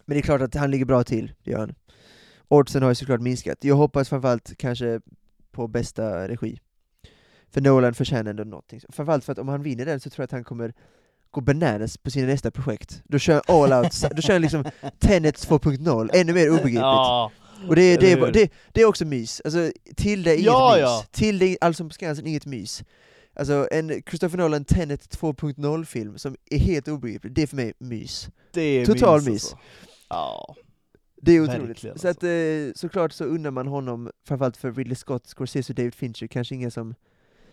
Men 0.06 0.16
det 0.16 0.20
är 0.20 0.24
klart 0.24 0.42
att 0.42 0.56
han 0.56 0.72
ligger 0.72 0.86
bra 0.86 1.04
till, 1.04 1.34
det 1.44 1.52
gör 1.52 1.60
han. 1.60 1.76
Oddsen 2.48 2.84
har 2.84 2.90
ju 2.90 2.96
såklart 2.96 3.22
minskat. 3.22 3.64
Jag 3.64 3.76
hoppas 3.76 4.10
framförallt 4.10 4.58
kanske 4.58 5.02
på 5.52 5.68
bästa 5.68 6.28
regi. 6.28 6.60
För 7.50 7.62
Nolan 7.62 7.94
förtjänar 7.94 8.30
ändå 8.30 8.44
någonting. 8.44 8.82
Framförallt 8.90 9.24
för 9.26 9.32
att 9.32 9.40
om 9.40 9.48
han 9.48 9.64
vinner 9.64 9.86
den 9.86 10.00
så 10.00 10.10
tror 10.10 10.24
jag 10.24 10.26
att 10.26 10.32
han 10.32 10.44
kommer 10.44 10.74
gå 11.32 11.42
bananas 11.42 11.98
på 11.98 12.12
sina 12.12 12.28
nästa 12.28 12.52
projekt. 12.52 13.02
Då 13.06 13.20
kör 13.20 13.34
han 13.34 13.64
all 13.64 13.74
out, 13.74 14.02
då 14.16 14.22
kör 14.22 14.34
han 14.34 14.42
liksom 14.42 14.64
Tenet 15.00 15.36
2.0, 15.36 16.10
ännu 16.14 16.34
mer 16.34 16.50
obegripligt. 16.50 16.82
Ja, 16.82 17.32
Och 17.68 17.76
det, 17.76 17.98
det, 17.98 18.12
är, 18.12 18.32
det, 18.32 18.52
det 18.72 18.82
är 18.82 18.86
också 18.86 19.06
mys. 19.06 19.42
Alltså, 19.46 19.72
till 19.96 20.24
det 20.24 20.32
är 20.32 20.34
inget 20.36 20.46
Ja, 20.46 20.72
mys. 20.76 20.82
ja. 20.82 21.04
Till 21.12 21.40
det, 21.40 21.58
Allsång 21.62 21.90
på 21.90 21.94
Skansen, 21.94 22.28
inget 22.28 22.46
mys. 22.46 22.84
Alltså 23.34 23.68
en 23.72 24.02
Christopher 24.10 24.38
Nolan 24.38 24.66
Tenet 24.66 25.18
2.0-film 25.20 26.18
som 26.18 26.36
är 26.50 26.58
helt 26.60 26.88
obegriplig, 26.88 27.34
det 27.34 27.42
är 27.44 27.48
för 27.48 27.56
mig 27.56 27.74
mys. 27.78 28.30
det 28.52 28.62
är 28.62 28.86
Total 28.86 29.16
mys. 29.22 29.28
mys. 29.30 29.44
Alltså. 29.44 29.58
Ja. 30.10 30.56
Det 31.22 31.32
är 31.32 31.42
otroligt. 31.42 31.70
Verkligen, 31.70 31.98
Så 32.00 32.08
att, 32.08 32.24
eh, 32.24 32.30
såklart 32.76 33.14
så 33.14 33.24
undrar 33.24 33.52
man 33.52 33.68
honom, 33.68 34.12
framförallt 34.28 34.58
för 34.58 34.72
Ridley 34.72 34.96
Scott, 34.96 35.28
Scorsese 35.28 35.72
och 35.74 35.76
David 35.76 35.96
Fincher, 35.96 36.28
kanske 36.28 36.56
inga 36.56 36.72
som... 36.72 36.96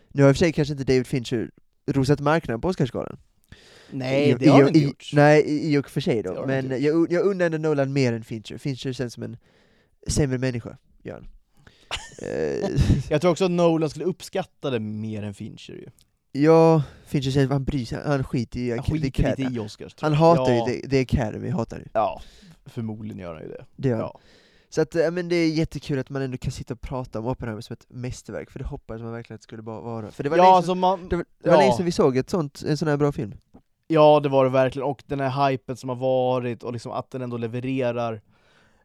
Nu 0.09 0.23
har 0.23 0.31
i 0.31 0.33
och 0.33 0.37
för 0.37 0.39
sig 0.39 0.53
kanske 0.53 0.73
inte 0.73 0.85
David 0.85 1.07
Fincher 1.07 1.51
rosat 1.87 2.21
marknaden 2.21 2.61
på 2.61 2.69
Oscarsgalan. 2.69 3.17
Nej, 3.91 4.31
I- 4.31 4.35
det 4.35 4.49
har 4.49 4.59
i- 4.59 4.63
han 4.63 4.69
inte 4.69 4.79
i- 4.81 4.83
gjort. 4.85 5.11
Nej, 5.13 5.43
i 5.47 5.73
i 5.75 5.79
och 5.79 5.91
för 5.91 6.01
sig 6.01 6.23
då. 6.23 6.45
Men 6.47 6.83
jag, 6.83 7.13
jag 7.13 7.27
undrar 7.27 7.47
ändå 7.47 7.59
Nolan 7.59 7.93
mer 7.93 8.13
än 8.13 8.25
Fincher. 8.25 8.59
Fincher 8.59 8.93
känns 8.93 9.15
som 9.15 9.23
en 9.23 9.37
sämre 10.07 10.39
människa, 10.39 10.77
gör 11.03 11.15
han. 11.15 11.29
Eh, 12.23 12.71
Jag 13.11 13.21
tror 13.21 13.31
också 13.31 13.45
att 13.45 13.51
Nolan 13.51 13.91
skulle 13.91 14.05
uppskatta 14.05 14.71
det 14.71 14.81
mer 14.81 15.23
än 15.23 15.35
Fincher 15.35 15.73
ju. 15.73 15.87
ja, 16.43 16.83
Fincher 17.07 17.31
känns, 17.31 17.51
han 17.51 17.65
bryr 17.65 17.85
sig, 17.85 17.99
han 18.05 18.25
skiter 18.25 18.59
i 18.61 18.71
Han 18.71 18.83
skiter 18.83 19.37
lite 19.37 19.55
i 19.55 19.59
Oscars. 19.59 19.95
Han 20.01 20.13
hatar 20.13 20.53
ja. 20.53 20.69
ju 20.71 20.81
The, 20.81 20.89
The 20.89 21.01
Academy, 21.01 21.49
hatar 21.51 21.79
det. 21.79 21.89
Ja, 21.93 22.23
förmodligen 22.67 23.19
gör 23.19 23.35
han 23.35 23.43
ju 23.43 23.49
det. 23.49 23.65
det 23.77 23.89
gör. 23.89 23.99
Ja. 23.99 24.21
Så 24.69 24.81
att, 24.81 24.95
ja, 24.95 25.11
men 25.11 25.29
det 25.29 25.37
är 25.37 25.49
jättekul 25.49 25.99
att 25.99 26.11
man 26.11 26.23
ändå 26.23 26.39
kan 26.39 26.53
sitta 26.53 26.75
och 26.75 26.81
prata 26.81 27.19
om 27.19 27.27
Oppenheimer 27.27 27.61
som 27.61 27.75
ett 27.75 27.87
mästerverk, 27.89 28.51
för 28.51 28.59
det 28.59 28.65
hoppades 28.65 29.03
man 29.03 29.13
verkligen 29.13 29.35
att 29.35 29.41
det 29.41 29.45
skulle 29.45 29.63
bara 29.63 29.81
vara. 29.81 30.11
För 30.11 30.23
det 30.25 30.29
var, 30.31 30.37
Ja, 30.37 30.43
länge, 30.43 30.51
sedan, 30.53 30.57
alltså 30.57 30.75
man, 30.75 31.09
det 31.09 31.17
var, 31.17 31.25
det 31.43 31.51
var 31.51 31.63
ja. 31.63 31.79
vi 31.83 31.93
såg 31.93 32.17
ett 32.17 32.31
sånt, 32.31 32.63
en 32.67 32.77
sån 32.77 32.89
här 32.89 32.97
bra 32.97 33.13
film. 33.13 33.35
ja, 33.87 34.21
det 34.21 34.29
var 34.29 34.45
det 34.45 34.51
verkligen. 34.51 34.89
Och 34.89 35.03
den 35.07 35.21
här 35.21 35.51
hypen 35.51 35.77
som 35.77 35.89
har 35.89 35.97
varit, 35.97 36.63
och 36.63 36.73
liksom 36.73 36.93
att 36.93 37.11
den 37.11 37.23
ändå 37.23 37.37
levererar 37.37 38.21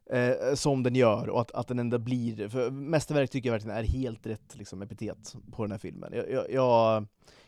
eh, 0.10 0.54
som 0.56 0.84
den 0.84 0.96
gör, 0.96 1.30
och 1.30 1.42
att, 1.42 1.52
att 1.52 1.68
den 1.68 1.80
ändå 1.80 1.98
blir... 1.98 2.48
För 2.50 2.72
mästerverk 2.72 3.30
tycker 3.30 3.50
jag 3.50 3.54
verkligen 3.54 3.78
är 3.78 3.84
helt 3.84 4.26
rätt 4.28 4.56
liksom, 4.56 4.82
epitet 4.82 5.36
på 5.52 5.64
den 5.64 5.72
här 5.72 5.80
filmen. 5.80 6.14
Jag, 6.16 6.32
jag, 6.32 6.52
jag 6.52 7.06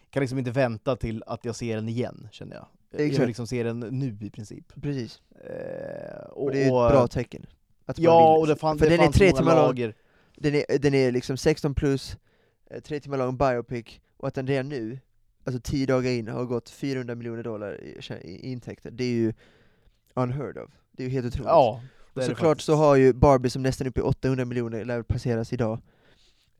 kan 0.09 0.21
liksom 0.21 0.37
inte 0.39 0.51
vänta 0.51 0.95
till 0.95 1.23
att 1.27 1.45
jag 1.45 1.55
ser 1.55 1.75
den 1.75 1.89
igen, 1.89 2.27
känner 2.31 2.55
jag. 2.55 2.67
Jag 2.91 3.01
Exakt. 3.01 3.21
vill 3.21 3.27
liksom 3.27 3.47
se 3.47 3.63
den 3.63 3.79
nu 3.79 4.17
i 4.21 4.29
princip. 4.29 4.73
Precis. 4.81 5.21
Eh, 5.45 6.23
Och, 6.29 6.51
det 6.51 6.63
är 6.63 6.65
ett 6.65 6.93
bra 6.93 7.07
tecken. 7.07 7.45
Att 7.85 7.99
Ja, 7.99 8.33
vill- 8.33 8.41
och 8.41 8.47
det, 8.47 8.55
fan, 8.55 8.77
för 8.77 8.85
det 8.85 8.91
den 8.91 8.99
är 8.99 9.03
fanns 9.03 9.15
tre 9.15 9.31
timmar 9.31 9.55
lång, 9.67 9.93
den 10.35 10.55
är, 10.55 10.79
den 10.79 10.93
är 10.93 11.11
liksom 11.11 11.37
16 11.37 11.73
plus, 11.75 12.17
eh, 12.69 12.79
tre 12.81 12.99
timmar 12.99 13.17
lång 13.17 13.37
biopic, 13.37 13.99
och 14.17 14.27
att 14.27 14.33
den 14.35 14.47
redan 14.47 14.69
nu, 14.69 14.99
alltså 15.43 15.61
10 15.63 15.85
dagar 15.85 16.11
in, 16.11 16.27
har 16.27 16.45
gått 16.45 16.69
400 16.69 17.15
miljoner 17.15 17.43
dollar 17.43 17.81
i, 17.83 17.99
i 18.23 18.51
intäkter, 18.51 18.91
det 18.91 19.03
är 19.03 19.13
ju 19.13 19.33
unheard 20.13 20.57
of. 20.57 20.69
Det 20.91 21.03
är 21.03 21.07
ju 21.07 21.13
helt 21.13 21.25
otroligt. 21.27 21.47
Ja, 21.47 21.81
såklart 22.15 22.61
så 22.61 22.75
har 22.75 22.95
ju 22.95 23.13
Barbie 23.13 23.49
som 23.49 23.63
nästan 23.63 23.87
är 23.87 23.89
uppe 23.89 23.99
i 23.99 24.03
800 24.03 24.45
miljoner, 24.45 24.85
lär 24.85 25.01
passeras 25.01 25.53
idag, 25.53 25.79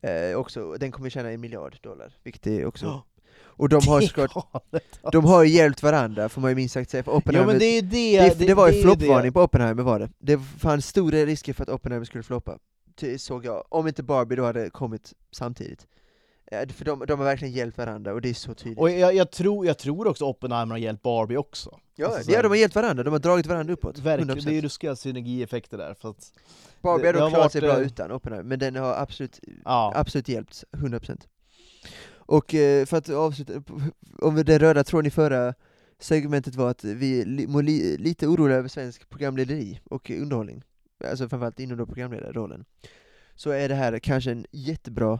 eh, 0.02 0.38
också, 0.38 0.73
den 0.73 0.91
kommer 0.91 1.10
tjäna 1.10 1.32
en 1.32 1.41
miljard 1.41 1.78
dollar, 1.82 2.14
vilket 2.23 2.48
är 2.48 2.65
också... 2.65 2.86
Ja, 2.86 3.03
Och 3.44 3.69
de 3.69 3.88
har 3.88 4.02
såklart, 4.07 4.64
de 5.11 5.26
har 5.26 5.44
hjälpt 5.44 5.84
varandra, 5.84 6.30
får 6.30 6.41
man 6.41 6.52
ju 6.52 6.56
minst 6.56 6.73
sagt 6.73 6.90
säga, 6.90 7.03
för 7.03 7.11
Oppenheimer 7.11 7.52
men 7.52 7.60
det 7.60 7.65
är 7.65 7.82
det, 7.82 8.19
det, 8.19 8.45
det, 8.45 8.53
var 8.53 8.72
ju 8.72 8.82
floppvarning 8.82 9.34
på 9.34 9.41
Oppenheimer 9.41 9.84
var 9.84 9.99
det. 9.99 10.10
Det 10.19 10.38
fanns 10.38 10.88
stora 10.88 11.18
risker 11.18 11.53
för 11.53 11.64
att 11.64 11.69
Oppenheimer 11.69 12.06
skulle 12.06 12.23
floppa, 12.23 12.57
såg 13.18 13.45
jag. 13.45 13.64
Om 13.69 13.88
inte 13.88 14.03
Barbie 14.03 14.36
då 14.36 14.45
hade 14.45 14.69
kommit 14.69 15.14
samtidigt. 15.32 15.88
Eh, 16.52 16.68
För 16.68 16.86
de, 16.86 17.06
de 17.07 17.19
har 17.19 17.26
verkligen 17.26 17.53
hjälpt 17.53 17.78
varandra, 17.78 18.14
och 18.14 18.22
det 18.22 18.30
är 18.30 18.34
så 18.34 18.53
tydligt. 18.53 18.80
Och 18.80 18.90
jag, 18.91 19.15
jag, 19.15 19.32
tror, 19.32 19.65
jag 19.65 19.78
tror 19.78 20.07
också 20.07 20.26
Oppenheimer 20.26 20.73
har 20.73 20.80
hjälpt 20.80 21.03
Barbie 21.03 21.38
också. 21.38 21.80
ja, 21.95 22.07
alltså 22.07 22.23
så 22.23 22.32
ja, 22.32 22.41
de 22.41 22.48
har 22.48 22.56
hjälpt 22.56 22.76
varandra, 22.76 23.03
de 23.03 23.10
har 23.11 23.19
dragit 23.19 23.45
varandra 23.45 23.73
uppåt. 23.73 23.99
Verkligen, 23.99 24.38
100%. 24.38 24.45
det 24.49 24.57
är 24.57 24.61
ruskiga 24.61 24.95
synergieffekter 24.95 25.78
där. 25.78 25.94
För 25.94 26.10
att, 26.10 26.32
Barbie 26.82 27.11
det- 27.11 27.19
har 27.19 27.22
har 27.23 27.30
klarat 27.30 27.52
sig 27.52 27.61
bra 27.61 27.80
eh, 27.80 27.86
utan 27.86 28.11
Oppenheimer, 28.11 28.49
men 28.49 28.60
den 28.60 28.76
har 28.76 28.94
absolut, 28.94 29.40
ja. 29.65 29.94
absolut 29.95 30.28
hjälpt, 30.30 30.64
100%. 30.72 31.22
Och 32.14 32.56
eh, 32.56 32.86
för 32.86 32.98
att 32.98 33.10
avsluta, 33.10 33.53
om 34.22 34.36
den 34.36 34.60
röda 34.60 34.84
tråden 34.84 35.06
i 35.06 35.11
förra 35.11 35.53
segmentet 35.99 36.56
var 36.56 36.69
att 36.69 36.84
vi 36.84 37.45
mår 37.48 37.64
li, 37.64 37.98
lite 37.98 38.28
oroliga 38.28 38.57
över 38.57 38.69
svensk 38.69 39.10
programlederi 39.10 39.80
och 39.90 40.10
underhållning, 40.11 40.64
alltså 41.10 41.30
framförallt 41.30 41.60
inom 41.60 41.86
programledarrollen, 41.88 42.65
så 43.36 43.49
är 43.49 43.69
det 43.69 43.76
här 43.76 43.99
kanske 43.99 44.32
en 44.32 44.45
jättebra 44.52 45.19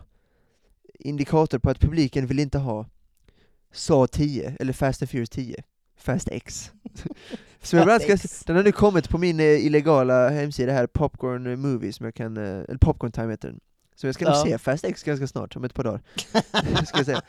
indikator 1.00 1.60
på 1.60 1.70
att 1.70 1.80
publiken 1.80 2.28
vill 2.28 2.40
inte 2.40 2.58
ha 2.58 2.86
SA 3.74 4.08
10, 4.08 4.56
eller 4.60 4.74
Fast 4.74 5.02
and 5.02 5.10
Furious 5.10 5.30
10, 5.30 5.64
Fast 5.98 6.28
X. 6.32 6.72
Så 7.64 7.76
jag 7.76 8.02
ska, 8.02 8.18
den 8.46 8.56
har 8.56 8.64
nu 8.64 8.72
kommit 8.72 9.10
på 9.10 9.18
min 9.18 9.40
eh, 9.40 9.66
illegala 9.66 10.30
hemsida 10.30 10.74
här, 10.74 10.88
Popcorn 10.88 11.60
Movie, 11.62 11.94
som 11.94 12.06
jag 12.06 12.16
kan, 12.16 12.38
eh, 12.38 12.44
eller 12.44 12.78
Popcorn 12.78 13.12
Time 13.12 13.32
heter 13.32 13.48
den. 13.48 13.60
Så 13.96 14.08
jag 14.08 14.16
ska 14.16 14.26
nog 14.26 14.34
Ja. 14.34 14.44
se 14.44 14.58
Fast 14.58 14.86
X 14.86 15.04
ganska 15.04 15.28
snart, 15.28 15.56
om 15.56 15.64
ett 15.64 15.74
par 15.74 15.84
dagar. 15.84 16.02
ska 16.86 16.98
jag 16.98 17.06
säga. 17.06 17.22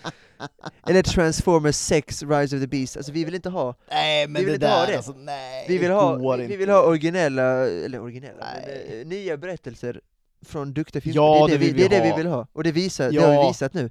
Eller 0.86 1.02
Transformers 1.02 1.76
6, 1.76 2.22
Rise 2.22 2.56
of 2.56 2.62
the 2.62 2.66
Beast, 2.66 2.96
alltså 2.96 3.12
vi 3.12 3.24
vill 3.24 3.34
inte 3.34 3.48
ha, 3.50 3.74
Nej 3.90 4.26
men 4.28 4.34
Vi 4.34 4.50
vill 4.50 4.60
det 4.60 4.66
inte 4.66 4.68
ha 4.68 4.80
där 4.80 4.86
det. 4.92 4.96
alltså, 4.96 5.12
nej. 5.12 5.64
vi 5.68 5.78
vill 5.78 5.90
ha, 5.90 6.36
vi, 6.36 6.46
vi 6.46 6.56
vill 6.56 6.68
ha 6.70 6.82
originella, 6.86 7.66
eller 7.68 8.00
originella, 8.00 8.46
men, 8.88 9.00
eh, 9.00 9.06
nya 9.06 9.36
berättelser 9.36 10.00
från 10.42 10.72
duktiga 10.72 11.00
filmer. 11.00 11.16
Ja, 11.22 11.46
det 11.48 11.54
är 11.54 11.58
det, 11.58 11.64
det 11.66 11.72
vi, 11.72 11.82
vill 11.82 11.90
det, 11.90 11.96
är 11.96 12.02
vi 12.02 12.02
det 12.02 12.04
vi 12.04 12.10
ha. 12.10 12.16
vill 12.16 12.26
ha, 12.26 12.46
och 12.52 12.64
det, 12.64 12.72
visar, 12.72 13.08
det 13.08 13.14
Ja. 13.14 13.26
har 13.26 13.42
vi 13.42 13.48
visat 13.48 13.74
nu, 13.74 13.90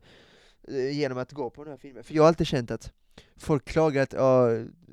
eh, 0.68 0.98
genom 0.98 1.18
att 1.18 1.32
gå 1.32 1.50
på 1.50 1.64
den 1.64 1.72
här 1.72 1.78
filmen. 1.78 2.04
För 2.04 2.14
jag 2.14 2.24
har 2.24 2.28
alltid 2.28 2.48
känt 2.48 2.72
att 2.72 2.92
folk 3.38 3.66
klagar 3.66 4.04
att, 4.04 4.14
ja, 4.14 4.48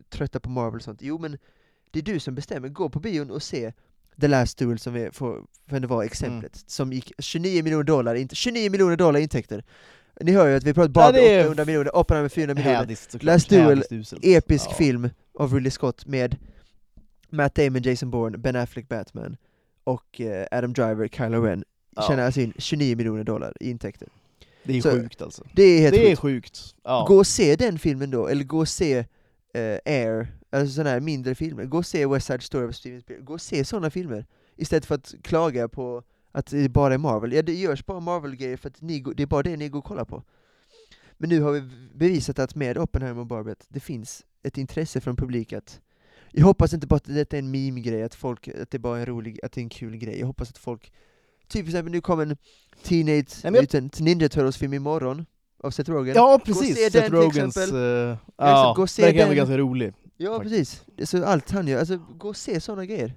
trötta 0.09 0.41
på 0.41 0.51
Marvel 0.51 0.77
och 0.77 0.83
sånt. 0.83 1.03
Jo 1.03 1.19
men, 1.19 1.39
det 1.91 1.99
är 1.99 2.03
du 2.03 2.21
som 2.21 2.35
bestämmer, 2.35 2.69
gå 2.69 2.89
på 2.89 3.01
bion 3.01 3.31
och 3.31 3.43
se 3.43 3.73
The 4.21 4.29
Last 4.29 4.59
Duel 4.59 4.79
som 4.79 4.97
är, 4.97 5.11
för, 5.11 5.43
för 5.67 5.81
det 5.81 5.87
var 5.87 6.05
exemplet, 6.05 6.53
Mm. 6.57 6.65
som 6.67 6.93
gick 6.93 7.13
29 7.19 7.63
miljoner 7.63 7.85
dollar, 7.85 8.15
inte 8.15 8.35
29 8.35 8.71
miljoner 8.71 8.97
dollar 8.97 9.21
intäkter! 9.21 9.65
Ni 10.21 10.33
hör 10.33 10.47
ju 10.49 10.57
att 10.57 10.65
vi 10.65 10.75
pratar 10.75 10.89
Ja, 11.01 11.07
Barbie 11.13 11.21
det 11.21 11.35
är 11.35 11.41
800 11.41 11.65
miljoner, 11.65 11.97
Oppenheimer 11.97 12.29
400 12.29 12.55
miljoner. 12.65 13.25
Last 13.25 13.49
Duel, 13.51 13.83
episk 14.23 14.67
Ja. 14.71 14.75
film 14.75 15.11
av 15.39 15.55
Ridley 15.55 15.71
Scott 15.71 16.07
med 16.07 16.37
Matt 17.31 17.55
Damon, 17.55 17.83
Jason 17.83 18.11
Bourne, 18.11 18.39
Ben 18.39 18.57
Affleck, 18.57 18.89
Batman 18.89 19.37
och 19.89 20.21
eh, 20.21 20.47
Adam 20.51 20.73
Driver, 20.73 21.09
Kylo 21.09 21.41
Ren 21.43 21.65
Ja. 21.97 22.03
tjänar 22.09 22.23
alltså 22.25 22.41
in 22.41 22.53
29 22.59 22.97
miljoner 22.97 23.25
dollar 23.25 23.53
i 23.61 23.71
intäkter. 23.71 24.09
Det 24.65 24.77
är 24.79 24.83
Så- 24.83 24.91
sjukt 24.91 25.23
alltså. 25.23 25.45
Det 25.55 25.63
är 25.63 25.81
helt 25.81 25.95
Det 25.95 26.03
är 26.13 26.17
sjukt. 26.17 26.21
sjukt. 26.21 26.75
Ja. 26.85 27.05
Gå 27.09 27.17
och 27.17 27.27
se 27.27 27.57
den 27.57 27.79
filmen 27.79 28.11
då, 28.11 28.27
eller 28.27 28.45
gå 28.45 28.59
och 28.59 28.69
se 28.69 28.99
eh, 29.55 29.79
Air, 29.85 30.29
alltså 30.51 30.73
sådana 30.75 30.91
här 30.91 31.01
mindre 31.01 31.35
filmer. 31.35 31.65
Gå 31.65 31.79
och 31.79 31.87
se 31.87 32.07
West 32.07 32.27
Side 32.27 32.43
Story 32.43 32.67
av 32.67 32.73
Steven 32.73 33.01
Spielberg. 33.01 33.25
Gå 33.27 33.33
och 33.33 33.41
se 33.41 33.65
sådana 33.65 33.91
filmer, 33.91 34.27
istället 34.57 34.87
för 34.87 34.95
att 34.95 35.15
klaga 35.23 35.69
på 35.69 36.03
att 36.33 36.47
det 36.47 36.69
bara 36.69 36.95
är 36.95 36.99
Marvel. 36.99 37.33
Ja, 37.33 37.43
det 37.43 37.55
görs 37.55 37.87
bara 37.87 38.01
Marvel-grejer 38.01 38.57
för 38.57 38.69
att 38.69 38.81
ni, 38.81 39.05
det 39.17 39.23
är 39.23 39.27
bara 39.27 39.43
det 39.43 39.57
ni 39.57 39.69
går 39.69 39.79
och 39.79 39.85
kollar 39.85 40.05
på. 40.05 40.23
Men 41.19 41.31
nu 41.31 41.41
har 41.41 41.53
vi 41.53 41.63
bevisat 41.95 42.39
att 42.39 42.55
med 42.55 42.79
Oppenheimer 42.79 43.21
och 43.21 43.27
Barbie 43.27 43.53
att 43.53 43.67
det 43.69 43.81
finns 43.81 44.27
ett 44.43 44.59
intresse 44.59 45.01
från 45.01 45.17
publik 45.17 45.53
att 45.53 45.81
jag 46.33 46.45
hoppas 46.45 46.75
inte 46.75 46.87
bara 46.87 46.97
att 46.97 47.05
detta 47.05 47.37
är 47.37 47.39
en 47.39 47.51
meme-grej, 47.51 48.03
att, 48.03 48.15
folk, 48.15 48.49
att 48.49 48.71
det 48.71 48.79
bara 48.79 48.97
är 48.97 49.01
en 49.01 49.07
rolig, 49.07 49.39
att 49.43 49.53
det 49.53 49.61
är 49.61 49.63
en 49.63 49.69
kul 49.69 49.97
grej. 49.97 50.19
Jag 50.19 50.27
hoppas 50.27 50.51
att 50.51 50.59
folk, 50.59 50.83
typ 50.83 51.51
till 51.51 51.69
exempel 51.69 51.93
nu 51.93 52.01
kommer 52.01 52.23
en 52.27 52.37
Teenage 52.83 53.45
jag- 53.45 53.53
Mutant 53.53 54.01
Ninja 54.01 54.29
Turtles-film 54.29 54.75
imorgon, 54.75 55.27
av 55.63 55.71
Seth 55.71 55.91
Rogen. 55.91 56.15
Ja 56.17 56.41
precis, 56.45 56.77
se 56.77 56.83
den 56.83 56.91
Seth 56.91 57.05
till 57.05 57.15
Rogans... 57.15 57.57
eh, 57.57 57.63
liksom, 57.63 58.17
ja, 58.37 58.75
gå 58.77 58.87
se 58.87 59.03
verkar 59.03 59.27
den. 59.27 59.37
ganska 59.37 59.59
rolig. 59.59 59.93
Ja 60.17 60.37
faktiskt. 60.37 60.55
precis, 60.55 60.83
Det 60.97 61.03
är 61.03 61.07
så 61.07 61.25
allt 61.25 61.51
han 61.51 61.67
gör, 61.69 61.79
alltså 61.79 61.97
gå 62.19 62.29
och 62.29 62.37
se 62.37 62.61
sådana 62.61 62.85
grejer. 62.87 63.15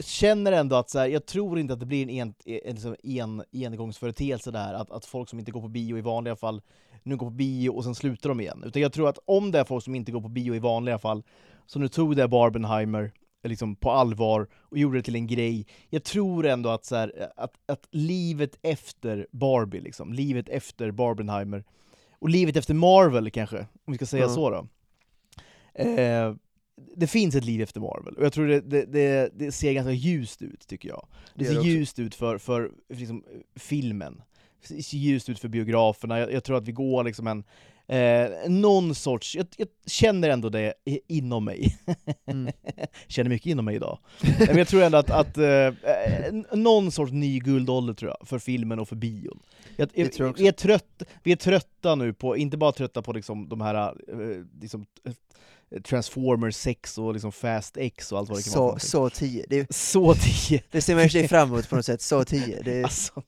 känner 0.00 0.52
ändå 0.52 0.76
att 0.76 0.90
så 0.90 0.98
här, 0.98 1.06
jag 1.06 1.26
tror 1.26 1.58
inte 1.58 1.74
att 1.74 1.80
det 1.80 1.86
blir 1.86 2.02
en, 2.02 2.10
en, 2.10 2.34
en, 2.64 2.74
liksom 2.74 2.96
en 3.02 3.42
engångsföreteelse 3.52 4.50
där, 4.50 4.74
att, 4.74 4.90
att 4.90 5.04
folk 5.04 5.28
som 5.28 5.38
inte 5.38 5.50
går 5.52 5.60
på 5.60 5.68
bio 5.68 5.98
i 5.98 6.00
vanliga 6.00 6.36
fall 6.36 6.62
nu 7.02 7.16
går 7.16 7.26
på 7.26 7.30
bio 7.30 7.70
och 7.70 7.84
sen 7.84 7.94
slutar 7.94 8.28
de 8.28 8.40
igen. 8.40 8.62
Utan 8.66 8.82
jag 8.82 8.92
tror 8.92 9.08
att 9.08 9.18
om 9.24 9.50
det 9.52 9.58
är 9.58 9.64
folk 9.64 9.84
som 9.84 9.94
inte 9.94 10.12
går 10.12 10.20
på 10.20 10.28
bio 10.28 10.54
i 10.54 10.58
vanliga 10.58 10.98
fall, 10.98 11.22
som 11.66 11.82
nu 11.82 11.88
tog 11.88 12.16
det 12.16 12.28
Barbenheimer, 12.28 13.12
liksom 13.44 13.76
på 13.76 13.90
allvar 13.90 14.48
och 14.54 14.78
gjorde 14.78 14.98
det 14.98 15.02
till 15.02 15.14
en 15.14 15.26
grej. 15.26 15.66
Jag 15.90 16.04
tror 16.04 16.46
ändå 16.46 16.70
att, 16.70 16.84
så 16.84 16.96
här, 16.96 17.32
att, 17.36 17.54
att 17.66 17.88
livet 17.90 18.58
efter 18.62 19.26
Barbie, 19.30 19.80
liksom, 19.80 20.12
livet 20.12 20.48
efter 20.48 20.90
Barbenheimer, 20.90 21.64
och 22.18 22.28
livet 22.28 22.56
efter 22.56 22.74
Marvel 22.74 23.30
kanske, 23.30 23.58
om 23.58 23.92
vi 23.92 23.96
ska 23.96 24.06
säga 24.06 24.22
Ja. 24.22 24.28
så 24.28 24.50
då. 24.50 24.66
Eh, 25.74 26.34
det 26.96 27.06
finns 27.06 27.34
ett 27.34 27.44
liv 27.44 27.62
efter 27.62 27.80
Marvel, 27.80 28.14
och 28.14 28.24
jag 28.24 28.32
tror 28.32 28.46
det, 28.46 28.60
det, 28.60 28.84
det, 28.84 29.30
det 29.34 29.52
ser 29.52 29.72
ganska 29.72 29.92
ljust 29.92 30.42
ut 30.42 30.68
tycker 30.68 30.88
jag. 30.88 31.06
Det, 31.34 31.44
ser 31.44 31.62
ljust 31.62 31.98
ut 31.98 32.14
för, 32.14 32.38
för 32.38 32.70
liksom, 32.88 33.24
filmen. 33.56 34.22
Det 34.68 34.82
ser 34.82 34.98
ljust 34.98 35.28
ut 35.28 35.38
för 35.38 35.48
biograferna, 35.48 36.18
jag, 36.18 36.32
jag 36.32 36.44
tror 36.44 36.56
att 36.56 36.68
vi 36.68 36.72
går 36.72 37.04
liksom 37.04 37.26
en 37.26 37.44
Eh, 37.88 38.50
någon 38.50 38.94
sorts, 38.94 39.36
jag, 39.36 39.46
jag 39.56 39.68
känner 39.86 40.28
ändå 40.30 40.48
det 40.48 40.74
inom 41.08 41.44
mig. 41.44 41.78
Mm. 42.26 42.52
känner 43.08 43.30
mycket 43.30 43.46
inom 43.46 43.64
mig 43.64 43.76
idag. 43.76 43.98
Men 44.38 44.56
jag 44.56 44.68
tror 44.68 44.82
ändå 44.82 44.98
att, 44.98 45.10
att 45.10 45.38
eh, 45.38 45.72
någon 46.52 46.90
sorts 46.90 47.12
ny 47.12 47.38
guldålder 47.38 47.94
tror 47.94 48.10
jag, 48.18 48.28
för 48.28 48.38
filmen 48.38 48.78
och 48.78 48.88
för 48.88 48.96
bion. 48.96 49.38
Jag, 49.76 49.90
jag 49.94 50.06
också. 50.06 50.32
vi, 50.42 50.48
är 50.48 50.52
trött, 50.52 51.02
vi 51.22 51.32
är 51.32 51.36
trötta 51.36 51.94
nu 51.94 52.12
på, 52.12 52.36
inte 52.36 52.56
bara 52.56 52.72
trötta 52.72 53.02
på 53.02 53.12
liksom 53.12 53.48
de 53.48 53.60
här 53.60 53.74
eh, 54.08 54.44
liksom, 54.60 54.86
Transformers 55.84 56.54
6 56.56 56.98
och 56.98 57.12
liksom 57.12 57.32
Fast 57.32 57.76
X 57.76 58.12
och 58.12 58.18
allt 58.18 58.28
vad 58.28 58.38
det 58.38 58.42
kan 58.42 58.52
vara 58.62 58.78
Så, 58.78 58.88
för 58.88 58.96
någonting. 58.98 59.18
så 59.20 59.26
10. 59.26 59.44
Det, 59.48 59.74
Så 59.74 60.14
10! 60.14 60.62
det 60.70 60.80
ser 60.80 60.94
man 60.94 61.04
i 61.04 61.10
sig 61.10 61.28
fram 61.28 61.48
emot 61.48 61.68
på 61.68 61.76
något 61.76 61.84
sätt, 61.84 62.02
så 62.02 62.24
10. 62.24 62.62
Det, 62.64 62.84
Alltså, 62.84 63.22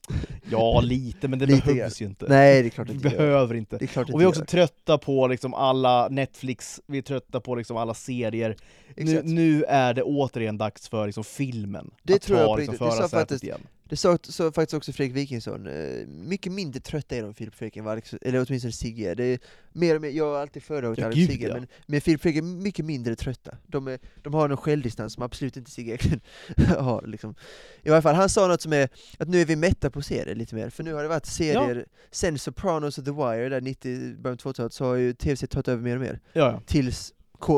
ja, 0.49 0.81
lite, 0.81 1.27
men 1.27 1.39
det 1.39 1.45
Lite 1.45 1.67
behövs 1.73 2.01
ju 2.01 2.05
inte. 2.05 2.25
nej, 2.29 2.61
det 2.61 2.67
är 2.67 2.69
klart 2.69 2.87
vi 2.89 2.93
det 2.93 2.95
inte 2.95 3.09
gör. 3.09 3.17
behöver 3.17 3.55
inte. 3.55 3.77
Det 3.77 3.85
är 3.85 3.87
klart 3.87 4.07
det 4.07 4.13
Och 4.13 4.19
vi 4.19 4.23
är 4.23 4.27
också 4.27 4.41
gör. 4.41 4.45
trötta 4.45 4.97
på 4.97 5.27
liksom 5.27 5.53
alla 5.53 6.07
Netflix, 6.09 6.81
vi 6.85 6.97
är 6.97 7.01
trötta 7.01 7.39
på 7.39 7.55
liksom 7.55 7.77
alla 7.77 7.93
serier. 7.93 8.55
Nu, 8.95 9.21
nu 9.23 9.63
är 9.63 9.93
det 9.93 10.03
återigen 10.03 10.57
dags 10.57 10.89
för 10.89 11.05
liksom 11.05 11.23
filmen 11.23 11.91
Det 12.03 12.13
att 12.13 12.21
tror 12.21 12.37
ta 12.37 12.43
jag 12.43 12.59
liksom 12.59 12.77
förarsätet 12.77 13.43
igen. 13.43 13.61
Det 13.89 13.97
sa 13.97 14.17
så 14.23 14.51
faktiskt 14.51 14.73
också 14.73 14.93
Fredrik 14.93 15.17
Wikingsson, 15.17 15.67
eh, 15.67 16.07
mycket 16.07 16.51
mindre 16.51 16.79
trötta 16.79 17.15
är 17.15 17.21
de 17.21 17.33
Filip 17.33 17.55
Fredrik 17.55 17.77
än 17.77 17.83
vad 17.83 17.91
Alex, 17.91 18.13
eller 18.21 18.45
åtminstone 18.47 18.71
Sigge. 18.71 19.15
Det 19.15 19.23
är 19.23 19.39
mer 19.73 19.95
och 19.95 20.01
mer, 20.01 20.09
jag 20.09 20.25
har 20.25 20.41
alltid 20.41 20.63
föredragit 20.63 20.99
Ja, 20.99 21.05
Alex 21.05 21.31
Sigge, 21.31 21.47
ja. 21.47 21.53
men, 21.53 21.67
men 21.85 22.01
Filip 22.01 22.21
Fredrik 22.21 22.37
är 22.43 22.45
mycket 22.45 22.85
mindre 22.85 23.15
trötta. 23.15 23.57
De, 23.67 23.87
är, 23.87 23.99
de 24.23 24.33
har 24.33 24.49
en 24.49 24.57
självdistans 24.57 25.13
som 25.13 25.23
absolut 25.23 25.57
inte 25.57 25.71
Sigge 25.71 25.89
egentligen 25.89 26.21
har. 26.79 27.07
Liksom. 27.07 27.35
I 27.83 27.89
alla 27.89 28.01
fall, 28.01 28.15
han 28.15 28.29
sa 28.29 28.47
något 28.47 28.61
som 28.61 28.73
är 28.73 28.89
att 29.17 29.27
nu 29.27 29.41
är 29.41 29.45
vi 29.45 29.55
mätta 29.55 29.89
på 29.89 30.01
serier 30.01 30.35
lite 30.35 30.55
mer, 30.55 30.69
för 30.69 30.83
nu 30.83 30.93
har 30.93 31.03
det 31.03 31.09
varit 31.09 31.25
serier, 31.25 31.85
sen 32.11 32.39
Sopranos 32.39 32.97
och 32.97 33.05
The 33.05 33.11
Wire, 33.11 33.49
där 33.49 33.61
90, 33.61 34.15
början 34.17 34.33
av 34.33 34.51
2000-talet, 34.53 34.73
så 34.73 34.85
har 34.85 34.95
ju 34.95 35.13
tv-serier 35.13 35.47
tagit 35.49 35.67
över 35.67 35.83
mer 35.83 35.95
och 35.95 36.01
mer. 36.01 36.19
Ja, 36.33 36.41
ja. 36.41 36.61
tills 36.65 37.13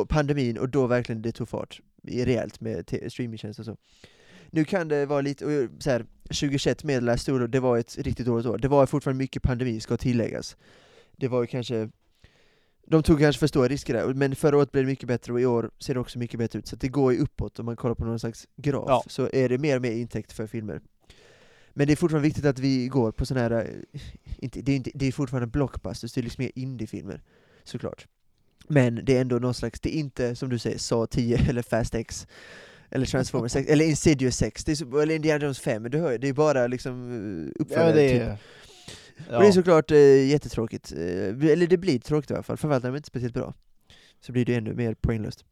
pandemin 0.09 0.57
och 0.57 0.69
då 0.69 0.87
verkligen 0.87 1.21
det 1.21 1.31
tog 1.31 1.49
fart 1.49 1.79
rejält 2.07 2.61
med 2.61 2.87
te- 2.87 3.09
streamingtjänster 3.09 3.61
och 3.61 3.65
så. 3.65 3.77
Nu 4.51 4.65
kan 4.65 4.87
det 4.87 5.05
vara 5.05 5.21
lite, 5.21 5.69
så 5.79 5.89
här, 5.89 6.05
2021 6.23 6.83
med 6.83 7.03
Last 7.03 7.25
Solo, 7.25 7.47
det 7.47 7.59
var 7.59 7.77
ett 7.77 7.97
riktigt 7.97 8.25
dåligt 8.25 8.45
år. 8.45 8.57
Det 8.57 8.67
var 8.67 8.85
fortfarande 8.85 9.17
mycket 9.17 9.43
pandemi, 9.43 9.79
ska 9.79 9.97
tilläggas. 9.97 10.57
Det 11.17 11.27
var 11.27 11.41
ju 11.41 11.47
kanske, 11.47 11.89
de 12.87 13.03
tog 13.03 13.19
kanske 13.19 13.39
för 13.39 13.47
stora 13.47 13.67
risker 13.67 13.93
där, 13.93 14.13
men 14.13 14.35
förra 14.35 14.57
året 14.57 14.71
blev 14.71 14.83
det 14.83 14.91
mycket 14.91 15.07
bättre 15.07 15.33
och 15.33 15.41
i 15.41 15.45
år 15.45 15.71
ser 15.79 15.93
det 15.93 15.99
också 15.99 16.19
mycket 16.19 16.39
bättre 16.39 16.59
ut. 16.59 16.67
Så 16.67 16.75
det 16.75 16.87
går 16.87 17.13
ju 17.13 17.19
uppåt 17.19 17.59
om 17.59 17.65
man 17.65 17.75
kollar 17.75 17.95
på 17.95 18.05
någon 18.05 18.19
slags 18.19 18.47
graf, 18.55 18.85
Ja. 18.87 19.03
så 19.07 19.29
är 19.33 19.49
det 19.49 19.57
mer 19.57 19.75
och 19.75 19.81
mer 19.81 19.91
intäkt 19.91 20.31
för 20.31 20.47
filmer. 20.47 20.81
Men 21.73 21.87
det 21.87 21.93
är 21.93 21.97
fortfarande 21.97 22.27
viktigt 22.27 22.45
att 22.45 22.59
vi 22.59 22.87
går 22.87 23.11
på 23.11 23.25
sådana 23.25 23.43
här, 23.55 23.65
eh, 23.93 24.01
inte, 24.37 24.61
det, 24.61 24.71
är 24.71 24.75
inte, 24.75 24.91
det 24.93 25.05
är 25.05 25.11
fortfarande 25.11 25.47
blockbusters, 25.47 26.13
det 26.13 26.21
är 26.21 26.23
liksom 26.23 26.43
mer 26.43 26.51
indiefilmer, 26.55 27.21
såklart. 27.63 28.07
Men 28.67 29.05
det 29.05 29.17
är 29.17 29.21
ändå 29.21 29.35
någon 29.39 29.53
slags, 29.53 29.79
det 29.79 29.95
är 29.95 29.99
inte 29.99 30.35
som 30.35 30.49
du 30.49 30.59
säger, 30.59 30.77
Saw 30.77 31.07
10 31.07 31.37
eller 31.49 31.61
Fast 31.61 31.95
X 31.95 32.27
eller 32.91 33.05
Transformers 33.05 33.51
6, 33.51 33.69
eller 33.69 33.85
Insidious 33.85 34.35
6, 34.37 34.63
det 34.63 34.71
är 34.71 34.75
så, 34.75 34.99
eller 34.99 35.15
Indiana 35.15 35.43
Jones 35.45 35.59
5, 35.59 35.81
men 35.81 35.91
du 35.91 35.97
hör 35.97 36.11
ju, 36.11 36.17
det 36.17 36.27
är 36.27 36.33
bara 36.33 36.67
liksom 36.67 37.11
eh, 37.11 37.45
ja 37.47 37.51
uppföljare 37.59 37.93
det 37.93 38.09
typ. 38.09 38.21
är... 38.21 38.37
Och 39.35 39.41
det 39.41 39.47
är 39.47 39.51
såklart 39.51 39.91
eh, 39.91 40.27
jättetråkigt, 40.29 40.91
eh, 40.91 40.99
eller 41.51 41.67
det 41.67 41.77
blir 41.77 41.99
tråkigt 41.99 42.31
i 42.31 42.33
alla 42.33 42.43
fall, 42.43 42.57
förvaltar 42.57 42.89
de 42.89 42.95
inte 42.97 43.07
speciellt 43.07 43.33
bra 43.33 43.53
så 44.19 44.31
blir 44.31 44.45
det 44.45 44.55
ännu 44.55 44.73
mer 44.73 44.93
poänglöst. 44.93 45.45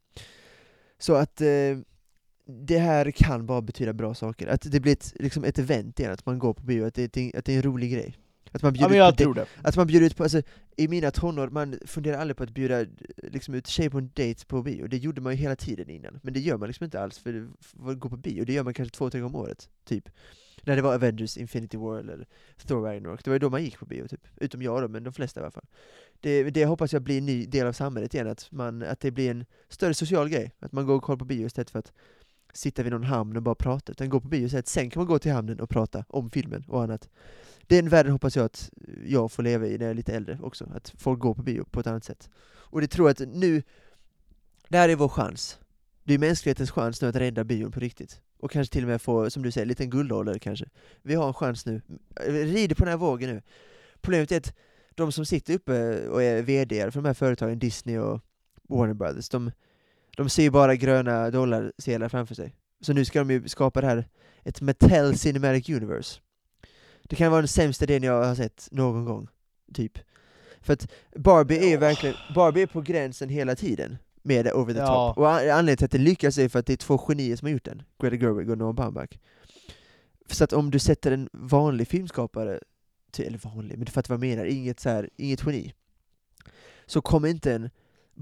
Så 0.98 1.14
att 1.14 1.40
eh, 1.40 1.46
det 2.66 2.78
här 2.78 3.10
kan 3.10 3.46
bara 3.46 3.62
betyda 3.62 3.92
bra 3.92 4.14
saker, 4.14 4.46
att 4.46 4.72
det 4.72 4.80
blir 4.80 4.92
ett, 4.92 5.12
liksom 5.20 5.44
ett 5.44 5.58
event 5.58 6.00
igen, 6.00 6.12
att 6.12 6.26
man 6.26 6.38
går 6.38 6.54
på 6.54 6.62
bio, 6.62 6.84
att 6.86 6.94
det, 6.94 7.16
är- 7.16 7.38
att 7.38 7.44
det 7.44 7.52
är 7.52 7.56
en 7.56 7.62
rolig 7.62 7.92
grej. 7.92 8.16
Att 8.52 8.62
man 8.62 8.74
Ja 8.74 8.88
bjuder 8.88 9.04
men 9.04 9.12
ut 9.12 9.24
på 9.24 9.32
det. 9.32 9.46
att 9.62 9.76
man 9.76 9.86
bjuder 9.86 10.06
ut 10.06 10.16
på, 10.16 10.22
alltså, 10.22 10.42
i 10.76 10.88
mina 10.88 11.10
tonår, 11.10 11.48
man 11.48 11.78
funderar 11.86 12.18
aldrig 12.18 12.36
på 12.36 12.42
att 12.42 12.50
bjuda 12.50 12.86
liksom, 13.22 13.54
ut 13.54 13.66
tjejer 13.66 13.90
på 13.90 13.98
en 13.98 14.10
dejt 14.14 14.44
på 14.46 14.62
bio, 14.62 14.86
det 14.86 14.96
gjorde 14.96 15.20
man 15.20 15.32
ju 15.32 15.38
hela 15.38 15.56
tiden 15.56 15.90
innan, 15.90 16.20
men 16.22 16.34
det 16.34 16.40
gör 16.40 16.58
man 16.58 16.66
liksom 16.68 16.84
inte 16.84 17.00
alls 17.00 17.18
för, 17.18 17.48
för 17.60 17.90
att 17.90 17.98
gå 17.98 18.08
på 18.08 18.16
bio, 18.16 18.44
det 18.44 18.52
gör 18.52 18.62
man 18.64 18.74
kanske 18.74 18.96
två, 18.96 19.10
tre 19.10 19.20
gånger 19.20 19.36
om 19.36 19.42
året, 19.42 19.68
typ. 19.84 20.08
När 20.62 20.76
det 20.76 20.82
var 20.82 20.94
Avengers, 20.94 21.36
Infinity 21.36 21.76
War 21.76 21.98
eller 21.98 22.26
Thor 22.66 22.82
Ragnarok, 22.82 23.24
det 23.24 23.30
var 23.30 23.34
ju 23.34 23.38
då 23.38 23.50
man 23.50 23.64
gick 23.64 23.78
på 23.78 23.86
bio 23.86 24.08
typ, 24.08 24.26
utom 24.36 24.62
jag 24.62 24.82
då, 24.82 24.88
men 24.88 25.04
de 25.04 25.12
flesta 25.12 25.40
i 25.40 25.42
alla 25.42 25.50
fall. 25.50 25.66
Det, 26.20 26.50
det 26.50 26.64
hoppas 26.64 26.92
jag 26.92 27.02
blir 27.02 27.18
en 27.18 27.26
ny 27.26 27.46
del 27.46 27.66
av 27.66 27.72
samhället 27.72 28.14
igen, 28.14 28.28
att, 28.28 28.52
man, 28.52 28.82
att 28.82 29.00
det 29.00 29.10
blir 29.10 29.30
en 29.30 29.44
större 29.68 29.94
social 29.94 30.28
grej, 30.28 30.52
att 30.58 30.72
man 30.72 30.86
går 30.86 30.94
och 30.94 31.02
kollar 31.02 31.18
på 31.18 31.24
bio 31.24 31.46
istället 31.46 31.70
för 31.70 31.78
att 31.78 31.92
sitta 32.52 32.82
vid 32.82 32.92
någon 32.92 33.04
hamn 33.04 33.36
och 33.36 33.42
bara 33.42 33.54
prata, 33.54 33.92
utan 33.92 34.08
gå 34.08 34.20
på 34.20 34.28
bio 34.28 34.46
istället, 34.46 34.68
sen 34.68 34.90
kan 34.90 35.00
man 35.00 35.06
gå 35.06 35.18
till 35.18 35.32
hamnen 35.32 35.60
och 35.60 35.70
prata 35.70 36.04
om 36.08 36.30
filmen 36.30 36.64
och 36.68 36.82
annat. 36.82 37.08
Den 37.66 37.88
världen 37.88 38.12
hoppas 38.12 38.36
jag 38.36 38.44
att 38.44 38.70
jag 39.06 39.32
får 39.32 39.42
leva 39.42 39.66
i 39.66 39.78
när 39.78 39.84
jag 39.84 39.90
är 39.90 39.94
lite 39.94 40.14
äldre 40.14 40.38
också, 40.42 40.68
att 40.74 40.92
folk 40.96 41.20
går 41.20 41.34
på 41.34 41.42
bio 41.42 41.64
på 41.64 41.80
ett 41.80 41.86
annat 41.86 42.04
sätt. 42.04 42.30
Och 42.70 42.80
det 42.80 42.86
tror 42.86 43.08
jag 43.08 43.22
att 43.22 43.28
nu, 43.28 43.62
det 44.68 44.78
här 44.78 44.88
är 44.88 44.96
vår 44.96 45.08
chans. 45.08 45.58
Det 46.04 46.14
är 46.14 46.18
mänsklighetens 46.18 46.70
chans 46.70 47.02
nu 47.02 47.08
att 47.08 47.16
rädda 47.16 47.44
bion 47.44 47.72
på 47.72 47.80
riktigt. 47.80 48.20
Och 48.38 48.50
kanske 48.50 48.72
till 48.72 48.84
och 48.84 48.88
med 48.88 49.02
få, 49.02 49.30
som 49.30 49.42
du 49.42 49.50
säger, 49.50 49.64
en 49.64 49.68
liten 49.68 49.90
guldålder 49.90 50.38
kanske. 50.38 50.68
Vi 51.02 51.14
har 51.14 51.28
en 51.28 51.34
chans 51.34 51.66
nu. 51.66 51.82
Rider 52.26 52.74
på 52.74 52.84
den 52.84 52.90
här 52.90 52.98
vågen 52.98 53.30
nu. 53.30 53.42
Problemet 54.00 54.32
är 54.32 54.36
att 54.36 54.54
de 54.94 55.12
som 55.12 55.26
sitter 55.26 55.54
uppe 55.54 56.08
och 56.08 56.22
är 56.22 56.42
VD 56.42 56.90
för 56.90 57.00
de 57.00 57.04
här 57.04 57.14
företagen, 57.14 57.58
Disney 57.58 57.98
och 57.98 58.20
Warner 58.68 58.94
Brothers, 58.94 59.28
de, 59.28 59.50
de 60.16 60.28
ser 60.28 60.42
ju 60.42 60.50
bara 60.50 60.76
gröna 60.76 61.30
dollarsedlar 61.30 62.08
framför 62.08 62.34
sig. 62.34 62.54
Så 62.80 62.92
nu 62.92 63.04
ska 63.04 63.18
de 63.18 63.30
ju 63.30 63.48
skapa 63.48 63.80
det 63.80 63.86
här, 63.86 64.08
ett 64.44 64.60
Mattel 64.60 65.18
Cinematic 65.18 65.68
Universe. 65.68 66.20
Det 67.02 67.16
kan 67.16 67.30
vara 67.30 67.40
den 67.40 67.48
sämsta 67.48 67.84
idén 67.84 68.02
jag 68.02 68.24
har 68.24 68.34
sett 68.34 68.68
någon 68.70 69.04
gång, 69.04 69.28
typ. 69.74 69.98
För 70.60 70.72
att 70.72 70.88
Barbie 71.16 71.58
är 71.58 71.68
ju 71.68 71.76
verkligen, 71.76 72.16
Barbie 72.34 72.62
är 72.62 72.66
på 72.66 72.80
gränsen 72.80 73.28
hela 73.28 73.56
tiden 73.56 73.96
med 74.22 74.44
det 74.44 74.52
over 74.52 74.74
the 74.74 74.78
Ja. 74.80 74.86
top. 75.08 75.18
Och 75.18 75.30
an- 75.30 75.36
anledningen 75.50 75.76
till 75.76 75.84
att 75.84 75.90
det 75.90 75.98
lyckas 75.98 76.38
är 76.38 76.48
för 76.48 76.58
att 76.58 76.66
det 76.66 76.72
är 76.72 76.76
två 76.76 76.98
genier 76.98 77.36
som 77.36 77.46
har 77.46 77.52
gjort 77.52 77.64
den, 77.64 77.82
Greta 78.02 78.16
Gerwig 78.16 78.50
och 78.50 78.58
Noah 78.58 78.74
Baumbach. 78.74 79.10
Så 80.30 80.44
att 80.44 80.52
om 80.52 80.70
du 80.70 80.78
sätter 80.78 81.12
en 81.12 81.28
vanlig 81.32 81.88
filmskapare, 81.88 82.60
till, 83.10 83.24
eller 83.26 83.38
vanlig, 83.38 83.78
men 83.78 83.84
du 83.84 83.92
fattar 83.92 84.14
vad 84.16 84.24
jag 84.26 84.30
menar, 84.36 84.44
inget, 84.44 84.80
så 84.80 84.88
här, 84.88 85.10
inget 85.16 85.46
geni, 85.46 85.72
så 86.86 87.00
kommer 87.00 87.28
inte 87.28 87.52
en 87.54 87.70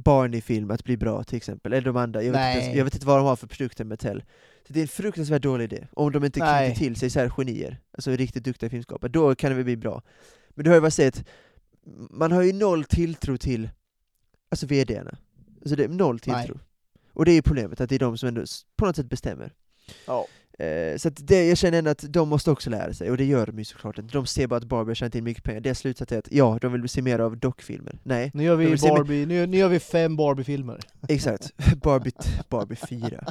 Barney-film 0.04 0.70
att 0.70 0.84
bli 0.84 0.96
bra 0.96 1.24
till 1.24 1.36
exempel, 1.36 1.72
eller 1.72 1.84
de 1.84 1.96
andra, 1.96 2.22
jag 2.22 2.32
vet, 2.32 2.56
inte, 2.56 2.68
Nej. 2.68 2.76
jag 2.76 2.84
vet 2.84 2.94
inte 2.94 3.06
vad 3.06 3.18
de 3.18 3.26
har 3.26 3.36
för 3.36 3.46
produkter 3.46 3.84
med 3.84 3.90
Mattel. 3.90 4.24
Så 4.66 4.72
det 4.72 4.80
är 4.80 4.82
en 4.82 4.88
fruktansvärt 4.88 5.42
dålig 5.42 5.64
idé, 5.64 5.86
om 5.92 6.12
de 6.12 6.24
inte 6.24 6.40
Nej. 6.40 6.66
knyter 6.66 6.78
till 6.78 6.96
sig 6.96 7.10
så 7.10 7.18
här 7.18 7.28
genier, 7.28 7.80
alltså 7.92 8.10
riktigt 8.10 8.44
duktiga 8.44 8.70
filmskapare, 8.70 9.10
då 9.10 9.34
kan 9.34 9.50
det 9.50 9.54
väl 9.56 9.64
bli 9.64 9.76
bra. 9.76 10.02
Men 10.50 10.64
du 10.64 10.70
har 10.70 10.74
ju 10.74 10.80
bara 10.80 10.90
sett, 10.90 11.24
man 12.10 12.32
har 12.32 12.42
ju 12.42 12.52
noll 12.52 12.84
tilltro 12.84 13.36
till 13.36 13.70
alltså 14.48 14.66
VD-arna. 14.66 15.18
Alltså 15.60 15.76
det 15.76 15.84
är 15.84 15.88
noll 15.88 16.20
Nej. 16.26 16.46
tilltro. 16.46 16.60
Och 17.12 17.24
det 17.24 17.30
är 17.30 17.34
ju 17.34 17.42
problemet, 17.42 17.80
att 17.80 17.88
det 17.88 17.94
är 17.94 17.98
de 17.98 18.18
som 18.18 18.28
ändå 18.28 18.44
på 18.76 18.86
något 18.86 18.96
sätt 18.96 19.08
bestämmer. 19.08 19.52
Ja. 20.06 20.26
Eh, 20.58 20.96
så 20.96 21.10
det, 21.10 21.48
jag 21.48 21.58
känner 21.58 21.78
ändå 21.78 21.90
att 21.90 22.04
de 22.12 22.28
måste 22.28 22.50
också 22.50 22.70
lära 22.70 22.94
sig, 22.94 23.10
och 23.10 23.16
det 23.16 23.24
gör 23.24 23.46
de 23.46 23.58
ju 23.58 23.64
såklart 23.64 23.98
inte. 23.98 24.12
De 24.12 24.26
ser 24.26 24.46
bara 24.46 24.56
att 24.56 24.64
Barbie 24.64 24.90
har 24.90 24.94
tjänat 24.94 25.14
in 25.14 25.24
mycket 25.24 25.44
pengar. 25.44 25.60
Deras 25.60 25.78
slutsats 25.78 26.12
är 26.12 26.18
att 26.18 26.28
ja, 26.32 26.58
de 26.60 26.72
vill 26.72 26.88
se 26.88 27.02
mer 27.02 27.18
av 27.18 27.36
dockfilmer. 27.38 27.98
Nej, 28.02 28.30
Nu 28.34 28.42
gör 28.44 28.56
vi 28.56 28.76
Barbie, 28.76 29.26
nu, 29.26 29.46
nu 29.46 29.56
gör 29.56 29.68
vi 29.68 29.80
fem 29.80 30.16
Barbie-filmer. 30.16 30.80
exakt. 31.08 31.52
Barbie, 31.82 32.12
Barbie 32.48 32.76
4. 32.76 33.24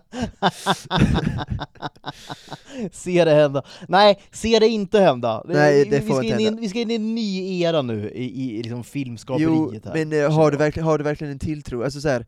se 2.91 3.25
det 3.25 3.33
hända. 3.33 3.63
Nej, 3.87 4.21
se 4.31 4.59
det 4.59 4.67
inte 4.67 4.99
hända. 4.99 5.43
Nej, 5.47 5.83
vi, 5.83 5.89
det 5.89 5.99
vi, 5.99 6.07
får 6.07 6.15
ska 6.15 6.23
inte 6.23 6.37
in 6.41 6.45
hända. 6.45 6.61
vi 6.61 6.69
ska 6.69 6.79
in 6.79 6.91
i 6.91 6.95
en 6.95 7.15
ny 7.15 7.59
era 7.61 7.81
nu 7.81 8.11
i, 8.11 8.57
i 8.57 8.57
liksom 8.63 8.77
Jo, 8.77 8.83
filmskaperiet 8.83 9.85
här. 9.85 9.93
men 9.93 10.13
eh, 10.23 10.31
har, 10.31 10.51
du 10.51 10.57
verkligen, 10.57 10.85
har 10.87 10.97
du 10.97 11.03
verkligen 11.03 11.33
en 11.33 11.39
tilltro? 11.39 11.83
Alltså 11.83 12.01
så 12.01 12.09
här, 12.09 12.25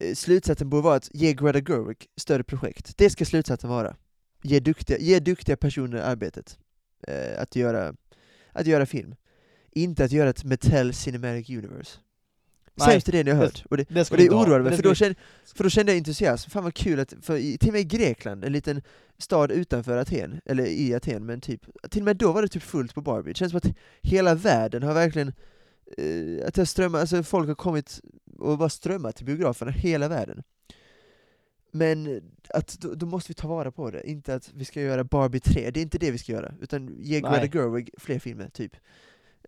eh, 0.00 0.14
slutsatsen 0.14 0.68
borde 0.70 0.82
vara 0.82 0.96
att 0.96 1.10
ge 1.12 1.32
Greta 1.32 1.60
Gerwig 1.72 1.96
större 2.16 2.44
projekt. 2.44 2.92
Det 2.96 3.10
ska 3.10 3.24
slutsatsen 3.24 3.70
vara. 3.70 3.96
Ge 4.46 4.60
duktiga, 4.60 4.98
ge 4.98 5.20
duktiga 5.20 5.56
personer 5.56 5.98
arbetet 5.98 6.58
eh, 7.08 7.40
att, 7.42 7.56
göra, 7.56 7.94
att 8.52 8.66
göra 8.66 8.86
film. 8.86 9.14
Inte 9.72 10.04
att 10.04 10.12
göra 10.12 10.30
ett 10.30 10.44
Mattel 10.44 10.94
Cinematic 10.94 11.50
Universe. 11.50 11.98
Nej, 12.74 12.88
Sämsta 12.88 13.10
idén 13.12 13.26
jag 13.26 13.36
det- 13.36 13.40
hört. 13.40 13.64
Och 13.70 13.76
det, 13.76 13.84
Det 13.88 14.10
och 14.10 14.16
det 14.16 14.30
oroade 14.30 14.64
Det 14.64 14.68
mig, 14.70 14.76
för 14.76 14.82
då, 14.82 14.94
kände, 14.94 15.14
för 15.54 15.64
då 15.64 15.70
kände 15.70 15.92
jag 15.92 15.96
entusiasm. 15.98 16.50
Fan 16.50 16.64
vad 16.64 16.74
kul 16.74 17.00
att, 17.00 17.14
för 17.22 17.36
i, 17.36 17.58
till 17.58 17.68
och 17.68 17.72
med 17.72 17.80
i 17.80 17.84
Grekland, 17.84 18.44
en 18.44 18.52
liten 18.52 18.82
stad 19.18 19.50
utanför 19.50 19.96
Aten, 19.96 20.40
eller 20.44 20.66
i 20.66 20.94
Aten, 20.94 21.26
men 21.26 21.40
typ, 21.40 21.60
till 21.90 22.00
och 22.00 22.04
med 22.04 22.16
då 22.16 22.32
var 22.32 22.42
det 22.42 22.48
typ 22.48 22.62
fullt 22.62 22.94
på 22.94 23.00
Barbie. 23.00 23.30
Det 23.30 23.36
känns 23.36 23.50
som 23.52 23.56
att 23.58 23.76
hela 24.02 24.34
världen 24.34 24.82
har 24.82 24.94
verkligen, 24.94 25.28
eh, 25.98 26.46
att 26.46 26.54
det 26.54 26.60
har 26.60 26.64
strömmat, 26.66 27.00
alltså 27.00 27.22
folk 27.22 27.48
har 27.48 27.54
kommit 27.54 28.00
och 28.38 28.58
bara 28.58 28.68
strömmat 28.68 29.16
till 29.16 29.26
biograferna, 29.26 29.70
hela 29.70 30.08
världen. 30.08 30.42
Men 31.76 32.22
att, 32.48 32.80
då, 32.80 32.94
då 32.94 33.06
måste 33.06 33.30
vi 33.30 33.34
ta 33.34 33.48
vara 33.48 33.72
på 33.72 33.90
det, 33.90 34.10
inte 34.10 34.34
att 34.34 34.50
vi 34.54 34.64
ska 34.64 34.80
göra 34.80 35.04
Barbie 35.04 35.40
3, 35.40 35.70
det 35.70 35.80
är 35.80 35.82
inte 35.82 35.98
det 35.98 36.10
vi 36.10 36.18
ska 36.18 36.32
göra. 36.32 36.54
Utan 36.60 36.96
ge 36.98 37.20
Greta. 37.20 37.46
Gerwig 37.58 37.90
fler 37.98 38.18
filmer, 38.18 38.48
typ. 38.48 38.76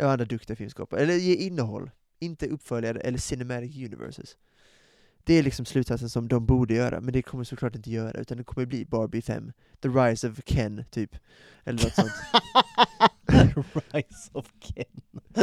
Och 0.00 0.10
andra 0.10 0.24
duktiga 0.24 0.56
filmskapare. 0.56 1.00
Eller 1.00 1.14
ge 1.14 1.34
innehåll, 1.34 1.90
inte 2.18 2.46
uppföljare 2.48 3.00
eller 3.00 3.18
cinematic 3.18 3.76
universes. 3.76 4.36
Det 5.24 5.34
är 5.34 5.42
liksom 5.42 5.64
slutsatsen 5.64 6.10
som 6.10 6.28
de 6.28 6.46
borde 6.46 6.74
göra, 6.74 7.00
men 7.00 7.12
det 7.12 7.22
kommer 7.22 7.44
såklart 7.44 7.74
inte 7.74 7.90
göra, 7.90 8.20
utan 8.20 8.38
det 8.38 8.44
kommer 8.44 8.66
bli 8.66 8.84
Barbie 8.84 9.22
5, 9.22 9.52
The 9.80 9.88
Rise 9.88 10.28
of 10.28 10.40
Ken, 10.44 10.84
typ. 10.90 11.16
Eller 11.64 11.84
något 11.84 11.94
sånt. 11.94 12.12
Rise 13.92 14.30
of 14.32 14.46
Ken. 14.60 14.84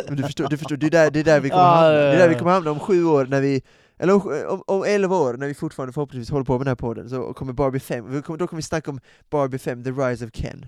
Men 0.07 0.15
du 0.15 0.23
förstår, 0.23 0.49
du 0.49 0.57
förstår 0.57 0.77
det, 0.77 0.85
är 0.85 0.91
där, 0.91 1.11
det 1.11 1.19
är 1.19 1.23
där 1.23 1.39
vi 1.39 1.49
kommer 1.49 1.63
hamna. 1.63 1.89
Det 1.89 2.13
är 2.13 2.17
där 2.17 2.29
vi 2.29 2.35
kommer 2.35 2.51
hamna 2.51 2.71
om 2.71 2.79
sju 2.79 3.05
år 3.05 3.25
när 3.25 3.41
vi 3.41 3.61
eller 4.03 4.13
om, 4.13 4.45
om, 4.49 4.63
om 4.67 4.83
11 4.83 5.17
år, 5.17 5.33
när 5.33 5.47
vi 5.47 5.53
fortfarande 5.53 5.93
förhoppningsvis 5.93 6.31
håller 6.31 6.45
på 6.45 6.53
med 6.53 6.59
den 6.61 6.67
här 6.71 6.75
podden, 6.75 7.09
så 7.09 7.33
kommer 7.33 7.53
Barbie 7.53 7.79
5, 7.79 8.11
vi 8.11 8.21
kommer, 8.21 8.39
då 8.39 8.47
kommer 8.47 8.57
vi 8.57 8.63
snacka 8.63 8.91
om 8.91 8.99
Barbie 9.29 9.57
5, 9.57 9.83
The 9.83 9.91
Rise 9.91 10.25
of 10.25 10.31
Ken. 10.31 10.65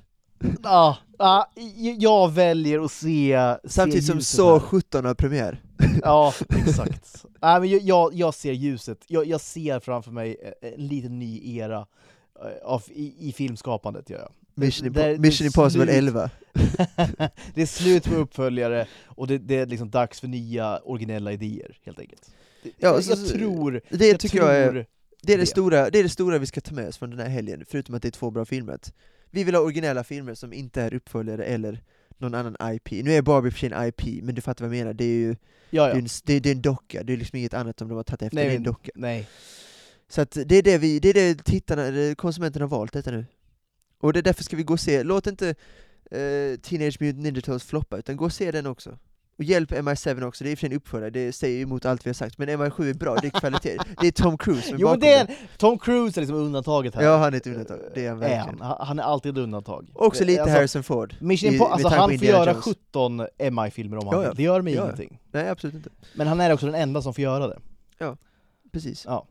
Ja, 0.63 0.97
ja, 1.17 1.51
j- 1.55 1.95
jag 1.99 2.31
väljer 2.31 2.79
att 2.85 2.91
se... 2.91 3.55
Samtidigt 3.63 4.05
se 4.05 4.11
som 4.11 4.21
Så 4.21 4.51
här. 4.53 4.59
17 4.59 5.05
har 5.05 5.13
premiär. 5.13 5.61
Ja, 6.03 6.33
exakt. 6.49 7.25
Nej, 7.41 7.59
men 7.59 7.85
jag, 7.85 8.13
jag, 8.13 8.33
ser 8.33 8.53
ljuset. 8.53 8.99
Jag, 9.07 9.25
jag 9.25 9.41
ser 9.41 9.79
framför 9.79 10.11
mig 10.11 10.37
eh, 10.61 10.69
en 10.73 10.87
liten 10.87 11.19
ny 11.19 11.57
era 11.57 11.77
eh, 12.43 12.65
av, 12.65 12.83
i, 12.87 13.29
i 13.29 13.31
filmskapandet. 13.31 14.09
Gör 14.09 14.19
jag. 14.19 14.29
Mission, 14.55 14.91
Det- 14.93 15.07
det- 15.13 15.19
Mission 15.19 15.45
Impossible 15.45 15.85
slut. 15.85 15.97
11. 15.97 16.29
det 17.53 17.61
är 17.61 17.65
slut 17.65 18.07
med 18.07 18.19
uppföljare 18.19 18.87
och 19.05 19.27
det, 19.27 19.37
det 19.37 19.55
är 19.57 19.65
liksom 19.65 19.89
dags 19.89 20.19
för 20.19 20.27
nya 20.27 20.79
originella 20.79 21.31
idéer, 21.31 21.77
helt 21.85 21.99
enkelt. 21.99 22.31
Ja, 22.77 22.93
jag, 22.93 23.03
så- 23.03 23.11
jag 23.11 23.27
tror... 23.27 23.81
Det 23.89 24.07
jag 24.07 24.19
tycker 24.19 24.37
jag 24.37 24.55
är, 24.57 24.71
tror- 24.71 24.85
det 25.21 25.33
är 25.33 25.37
det, 25.37 25.43
det. 25.43 25.45
Stora, 25.45 25.89
det 25.89 25.99
är 25.99 26.03
det 26.03 26.09
stora 26.09 26.37
vi 26.37 26.45
ska 26.45 26.61
ta 26.61 26.73
med 26.75 26.87
oss 26.87 26.97
från 26.97 27.09
den 27.09 27.19
här 27.19 27.29
helgen, 27.29 27.65
förutom 27.69 27.95
att 27.95 28.01
det 28.01 28.07
är 28.07 28.11
två 28.11 28.31
bra 28.31 28.45
filmer. 28.45 28.79
Vi 29.31 29.43
vill 29.43 29.55
ha 29.55 29.61
originella 29.61 30.03
filmer 30.03 30.33
som 30.35 30.53
inte 30.53 30.81
är 30.81 30.93
uppföljare 30.93 31.43
eller 31.45 31.83
någon 32.17 32.33
annan 32.35 32.55
IP. 32.73 32.91
Nu 32.91 33.13
är 33.13 33.21
Barbie 33.21 33.51
för 33.51 33.59
sig 33.59 33.71
en 33.73 33.87
IP, 33.87 34.23
men 34.23 34.35
du 34.35 34.41
fattar 34.41 34.65
vad 34.65 34.75
jag 34.75 34.79
menar, 34.79 34.93
det 34.93 35.03
är 35.05 35.17
ju 35.17 35.35
Ja, 35.69 35.83
det 35.85 35.89
är 35.91 35.95
ja. 35.95 35.99
en, 35.99 36.07
det, 36.25 36.39
det 36.39 36.49
är 36.49 36.55
en 36.55 36.61
docka, 36.61 37.03
det 37.03 37.13
är 37.13 37.17
liksom 37.17 37.37
inget 37.37 37.53
annat 37.53 37.79
som 37.79 37.87
de 37.87 37.95
har 37.95 38.03
tagit 38.03 38.21
efter, 38.21 38.35
Nej, 38.35 38.45
det 38.45 38.51
är 38.53 38.57
en 38.57 38.63
docka. 38.63 38.91
Nej. 38.95 39.27
Så 40.07 40.21
att 40.21 40.37
det 40.45 40.55
är 40.55 40.63
det 40.63 40.77
vi, 40.77 40.99
det 40.99 41.09
är 41.09 41.13
det 41.13 41.43
tittarna, 41.43 42.15
konsumenterna 42.15 42.63
har 42.65 42.69
valt 42.69 42.93
detta 42.93 43.11
nu. 43.11 43.25
Och 43.99 44.13
det 44.13 44.19
är 44.19 44.23
därför 44.23 44.43
ska 44.43 44.55
vi 44.57 44.63
gå 44.63 44.73
och 44.73 44.79
se, 44.79 45.03
låt 45.03 45.27
inte 45.27 45.49
eh, 46.11 46.59
Teenage 46.61 47.01
Mutant 47.01 47.23
Ninja 47.23 47.41
Turtles 47.41 47.63
floppa, 47.63 47.97
utan 47.97 48.17
gå 48.17 48.25
och 48.25 48.33
se 48.33 48.51
den 48.51 48.65
också. 48.65 48.99
Och 49.37 49.43
hjälp 49.43 49.71
MI7 49.71 50.23
också, 50.27 50.43
det 50.43 50.49
är 50.49 50.51
i 50.51 50.55
och 50.55 50.59
för 50.59 50.67
sig 50.67 50.71
en 50.71 50.77
uppföljare, 50.77 51.09
det 51.09 51.31
säger 51.31 51.61
emot 51.61 51.85
allt 51.85 52.05
vi 52.05 52.09
har 52.09 52.13
sagt, 52.13 52.37
men 52.37 52.49
MI7 52.49 52.89
är 52.89 52.93
bra, 52.93 53.15
det 53.15 53.27
är 53.27 53.39
kvalitet, 53.39 53.77
det 54.01 54.07
är 54.07 54.11
Tom 54.11 54.37
Cruise 54.37 54.73
är 54.73 54.77
Jo 54.77 54.89
men 54.89 54.99
det 54.99 55.13
är 55.13 55.21
en, 55.21 55.35
Tom 55.57 55.79
Cruise 55.79 56.19
är 56.19 56.21
liksom 56.21 56.35
undantaget 56.37 56.95
här. 56.95 57.03
Ja, 57.03 57.17
han 57.17 57.33
är 57.33 57.37
ett 57.37 57.47
undantag, 57.47 57.79
det 57.95 58.05
är 58.05 58.09
han 58.09 58.23
Är 58.23 58.29
verkligen. 58.29 58.61
han. 58.61 58.87
Han 58.87 58.99
är 58.99 59.03
alltid 59.03 59.31
ett 59.31 59.43
undantag. 59.43 59.89
Också 59.93 60.23
lite 60.23 60.41
alltså, 60.41 60.55
Harrison 60.57 60.83
Ford. 60.83 61.15
Mission 61.19 61.53
i- 61.53 61.59
alltså 61.59 61.87
han 61.87 62.09
får 62.17 62.27
göra 62.27 62.51
Jones. 62.51 62.63
17 62.65 63.27
MI-filmer 63.51 63.97
om 63.97 64.07
han 64.07 64.21
Ja, 64.21 64.27
ja. 64.27 64.33
det 64.33 64.43
gör 64.43 64.61
mig 64.61 64.73
Ja, 64.73 64.79
ja. 64.79 64.85
ingenting. 64.85 65.19
Nej, 65.31 65.49
absolut 65.49 65.75
inte. 65.75 65.89
Men 66.15 66.27
han 66.27 66.41
är 66.41 66.53
också 66.53 66.65
den 66.65 66.75
enda 66.75 67.01
som 67.01 67.13
får 67.13 67.21
göra 67.23 67.47
det. 67.47 67.59
Precis. 68.71 69.05
Ja. 69.07 69.27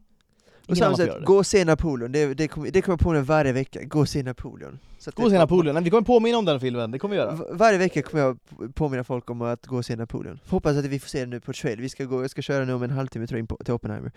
Ingen 0.66 0.76
samma 0.76 0.96
sätt, 0.96 1.24
gå 1.24 1.36
och 1.36 1.46
se 1.46 1.64
Napoleon, 1.64 2.12
det, 2.12 2.34
det 2.34 2.48
kommer 2.48 2.70
det 2.70 2.82
kommer 2.82 2.98
på 2.98 3.12
den 3.12 3.24
varje 3.24 3.52
vecka, 3.52 3.82
gå 3.82 4.00
och 4.00 4.08
se 4.08 4.22
Napoleon. 4.22 4.78
Så 4.98 5.10
Gå 5.14 5.24
och 5.24 5.30
se 5.30 5.38
Napoleon, 5.38 5.74
Nej, 5.74 5.84
vi 5.84 5.90
kommer 5.90 6.02
påminna 6.02 6.38
om 6.38 6.44
den 6.44 6.60
filmen, 6.60 6.90
det 6.90 6.98
kommer 6.98 7.14
vi 7.14 7.20
göra. 7.20 7.38
Varje 7.50 7.78
vecka 7.78 8.02
kommer 8.02 8.24
jag 8.24 8.38
påminna 8.74 9.04
folk 9.04 9.30
om 9.30 9.42
att 9.42 9.66
gå 9.66 9.76
och 9.76 9.84
se 9.84 9.96
Napoleon. 9.96 10.40
Hoppas 10.48 10.76
att 10.76 10.84
vi 10.84 11.00
får 11.00 11.08
se 11.08 11.20
den 11.20 11.30
nu 11.30 11.40
på 11.40 11.52
trail. 11.52 11.80
Vi 11.80 11.88
ska 11.88 12.04
gå, 12.04 12.22
jag 12.22 12.30
ska 12.30 12.42
köra 12.42 12.64
nu 12.64 12.72
om 12.72 12.82
en 12.82 12.90
halvtimme 12.90 13.26
tror 13.26 13.38
jag 13.38 13.42
in 13.42 13.64
till 13.64 13.74
Oppenheimer. 13.74 14.12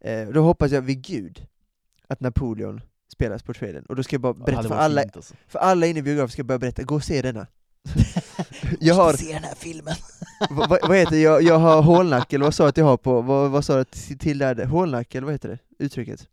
Eh, 0.00 0.28
då 0.28 0.40
hoppas 0.40 0.72
jag 0.72 0.82
vid 0.82 1.02
gud 1.02 1.46
att 2.08 2.20
Napoleon 2.20 2.80
spelas 3.12 3.42
på 3.42 3.54
trailern. 3.54 3.84
Och 3.88 3.96
då 3.96 4.02
ska 4.02 4.14
jag 4.14 4.20
bara 4.20 4.34
berätta 4.34 4.62
för 4.62 4.74
alla, 4.74 5.02
alltså. 5.02 5.34
för 5.48 5.58
alla 5.58 5.86
inne 5.86 5.98
i 5.98 6.02
biografen, 6.02 6.28
ska 6.28 6.40
jag 6.40 6.46
bara 6.46 6.58
berätta, 6.58 6.82
gå 6.82 6.94
och 6.94 7.04
se 7.04 7.22
denna. 7.22 7.46
Jag 8.80 8.94
har, 8.94 9.12
se 9.12 9.32
den 9.32 9.44
här 9.44 9.54
filmen! 9.54 9.94
vad, 10.50 10.68
vad 10.68 10.96
heter 10.96 11.10
det, 11.10 11.20
jag, 11.20 11.42
jag 11.42 11.58
har 11.58 11.82
hålnacke, 11.82 12.36
eller 12.36 12.44
vad 12.44 12.54
sa 12.54 12.62
jag 12.64 12.68
att 12.68 12.76
jag 12.76 12.84
har 12.84 12.96
på, 12.96 13.20
vad, 13.20 13.50
vad 13.50 13.64
sa 13.64 13.76
du 13.76 13.84
till 13.84 14.18
till 14.18 14.38
där? 14.38 14.64
Hålnacke, 14.64 15.18
eller 15.18 15.24
vad 15.24 15.34
heter 15.34 15.48
det? 15.48 15.84
Uttrycket? 15.84 16.26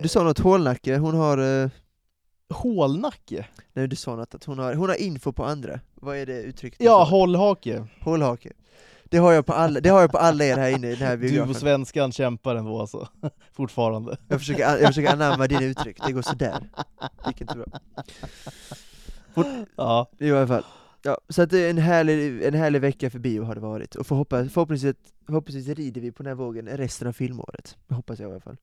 Du 0.00 0.08
sa 0.08 0.22
något 0.22 0.38
hålnacke, 0.38 0.96
hon 0.96 1.14
har, 1.14 1.62
eh, 1.62 1.70
Hålnacke? 2.50 3.46
nej 3.72 3.88
du 3.88 3.96
sa 3.96 4.16
något 4.16 4.34
att 4.34 4.44
hon 4.44 4.58
har, 4.58 4.74
hon 4.74 4.88
har 4.88 4.96
info 4.96 5.32
på 5.32 5.44
andra. 5.44 5.80
Vad 5.94 6.16
är 6.16 6.26
det 6.26 6.42
uttrycket? 6.42 6.78
du 6.78 6.84
Ja, 6.84 7.04
hållhake. 7.04 7.86
Hålhake. 8.00 8.52
Det 9.04 9.18
har 9.18 9.32
jag 9.32 9.46
på 9.46 9.52
alla, 9.52 9.80
det 9.80 9.88
har 9.88 10.00
jag 10.00 10.10
på 10.10 10.18
alla 10.18 10.44
er 10.44 10.56
här 10.56 10.70
inne 10.70 10.86
i 10.86 10.94
den 10.96 11.08
här 11.08 11.16
Du 11.16 11.26
och 11.26 11.30
biografen. 11.30 11.54
svenskan 11.54 12.12
kämpar 12.12 12.56
ändå 12.56 12.80
alltså, 12.80 13.08
fortfarande. 13.52 14.16
Jag 14.28 14.38
försöker, 14.38 14.60
jag 14.62 14.86
försöker 14.86 15.12
anamma 15.12 15.46
dina 15.46 15.64
uttryck, 15.64 15.98
det 16.06 16.12
går 16.12 16.22
sådär. 16.22 16.68
Det 17.00 17.28
gick 17.28 17.40
inte 17.40 17.54
bra. 17.54 17.66
Ja, 19.76 20.10
I 20.18 20.30
alla 20.30 20.46
fall. 20.46 20.64
Ja, 21.02 21.18
så 21.28 21.42
att 21.42 21.50
det 21.50 21.58
är 21.58 21.70
en 21.70 21.78
härlig, 21.78 22.42
en 22.42 22.54
härlig 22.54 22.80
vecka 22.80 23.10
för 23.10 23.18
bio 23.18 23.42
har 23.42 23.54
det 23.54 23.60
varit, 23.60 23.94
och 23.94 24.06
förhoppas, 24.06 24.52
förhoppningsvis, 24.52 24.96
förhoppningsvis 25.26 25.76
rider 25.76 26.00
vi 26.00 26.12
på 26.12 26.22
den 26.22 26.30
här 26.30 26.34
vågen 26.34 26.68
resten 26.68 27.08
av 27.08 27.12
filmåret. 27.12 27.76
Det 27.88 27.94
hoppas 27.94 28.18
jag 28.18 28.28
i 28.28 28.32
alla 28.32 28.40
fall. 28.40 28.56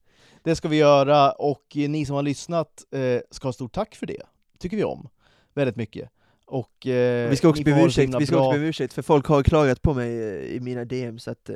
det 0.43 0.55
ska 0.55 0.67
vi 0.67 0.77
göra 0.77 1.31
och 1.31 1.63
ni 1.75 2.05
som 2.05 2.15
har 2.15 2.23
lyssnat 2.23 2.83
eh, 2.91 3.21
ska 3.31 3.47
ha 3.47 3.53
stort 3.53 3.73
tack 3.73 3.95
för 3.95 4.05
det. 4.05 4.21
tycker 4.59 4.77
vi 4.77 4.83
om. 4.83 5.09
Väldigt 5.53 5.75
mycket. 5.75 6.09
Och, 6.45 6.87
eh, 6.87 7.29
vi 7.29 7.35
ska 7.35 7.49
också 7.49 7.63
be 7.63 7.73
om 7.73 7.87
ursäkt, 7.87 8.15
vi 8.19 8.25
ska 8.25 8.35
bra. 8.35 8.47
också 8.47 8.59
be 8.59 8.65
ursäkt, 8.65 8.93
för 8.93 9.01
folk 9.01 9.25
har 9.25 9.43
klagat 9.43 9.81
på 9.81 9.93
mig 9.93 10.09
eh, 10.09 10.55
i 10.55 10.59
mina 10.59 10.85
DMs 10.85 11.27
att 11.27 11.49
eh, 11.49 11.55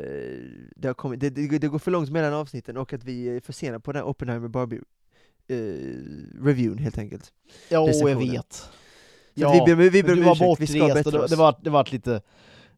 det, 0.76 0.88
har 0.88 0.94
kommit, 0.94 1.20
det, 1.20 1.30
det, 1.30 1.60
det 1.60 1.68
går 1.68 1.80
för 1.80 1.92
långt 1.92 2.10
mellan 2.10 2.34
avsnitten 2.34 2.78
och 2.78 2.94
att 2.94 3.04
vi 3.04 3.30
är 3.30 3.40
för 3.40 3.54
sena 3.54 3.80
på 3.80 3.92
den 3.92 4.02
här 4.02 4.10
Oppenheimer 4.10 4.48
Barbie 4.48 4.82
eh, 5.48 6.78
helt 6.80 6.98
enkelt. 6.98 7.34
Ja, 7.70 7.90
jag 7.90 8.16
vet. 8.16 8.70
Ja, 9.42 9.66
vi 9.66 9.76
ber, 9.76 9.90
vi 9.90 10.04
ber 10.04 10.16
men 10.16 10.28
om 10.28 10.38
var 10.40 10.54
ursäkt, 10.54 10.62
vi 10.62 10.68
ska 10.68 10.94
det, 11.12 11.20
oss. 11.20 11.30
det, 11.30 11.36
var, 11.36 11.56
det 11.62 11.70
var 11.70 11.88
lite... 11.92 12.22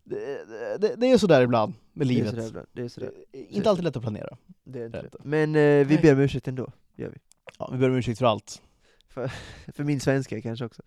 Det, 0.03 0.45
det, 0.79 0.95
det 0.97 1.11
är 1.11 1.17
sådär 1.17 1.41
ibland 1.41 1.73
med 1.93 2.07
det 2.07 2.11
är 2.11 2.15
livet. 2.15 2.29
sådär 2.29 2.65
det 2.73 2.81
är 2.81 2.87
sådär. 2.87 3.11
Eh, 3.33 3.55
Inte 3.55 3.69
alltid 3.69 3.83
lätt 3.83 3.95
att 3.95 4.01
planera. 4.01 4.37
Det 4.63 4.79
är 4.79 4.85
inte. 4.85 5.17
Men 5.23 5.55
eh, 5.55 5.87
vi 5.87 5.97
ber 6.01 6.13
om 6.13 6.19
ursäkt 6.19 6.47
ändå, 6.47 6.71
gör 6.95 7.09
vi. 7.09 7.17
Ja, 7.59 7.69
vi 7.71 7.77
ber 7.77 7.89
om 7.89 7.95
ursäkt 7.95 8.19
för 8.19 8.25
allt. 8.25 8.61
För 9.09 9.31
min 9.83 9.99
svenska 9.99 10.41
kanske 10.41 10.65
också. 10.65 10.81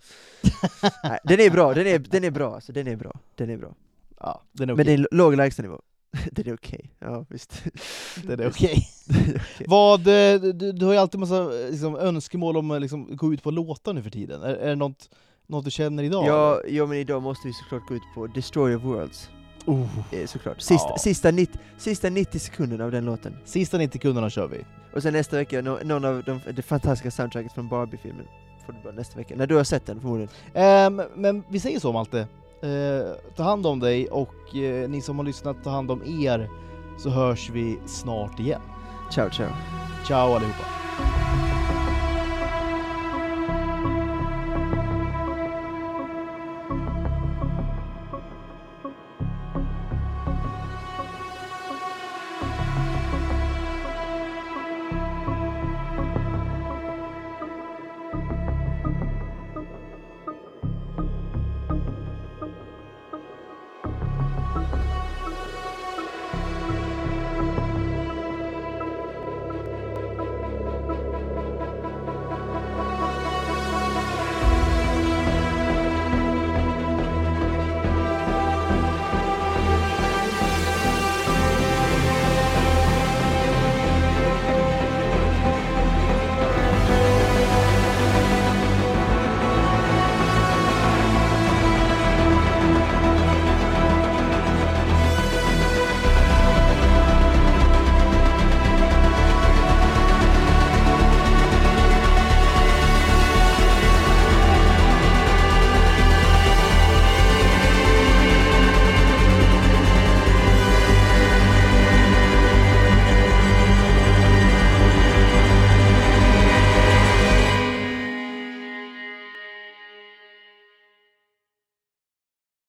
Nej, 1.04 1.18
den 1.24 1.40
är 1.40 1.50
bra, 1.50 1.74
den 1.74 1.86
är, 1.86 1.98
den 1.98 2.24
är 2.24 2.30
bra, 2.30 2.54
alltså, 2.54 2.72
den 2.72 2.86
är 2.86 2.96
bra, 2.96 3.20
den 3.34 3.50
är 3.50 3.56
bra. 3.56 3.74
Ja, 4.20 4.42
den 4.52 4.70
är 4.70 4.74
Men 4.74 4.82
okej. 4.84 4.96
det 4.96 5.02
är 5.02 5.16
låg 5.16 5.36
lägstanivå. 5.36 5.80
den 6.32 6.48
är 6.48 6.54
okej, 6.54 6.90
ja 6.98 7.24
visst. 7.28 7.64
Den 8.24 8.40
är 8.40 8.48
okej. 8.48 8.88
Är 9.08 9.40
okej. 9.54 9.66
Vad, 9.66 10.00
eh, 10.00 10.40
du, 10.40 10.72
du 10.72 10.86
har 10.86 10.92
ju 10.92 10.98
alltid 10.98 11.20
massa 11.20 11.60
eh, 11.64 11.70
liksom, 11.70 11.96
önskemål 11.96 12.56
om 12.56 12.70
att 12.70 12.80
liksom, 12.80 13.16
gå 13.16 13.34
ut 13.34 13.42
på 13.42 13.50
låtar 13.50 13.92
nu 13.92 14.02
för 14.02 14.10
tiden. 14.10 14.42
Är, 14.42 14.54
är 14.54 14.68
det 14.68 14.74
något, 14.74 15.10
något 15.46 15.64
du 15.64 15.70
känner 15.70 16.02
idag? 16.02 16.26
Ja, 16.26 16.60
eller? 16.64 16.76
ja, 16.76 16.86
men 16.86 16.98
idag 16.98 17.22
måste 17.22 17.48
vi 17.48 17.54
såklart 17.54 17.88
gå 17.88 17.94
ut 17.94 18.02
på 18.14 18.26
Destroy 18.26 18.74
of 18.76 18.82
Worlds, 18.82 19.30
Oh. 19.66 19.86
eh, 20.12 20.26
såklart. 20.26 20.60
Sista, 20.60 20.88
Ja. 20.90 20.98
sista, 20.98 21.30
90, 21.30 21.58
sista 21.78 22.10
90 22.10 22.38
sekunderna 22.38 22.84
av 22.84 22.90
den 22.90 23.04
låten. 23.04 23.36
Sista 23.44 23.78
90 23.78 23.92
sekunderna 23.98 24.30
kör 24.30 24.46
vi. 24.48 24.64
Och 24.94 25.02
sen 25.02 25.12
nästa 25.12 25.36
vecka, 25.36 25.62
nå- 25.62 25.78
någon 25.84 26.04
av 26.04 26.22
de, 26.26 26.40
det 26.52 26.62
fantastiska 26.62 27.10
soundtracket 27.10 27.52
från 27.52 27.68
Barbie-filmen. 27.68 28.26
Får 28.66 28.72
du 28.72 28.78
bara 28.84 28.92
nästa 28.92 29.16
vecka, 29.18 29.34
när 29.36 29.46
du 29.46 29.56
har 29.56 29.64
sett 29.64 29.86
den 29.86 30.00
förmodligen. 30.00 30.30
Ehm, 30.54 31.02
men 31.14 31.44
vi 31.48 31.60
säger 31.60 31.80
så 31.80 31.92
Malte. 31.92 32.18
Eh, 32.62 33.34
ta 33.36 33.42
hand 33.42 33.66
om 33.66 33.80
dig 33.80 34.08
och 34.08 34.56
eh, 34.56 34.88
ni 34.90 35.00
som 35.02 35.18
har 35.18 35.24
lyssnat, 35.24 35.64
ta 35.64 35.70
hand 35.70 35.90
om 35.90 36.02
er. 36.24 36.48
Så 36.98 37.10
hörs 37.10 37.50
vi 37.50 37.78
snart 37.86 38.40
igen. 38.40 38.60
Ciao 39.14 39.30
ciao. 39.30 39.48
Ciao 40.06 40.34
allihopa. 40.34 41.51